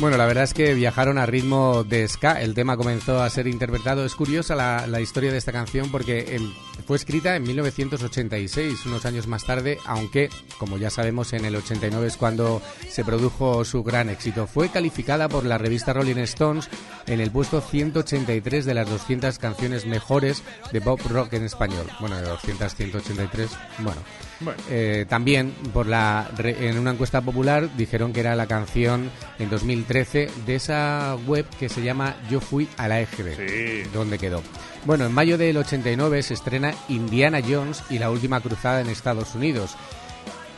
Bueno, 0.00 0.16
la 0.16 0.26
verdad 0.26 0.44
es 0.44 0.54
que 0.54 0.74
viajaron 0.74 1.18
a 1.18 1.26
ritmo 1.26 1.84
de 1.84 2.06
ska. 2.08 2.42
El 2.42 2.54
tema 2.54 2.76
comenzó 2.76 3.22
a 3.22 3.30
ser 3.30 3.46
interpretado. 3.46 4.04
Es 4.04 4.14
curiosa 4.16 4.56
la, 4.56 4.86
la 4.88 5.00
historia 5.00 5.30
de 5.30 5.38
esta 5.38 5.52
canción 5.52 5.90
porque 5.90 6.34
em, 6.34 6.52
fue 6.86 6.96
escrita 6.96 7.36
en 7.36 7.44
1986, 7.44 8.86
unos 8.86 9.06
años 9.06 9.28
más 9.28 9.44
tarde, 9.44 9.78
aunque, 9.86 10.30
como 10.58 10.78
ya 10.78 10.90
sabemos, 10.90 11.32
en 11.32 11.44
el 11.44 11.54
89 11.54 12.08
es 12.08 12.16
cuando 12.16 12.60
se 12.88 13.04
produjo 13.04 13.64
su 13.64 13.84
gran 13.84 14.10
éxito. 14.10 14.48
Fue 14.48 14.68
calificada 14.68 15.28
por 15.28 15.46
la 15.46 15.58
revista 15.58 15.92
Rolling 15.92 16.18
Stones 16.18 16.68
en 17.06 17.20
el 17.20 17.30
puesto 17.30 17.60
183 17.60 18.64
de 18.64 18.74
las 18.74 18.90
200 18.90 19.38
canciones 19.38 19.86
mejores 19.86 20.42
de 20.72 20.80
pop 20.80 21.00
rock 21.08 21.34
en 21.34 21.44
español. 21.44 21.86
Bueno, 22.00 22.16
de 22.16 22.28
200, 22.28 22.74
183, 22.74 23.50
bueno. 23.78 24.00
Bueno. 24.44 24.60
Eh, 24.70 25.06
también 25.08 25.52
por 25.72 25.86
la 25.86 26.30
en 26.38 26.78
una 26.78 26.92
encuesta 26.92 27.20
popular 27.20 27.68
dijeron 27.76 28.12
que 28.12 28.20
era 28.20 28.36
la 28.36 28.46
canción 28.46 29.10
en 29.38 29.50
2013 29.50 30.30
de 30.46 30.54
esa 30.54 31.16
web 31.26 31.46
que 31.58 31.68
se 31.68 31.82
llama 31.82 32.16
Yo 32.30 32.40
fui 32.40 32.68
a 32.76 32.88
la 32.88 33.00
EGB. 33.00 33.36
Sí. 33.36 33.90
¿Dónde 33.92 34.18
quedó? 34.18 34.42
Bueno, 34.84 35.06
en 35.06 35.12
mayo 35.12 35.38
del 35.38 35.56
89 35.56 36.22
se 36.22 36.34
estrena 36.34 36.74
Indiana 36.88 37.40
Jones 37.46 37.82
y 37.88 37.98
la 37.98 38.10
última 38.10 38.40
cruzada 38.40 38.80
en 38.80 38.88
Estados 38.88 39.34
Unidos. 39.34 39.76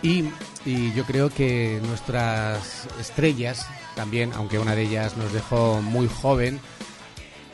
Y, 0.03 0.25
y 0.65 0.93
yo 0.95 1.05
creo 1.05 1.31
que 1.31 1.81
nuestras 1.87 2.87
estrellas 3.01 3.67
también, 3.95 4.33
aunque 4.35 4.59
una 4.59 4.75
de 4.75 4.83
ellas 4.83 5.17
nos 5.17 5.33
dejó 5.33 5.81
muy 5.81 6.09
joven, 6.09 6.61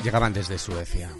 llegaban 0.02 0.32
desde 0.32 0.59
Suecia. 0.59 1.10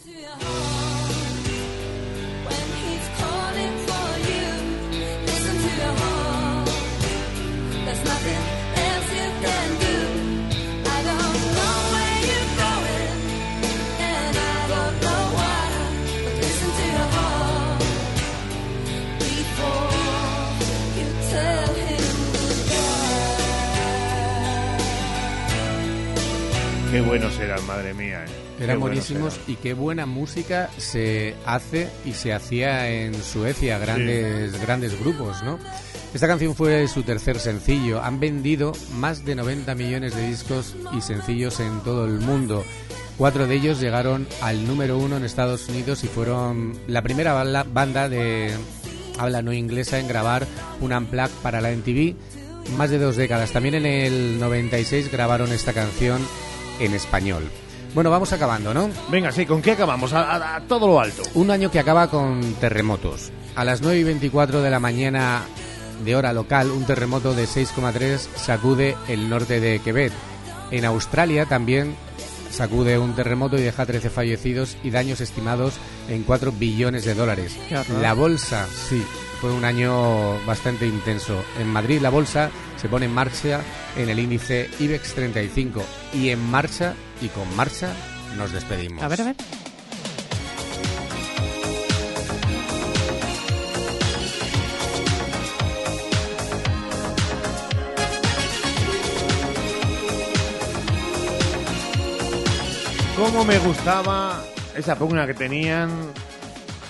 Qué 26.93 27.01
buenos 27.01 27.39
eran, 27.39 27.66
madre 27.66 27.94
mía. 27.94 28.23
eh. 28.27 28.64
Eran 28.64 28.78
buenísimos 28.78 29.40
y 29.47 29.55
qué 29.56 29.73
buena 29.73 30.05
música 30.05 30.69
se 30.77 31.35
hace 31.47 31.89
y 32.05 32.12
se 32.12 32.35
hacía 32.35 32.90
en 32.90 33.14
Suecia, 33.14 33.78
grandes, 33.78 34.60
grandes 34.60 35.01
grupos, 35.01 35.43
¿no? 35.43 35.59
Esta 36.12 36.27
canción 36.27 36.55
fue 36.55 36.86
su 36.89 37.02
tercer 37.02 37.39
sencillo. 37.39 38.02
Han 38.02 38.20
vendido 38.20 38.73
más 38.97 39.24
de 39.24 39.35
90 39.35 39.74
millones 39.74 40.14
de 40.14 40.28
discos 40.28 40.77
y 40.94 41.01
sencillos 41.01 41.60
en 41.60 41.81
todo 41.81 42.05
el 42.05 42.20
mundo. 42.20 42.62
Cuatro 43.16 43.47
de 43.47 43.55
ellos 43.55 43.81
llegaron 43.81 44.28
al 44.43 44.66
número 44.66 44.98
uno 44.98 45.16
en 45.16 45.24
Estados 45.24 45.70
Unidos 45.70 46.05
y 46.05 46.09
fueron 46.09 46.78
la 46.89 47.01
primera 47.01 47.32
banda 47.32 48.10
de 48.10 48.52
habla 49.19 49.40
no 49.40 49.55
inglesa 49.55 49.98
en 49.98 50.09
grabar 50.09 50.47
un 50.82 50.93
unplug 50.93 51.31
para 51.43 51.62
la 51.62 51.70
MTV 51.70 52.16
más 52.77 52.90
de 52.90 52.98
dos 52.98 53.16
décadas. 53.16 53.51
También 53.51 53.77
en 53.77 53.86
el 53.86 54.39
96 54.39 55.10
grabaron 55.10 55.52
esta 55.52 55.73
canción 55.73 56.20
en 56.84 56.94
español. 56.94 57.44
Bueno, 57.94 58.10
vamos 58.10 58.32
acabando, 58.32 58.72
¿no? 58.72 58.88
Venga, 59.10 59.32
sí, 59.32 59.44
¿con 59.44 59.60
qué 59.60 59.72
acabamos? 59.72 60.12
A, 60.14 60.22
a- 60.22 60.56
a 60.56 60.60
todo 60.62 60.86
lo 60.86 61.00
alto. 61.00 61.22
Un 61.34 61.50
año 61.50 61.70
que 61.70 61.78
acaba 61.78 62.09
con 62.09 62.40
terremotos. 62.54 63.30
A 63.54 63.64
las 63.64 63.82
9 63.82 63.98
y 63.98 64.04
24 64.04 64.62
de 64.62 64.70
la 64.70 64.80
mañana 64.80 65.42
de 66.02 66.16
hora 66.16 66.32
local, 66.32 66.70
un 66.70 66.84
terremoto 66.86 67.34
de 67.34 67.44
6,3 67.46 68.18
sacude 68.36 68.96
el 69.09 69.28
norte 69.28 69.60
de 69.60 69.78
Quebec. 69.80 70.12
En 70.70 70.86
Australia 70.86 71.44
también 71.44 71.94
sacude 72.53 72.99
un 72.99 73.15
terremoto 73.15 73.59
y 73.59 73.62
deja 73.62 73.87
13 73.87 74.11
fallecidos 74.11 74.77
y 74.85 74.91
daños 74.91 75.20
estimados 75.20 75.74
en 76.09 76.23
4 76.23 76.53
billones 76.53 77.05
de 77.05 77.15
dólares. 77.15 77.57
La 78.01 78.12
bolsa, 78.12 78.66
sí, 78.66 79.03
fue 79.41 79.53
un 79.53 79.65
año 79.65 80.39
bastante 80.47 80.87
intenso. 80.87 81.43
En 81.59 81.69
Madrid 81.69 82.01
la 82.01 82.11
bolsa 82.11 82.51
se 82.77 82.89
pone 82.89 83.07
en 83.07 83.12
marcha 83.12 83.61
en 83.97 84.09
el 84.09 84.19
índice 84.19 84.70
IBEX 84.79 85.15
35 85.15 85.83
y 86.15 86.29
en 86.29 86.41
marcha 86.51 86.95
y 87.20 87.29
con 87.29 87.55
marcha 87.57 87.93
nos 88.37 88.53
despedimos. 88.53 89.03
A 89.03 89.09
ver, 89.09 89.20
a 89.23 89.24
ver. 89.24 89.37
Cómo 103.23 103.44
me 103.44 103.57
gustaba 103.61 104.43
esa 104.74 104.97
pugna 104.97 105.28
que 105.28 105.32
tenían 105.32 105.89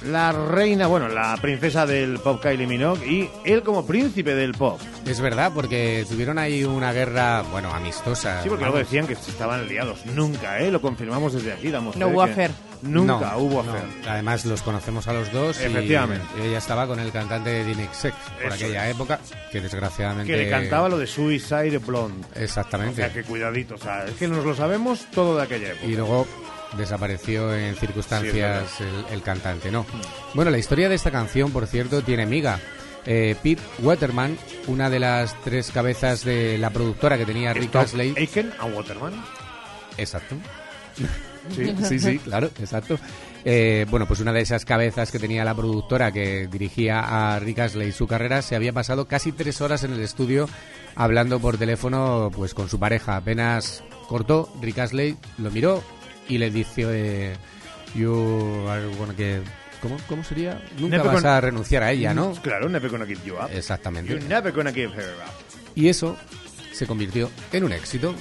la 0.07 0.33
reina, 0.33 0.87
bueno, 0.87 1.09
la 1.09 1.37
princesa 1.41 1.87
del 1.87 2.19
pop 2.19 2.41
Kylie 2.43 2.66
Minogue 2.66 3.07
y 3.07 3.31
él 3.45 3.62
como 3.62 3.87
príncipe 3.87 4.35
del 4.35 4.53
pop. 4.55 4.81
Es 5.07 5.20
verdad, 5.20 5.53
porque 5.55 6.05
tuvieron 6.09 6.39
ahí 6.39 6.65
una 6.65 6.93
guerra, 6.93 7.43
bueno, 7.51 7.73
amistosa. 7.73 8.43
Sí, 8.43 8.49
porque 8.49 8.65
luego 8.65 8.79
decían 8.79 9.07
que 9.07 9.12
estaban 9.15 9.69
liados. 9.69 10.05
Nunca, 10.07 10.59
¿eh? 10.61 10.70
Lo 10.70 10.81
confirmamos 10.81 11.33
desde 11.35 11.53
aquí, 11.53 11.70
damos 11.70 11.97
No 11.97 12.09
hubo 12.09 12.24
que 12.24 12.31
affair. 12.31 12.51
Nunca 12.83 13.31
No, 13.33 13.39
hubo 13.39 13.62
no. 13.62 13.70
affair. 13.73 13.85
Además, 14.09 14.45
los 14.45 14.61
conocemos 14.62 15.07
a 15.07 15.12
los 15.12 15.31
dos. 15.33 15.61
y 15.61 15.65
Efectivamente. 15.66 16.27
ella 16.43 16.59
estaba 16.59 16.87
con 16.89 16.99
el 16.99 17.12
cantante 17.12 17.51
de 17.51 17.65
Dinex 17.65 17.97
Sex 17.97 18.16
por 18.43 18.47
Eso 18.53 18.55
aquella 18.55 18.89
es. 18.89 18.95
época, 18.97 19.20
que 19.53 19.61
desgraciadamente. 19.61 20.33
Que 20.33 20.39
le 20.39 20.51
cantaba 20.51 20.89
lo 20.89 20.99
de 20.99 21.07
Suicide 21.07 21.79
Blonde. 21.79 22.27
O 22.37 22.41
Exactamente. 22.41 22.97
sea, 22.97 23.12
que 23.12 23.23
cuidadito. 23.23 23.77
O 23.77 23.79
sea, 23.79 24.05
es 24.07 24.15
que 24.15 24.27
nos 24.27 24.45
lo 24.45 24.55
sabemos 24.57 25.07
todo 25.12 25.37
de 25.37 25.43
aquella 25.45 25.69
época. 25.70 25.87
Y 25.87 25.95
luego 25.95 26.27
desapareció 26.77 27.55
en 27.55 27.74
circunstancias 27.77 28.70
Sí, 28.77 28.85
el, 28.85 29.15
el 29.15 29.23
cantante, 29.23 29.70
¿no? 29.70 29.86
Bueno, 30.35 30.51
la 30.51 30.59
historia 30.59 30.89
de 30.89 30.94
esta 30.94 31.11
canción, 31.11 31.51
por 31.53 31.66
cierto, 31.66 32.03
tiene 32.03 32.27
miga. 32.27 32.59
Eh, 33.05 33.35
Pete 33.43 33.62
Waterman, 33.81 34.36
una 34.69 34.89
de 34.89 35.01
las 35.01 35.35
tres 35.43 35.70
cabezas 35.73 36.24
de 36.24 36.57
la 36.59 36.70
productora 36.70 37.19
que 37.19 37.27
tenía 37.27 37.53
Rick 37.53 37.74
Astley. 37.74 38.15
Aiken 38.16 38.53
a 38.59 38.66
Waterman. 38.66 39.12
Exacto. 39.99 40.36
Sí. 41.51 41.74
sí, 41.82 41.99
sí, 41.99 42.19
claro, 42.20 42.47
exacto. 42.61 42.97
Eh, 43.44 43.85
bueno, 43.90 44.07
pues 44.07 44.20
una 44.20 44.32
de 44.32 44.43
esas 44.43 44.65
cabezas 44.65 45.11
que 45.11 45.19
tenía 45.19 45.44
la 45.44 45.57
productora 45.57 46.12
que 46.12 46.47
dirigía 46.47 47.01
a 47.01 47.40
Rick 47.40 47.59
Astley 47.59 47.90
su 47.90 48.07
carrera 48.07 48.43
se 48.43 48.55
había 48.55 48.73
pasado 48.73 49.09
casi 49.09 49.32
tres 49.32 49.61
horas 49.61 49.82
en 49.82 49.93
el 49.93 50.01
estudio 50.03 50.49
hablando 50.94 51.40
por 51.40 51.59
teléfono 51.59 52.31
pues 52.32 52.55
con 52.55 52.69
su 52.69 52.78
pareja. 52.78 53.16
Apenas 53.16 53.82
cortó, 54.07 54.53
Rick 54.61 54.78
Astley 54.78 55.16
lo 55.39 55.51
miró 55.51 55.82
y 56.28 56.39
le 56.39 56.51
dice 56.51 56.82
eh, 56.86 57.36
are 58.69 58.86
gonna 58.99 59.15
get- 59.16 59.43
¿Cómo, 59.81 59.97
¿Cómo 60.09 60.23
sería? 60.23 60.62
Nunca 60.78 60.97
Never 60.99 61.07
vas 61.12 61.23
gonna- 61.23 61.36
a 61.36 61.40
renunciar 61.40 61.82
a 61.82 61.90
ella, 61.90 62.15
¿no? 62.15 62.32
Claro, 62.40 62.69
never 62.69 62.89
gonna 62.89 63.05
give 63.05 63.20
you 63.24 63.35
up. 63.35 63.51
Exactamente. 63.53 64.12
You're 64.12 64.28
never 64.28 64.53
gonna 64.53 64.73
give 64.73 64.94
her 64.94 65.11
up. 65.27 65.32
Y 65.74 65.89
eso 65.89 66.16
se 66.73 66.86
convirtió 66.86 67.31
en 67.53 67.65
un 67.65 67.73
éxito. 67.73 68.15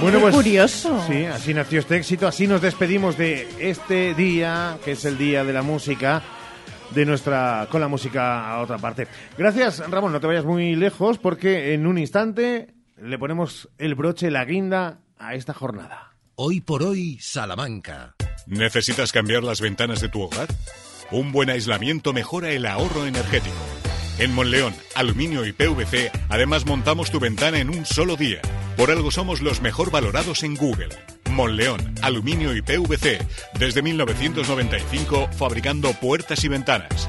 Bueno, 0.00 0.20
pues 0.20 0.34
curioso. 0.34 1.02
Sí, 1.06 1.24
así 1.24 1.54
nació 1.54 1.78
este 1.80 1.96
éxito, 1.96 2.26
así 2.26 2.46
nos 2.46 2.60
despedimos 2.60 3.16
de 3.16 3.48
este 3.58 4.12
día, 4.14 4.76
que 4.84 4.92
es 4.92 5.04
el 5.06 5.16
día 5.16 5.44
de 5.44 5.52
la 5.54 5.62
música, 5.62 6.22
de 6.90 7.06
nuestra 7.06 7.68
con 7.70 7.80
la 7.80 7.88
música 7.88 8.50
a 8.50 8.60
otra 8.60 8.76
parte. 8.76 9.06
Gracias, 9.38 9.78
Ramón, 9.88 10.12
no 10.12 10.20
te 10.20 10.26
vayas 10.26 10.44
muy 10.44 10.74
lejos 10.76 11.16
porque 11.18 11.72
en 11.72 11.86
un 11.86 11.96
instante 11.96 12.73
le 13.04 13.18
ponemos 13.18 13.68
el 13.78 13.94
broche, 13.94 14.30
la 14.30 14.44
guinda 14.44 15.00
a 15.18 15.34
esta 15.34 15.52
jornada. 15.52 16.14
Hoy 16.36 16.60
por 16.60 16.82
hoy, 16.82 17.18
Salamanca. 17.20 18.14
¿Necesitas 18.46 19.12
cambiar 19.12 19.44
las 19.44 19.60
ventanas 19.60 20.00
de 20.00 20.08
tu 20.08 20.22
hogar? 20.22 20.48
Un 21.10 21.30
buen 21.30 21.50
aislamiento 21.50 22.12
mejora 22.12 22.50
el 22.50 22.66
ahorro 22.66 23.06
energético. 23.06 23.54
En 24.18 24.34
Monleón, 24.34 24.74
Aluminio 24.94 25.44
y 25.44 25.52
PVC, 25.52 26.10
además 26.28 26.66
montamos 26.66 27.10
tu 27.10 27.20
ventana 27.20 27.58
en 27.58 27.68
un 27.68 27.84
solo 27.84 28.16
día. 28.16 28.40
Por 28.76 28.90
algo 28.90 29.10
somos 29.10 29.42
los 29.42 29.60
mejor 29.60 29.90
valorados 29.90 30.42
en 30.42 30.54
Google. 30.54 30.88
Monleón, 31.30 31.94
Aluminio 32.00 32.56
y 32.56 32.62
PVC, 32.62 33.18
desde 33.58 33.82
1995 33.82 35.28
fabricando 35.32 35.92
puertas 35.92 36.42
y 36.44 36.48
ventanas. 36.48 37.08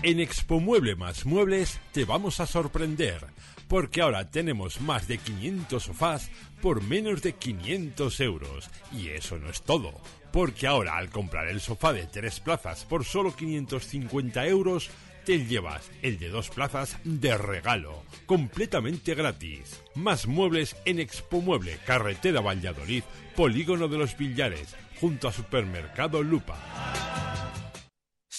En 0.00 0.20
Expo 0.20 0.60
Mueble 0.60 0.94
más 0.94 1.26
Muebles 1.26 1.80
te 1.90 2.04
vamos 2.04 2.38
a 2.38 2.46
sorprender, 2.46 3.26
porque 3.66 4.00
ahora 4.00 4.30
tenemos 4.30 4.80
más 4.80 5.08
de 5.08 5.18
500 5.18 5.82
sofás 5.82 6.30
por 6.62 6.84
menos 6.84 7.20
de 7.20 7.32
500 7.32 8.20
euros. 8.20 8.70
Y 8.92 9.08
eso 9.08 9.38
no 9.38 9.50
es 9.50 9.60
todo, 9.62 9.92
porque 10.32 10.68
ahora 10.68 10.96
al 10.96 11.10
comprar 11.10 11.48
el 11.48 11.60
sofá 11.60 11.92
de 11.92 12.06
tres 12.06 12.38
plazas 12.38 12.84
por 12.84 13.04
solo 13.04 13.34
550 13.34 14.46
euros, 14.46 14.88
te 15.24 15.44
llevas 15.44 15.90
el 16.00 16.20
de 16.20 16.28
dos 16.28 16.48
plazas 16.48 16.96
de 17.02 17.36
regalo, 17.36 18.04
completamente 18.24 19.16
gratis. 19.16 19.82
Más 19.96 20.28
muebles 20.28 20.76
en 20.84 21.00
Expo 21.00 21.40
Mueble, 21.40 21.76
carretera 21.84 22.40
Valladolid, 22.40 23.02
Polígono 23.34 23.88
de 23.88 23.98
los 23.98 24.16
Villares, 24.16 24.76
junto 25.00 25.26
a 25.26 25.32
Supermercado 25.32 26.22
Lupa. 26.22 26.56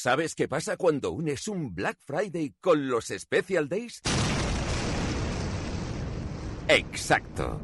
¿Sabes 0.02 0.34
qué 0.34 0.48
pasa 0.48 0.78
cuando 0.78 1.12
unes 1.12 1.50
un 1.50 1.76
Black 1.76 1.98
Friday 2.06 2.56
con 2.62 2.88
los 2.88 3.08
Special 3.08 3.68
Days? 3.68 4.02
Exacto. 6.70 7.60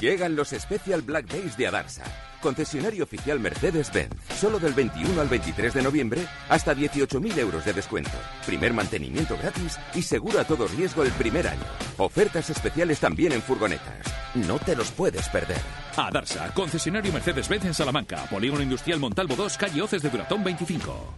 Llegan 0.00 0.36
los 0.36 0.48
Special 0.48 1.02
Black 1.02 1.26
Days 1.26 1.58
de 1.58 1.66
Adarsa, 1.66 2.04
concesionario 2.38 3.04
oficial 3.04 3.40
Mercedes-Benz. 3.40 4.14
Solo 4.38 4.58
del 4.58 4.72
21 4.72 5.20
al 5.20 5.28
23 5.28 5.74
de 5.74 5.82
noviembre, 5.82 6.26
hasta 6.48 6.74
18.000 6.74 7.38
euros 7.38 7.64
de 7.64 7.72
descuento. 7.72 8.10
Primer 8.46 8.72
mantenimiento 8.72 9.36
gratis 9.36 9.78
y 9.94 10.02
seguro 10.02 10.40
a 10.40 10.44
todo 10.44 10.66
riesgo 10.68 11.02
el 11.02 11.10
primer 11.12 11.48
año. 11.48 11.64
Ofertas 11.98 12.50
especiales 12.50 13.00
también 13.00 13.32
en 13.32 13.42
furgonetas. 13.42 14.06
No 14.34 14.58
te 14.58 14.76
los 14.76 14.90
puedes 14.90 15.28
perder. 15.28 15.60
Adarsa, 15.96 16.52
concesionario 16.54 17.12
Mercedes-Benz 17.12 17.64
en 17.64 17.74
Salamanca, 17.74 18.24
Polígono 18.30 18.62
Industrial 18.62 19.00
Montalvo 19.00 19.36
2, 19.36 19.56
calle 19.58 19.82
Oces 19.82 20.02
de 20.02 20.10
Duratón 20.10 20.44
25. 20.44 21.14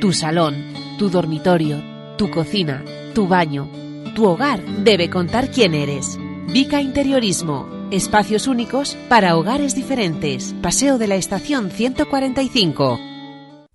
Tu 0.00 0.12
salón, 0.12 0.74
tu 0.98 1.08
dormitorio, 1.08 1.80
tu 2.16 2.30
cocina, 2.30 2.84
tu 3.14 3.28
baño, 3.28 3.70
tu 4.14 4.26
hogar 4.26 4.60
debe 4.82 5.08
contar 5.08 5.50
quién 5.50 5.74
eres. 5.74 6.18
Vica 6.52 6.80
Interiorismo. 6.80 7.77
Espacios 7.90 8.48
únicos 8.48 8.98
para 9.08 9.34
hogares 9.38 9.74
diferentes. 9.74 10.54
Paseo 10.60 10.98
de 10.98 11.06
la 11.06 11.14
Estación 11.14 11.70
145. 11.70 12.98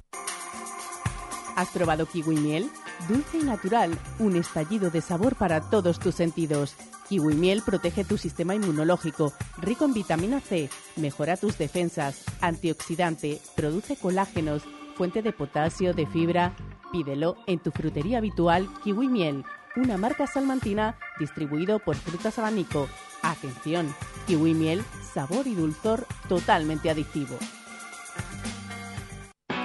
¿Has 1.54 1.68
probado 1.68 2.06
kiwi 2.06 2.34
miel? 2.34 2.68
Dulce 3.08 3.38
y 3.38 3.44
natural, 3.44 3.96
un 4.18 4.34
estallido 4.34 4.90
de 4.90 5.00
sabor 5.00 5.36
para 5.36 5.70
todos 5.70 6.00
tus 6.00 6.16
sentidos. 6.16 6.74
Kiwi 7.08 7.34
miel 7.34 7.62
protege 7.62 8.04
tu 8.04 8.18
sistema 8.18 8.54
inmunológico, 8.54 9.32
rico 9.56 9.86
en 9.86 9.94
vitamina 9.94 10.40
C, 10.40 10.68
mejora 10.96 11.38
tus 11.38 11.56
defensas, 11.56 12.22
antioxidante, 12.42 13.40
produce 13.56 13.96
colágenos, 13.96 14.62
fuente 14.94 15.22
de 15.22 15.32
potasio, 15.32 15.94
de 15.94 16.06
fibra. 16.06 16.54
Pídelo 16.92 17.36
en 17.46 17.60
tu 17.60 17.70
frutería 17.70 18.18
habitual 18.18 18.68
Kiwi 18.84 19.08
Miel, 19.08 19.44
una 19.76 19.96
marca 19.96 20.26
salmantina 20.26 20.98
distribuido 21.18 21.78
por 21.78 21.96
Frutas 21.96 22.38
Abanico. 22.38 22.88
Atención, 23.22 23.94
Kiwi 24.26 24.52
Miel, 24.52 24.84
sabor 25.14 25.46
y 25.46 25.54
dulzor 25.54 26.06
totalmente 26.28 26.90
adictivo. 26.90 27.38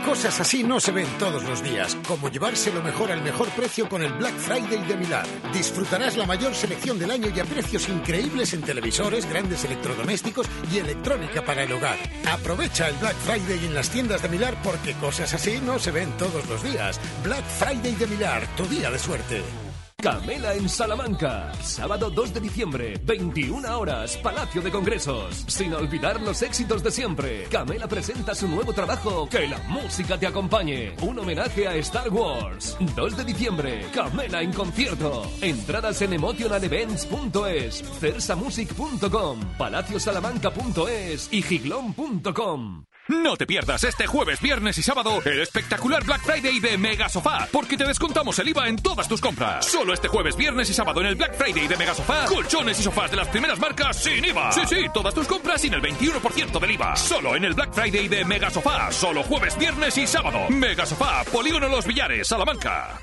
Cosas 0.04 0.40
así 0.40 0.64
no 0.64 0.80
se 0.80 0.92
ven 0.92 1.08
todos 1.18 1.44
los 1.44 1.64
días, 1.64 1.98
como 2.08 2.30
llevarse 2.30 2.72
lo 2.72 2.84
mejor 2.84 3.12
al 3.12 3.22
mejor 3.22 3.50
precio 3.50 3.88
con 3.88 4.04
el 4.04 4.14
Black 4.14 4.36
Friday 4.36 4.86
de 4.86 4.96
Milán. 4.96 5.26
Disfrutarás 5.54 6.18
la 6.18 6.26
mayor 6.26 6.54
selección 6.54 7.00
del 7.00 7.12
año 7.12 7.30
y 7.34 7.40
a 7.40 7.46
precios 7.46 7.90
increíbles 7.90 8.54
en 8.54 8.62
televisores, 8.62 9.28
grandes 9.28 9.64
electrodomésticos 9.66 10.48
y 10.72 10.80
electrónica 10.80 11.44
para 11.44 11.64
el 11.64 11.72
hogar. 11.72 11.98
Aprovecha 12.30 12.90
el 12.90 12.96
Black 12.96 13.16
Friday 13.16 13.66
en 13.66 13.74
las 13.74 13.90
tiendas 13.90 14.22
de 14.22 14.30
Milán 14.30 14.56
porque 14.64 14.94
cosas 14.94 15.34
así 15.34 15.60
no 15.66 15.80
se 15.80 15.92
ven 15.92 16.12
todos 16.18 16.48
los 16.48 16.64
días. 16.64 17.00
Black 17.24 17.46
Friday 17.46 17.96
de 17.96 18.08
Milán, 18.08 18.44
tu 18.58 18.66
día 18.66 18.92
de 18.92 19.00
suerte. 19.00 19.63
Camela 20.04 20.54
en 20.54 20.68
Salamanca. 20.68 21.50
Sábado 21.62 22.10
2 22.10 22.34
de 22.34 22.42
diciembre, 22.42 23.00
21 23.06 23.80
horas, 23.80 24.18
Palacio 24.18 24.62
de 24.62 24.70
Congresos. 24.70 25.46
Sin 25.48 25.74
olvidar 25.74 26.20
los 26.20 26.42
éxitos 26.42 26.84
de 26.84 26.92
siempre. 26.92 27.46
Camela 27.46 27.88
presenta 27.88 28.36
su 28.36 28.50
nuevo 28.50 28.74
trabajo, 28.74 29.30
Que 29.30 29.48
la 29.48 29.60
música 29.60 30.20
te 30.20 30.28
acompañe. 30.28 30.94
Un 31.04 31.20
homenaje 31.20 31.70
a 31.70 31.76
Star 31.76 32.10
Wars. 32.10 32.76
2 32.98 33.16
de 33.16 33.24
diciembre, 33.24 33.86
Camela 33.94 34.42
en 34.42 34.52
concierto. 34.52 35.26
Entradas 35.40 36.02
en 36.02 36.12
emotionalevents.es, 36.12 37.84
cersamusic.com, 38.02 39.40
palaciosalamanca.es 39.58 41.30
y 41.32 41.42
giglón.com. 41.44 42.84
No 43.10 43.36
te 43.36 43.46
pierdas 43.46 43.84
este 43.84 44.08
jueves, 44.08 44.40
viernes 44.40 44.78
y 44.78 44.84
sábado 44.84 45.22
el 45.26 45.42
espectacular 45.42 46.06
Black 46.06 46.22
Friday 46.22 46.62
de 46.62 46.78
Mega 46.78 47.10
Sofá, 47.10 47.50
porque 47.52 47.76
te 47.76 47.84
descontamos 47.84 48.40
el 48.40 48.48
IVA 48.48 48.70
en 48.70 48.78
todas 48.78 49.10
tus 49.10 49.20
compras. 49.20 49.66
Solo 49.66 49.94
este 49.94 50.08
jueves, 50.08 50.38
viernes 50.38 50.70
y 50.70 50.74
sábado 50.74 51.02
en 51.02 51.08
el 51.08 51.16
Black 51.16 51.36
Friday 51.36 51.68
de 51.68 51.76
Mega 51.76 51.94
Sofá, 51.94 52.26
colchones 52.26 52.80
y 52.80 52.84
sofás 52.84 53.12
de 53.12 53.18
las 53.18 53.28
primeras 53.28 53.60
marcas 53.60 54.02
sin 54.02 54.24
IVA. 54.24 54.54
Sí, 54.54 54.62
sí, 54.70 54.86
todas 54.94 55.14
tus 55.14 55.28
compras 55.28 55.60
sin 55.60 55.74
el 55.74 55.82
21% 55.82 56.60
del 56.60 56.72
IVA. 56.72 56.96
Solo 56.96 57.36
en 57.36 57.44
el 57.44 57.54
Black 57.54 57.74
Friday 57.74 58.08
de 58.08 58.24
Mega 58.24 58.50
Sofá, 58.50 58.90
solo 58.92 59.22
jueves, 59.24 59.58
viernes 59.58 59.98
y 59.98 60.08
sábado. 60.08 60.48
Mega 60.50 60.86
Sofá, 60.86 61.26
Polígono 61.26 61.68
Los 61.68 61.86
Villares, 61.86 62.28
Salamanca. 62.30 62.98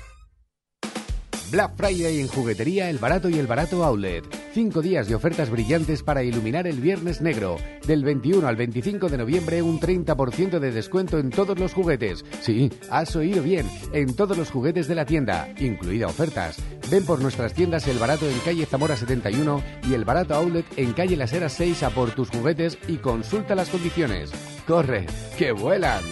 Black 1.51 1.75
Friday 1.75 2.21
en 2.21 2.29
juguetería 2.29 2.89
El 2.89 2.97
Barato 2.97 3.27
y 3.27 3.37
El 3.37 3.45
Barato 3.45 3.83
Outlet. 3.83 4.23
Cinco 4.53 4.81
días 4.81 5.09
de 5.09 5.15
ofertas 5.15 5.49
brillantes 5.49 6.01
para 6.01 6.23
iluminar 6.23 6.65
el 6.65 6.79
Viernes 6.79 7.19
Negro. 7.19 7.57
Del 7.85 8.05
21 8.05 8.47
al 8.47 8.55
25 8.55 9.09
de 9.09 9.17
noviembre 9.17 9.61
un 9.61 9.77
30% 9.77 10.59
de 10.59 10.71
descuento 10.71 11.19
en 11.19 11.29
todos 11.29 11.59
los 11.59 11.73
juguetes. 11.73 12.23
Sí, 12.39 12.71
has 12.89 13.17
oído 13.17 13.43
bien, 13.43 13.69
en 13.91 14.15
todos 14.15 14.37
los 14.37 14.49
juguetes 14.49 14.87
de 14.87 14.95
la 14.95 15.05
tienda, 15.05 15.53
incluida 15.59 16.07
ofertas. 16.07 16.57
Ven 16.89 17.05
por 17.05 17.21
nuestras 17.21 17.53
tiendas 17.53 17.85
El 17.87 17.99
Barato 17.99 18.29
en 18.29 18.39
calle 18.39 18.65
Zamora 18.65 18.95
71 18.95 19.61
y 19.89 19.93
El 19.93 20.05
Barato 20.05 20.35
Outlet 20.35 20.65
en 20.77 20.93
calle 20.93 21.17
Las 21.17 21.33
Heras 21.33 21.51
6 21.51 21.83
a 21.83 21.89
por 21.89 22.11
tus 22.11 22.29
juguetes 22.29 22.77
y 22.87 22.95
consulta 22.97 23.55
las 23.55 23.67
condiciones. 23.67 24.31
¡Corre, 24.65 25.05
que 25.37 25.51
vuelan! 25.51 26.03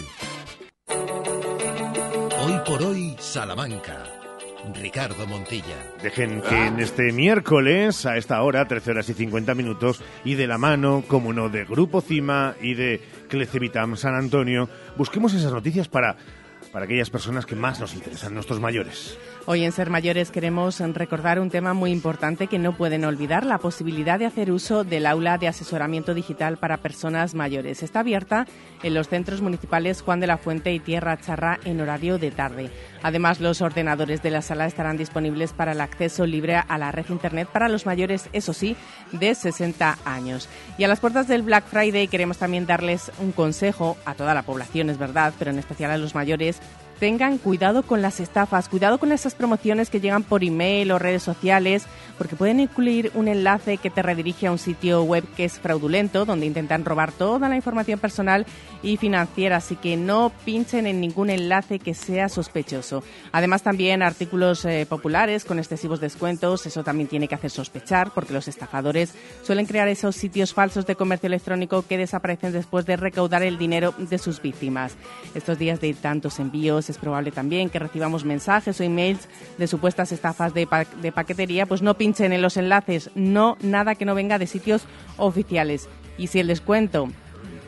Hoy 0.86 2.60
por 2.66 2.82
hoy, 2.82 3.16
Salamanca. 3.18 4.19
Ricardo 4.74 5.26
Montilla. 5.26 5.76
Dejen 6.02 6.42
que 6.42 6.66
en 6.66 6.80
este 6.80 7.12
miércoles, 7.12 8.06
a 8.06 8.16
esta 8.16 8.42
hora, 8.42 8.66
13 8.66 8.90
horas 8.92 9.08
y 9.08 9.14
50 9.14 9.54
minutos, 9.54 10.02
y 10.24 10.34
de 10.34 10.46
la 10.46 10.58
mano, 10.58 11.04
como 11.06 11.32
no, 11.32 11.48
de 11.48 11.64
Grupo 11.64 12.00
Cima 12.00 12.54
y 12.60 12.74
de 12.74 13.00
Clecevitam 13.28 13.96
San 13.96 14.14
Antonio, 14.14 14.68
busquemos 14.96 15.34
esas 15.34 15.52
noticias 15.52 15.88
para, 15.88 16.16
para 16.72 16.84
aquellas 16.84 17.10
personas 17.10 17.46
que 17.46 17.56
más 17.56 17.80
nos 17.80 17.94
interesan, 17.94 18.34
nuestros 18.34 18.60
mayores. 18.60 19.18
Hoy 19.46 19.64
en 19.64 19.72
Ser 19.72 19.88
Mayores 19.88 20.30
queremos 20.30 20.80
recordar 20.80 21.40
un 21.40 21.48
tema 21.48 21.72
muy 21.72 21.90
importante 21.90 22.46
que 22.46 22.58
no 22.58 22.76
pueden 22.76 23.06
olvidar, 23.06 23.46
la 23.46 23.58
posibilidad 23.58 24.18
de 24.18 24.26
hacer 24.26 24.52
uso 24.52 24.84
del 24.84 25.06
aula 25.06 25.38
de 25.38 25.48
asesoramiento 25.48 26.12
digital 26.12 26.58
para 26.58 26.76
personas 26.76 27.34
mayores. 27.34 27.82
Está 27.82 28.00
abierta 28.00 28.46
en 28.82 28.92
los 28.92 29.08
centros 29.08 29.40
municipales 29.40 30.02
Juan 30.02 30.20
de 30.20 30.26
la 30.26 30.36
Fuente 30.36 30.74
y 30.74 30.78
Tierra 30.78 31.18
Charra 31.18 31.58
en 31.64 31.80
horario 31.80 32.18
de 32.18 32.30
tarde. 32.30 32.70
Además, 33.02 33.40
los 33.40 33.62
ordenadores 33.62 34.22
de 34.22 34.30
la 34.30 34.42
sala 34.42 34.66
estarán 34.66 34.98
disponibles 34.98 35.54
para 35.54 35.72
el 35.72 35.80
acceso 35.80 36.26
libre 36.26 36.56
a 36.56 36.78
la 36.78 36.92
red 36.92 37.06
Internet 37.08 37.48
para 37.50 37.70
los 37.70 37.86
mayores, 37.86 38.28
eso 38.34 38.52
sí, 38.52 38.76
de 39.10 39.34
60 39.34 39.98
años. 40.04 40.50
Y 40.76 40.84
a 40.84 40.88
las 40.88 41.00
puertas 41.00 41.28
del 41.28 41.42
Black 41.42 41.64
Friday 41.64 42.08
queremos 42.08 42.36
también 42.36 42.66
darles 42.66 43.10
un 43.18 43.32
consejo 43.32 43.96
a 44.04 44.14
toda 44.14 44.34
la 44.34 44.42
población, 44.42 44.90
es 44.90 44.98
verdad, 44.98 45.32
pero 45.38 45.50
en 45.50 45.58
especial 45.58 45.90
a 45.90 45.98
los 45.98 46.14
mayores, 46.14 46.60
tengan 47.00 47.38
cuidado 47.38 47.82
con 47.82 48.02
las 48.02 48.20
estafas, 48.20 48.68
cuidado 48.68 48.98
con 48.98 49.10
esas 49.10 49.34
promociones 49.34 49.88
que 49.88 50.00
llegan 50.00 50.22
por 50.22 50.44
email 50.44 50.92
o 50.92 50.98
redes 50.98 51.22
sociales, 51.22 51.86
porque 52.18 52.36
pueden 52.36 52.60
incluir 52.60 53.10
un 53.14 53.26
enlace 53.26 53.78
que 53.78 53.88
te 53.88 54.02
redirige 54.02 54.46
a 54.46 54.52
un 54.52 54.58
sitio 54.58 55.02
web 55.02 55.24
que 55.34 55.46
es 55.46 55.58
fraudulento, 55.58 56.26
donde 56.26 56.44
intentan 56.44 56.84
robar 56.84 57.10
toda 57.10 57.48
la 57.48 57.56
información 57.56 57.98
personal 57.98 58.44
y 58.82 58.98
financiera, 58.98 59.56
así 59.56 59.76
que 59.76 59.96
no 59.96 60.30
pinchen 60.44 60.86
en 60.86 61.00
ningún 61.00 61.30
enlace 61.30 61.78
que 61.78 61.94
sea 61.94 62.28
sospechoso. 62.28 63.02
Además, 63.32 63.62
también 63.62 64.02
artículos 64.02 64.66
eh, 64.66 64.84
populares 64.86 65.46
con 65.46 65.58
excesivos 65.58 66.00
descuentos, 66.00 66.66
eso 66.66 66.84
también 66.84 67.08
tiene 67.08 67.28
que 67.28 67.34
hacer 67.34 67.50
sospechar, 67.50 68.10
porque 68.14 68.34
los 68.34 68.46
estafadores 68.46 69.14
suelen 69.42 69.64
crear 69.64 69.88
esos 69.88 70.16
sitios 70.16 70.52
falsos 70.52 70.84
de 70.84 70.96
comercio 70.96 71.28
electrónico 71.28 71.80
que 71.80 71.96
desaparecen 71.96 72.52
después 72.52 72.84
de 72.84 72.98
recaudar 72.98 73.42
el 73.42 73.56
dinero 73.56 73.94
de 73.96 74.18
sus 74.18 74.42
víctimas. 74.42 74.96
Estos 75.34 75.58
días 75.58 75.80
de 75.80 75.94
tantos 75.94 76.38
envíos 76.38 76.89
es 76.90 76.98
probable 76.98 77.30
también 77.30 77.70
que 77.70 77.78
recibamos 77.78 78.24
mensajes 78.24 78.78
o 78.80 78.82
emails 78.84 79.28
de 79.58 79.66
supuestas 79.66 80.12
estafas 80.12 80.52
de, 80.54 80.66
pa- 80.66 80.84
de 80.84 81.12
paquetería, 81.12 81.66
pues 81.66 81.82
no 81.82 81.94
pinchen 81.94 82.32
en 82.32 82.42
los 82.42 82.56
enlaces, 82.56 83.10
no 83.14 83.56
nada 83.62 83.94
que 83.94 84.04
no 84.04 84.14
venga 84.14 84.38
de 84.38 84.46
sitios 84.46 84.82
oficiales. 85.16 85.88
Y 86.18 86.26
si 86.26 86.40
el 86.40 86.48
descuento 86.48 87.08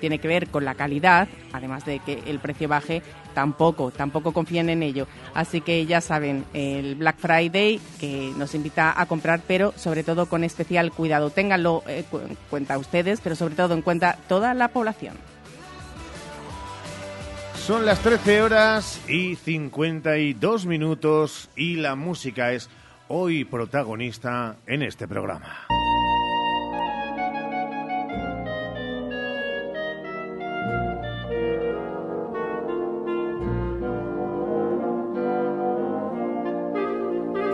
tiene 0.00 0.18
que 0.18 0.26
ver 0.28 0.48
con 0.48 0.64
la 0.64 0.74
calidad, 0.74 1.28
además 1.52 1.84
de 1.84 2.00
que 2.00 2.22
el 2.26 2.40
precio 2.40 2.66
baje, 2.68 3.02
tampoco, 3.34 3.92
tampoco 3.92 4.32
confíen 4.32 4.68
en 4.68 4.82
ello. 4.82 5.06
Así 5.32 5.60
que 5.60 5.86
ya 5.86 6.00
saben, 6.00 6.44
el 6.52 6.96
Black 6.96 7.18
Friday 7.18 7.80
que 8.00 8.32
nos 8.36 8.54
invita 8.56 9.00
a 9.00 9.06
comprar, 9.06 9.40
pero 9.46 9.72
sobre 9.76 10.02
todo 10.02 10.26
con 10.26 10.42
especial 10.42 10.90
cuidado. 10.90 11.30
Ténganlo 11.30 11.84
eh, 11.86 12.04
en 12.12 12.36
cuenta 12.50 12.78
ustedes, 12.78 13.20
pero 13.22 13.36
sobre 13.36 13.54
todo 13.54 13.74
en 13.74 13.82
cuenta 13.82 14.18
toda 14.28 14.54
la 14.54 14.68
población. 14.68 15.14
Son 17.66 17.86
las 17.86 18.00
13 18.00 18.42
horas 18.42 19.00
y 19.08 19.36
52 19.36 20.66
minutos 20.66 21.48
y 21.54 21.76
la 21.76 21.94
música 21.94 22.52
es 22.52 22.68
hoy 23.06 23.44
protagonista 23.44 24.56
en 24.66 24.82
este 24.82 25.06
programa. 25.06 25.68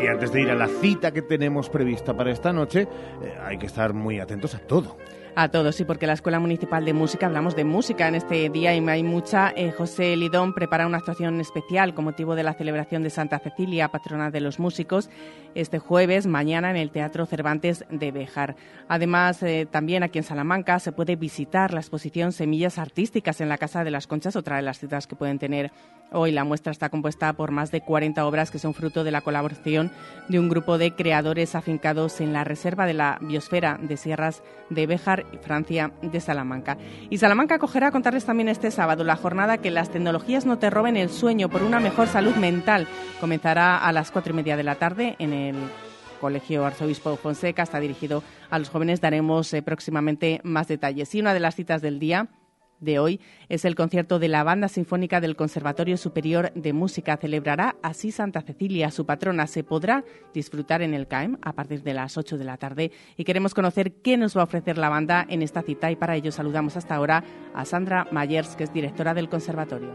Y 0.03 0.07
antes 0.07 0.33
de 0.33 0.41
ir 0.41 0.51
a 0.51 0.55
la 0.55 0.69
cita 0.69 1.13
que 1.13 1.21
tenemos 1.21 1.69
prevista 1.69 2.17
para 2.17 2.33
esta 2.33 2.51
noche, 2.55 2.89
eh, 3.23 3.39
hay 3.45 3.59
que 3.59 3.67
estar 3.67 3.93
muy 3.93 4.21
atentos 4.21 4.55
a 4.55 4.61
todo. 4.61 4.97
A 5.35 5.49
todos, 5.49 5.77
sí, 5.77 5.85
porque 5.85 6.07
la 6.07 6.15
Escuela 6.15 6.41
Municipal 6.41 6.85
de 6.85 6.93
Música, 6.93 7.27
hablamos 7.27 7.55
de 7.55 7.65
música 7.65 8.09
en 8.09 8.17
este 8.17 8.49
día 8.49 8.75
y 8.75 8.89
hay 8.89 9.03
mucha. 9.03 9.53
Eh, 9.55 9.71
José 9.71 10.17
Lidón 10.17 10.53
prepara 10.53 10.87
una 10.87 10.99
actuación 10.99 11.41
especial 11.41 11.95
con 11.95 12.05
motivo 12.05 12.35
de 12.35 12.43
la 12.43 12.55
celebración 12.55 13.03
de 13.03 13.11
Santa 13.11 13.39
Cecilia, 13.39 13.89
patrona 13.89 14.31
de 14.31 14.41
los 14.41 14.59
músicos, 14.59 15.11
este 15.55 15.79
jueves, 15.79 16.27
mañana, 16.27 16.71
en 16.71 16.77
el 16.77 16.91
Teatro 16.91 17.25
Cervantes 17.27 17.85
de 17.91 18.11
Béjar. 18.11 18.57
Además, 18.89 19.43
eh, 19.43 19.67
también 19.71 20.03
aquí 20.03 20.19
en 20.19 20.25
Salamanca 20.25 20.81
se 20.81 20.93
puede 20.93 21.15
visitar 21.17 21.73
la 21.73 21.81
exposición 21.81 22.33
Semillas 22.33 22.79
Artísticas 22.79 23.41
en 23.41 23.49
la 23.49 23.59
Casa 23.59 23.85
de 23.85 23.91
las 23.91 24.07
Conchas, 24.07 24.35
otra 24.35 24.57
de 24.57 24.63
las 24.63 24.79
citas 24.79 25.07
que 25.07 25.17
pueden 25.17 25.39
tener 25.39 25.71
hoy. 26.13 26.33
La 26.33 26.45
muestra 26.45 26.73
está 26.73 26.89
compuesta 26.89 27.33
por 27.33 27.51
más 27.51 27.71
de 27.71 27.81
40 27.81 28.27
obras 28.27 28.51
que 28.51 28.59
son 28.59 28.75
fruto 28.75 29.05
de 29.05 29.11
la 29.11 29.21
colaboración 29.21 29.91
de 30.29 30.39
un 30.39 30.49
grupo 30.49 30.79
de 30.79 30.95
creadores 30.95 31.55
afincados 31.55 32.21
en 32.21 32.33
la 32.33 32.45
Reserva 32.45 32.87
de 32.87 32.95
la 32.95 33.19
Biosfera 33.21 33.79
de 33.81 33.97
Sierras 33.97 34.43
de 34.71 34.87
Béjar, 34.87 35.27
Francia, 35.43 35.93
de 36.03 36.21
Salamanca. 36.21 36.79
Y 37.11 37.19
Salamanca 37.19 37.57
acogerá 37.57 37.89
a 37.89 37.93
contarles 37.93 38.25
también 38.25 38.49
este 38.49 38.71
sábado 38.71 39.05
la 39.05 39.17
jornada 39.17 39.59
que 39.59 39.71
las 39.71 39.91
tecnologías 39.91 40.47
no 40.47 40.59
te 40.59 40.71
roben 40.71 40.97
el 40.97 41.11
sueño 41.11 41.49
por 41.49 41.63
una 41.63 41.81
mejor 41.81 42.09
salud 42.09 42.35
mental. 42.37 42.87
Comenzará 43.21 43.79
a 43.79 43.93
las 43.93 44.11
cuatro 44.11 44.33
y 44.33 44.37
media 44.37 44.57
de 44.57 44.63
la 44.65 44.77
tarde 44.77 45.17
en 45.19 45.33
el 45.33 45.57
Colegio 46.21 46.65
Arzobispo 46.65 47.17
Fonseca. 47.17 47.63
Está 47.63 47.81
dirigido 47.81 48.23
a 48.51 48.59
los 48.59 48.71
jóvenes. 48.71 49.01
Daremos 49.01 49.53
eh, 49.55 49.63
próximamente 49.63 50.41
más 50.45 50.69
detalles. 50.69 51.15
Y 51.15 51.21
una 51.21 51.35
de 51.35 51.41
las 51.41 51.55
citas 51.55 51.83
del 51.83 51.99
día 51.99 52.29
de 52.81 52.99
hoy 52.99 53.21
es 53.49 53.65
el 53.65 53.75
concierto 53.75 54.19
de 54.19 54.29
la 54.29 54.45
Banda 54.45 54.69
Sinfónica 54.69 55.21
del 55.21 55.37
Conservatorio 55.37 55.97
Superior 55.97 56.53
de 56.55 56.73
Música. 56.73 57.17
Celebrará 57.17 57.77
así 57.83 58.13
Santa 58.13 58.43
Cecilia, 58.43 58.91
su 58.91 59.07
patrona. 59.07 59.47
Se 59.47 59.65
podrá 59.65 60.05
disfrutar 60.35 60.83
en 60.83 60.95
el 60.95 61.07
CAEM 61.07 61.39
a 61.43 61.53
partir 61.53 61.83
de 61.83 61.95
las 61.95 62.17
8 62.17 62.39
de 62.39 62.45
la 62.45 62.57
tarde 62.57 62.93
y 63.17 63.25
queremos 63.25 63.55
conocer 63.55 63.93
qué 64.03 64.17
nos 64.17 64.37
va 64.37 64.43
a 64.43 64.45
ofrecer 64.45 64.79
la 64.79 64.89
banda 64.89 65.27
en 65.29 65.43
esta 65.43 65.63
cita 65.63 65.91
y 65.91 65.97
para 65.97 66.17
ello 66.17 66.33
saludamos 66.33 66.77
hasta 66.77 66.95
ahora 66.95 67.25
a 67.55 67.65
Sandra 67.65 68.07
Mayers, 68.11 68.57
que 68.57 68.65
es 68.65 68.73
directora 68.73 69.15
del 69.15 69.29
conservatorio. 69.29 69.93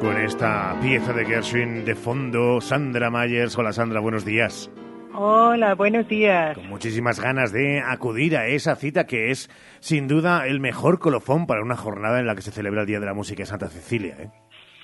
Con 0.00 0.18
esta 0.18 0.78
pieza 0.82 1.14
de 1.14 1.24
Gershwin 1.24 1.84
de 1.84 1.94
fondo, 1.94 2.60
Sandra 2.60 3.10
Myers. 3.10 3.56
Hola 3.56 3.72
Sandra, 3.72 4.00
buenos 4.00 4.24
días. 4.24 4.70
Hola, 5.16 5.76
buenos 5.76 6.08
días. 6.08 6.56
Con 6.56 6.68
muchísimas 6.68 7.20
ganas 7.20 7.52
de 7.52 7.80
acudir 7.80 8.36
a 8.36 8.48
esa 8.48 8.74
cita 8.74 9.06
que 9.06 9.30
es, 9.30 9.48
sin 9.78 10.08
duda, 10.08 10.48
el 10.48 10.58
mejor 10.58 10.98
colofón 10.98 11.46
para 11.46 11.62
una 11.62 11.76
jornada 11.76 12.18
en 12.18 12.26
la 12.26 12.34
que 12.34 12.42
se 12.42 12.50
celebra 12.50 12.80
el 12.80 12.88
Día 12.88 12.98
de 12.98 13.06
la 13.06 13.14
Música 13.14 13.44
en 13.44 13.46
Santa 13.46 13.68
Cecilia. 13.68 14.16
¿eh? 14.18 14.30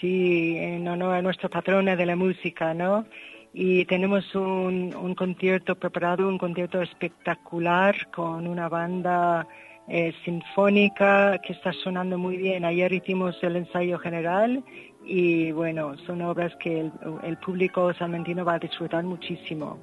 Sí, 0.01 0.57
en 0.57 0.87
honor 0.87 1.17
a 1.17 1.23
nuestra 1.23 1.49
patrona 1.49 1.97
de 1.97 2.07
la 2.07 2.15
música, 2.15 2.73
¿no? 2.75 3.07
Y 3.53 3.85
tenemos 3.87 4.33
un, 4.37 4.95
un 4.95 5.17
concierto 5.17 5.75
preparado, 5.75 6.29
un 6.29 6.39
concierto 6.39 6.81
espectacular 6.81 7.97
con 8.13 8.47
una 8.47 8.69
banda 8.69 9.49
eh, 9.89 10.15
sinfónica 10.25 11.39
que 11.39 11.55
está 11.55 11.73
sonando 11.73 12.19
muy 12.19 12.37
bien. 12.37 12.65
Ayer 12.65 12.93
hicimos 12.93 13.37
el 13.43 13.57
ensayo 13.57 13.99
general 13.99 14.63
y 15.05 15.51
bueno, 15.51 15.97
son 16.07 16.23
obras 16.23 16.55
que 16.61 16.79
el, 16.83 16.93
el 17.25 17.37
público 17.39 17.93
salmentino 17.95 18.45
va 18.45 18.55
a 18.55 18.59
disfrutar 18.61 19.03
muchísimo. 19.03 19.81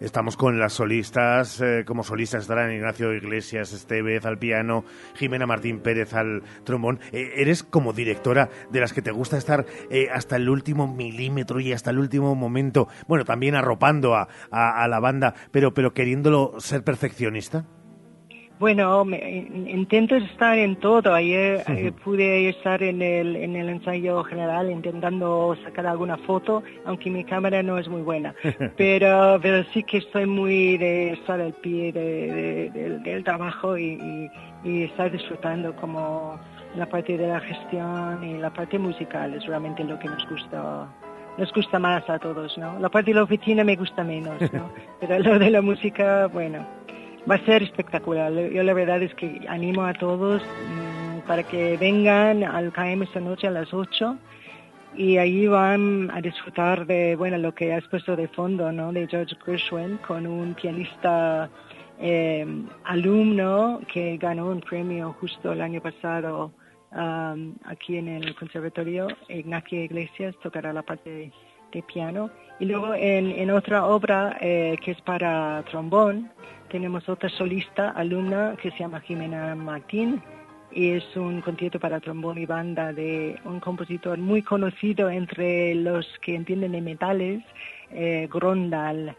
Estamos 0.00 0.36
con 0.36 0.58
las 0.58 0.72
solistas, 0.74 1.60
eh, 1.60 1.84
como 1.86 2.02
solistas 2.02 2.42
estarán 2.42 2.72
Ignacio 2.72 3.14
Iglesias 3.14 3.72
Estevez 3.72 4.26
al 4.26 4.38
piano, 4.38 4.84
Jimena 5.14 5.46
Martín 5.46 5.80
Pérez 5.80 6.12
al 6.14 6.42
trombón. 6.64 6.98
Eh, 7.12 7.32
eres 7.36 7.62
como 7.62 7.92
directora 7.92 8.50
de 8.70 8.80
las 8.80 8.92
que 8.92 9.02
te 9.02 9.12
gusta 9.12 9.38
estar 9.38 9.64
eh, 9.90 10.08
hasta 10.12 10.36
el 10.36 10.48
último 10.50 10.92
milímetro 10.92 11.60
y 11.60 11.72
hasta 11.72 11.90
el 11.90 11.98
último 11.98 12.34
momento, 12.34 12.88
bueno, 13.06 13.24
también 13.24 13.54
arropando 13.54 14.14
a, 14.14 14.28
a- 14.50 14.82
a 14.82 14.88
la 14.88 15.00
banda, 15.00 15.34
pero, 15.52 15.72
pero 15.72 15.94
queriéndolo 15.94 16.54
ser 16.58 16.82
perfeccionista. 16.82 17.64
Bueno, 18.60 19.04
me- 19.04 19.18
in- 19.18 19.68
intento 19.68 20.14
estar 20.14 20.56
en 20.56 20.76
todo. 20.76 21.12
Ayer 21.12 21.62
eh, 21.68 21.92
pude 22.04 22.48
estar 22.48 22.82
en 22.82 23.02
el, 23.02 23.34
en 23.36 23.56
el 23.56 23.68
ensayo 23.68 24.22
general 24.24 24.70
intentando 24.70 25.56
sacar 25.64 25.86
alguna 25.86 26.16
foto, 26.18 26.62
aunque 26.84 27.10
mi 27.10 27.24
cámara 27.24 27.62
no 27.62 27.78
es 27.78 27.88
muy 27.88 28.02
buena. 28.02 28.32
Pero, 28.76 29.38
pero 29.42 29.64
sí 29.72 29.82
que 29.82 29.98
estoy 29.98 30.26
muy 30.26 30.78
de 30.78 31.12
estar 31.14 31.40
al 31.40 31.52
pie 31.54 31.92
de- 31.92 32.32
de- 32.32 32.70
del- 32.70 33.02
del 33.02 33.24
trabajo 33.24 33.76
y, 33.76 33.94
y- 33.94 34.30
y 34.64 34.82
estar 34.84 35.10
disfrutando 35.10 35.74
como 35.76 36.38
la 36.76 36.86
parte 36.88 37.16
de 37.18 37.26
la 37.28 37.40
gestión 37.40 38.22
y 38.24 38.38
la 38.38 38.50
parte 38.52 38.78
musical 38.78 39.34
es 39.34 39.44
realmente 39.46 39.84
lo 39.84 39.98
que 39.98 40.08
nos 40.08 40.28
gusta 40.28 40.88
nos 41.36 41.52
gusta 41.52 41.80
más 41.80 42.08
a 42.08 42.16
todos, 42.20 42.56
¿no? 42.58 42.78
La 42.78 42.88
parte 42.88 43.10
de 43.10 43.16
la 43.16 43.24
oficina 43.24 43.64
me 43.64 43.74
gusta 43.74 44.04
menos, 44.04 44.40
¿no? 44.52 44.70
Pero 45.00 45.18
lo 45.18 45.36
de 45.40 45.50
la 45.50 45.60
música, 45.62 46.28
bueno, 46.28 46.64
va 47.28 47.36
a 47.36 47.44
ser 47.44 47.62
espectacular. 47.62 48.32
Yo 48.32 48.62
la 48.62 48.74
verdad 48.74 49.02
es 49.02 49.14
que 49.14 49.40
animo 49.48 49.84
a 49.84 49.94
todos 49.94 50.42
mm, 50.42 51.26
para 51.26 51.42
que 51.42 51.76
vengan 51.76 52.44
al 52.44 52.72
KM 52.72 53.02
esta 53.02 53.20
noche 53.20 53.46
a 53.46 53.50
las 53.50 53.72
8 53.72 54.16
y 54.96 55.18
allí 55.18 55.46
van 55.46 56.10
a 56.12 56.20
disfrutar 56.20 56.86
de, 56.86 57.16
bueno, 57.16 57.38
lo 57.38 57.54
que 57.54 57.72
has 57.72 57.84
puesto 57.88 58.14
de 58.14 58.28
fondo, 58.28 58.70
¿no? 58.70 58.92
De 58.92 59.06
George 59.08 59.34
Gershwin 59.44 59.98
con 60.06 60.26
un 60.26 60.54
pianista 60.54 61.50
eh, 61.98 62.46
alumno 62.84 63.80
que 63.92 64.16
ganó 64.18 64.48
un 64.48 64.60
premio 64.60 65.16
justo 65.20 65.52
el 65.52 65.62
año 65.62 65.80
pasado 65.80 66.52
um, 66.92 67.54
aquí 67.64 67.96
en 67.96 68.08
el 68.08 68.34
conservatorio. 68.36 69.08
Ignacio 69.28 69.82
Iglesias 69.82 70.34
tocará 70.42 70.72
la 70.72 70.82
parte 70.82 71.10
de, 71.10 71.32
de 71.72 71.82
piano. 71.82 72.30
Y 72.60 72.66
luego 72.66 72.94
en, 72.94 73.30
en 73.32 73.50
otra 73.50 73.86
obra 73.86 74.36
eh, 74.40 74.76
que 74.82 74.92
es 74.92 75.00
para 75.00 75.64
trombón, 75.70 76.30
tenemos 76.74 77.08
otra 77.08 77.28
solista 77.28 77.90
alumna 77.90 78.56
que 78.60 78.72
se 78.72 78.78
llama 78.78 78.98
Jimena 78.98 79.54
Martín 79.54 80.20
y 80.72 80.90
es 80.90 81.04
un 81.14 81.40
concierto 81.40 81.78
para 81.78 82.00
trombón 82.00 82.36
y 82.36 82.46
banda 82.46 82.92
de 82.92 83.38
un 83.44 83.60
compositor 83.60 84.18
muy 84.18 84.42
conocido 84.42 85.08
entre 85.08 85.76
los 85.76 86.04
que 86.20 86.34
entienden 86.34 86.72
de 86.72 86.80
metales, 86.80 87.44
eh, 87.92 88.28
Grondal. 88.28 89.14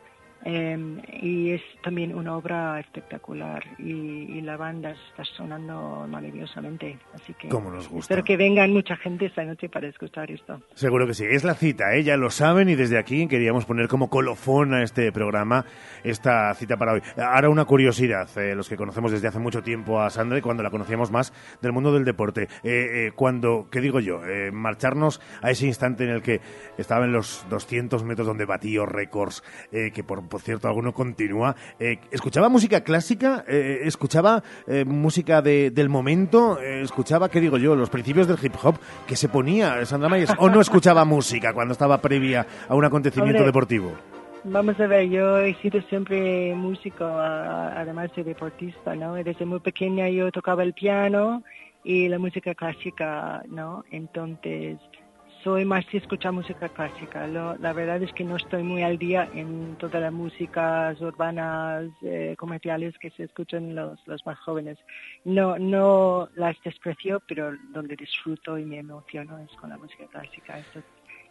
Eh, 0.46 0.78
y 1.22 1.52
es 1.52 1.62
también 1.84 2.16
una 2.16 2.38
obra 2.38 2.80
espectacular 2.80 3.64
y, 3.80 3.92
y 3.92 4.42
la 4.42 4.58
banda 4.58 4.92
está 5.10 5.24
sonando 5.26 6.06
maravillosamente. 6.08 6.98
Así 7.14 7.34
que 7.34 7.50
Como 7.50 7.72
nos 7.72 7.88
gusta. 7.90 8.14
espero 8.14 8.24
que 8.24 8.38
vengan 8.38 8.72
mucha 8.72 8.96
gente 8.96 9.26
esta 9.26 9.44
noche 9.44 9.70
para 9.70 9.88
escuchar 9.88 10.30
esto. 10.32 10.62
Seguro 10.76 11.08
que 11.08 11.14
sí. 11.14 11.26
Es 11.28 11.44
la 11.44 11.56
cita, 11.56 11.96
¿eh? 11.96 12.04
ya 12.04 12.16
lo 12.18 12.30
saben 12.30 12.70
y 12.70 12.76
desde 12.76 12.98
aquí 12.98 13.28
queríamos 13.28 13.66
poner 13.66 13.88
como 13.88 14.10
colofón 14.10 14.74
a 14.74 14.84
este 14.84 15.12
programa 15.12 15.66
esta 16.04 16.54
cita 16.54 16.78
para 16.78 16.94
hoy. 16.94 17.02
Ahora 17.18 17.50
una 17.50 17.66
curiosidad, 17.66 18.30
eh, 18.38 18.56
los 18.56 18.70
que 18.70 18.78
conocemos 18.78 19.12
desde 19.12 19.28
hace 19.28 19.40
mucho 19.40 19.64
tiempo 19.64 20.00
a 20.02 20.10
Sandra 20.10 20.38
y 20.38 20.42
cuando 20.42 20.64
la 20.64 20.70
conocíamos 20.70 21.12
más 21.12 21.34
del 21.62 21.72
mundo 21.72 21.92
del 21.92 22.06
deporte. 22.06 22.44
Eh, 22.64 23.08
eh, 23.08 23.12
cuando, 23.16 23.68
¿qué 23.72 23.82
digo 23.82 24.00
yo? 24.00 24.24
Eh, 24.26 24.52
marcharnos 24.52 25.22
a 25.42 25.50
ese 25.52 25.66
instante 25.66 26.04
en 26.04 26.12
el 26.12 26.22
que 26.22 26.42
estaba 26.78 27.06
en 27.06 27.12
los 27.12 27.46
200 27.50 28.04
metros 28.04 28.28
donde 28.28 28.46
batió 28.46 28.86
récords, 28.86 29.44
eh, 29.72 29.92
que 29.94 30.04
por, 30.04 30.28
por 30.36 30.42
cierto 30.42 30.68
alguno 30.68 30.94
continúa. 30.94 31.56
Eh, 31.80 31.98
¿Escuchaba 32.12 32.50
música 32.50 32.82
clásica? 32.82 33.46
Eh, 33.48 33.84
¿Escuchaba 33.86 34.44
eh, 34.68 34.84
música 34.84 35.42
de- 35.42 35.72
del 35.72 35.88
momento? 35.88 36.60
Eh, 36.60 36.82
¿Escuchaba, 36.82 37.30
qué 37.30 37.40
digo 37.40 37.58
yo, 37.58 37.74
los 37.74 37.90
principios 37.90 38.28
del 38.28 38.36
hip 38.44 38.52
hop 38.62 38.76
que 39.08 39.16
se 39.16 39.30
ponía 39.30 39.86
Sandra 39.86 40.10
Mayes? 40.10 40.34
¿O 40.40 40.50
no 40.50 40.60
escuchaba 40.60 41.06
música 41.16 41.54
cuando 41.54 41.72
estaba 41.72 42.02
previa 42.02 42.46
a 42.68 42.76
un 42.76 42.84
acontecimiento 42.84 43.38
Hombre, 43.38 43.46
deportivo? 43.46 43.94
Vamos 44.44 44.78
a 44.78 44.88
ver, 44.88 45.08
yo 45.08 45.38
he 45.38 45.54
sido 45.62 45.82
siempre 45.84 46.54
músico, 46.54 47.06
además 47.06 48.10
de 48.14 48.26
deportista, 48.26 48.94
¿no? 48.94 49.14
Desde 49.14 49.46
muy 49.46 49.62
pequeña 49.62 50.10
yo 50.10 50.30
tocaba 50.34 50.64
el 50.64 50.74
piano 50.74 51.44
y 51.86 52.10
la 52.10 52.20
música 52.20 52.54
clásica, 52.56 53.42
¿no? 53.48 53.86
Entonces, 53.90 54.80
soy 55.46 55.64
más 55.64 55.86
de 55.92 56.00
escuchar 56.00 56.32
música 56.32 56.68
clásica. 56.70 57.28
Lo- 57.28 57.56
la 57.58 57.72
verdad 57.72 58.02
es 58.02 58.12
que 58.14 58.24
no 58.24 58.36
estoy 58.36 58.64
muy 58.64 58.82
al 58.82 58.98
día 58.98 59.30
en 59.36 59.76
todas 59.78 60.02
las 60.02 60.12
músicas 60.12 61.00
urbanas, 61.00 61.86
eh, 62.02 62.34
comerciales 62.36 62.96
que 63.00 63.12
se 63.12 63.24
escuchan 63.26 63.76
los, 63.76 64.00
los 64.08 64.26
más 64.26 64.40
jóvenes. 64.40 64.80
No, 65.24 65.60
no 65.60 66.28
las 66.36 66.56
desprecio, 66.64 67.22
pero 67.28 67.52
donde 67.72 67.96
disfruto 67.96 68.58
y 68.58 68.66
me 68.66 68.80
emociono 68.80 69.38
es 69.38 69.52
con 69.62 69.70
la 69.70 69.78
música 69.78 70.06
clásica. 70.12 70.58
Eso, 70.58 70.82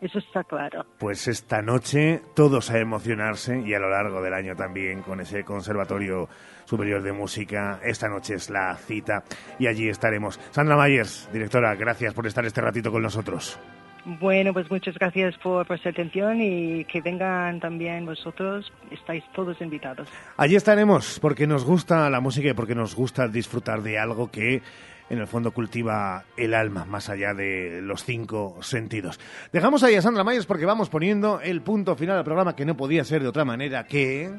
eso 0.01 0.19
está 0.21 0.45
claro. 0.45 0.87
Pues 1.01 1.27
esta 1.27 1.61
noche 1.61 2.23
todos 2.37 2.71
a 2.71 2.79
emocionarse 2.79 3.63
y 3.67 3.75
a 3.75 3.81
lo 3.81 3.91
largo 3.91 4.23
del 4.23 4.35
año 4.35 4.55
también 4.55 5.03
con 5.03 5.21
ese 5.21 5.43
Conservatorio 5.43 6.29
Superior 6.67 7.03
de 7.03 7.11
Música. 7.13 7.81
Esta 7.83 8.09
noche 8.09 8.35
es 8.35 8.49
la 8.49 8.77
cita 8.77 9.25
y 9.59 9.67
allí 9.67 9.89
estaremos. 9.89 10.39
Sandra 10.53 10.77
Mayers, 10.77 11.29
directora, 11.33 11.75
gracias 11.75 12.15
por 12.15 12.29
estar 12.29 12.45
este 12.47 12.61
ratito 12.61 12.93
con 12.93 13.03
nosotros. 13.03 13.59
Bueno, 14.05 14.53
pues 14.53 14.71
muchas 14.71 14.95
gracias 14.99 15.35
por, 15.39 15.67
su 15.81 15.89
atención 15.89 16.41
y 16.41 16.85
que 16.85 17.01
vengan 17.01 17.59
también 17.59 18.05
vosotros. 18.05 18.71
Estáis 18.91 19.25
todos 19.35 19.61
invitados. 19.63 20.09
Allí 20.37 20.57
estaremos 20.57 21.19
porque 21.21 21.47
nos 21.47 21.65
gusta 21.65 22.11
la 22.11 22.21
música 22.21 22.51
y 22.51 22.53
porque 22.53 22.75
nos 22.75 22.95
gusta 22.95 23.29
disfrutar 23.29 23.83
de 23.83 23.99
algo 23.99 24.31
que 24.31 24.63
en 25.09 25.19
el 25.19 25.27
fondo 25.27 25.53
cultiva 25.53 26.25
el 26.37 26.55
alma 26.55 26.85
más 26.85 27.09
allá 27.09 27.33
de 27.33 27.81
los 27.83 28.05
cinco 28.05 28.59
sentidos. 28.61 29.19
Dejamos 29.53 29.83
ahí 29.83 29.95
a 29.95 30.03
Sandra 30.03 30.25
Mayers 30.25 30.47
porque 30.47 30.67
vamos 30.67 30.91
poniendo 30.91 31.41
el 31.41 31.63
punto 31.63 31.97
final 31.97 32.19
al 32.19 32.25
programa 32.25 32.55
que 32.57 32.67
no 32.67 32.77
podía 32.77 33.05
ser 33.05 33.23
de 33.23 33.29
otra 33.29 33.45
manera 33.45 33.85
que... 33.87 34.31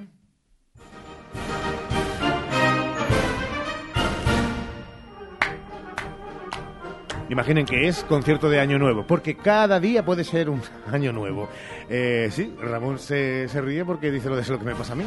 Imaginen 7.29 7.65
que 7.65 7.87
es 7.87 8.03
concierto 8.03 8.49
de 8.49 8.59
Año 8.59 8.77
Nuevo, 8.77 9.05
porque 9.07 9.35
cada 9.35 9.79
día 9.79 10.05
puede 10.05 10.23
ser 10.23 10.49
un 10.49 10.61
Año 10.91 11.11
Nuevo. 11.11 11.49
Eh, 11.89 12.29
sí, 12.31 12.53
Ramón 12.61 12.99
se, 12.99 13.47
se 13.47 13.61
ríe 13.61 13.83
porque 13.83 14.11
dice 14.11 14.29
lo 14.29 14.35
de 14.35 14.47
lo 14.47 14.59
que 14.59 14.65
me 14.65 14.75
pasa 14.75 14.93
a 14.93 14.95
mí. 14.95 15.05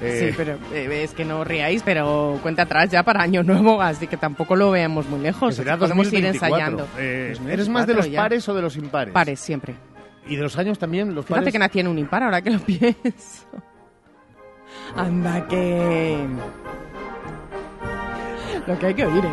Eh, 0.00 0.28
Sí, 0.30 0.34
pero 0.36 0.58
eh, 0.72 1.02
es 1.04 1.12
que 1.14 1.24
no 1.24 1.44
ríais, 1.44 1.82
pero 1.84 2.38
cuenta 2.42 2.62
atrás 2.62 2.90
ya 2.90 3.02
para 3.04 3.22
Año 3.22 3.42
Nuevo, 3.42 3.80
así 3.80 4.06
que 4.08 4.16
tampoco 4.16 4.56
lo 4.56 4.70
veamos 4.72 5.08
muy 5.08 5.20
lejos. 5.20 5.54
será 5.54 5.76
Podemos 5.76 6.06
ir 6.12 6.22
2024. 6.22 6.56
ensayando. 6.56 6.82
Eh, 6.98 7.34
2024 7.38 7.52
¿Eres 7.52 7.68
más 7.68 7.86
de 7.86 7.94
los 7.94 8.10
ya. 8.10 8.20
pares 8.22 8.48
o 8.48 8.54
de 8.54 8.62
los 8.62 8.76
impares? 8.76 9.14
Pares, 9.14 9.38
siempre. 9.38 9.74
¿Y 10.26 10.36
de 10.36 10.42
los 10.42 10.58
años 10.58 10.78
también? 10.78 11.14
¿Los 11.14 11.24
Fíjate 11.26 11.40
pares? 11.40 11.52
que 11.52 11.58
nací 11.58 11.80
en 11.80 11.88
un 11.88 11.98
impar, 11.98 12.22
ahora 12.24 12.42
que 12.42 12.50
lo 12.50 12.58
pienso. 12.66 13.46
Anda 14.96 15.46
que... 15.46 16.18
Lo 18.66 18.78
que 18.78 18.86
hay 18.86 18.94
que 18.94 19.06
oír, 19.06 19.24
¿eh? 19.24 19.28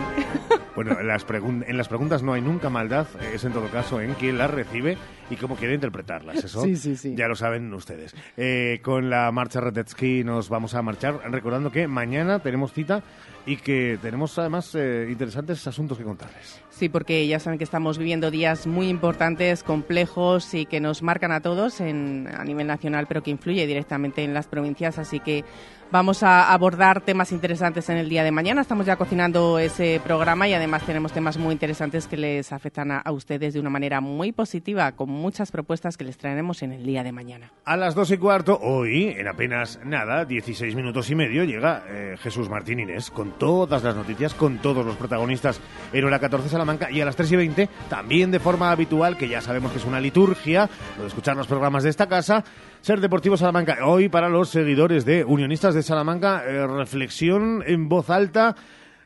Bueno, 0.78 1.00
en 1.00 1.08
las, 1.08 1.26
en 1.32 1.76
las 1.76 1.88
preguntas 1.88 2.22
no 2.22 2.34
hay 2.34 2.42
nunca 2.42 2.70
maldad, 2.70 3.08
es 3.34 3.44
en 3.44 3.52
todo 3.52 3.68
caso 3.70 4.00
en 4.00 4.14
quién 4.14 4.38
las 4.38 4.52
recibe 4.52 4.96
y 5.32 5.36
cómo 5.36 5.56
quiere 5.56 5.74
interpretarlas. 5.74 6.44
Eso 6.44 6.62
Sí, 6.62 6.76
sí, 6.76 6.96
sí. 6.96 7.16
ya 7.18 7.28
lo 7.28 7.36
saben 7.36 7.74
ustedes. 7.74 8.14
Eh, 8.38 8.80
con 8.84 9.10
la 9.10 9.32
marcha 9.32 9.60
Radetzky 9.60 10.24
nos 10.24 10.50
vamos 10.50 10.76
a 10.76 10.84
marchar, 10.84 11.20
recordando 11.32 11.72
que 11.72 11.88
mañana 11.88 12.38
tenemos 12.38 12.74
cita 12.74 13.02
y 13.48 13.58
que 13.58 13.98
tenemos 14.04 14.38
además 14.38 14.76
eh, 14.76 15.08
interesantes 15.10 15.66
asuntos 15.66 15.98
que 15.98 16.04
contarles. 16.04 16.62
Sí, 16.70 16.90
porque 16.90 17.26
ya 17.26 17.40
saben 17.40 17.58
que 17.58 17.64
estamos 17.64 17.98
viviendo 17.98 18.30
días 18.30 18.68
muy 18.68 18.88
importantes, 18.88 19.64
complejos 19.64 20.54
y 20.54 20.68
que 20.68 20.80
nos 20.80 21.02
marcan 21.02 21.32
a 21.32 21.42
todos 21.42 21.82
en, 21.82 22.30
a 22.32 22.44
nivel 22.44 22.68
nacional, 22.68 23.08
pero 23.08 23.24
que 23.24 23.32
influye 23.32 23.66
directamente 23.66 24.24
en 24.24 24.36
las 24.36 24.46
provincias. 24.46 25.00
Así 25.00 25.20
que 25.20 25.44
vamos 25.92 26.24
a 26.24 26.52
abordar 26.52 27.02
temas 27.02 27.32
interesantes 27.32 27.90
en 27.90 27.98
el 27.98 28.10
día 28.10 28.24
de 28.24 28.32
mañana. 28.32 28.62
Estamos 28.62 28.86
ya 28.86 28.96
cocinando 28.96 29.60
ese 29.60 30.02
programa 30.04 30.48
y 30.48 30.54
además 30.54 30.84
tenemos 30.84 31.12
temas 31.12 31.38
muy 31.38 31.54
interesantes 31.54 32.08
que 32.08 32.18
les 32.18 32.52
afectan 32.52 32.92
a, 32.92 33.00
a 33.00 33.12
ustedes 33.12 33.54
de 33.54 33.60
una 33.60 33.70
manera 33.70 34.02
muy 34.02 34.32
positiva, 34.32 34.92
con 34.94 35.10
muchas 35.10 35.52
propuestas 35.52 35.98
que 35.98 36.04
les 36.04 36.18
traeremos 36.18 36.62
en 36.64 36.74
el 36.74 36.86
día 36.86 37.04
de 37.04 37.12
mañana. 37.12 37.52
A 37.66 37.78
las 37.78 37.96
dos 37.96 38.12
y 38.12 38.18
cuarto, 38.18 38.60
hoy, 38.62 39.16
en 39.18 39.28
apenas 39.28 39.80
nada, 39.84 40.26
16 40.26 40.76
minutos 40.76 41.10
y 41.10 41.16
medio, 41.16 41.44
llega 41.44 41.84
eh, 41.88 42.16
Jesús 42.20 42.50
Martín 42.50 42.80
Inés 42.80 43.12
con 43.12 43.38
todas 43.38 43.84
las 43.84 43.96
noticias, 43.96 44.34
con 44.34 44.58
todos 44.60 44.86
los 44.86 44.96
protagonistas 44.96 45.60
en 45.94 46.06
hora 46.06 46.20
14 46.20 46.50
Salamanca. 46.50 46.92
Y 46.92 47.02
a 47.02 47.06
las 47.06 47.16
3 47.16 47.32
y 47.32 47.36
20, 47.36 47.70
también 47.90 48.32
de 48.32 48.40
forma 48.40 48.72
habitual, 48.72 49.18
que 49.18 49.30
ya 49.30 49.42
sabemos 49.42 49.72
que 49.72 49.78
es 49.78 49.86
una 49.86 50.00
liturgia, 50.00 50.70
lo 50.98 51.04
de 51.04 51.08
escuchar 51.08 51.36
los 51.36 51.48
programas 51.48 51.84
de 51.84 51.90
esta 51.90 52.08
casa, 52.08 52.44
Ser 52.88 53.02
Deportivo 53.02 53.36
Salamanca. 53.36 53.80
Hoy, 53.86 54.08
para 54.08 54.30
los 54.30 54.48
seguidores 54.48 55.04
de 55.04 55.26
Unionistas 55.26 55.76
de 55.76 55.84
Salamanca, 55.84 56.46
eh, 56.46 56.66
reflexión 56.66 57.62
en 57.68 57.90
voz 57.90 58.10
alta 58.10 58.56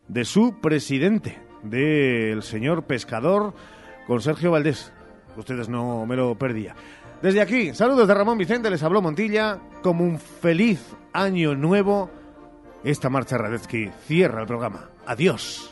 de 0.08 0.24
su 0.24 0.60
presidente, 0.62 1.40
del 1.64 2.44
señor 2.44 2.84
pescador, 2.84 3.56
con 4.06 4.22
Sergio 4.22 4.52
Valdés. 4.52 4.94
Ustedes 5.36 5.68
no 5.68 6.06
me 6.06 6.16
lo 6.16 6.36
perdía. 6.36 6.76
Desde 7.24 7.42
aquí, 7.42 7.74
saludos 7.74 8.08
de 8.08 8.14
Ramón 8.14 8.38
Vicente, 8.38 8.70
les 8.70 8.84
habló 8.84 9.02
Montilla, 9.02 9.58
como 9.82 10.04
un 10.04 10.20
feliz 10.20 10.96
año 11.12 11.56
nuevo. 11.56 12.12
Esta 12.84 13.10
marcha 13.10 13.40
Radetzky 13.40 13.90
cierra 14.06 14.42
el 14.42 14.48
programa. 14.48 14.92
Adiós. 15.08 15.71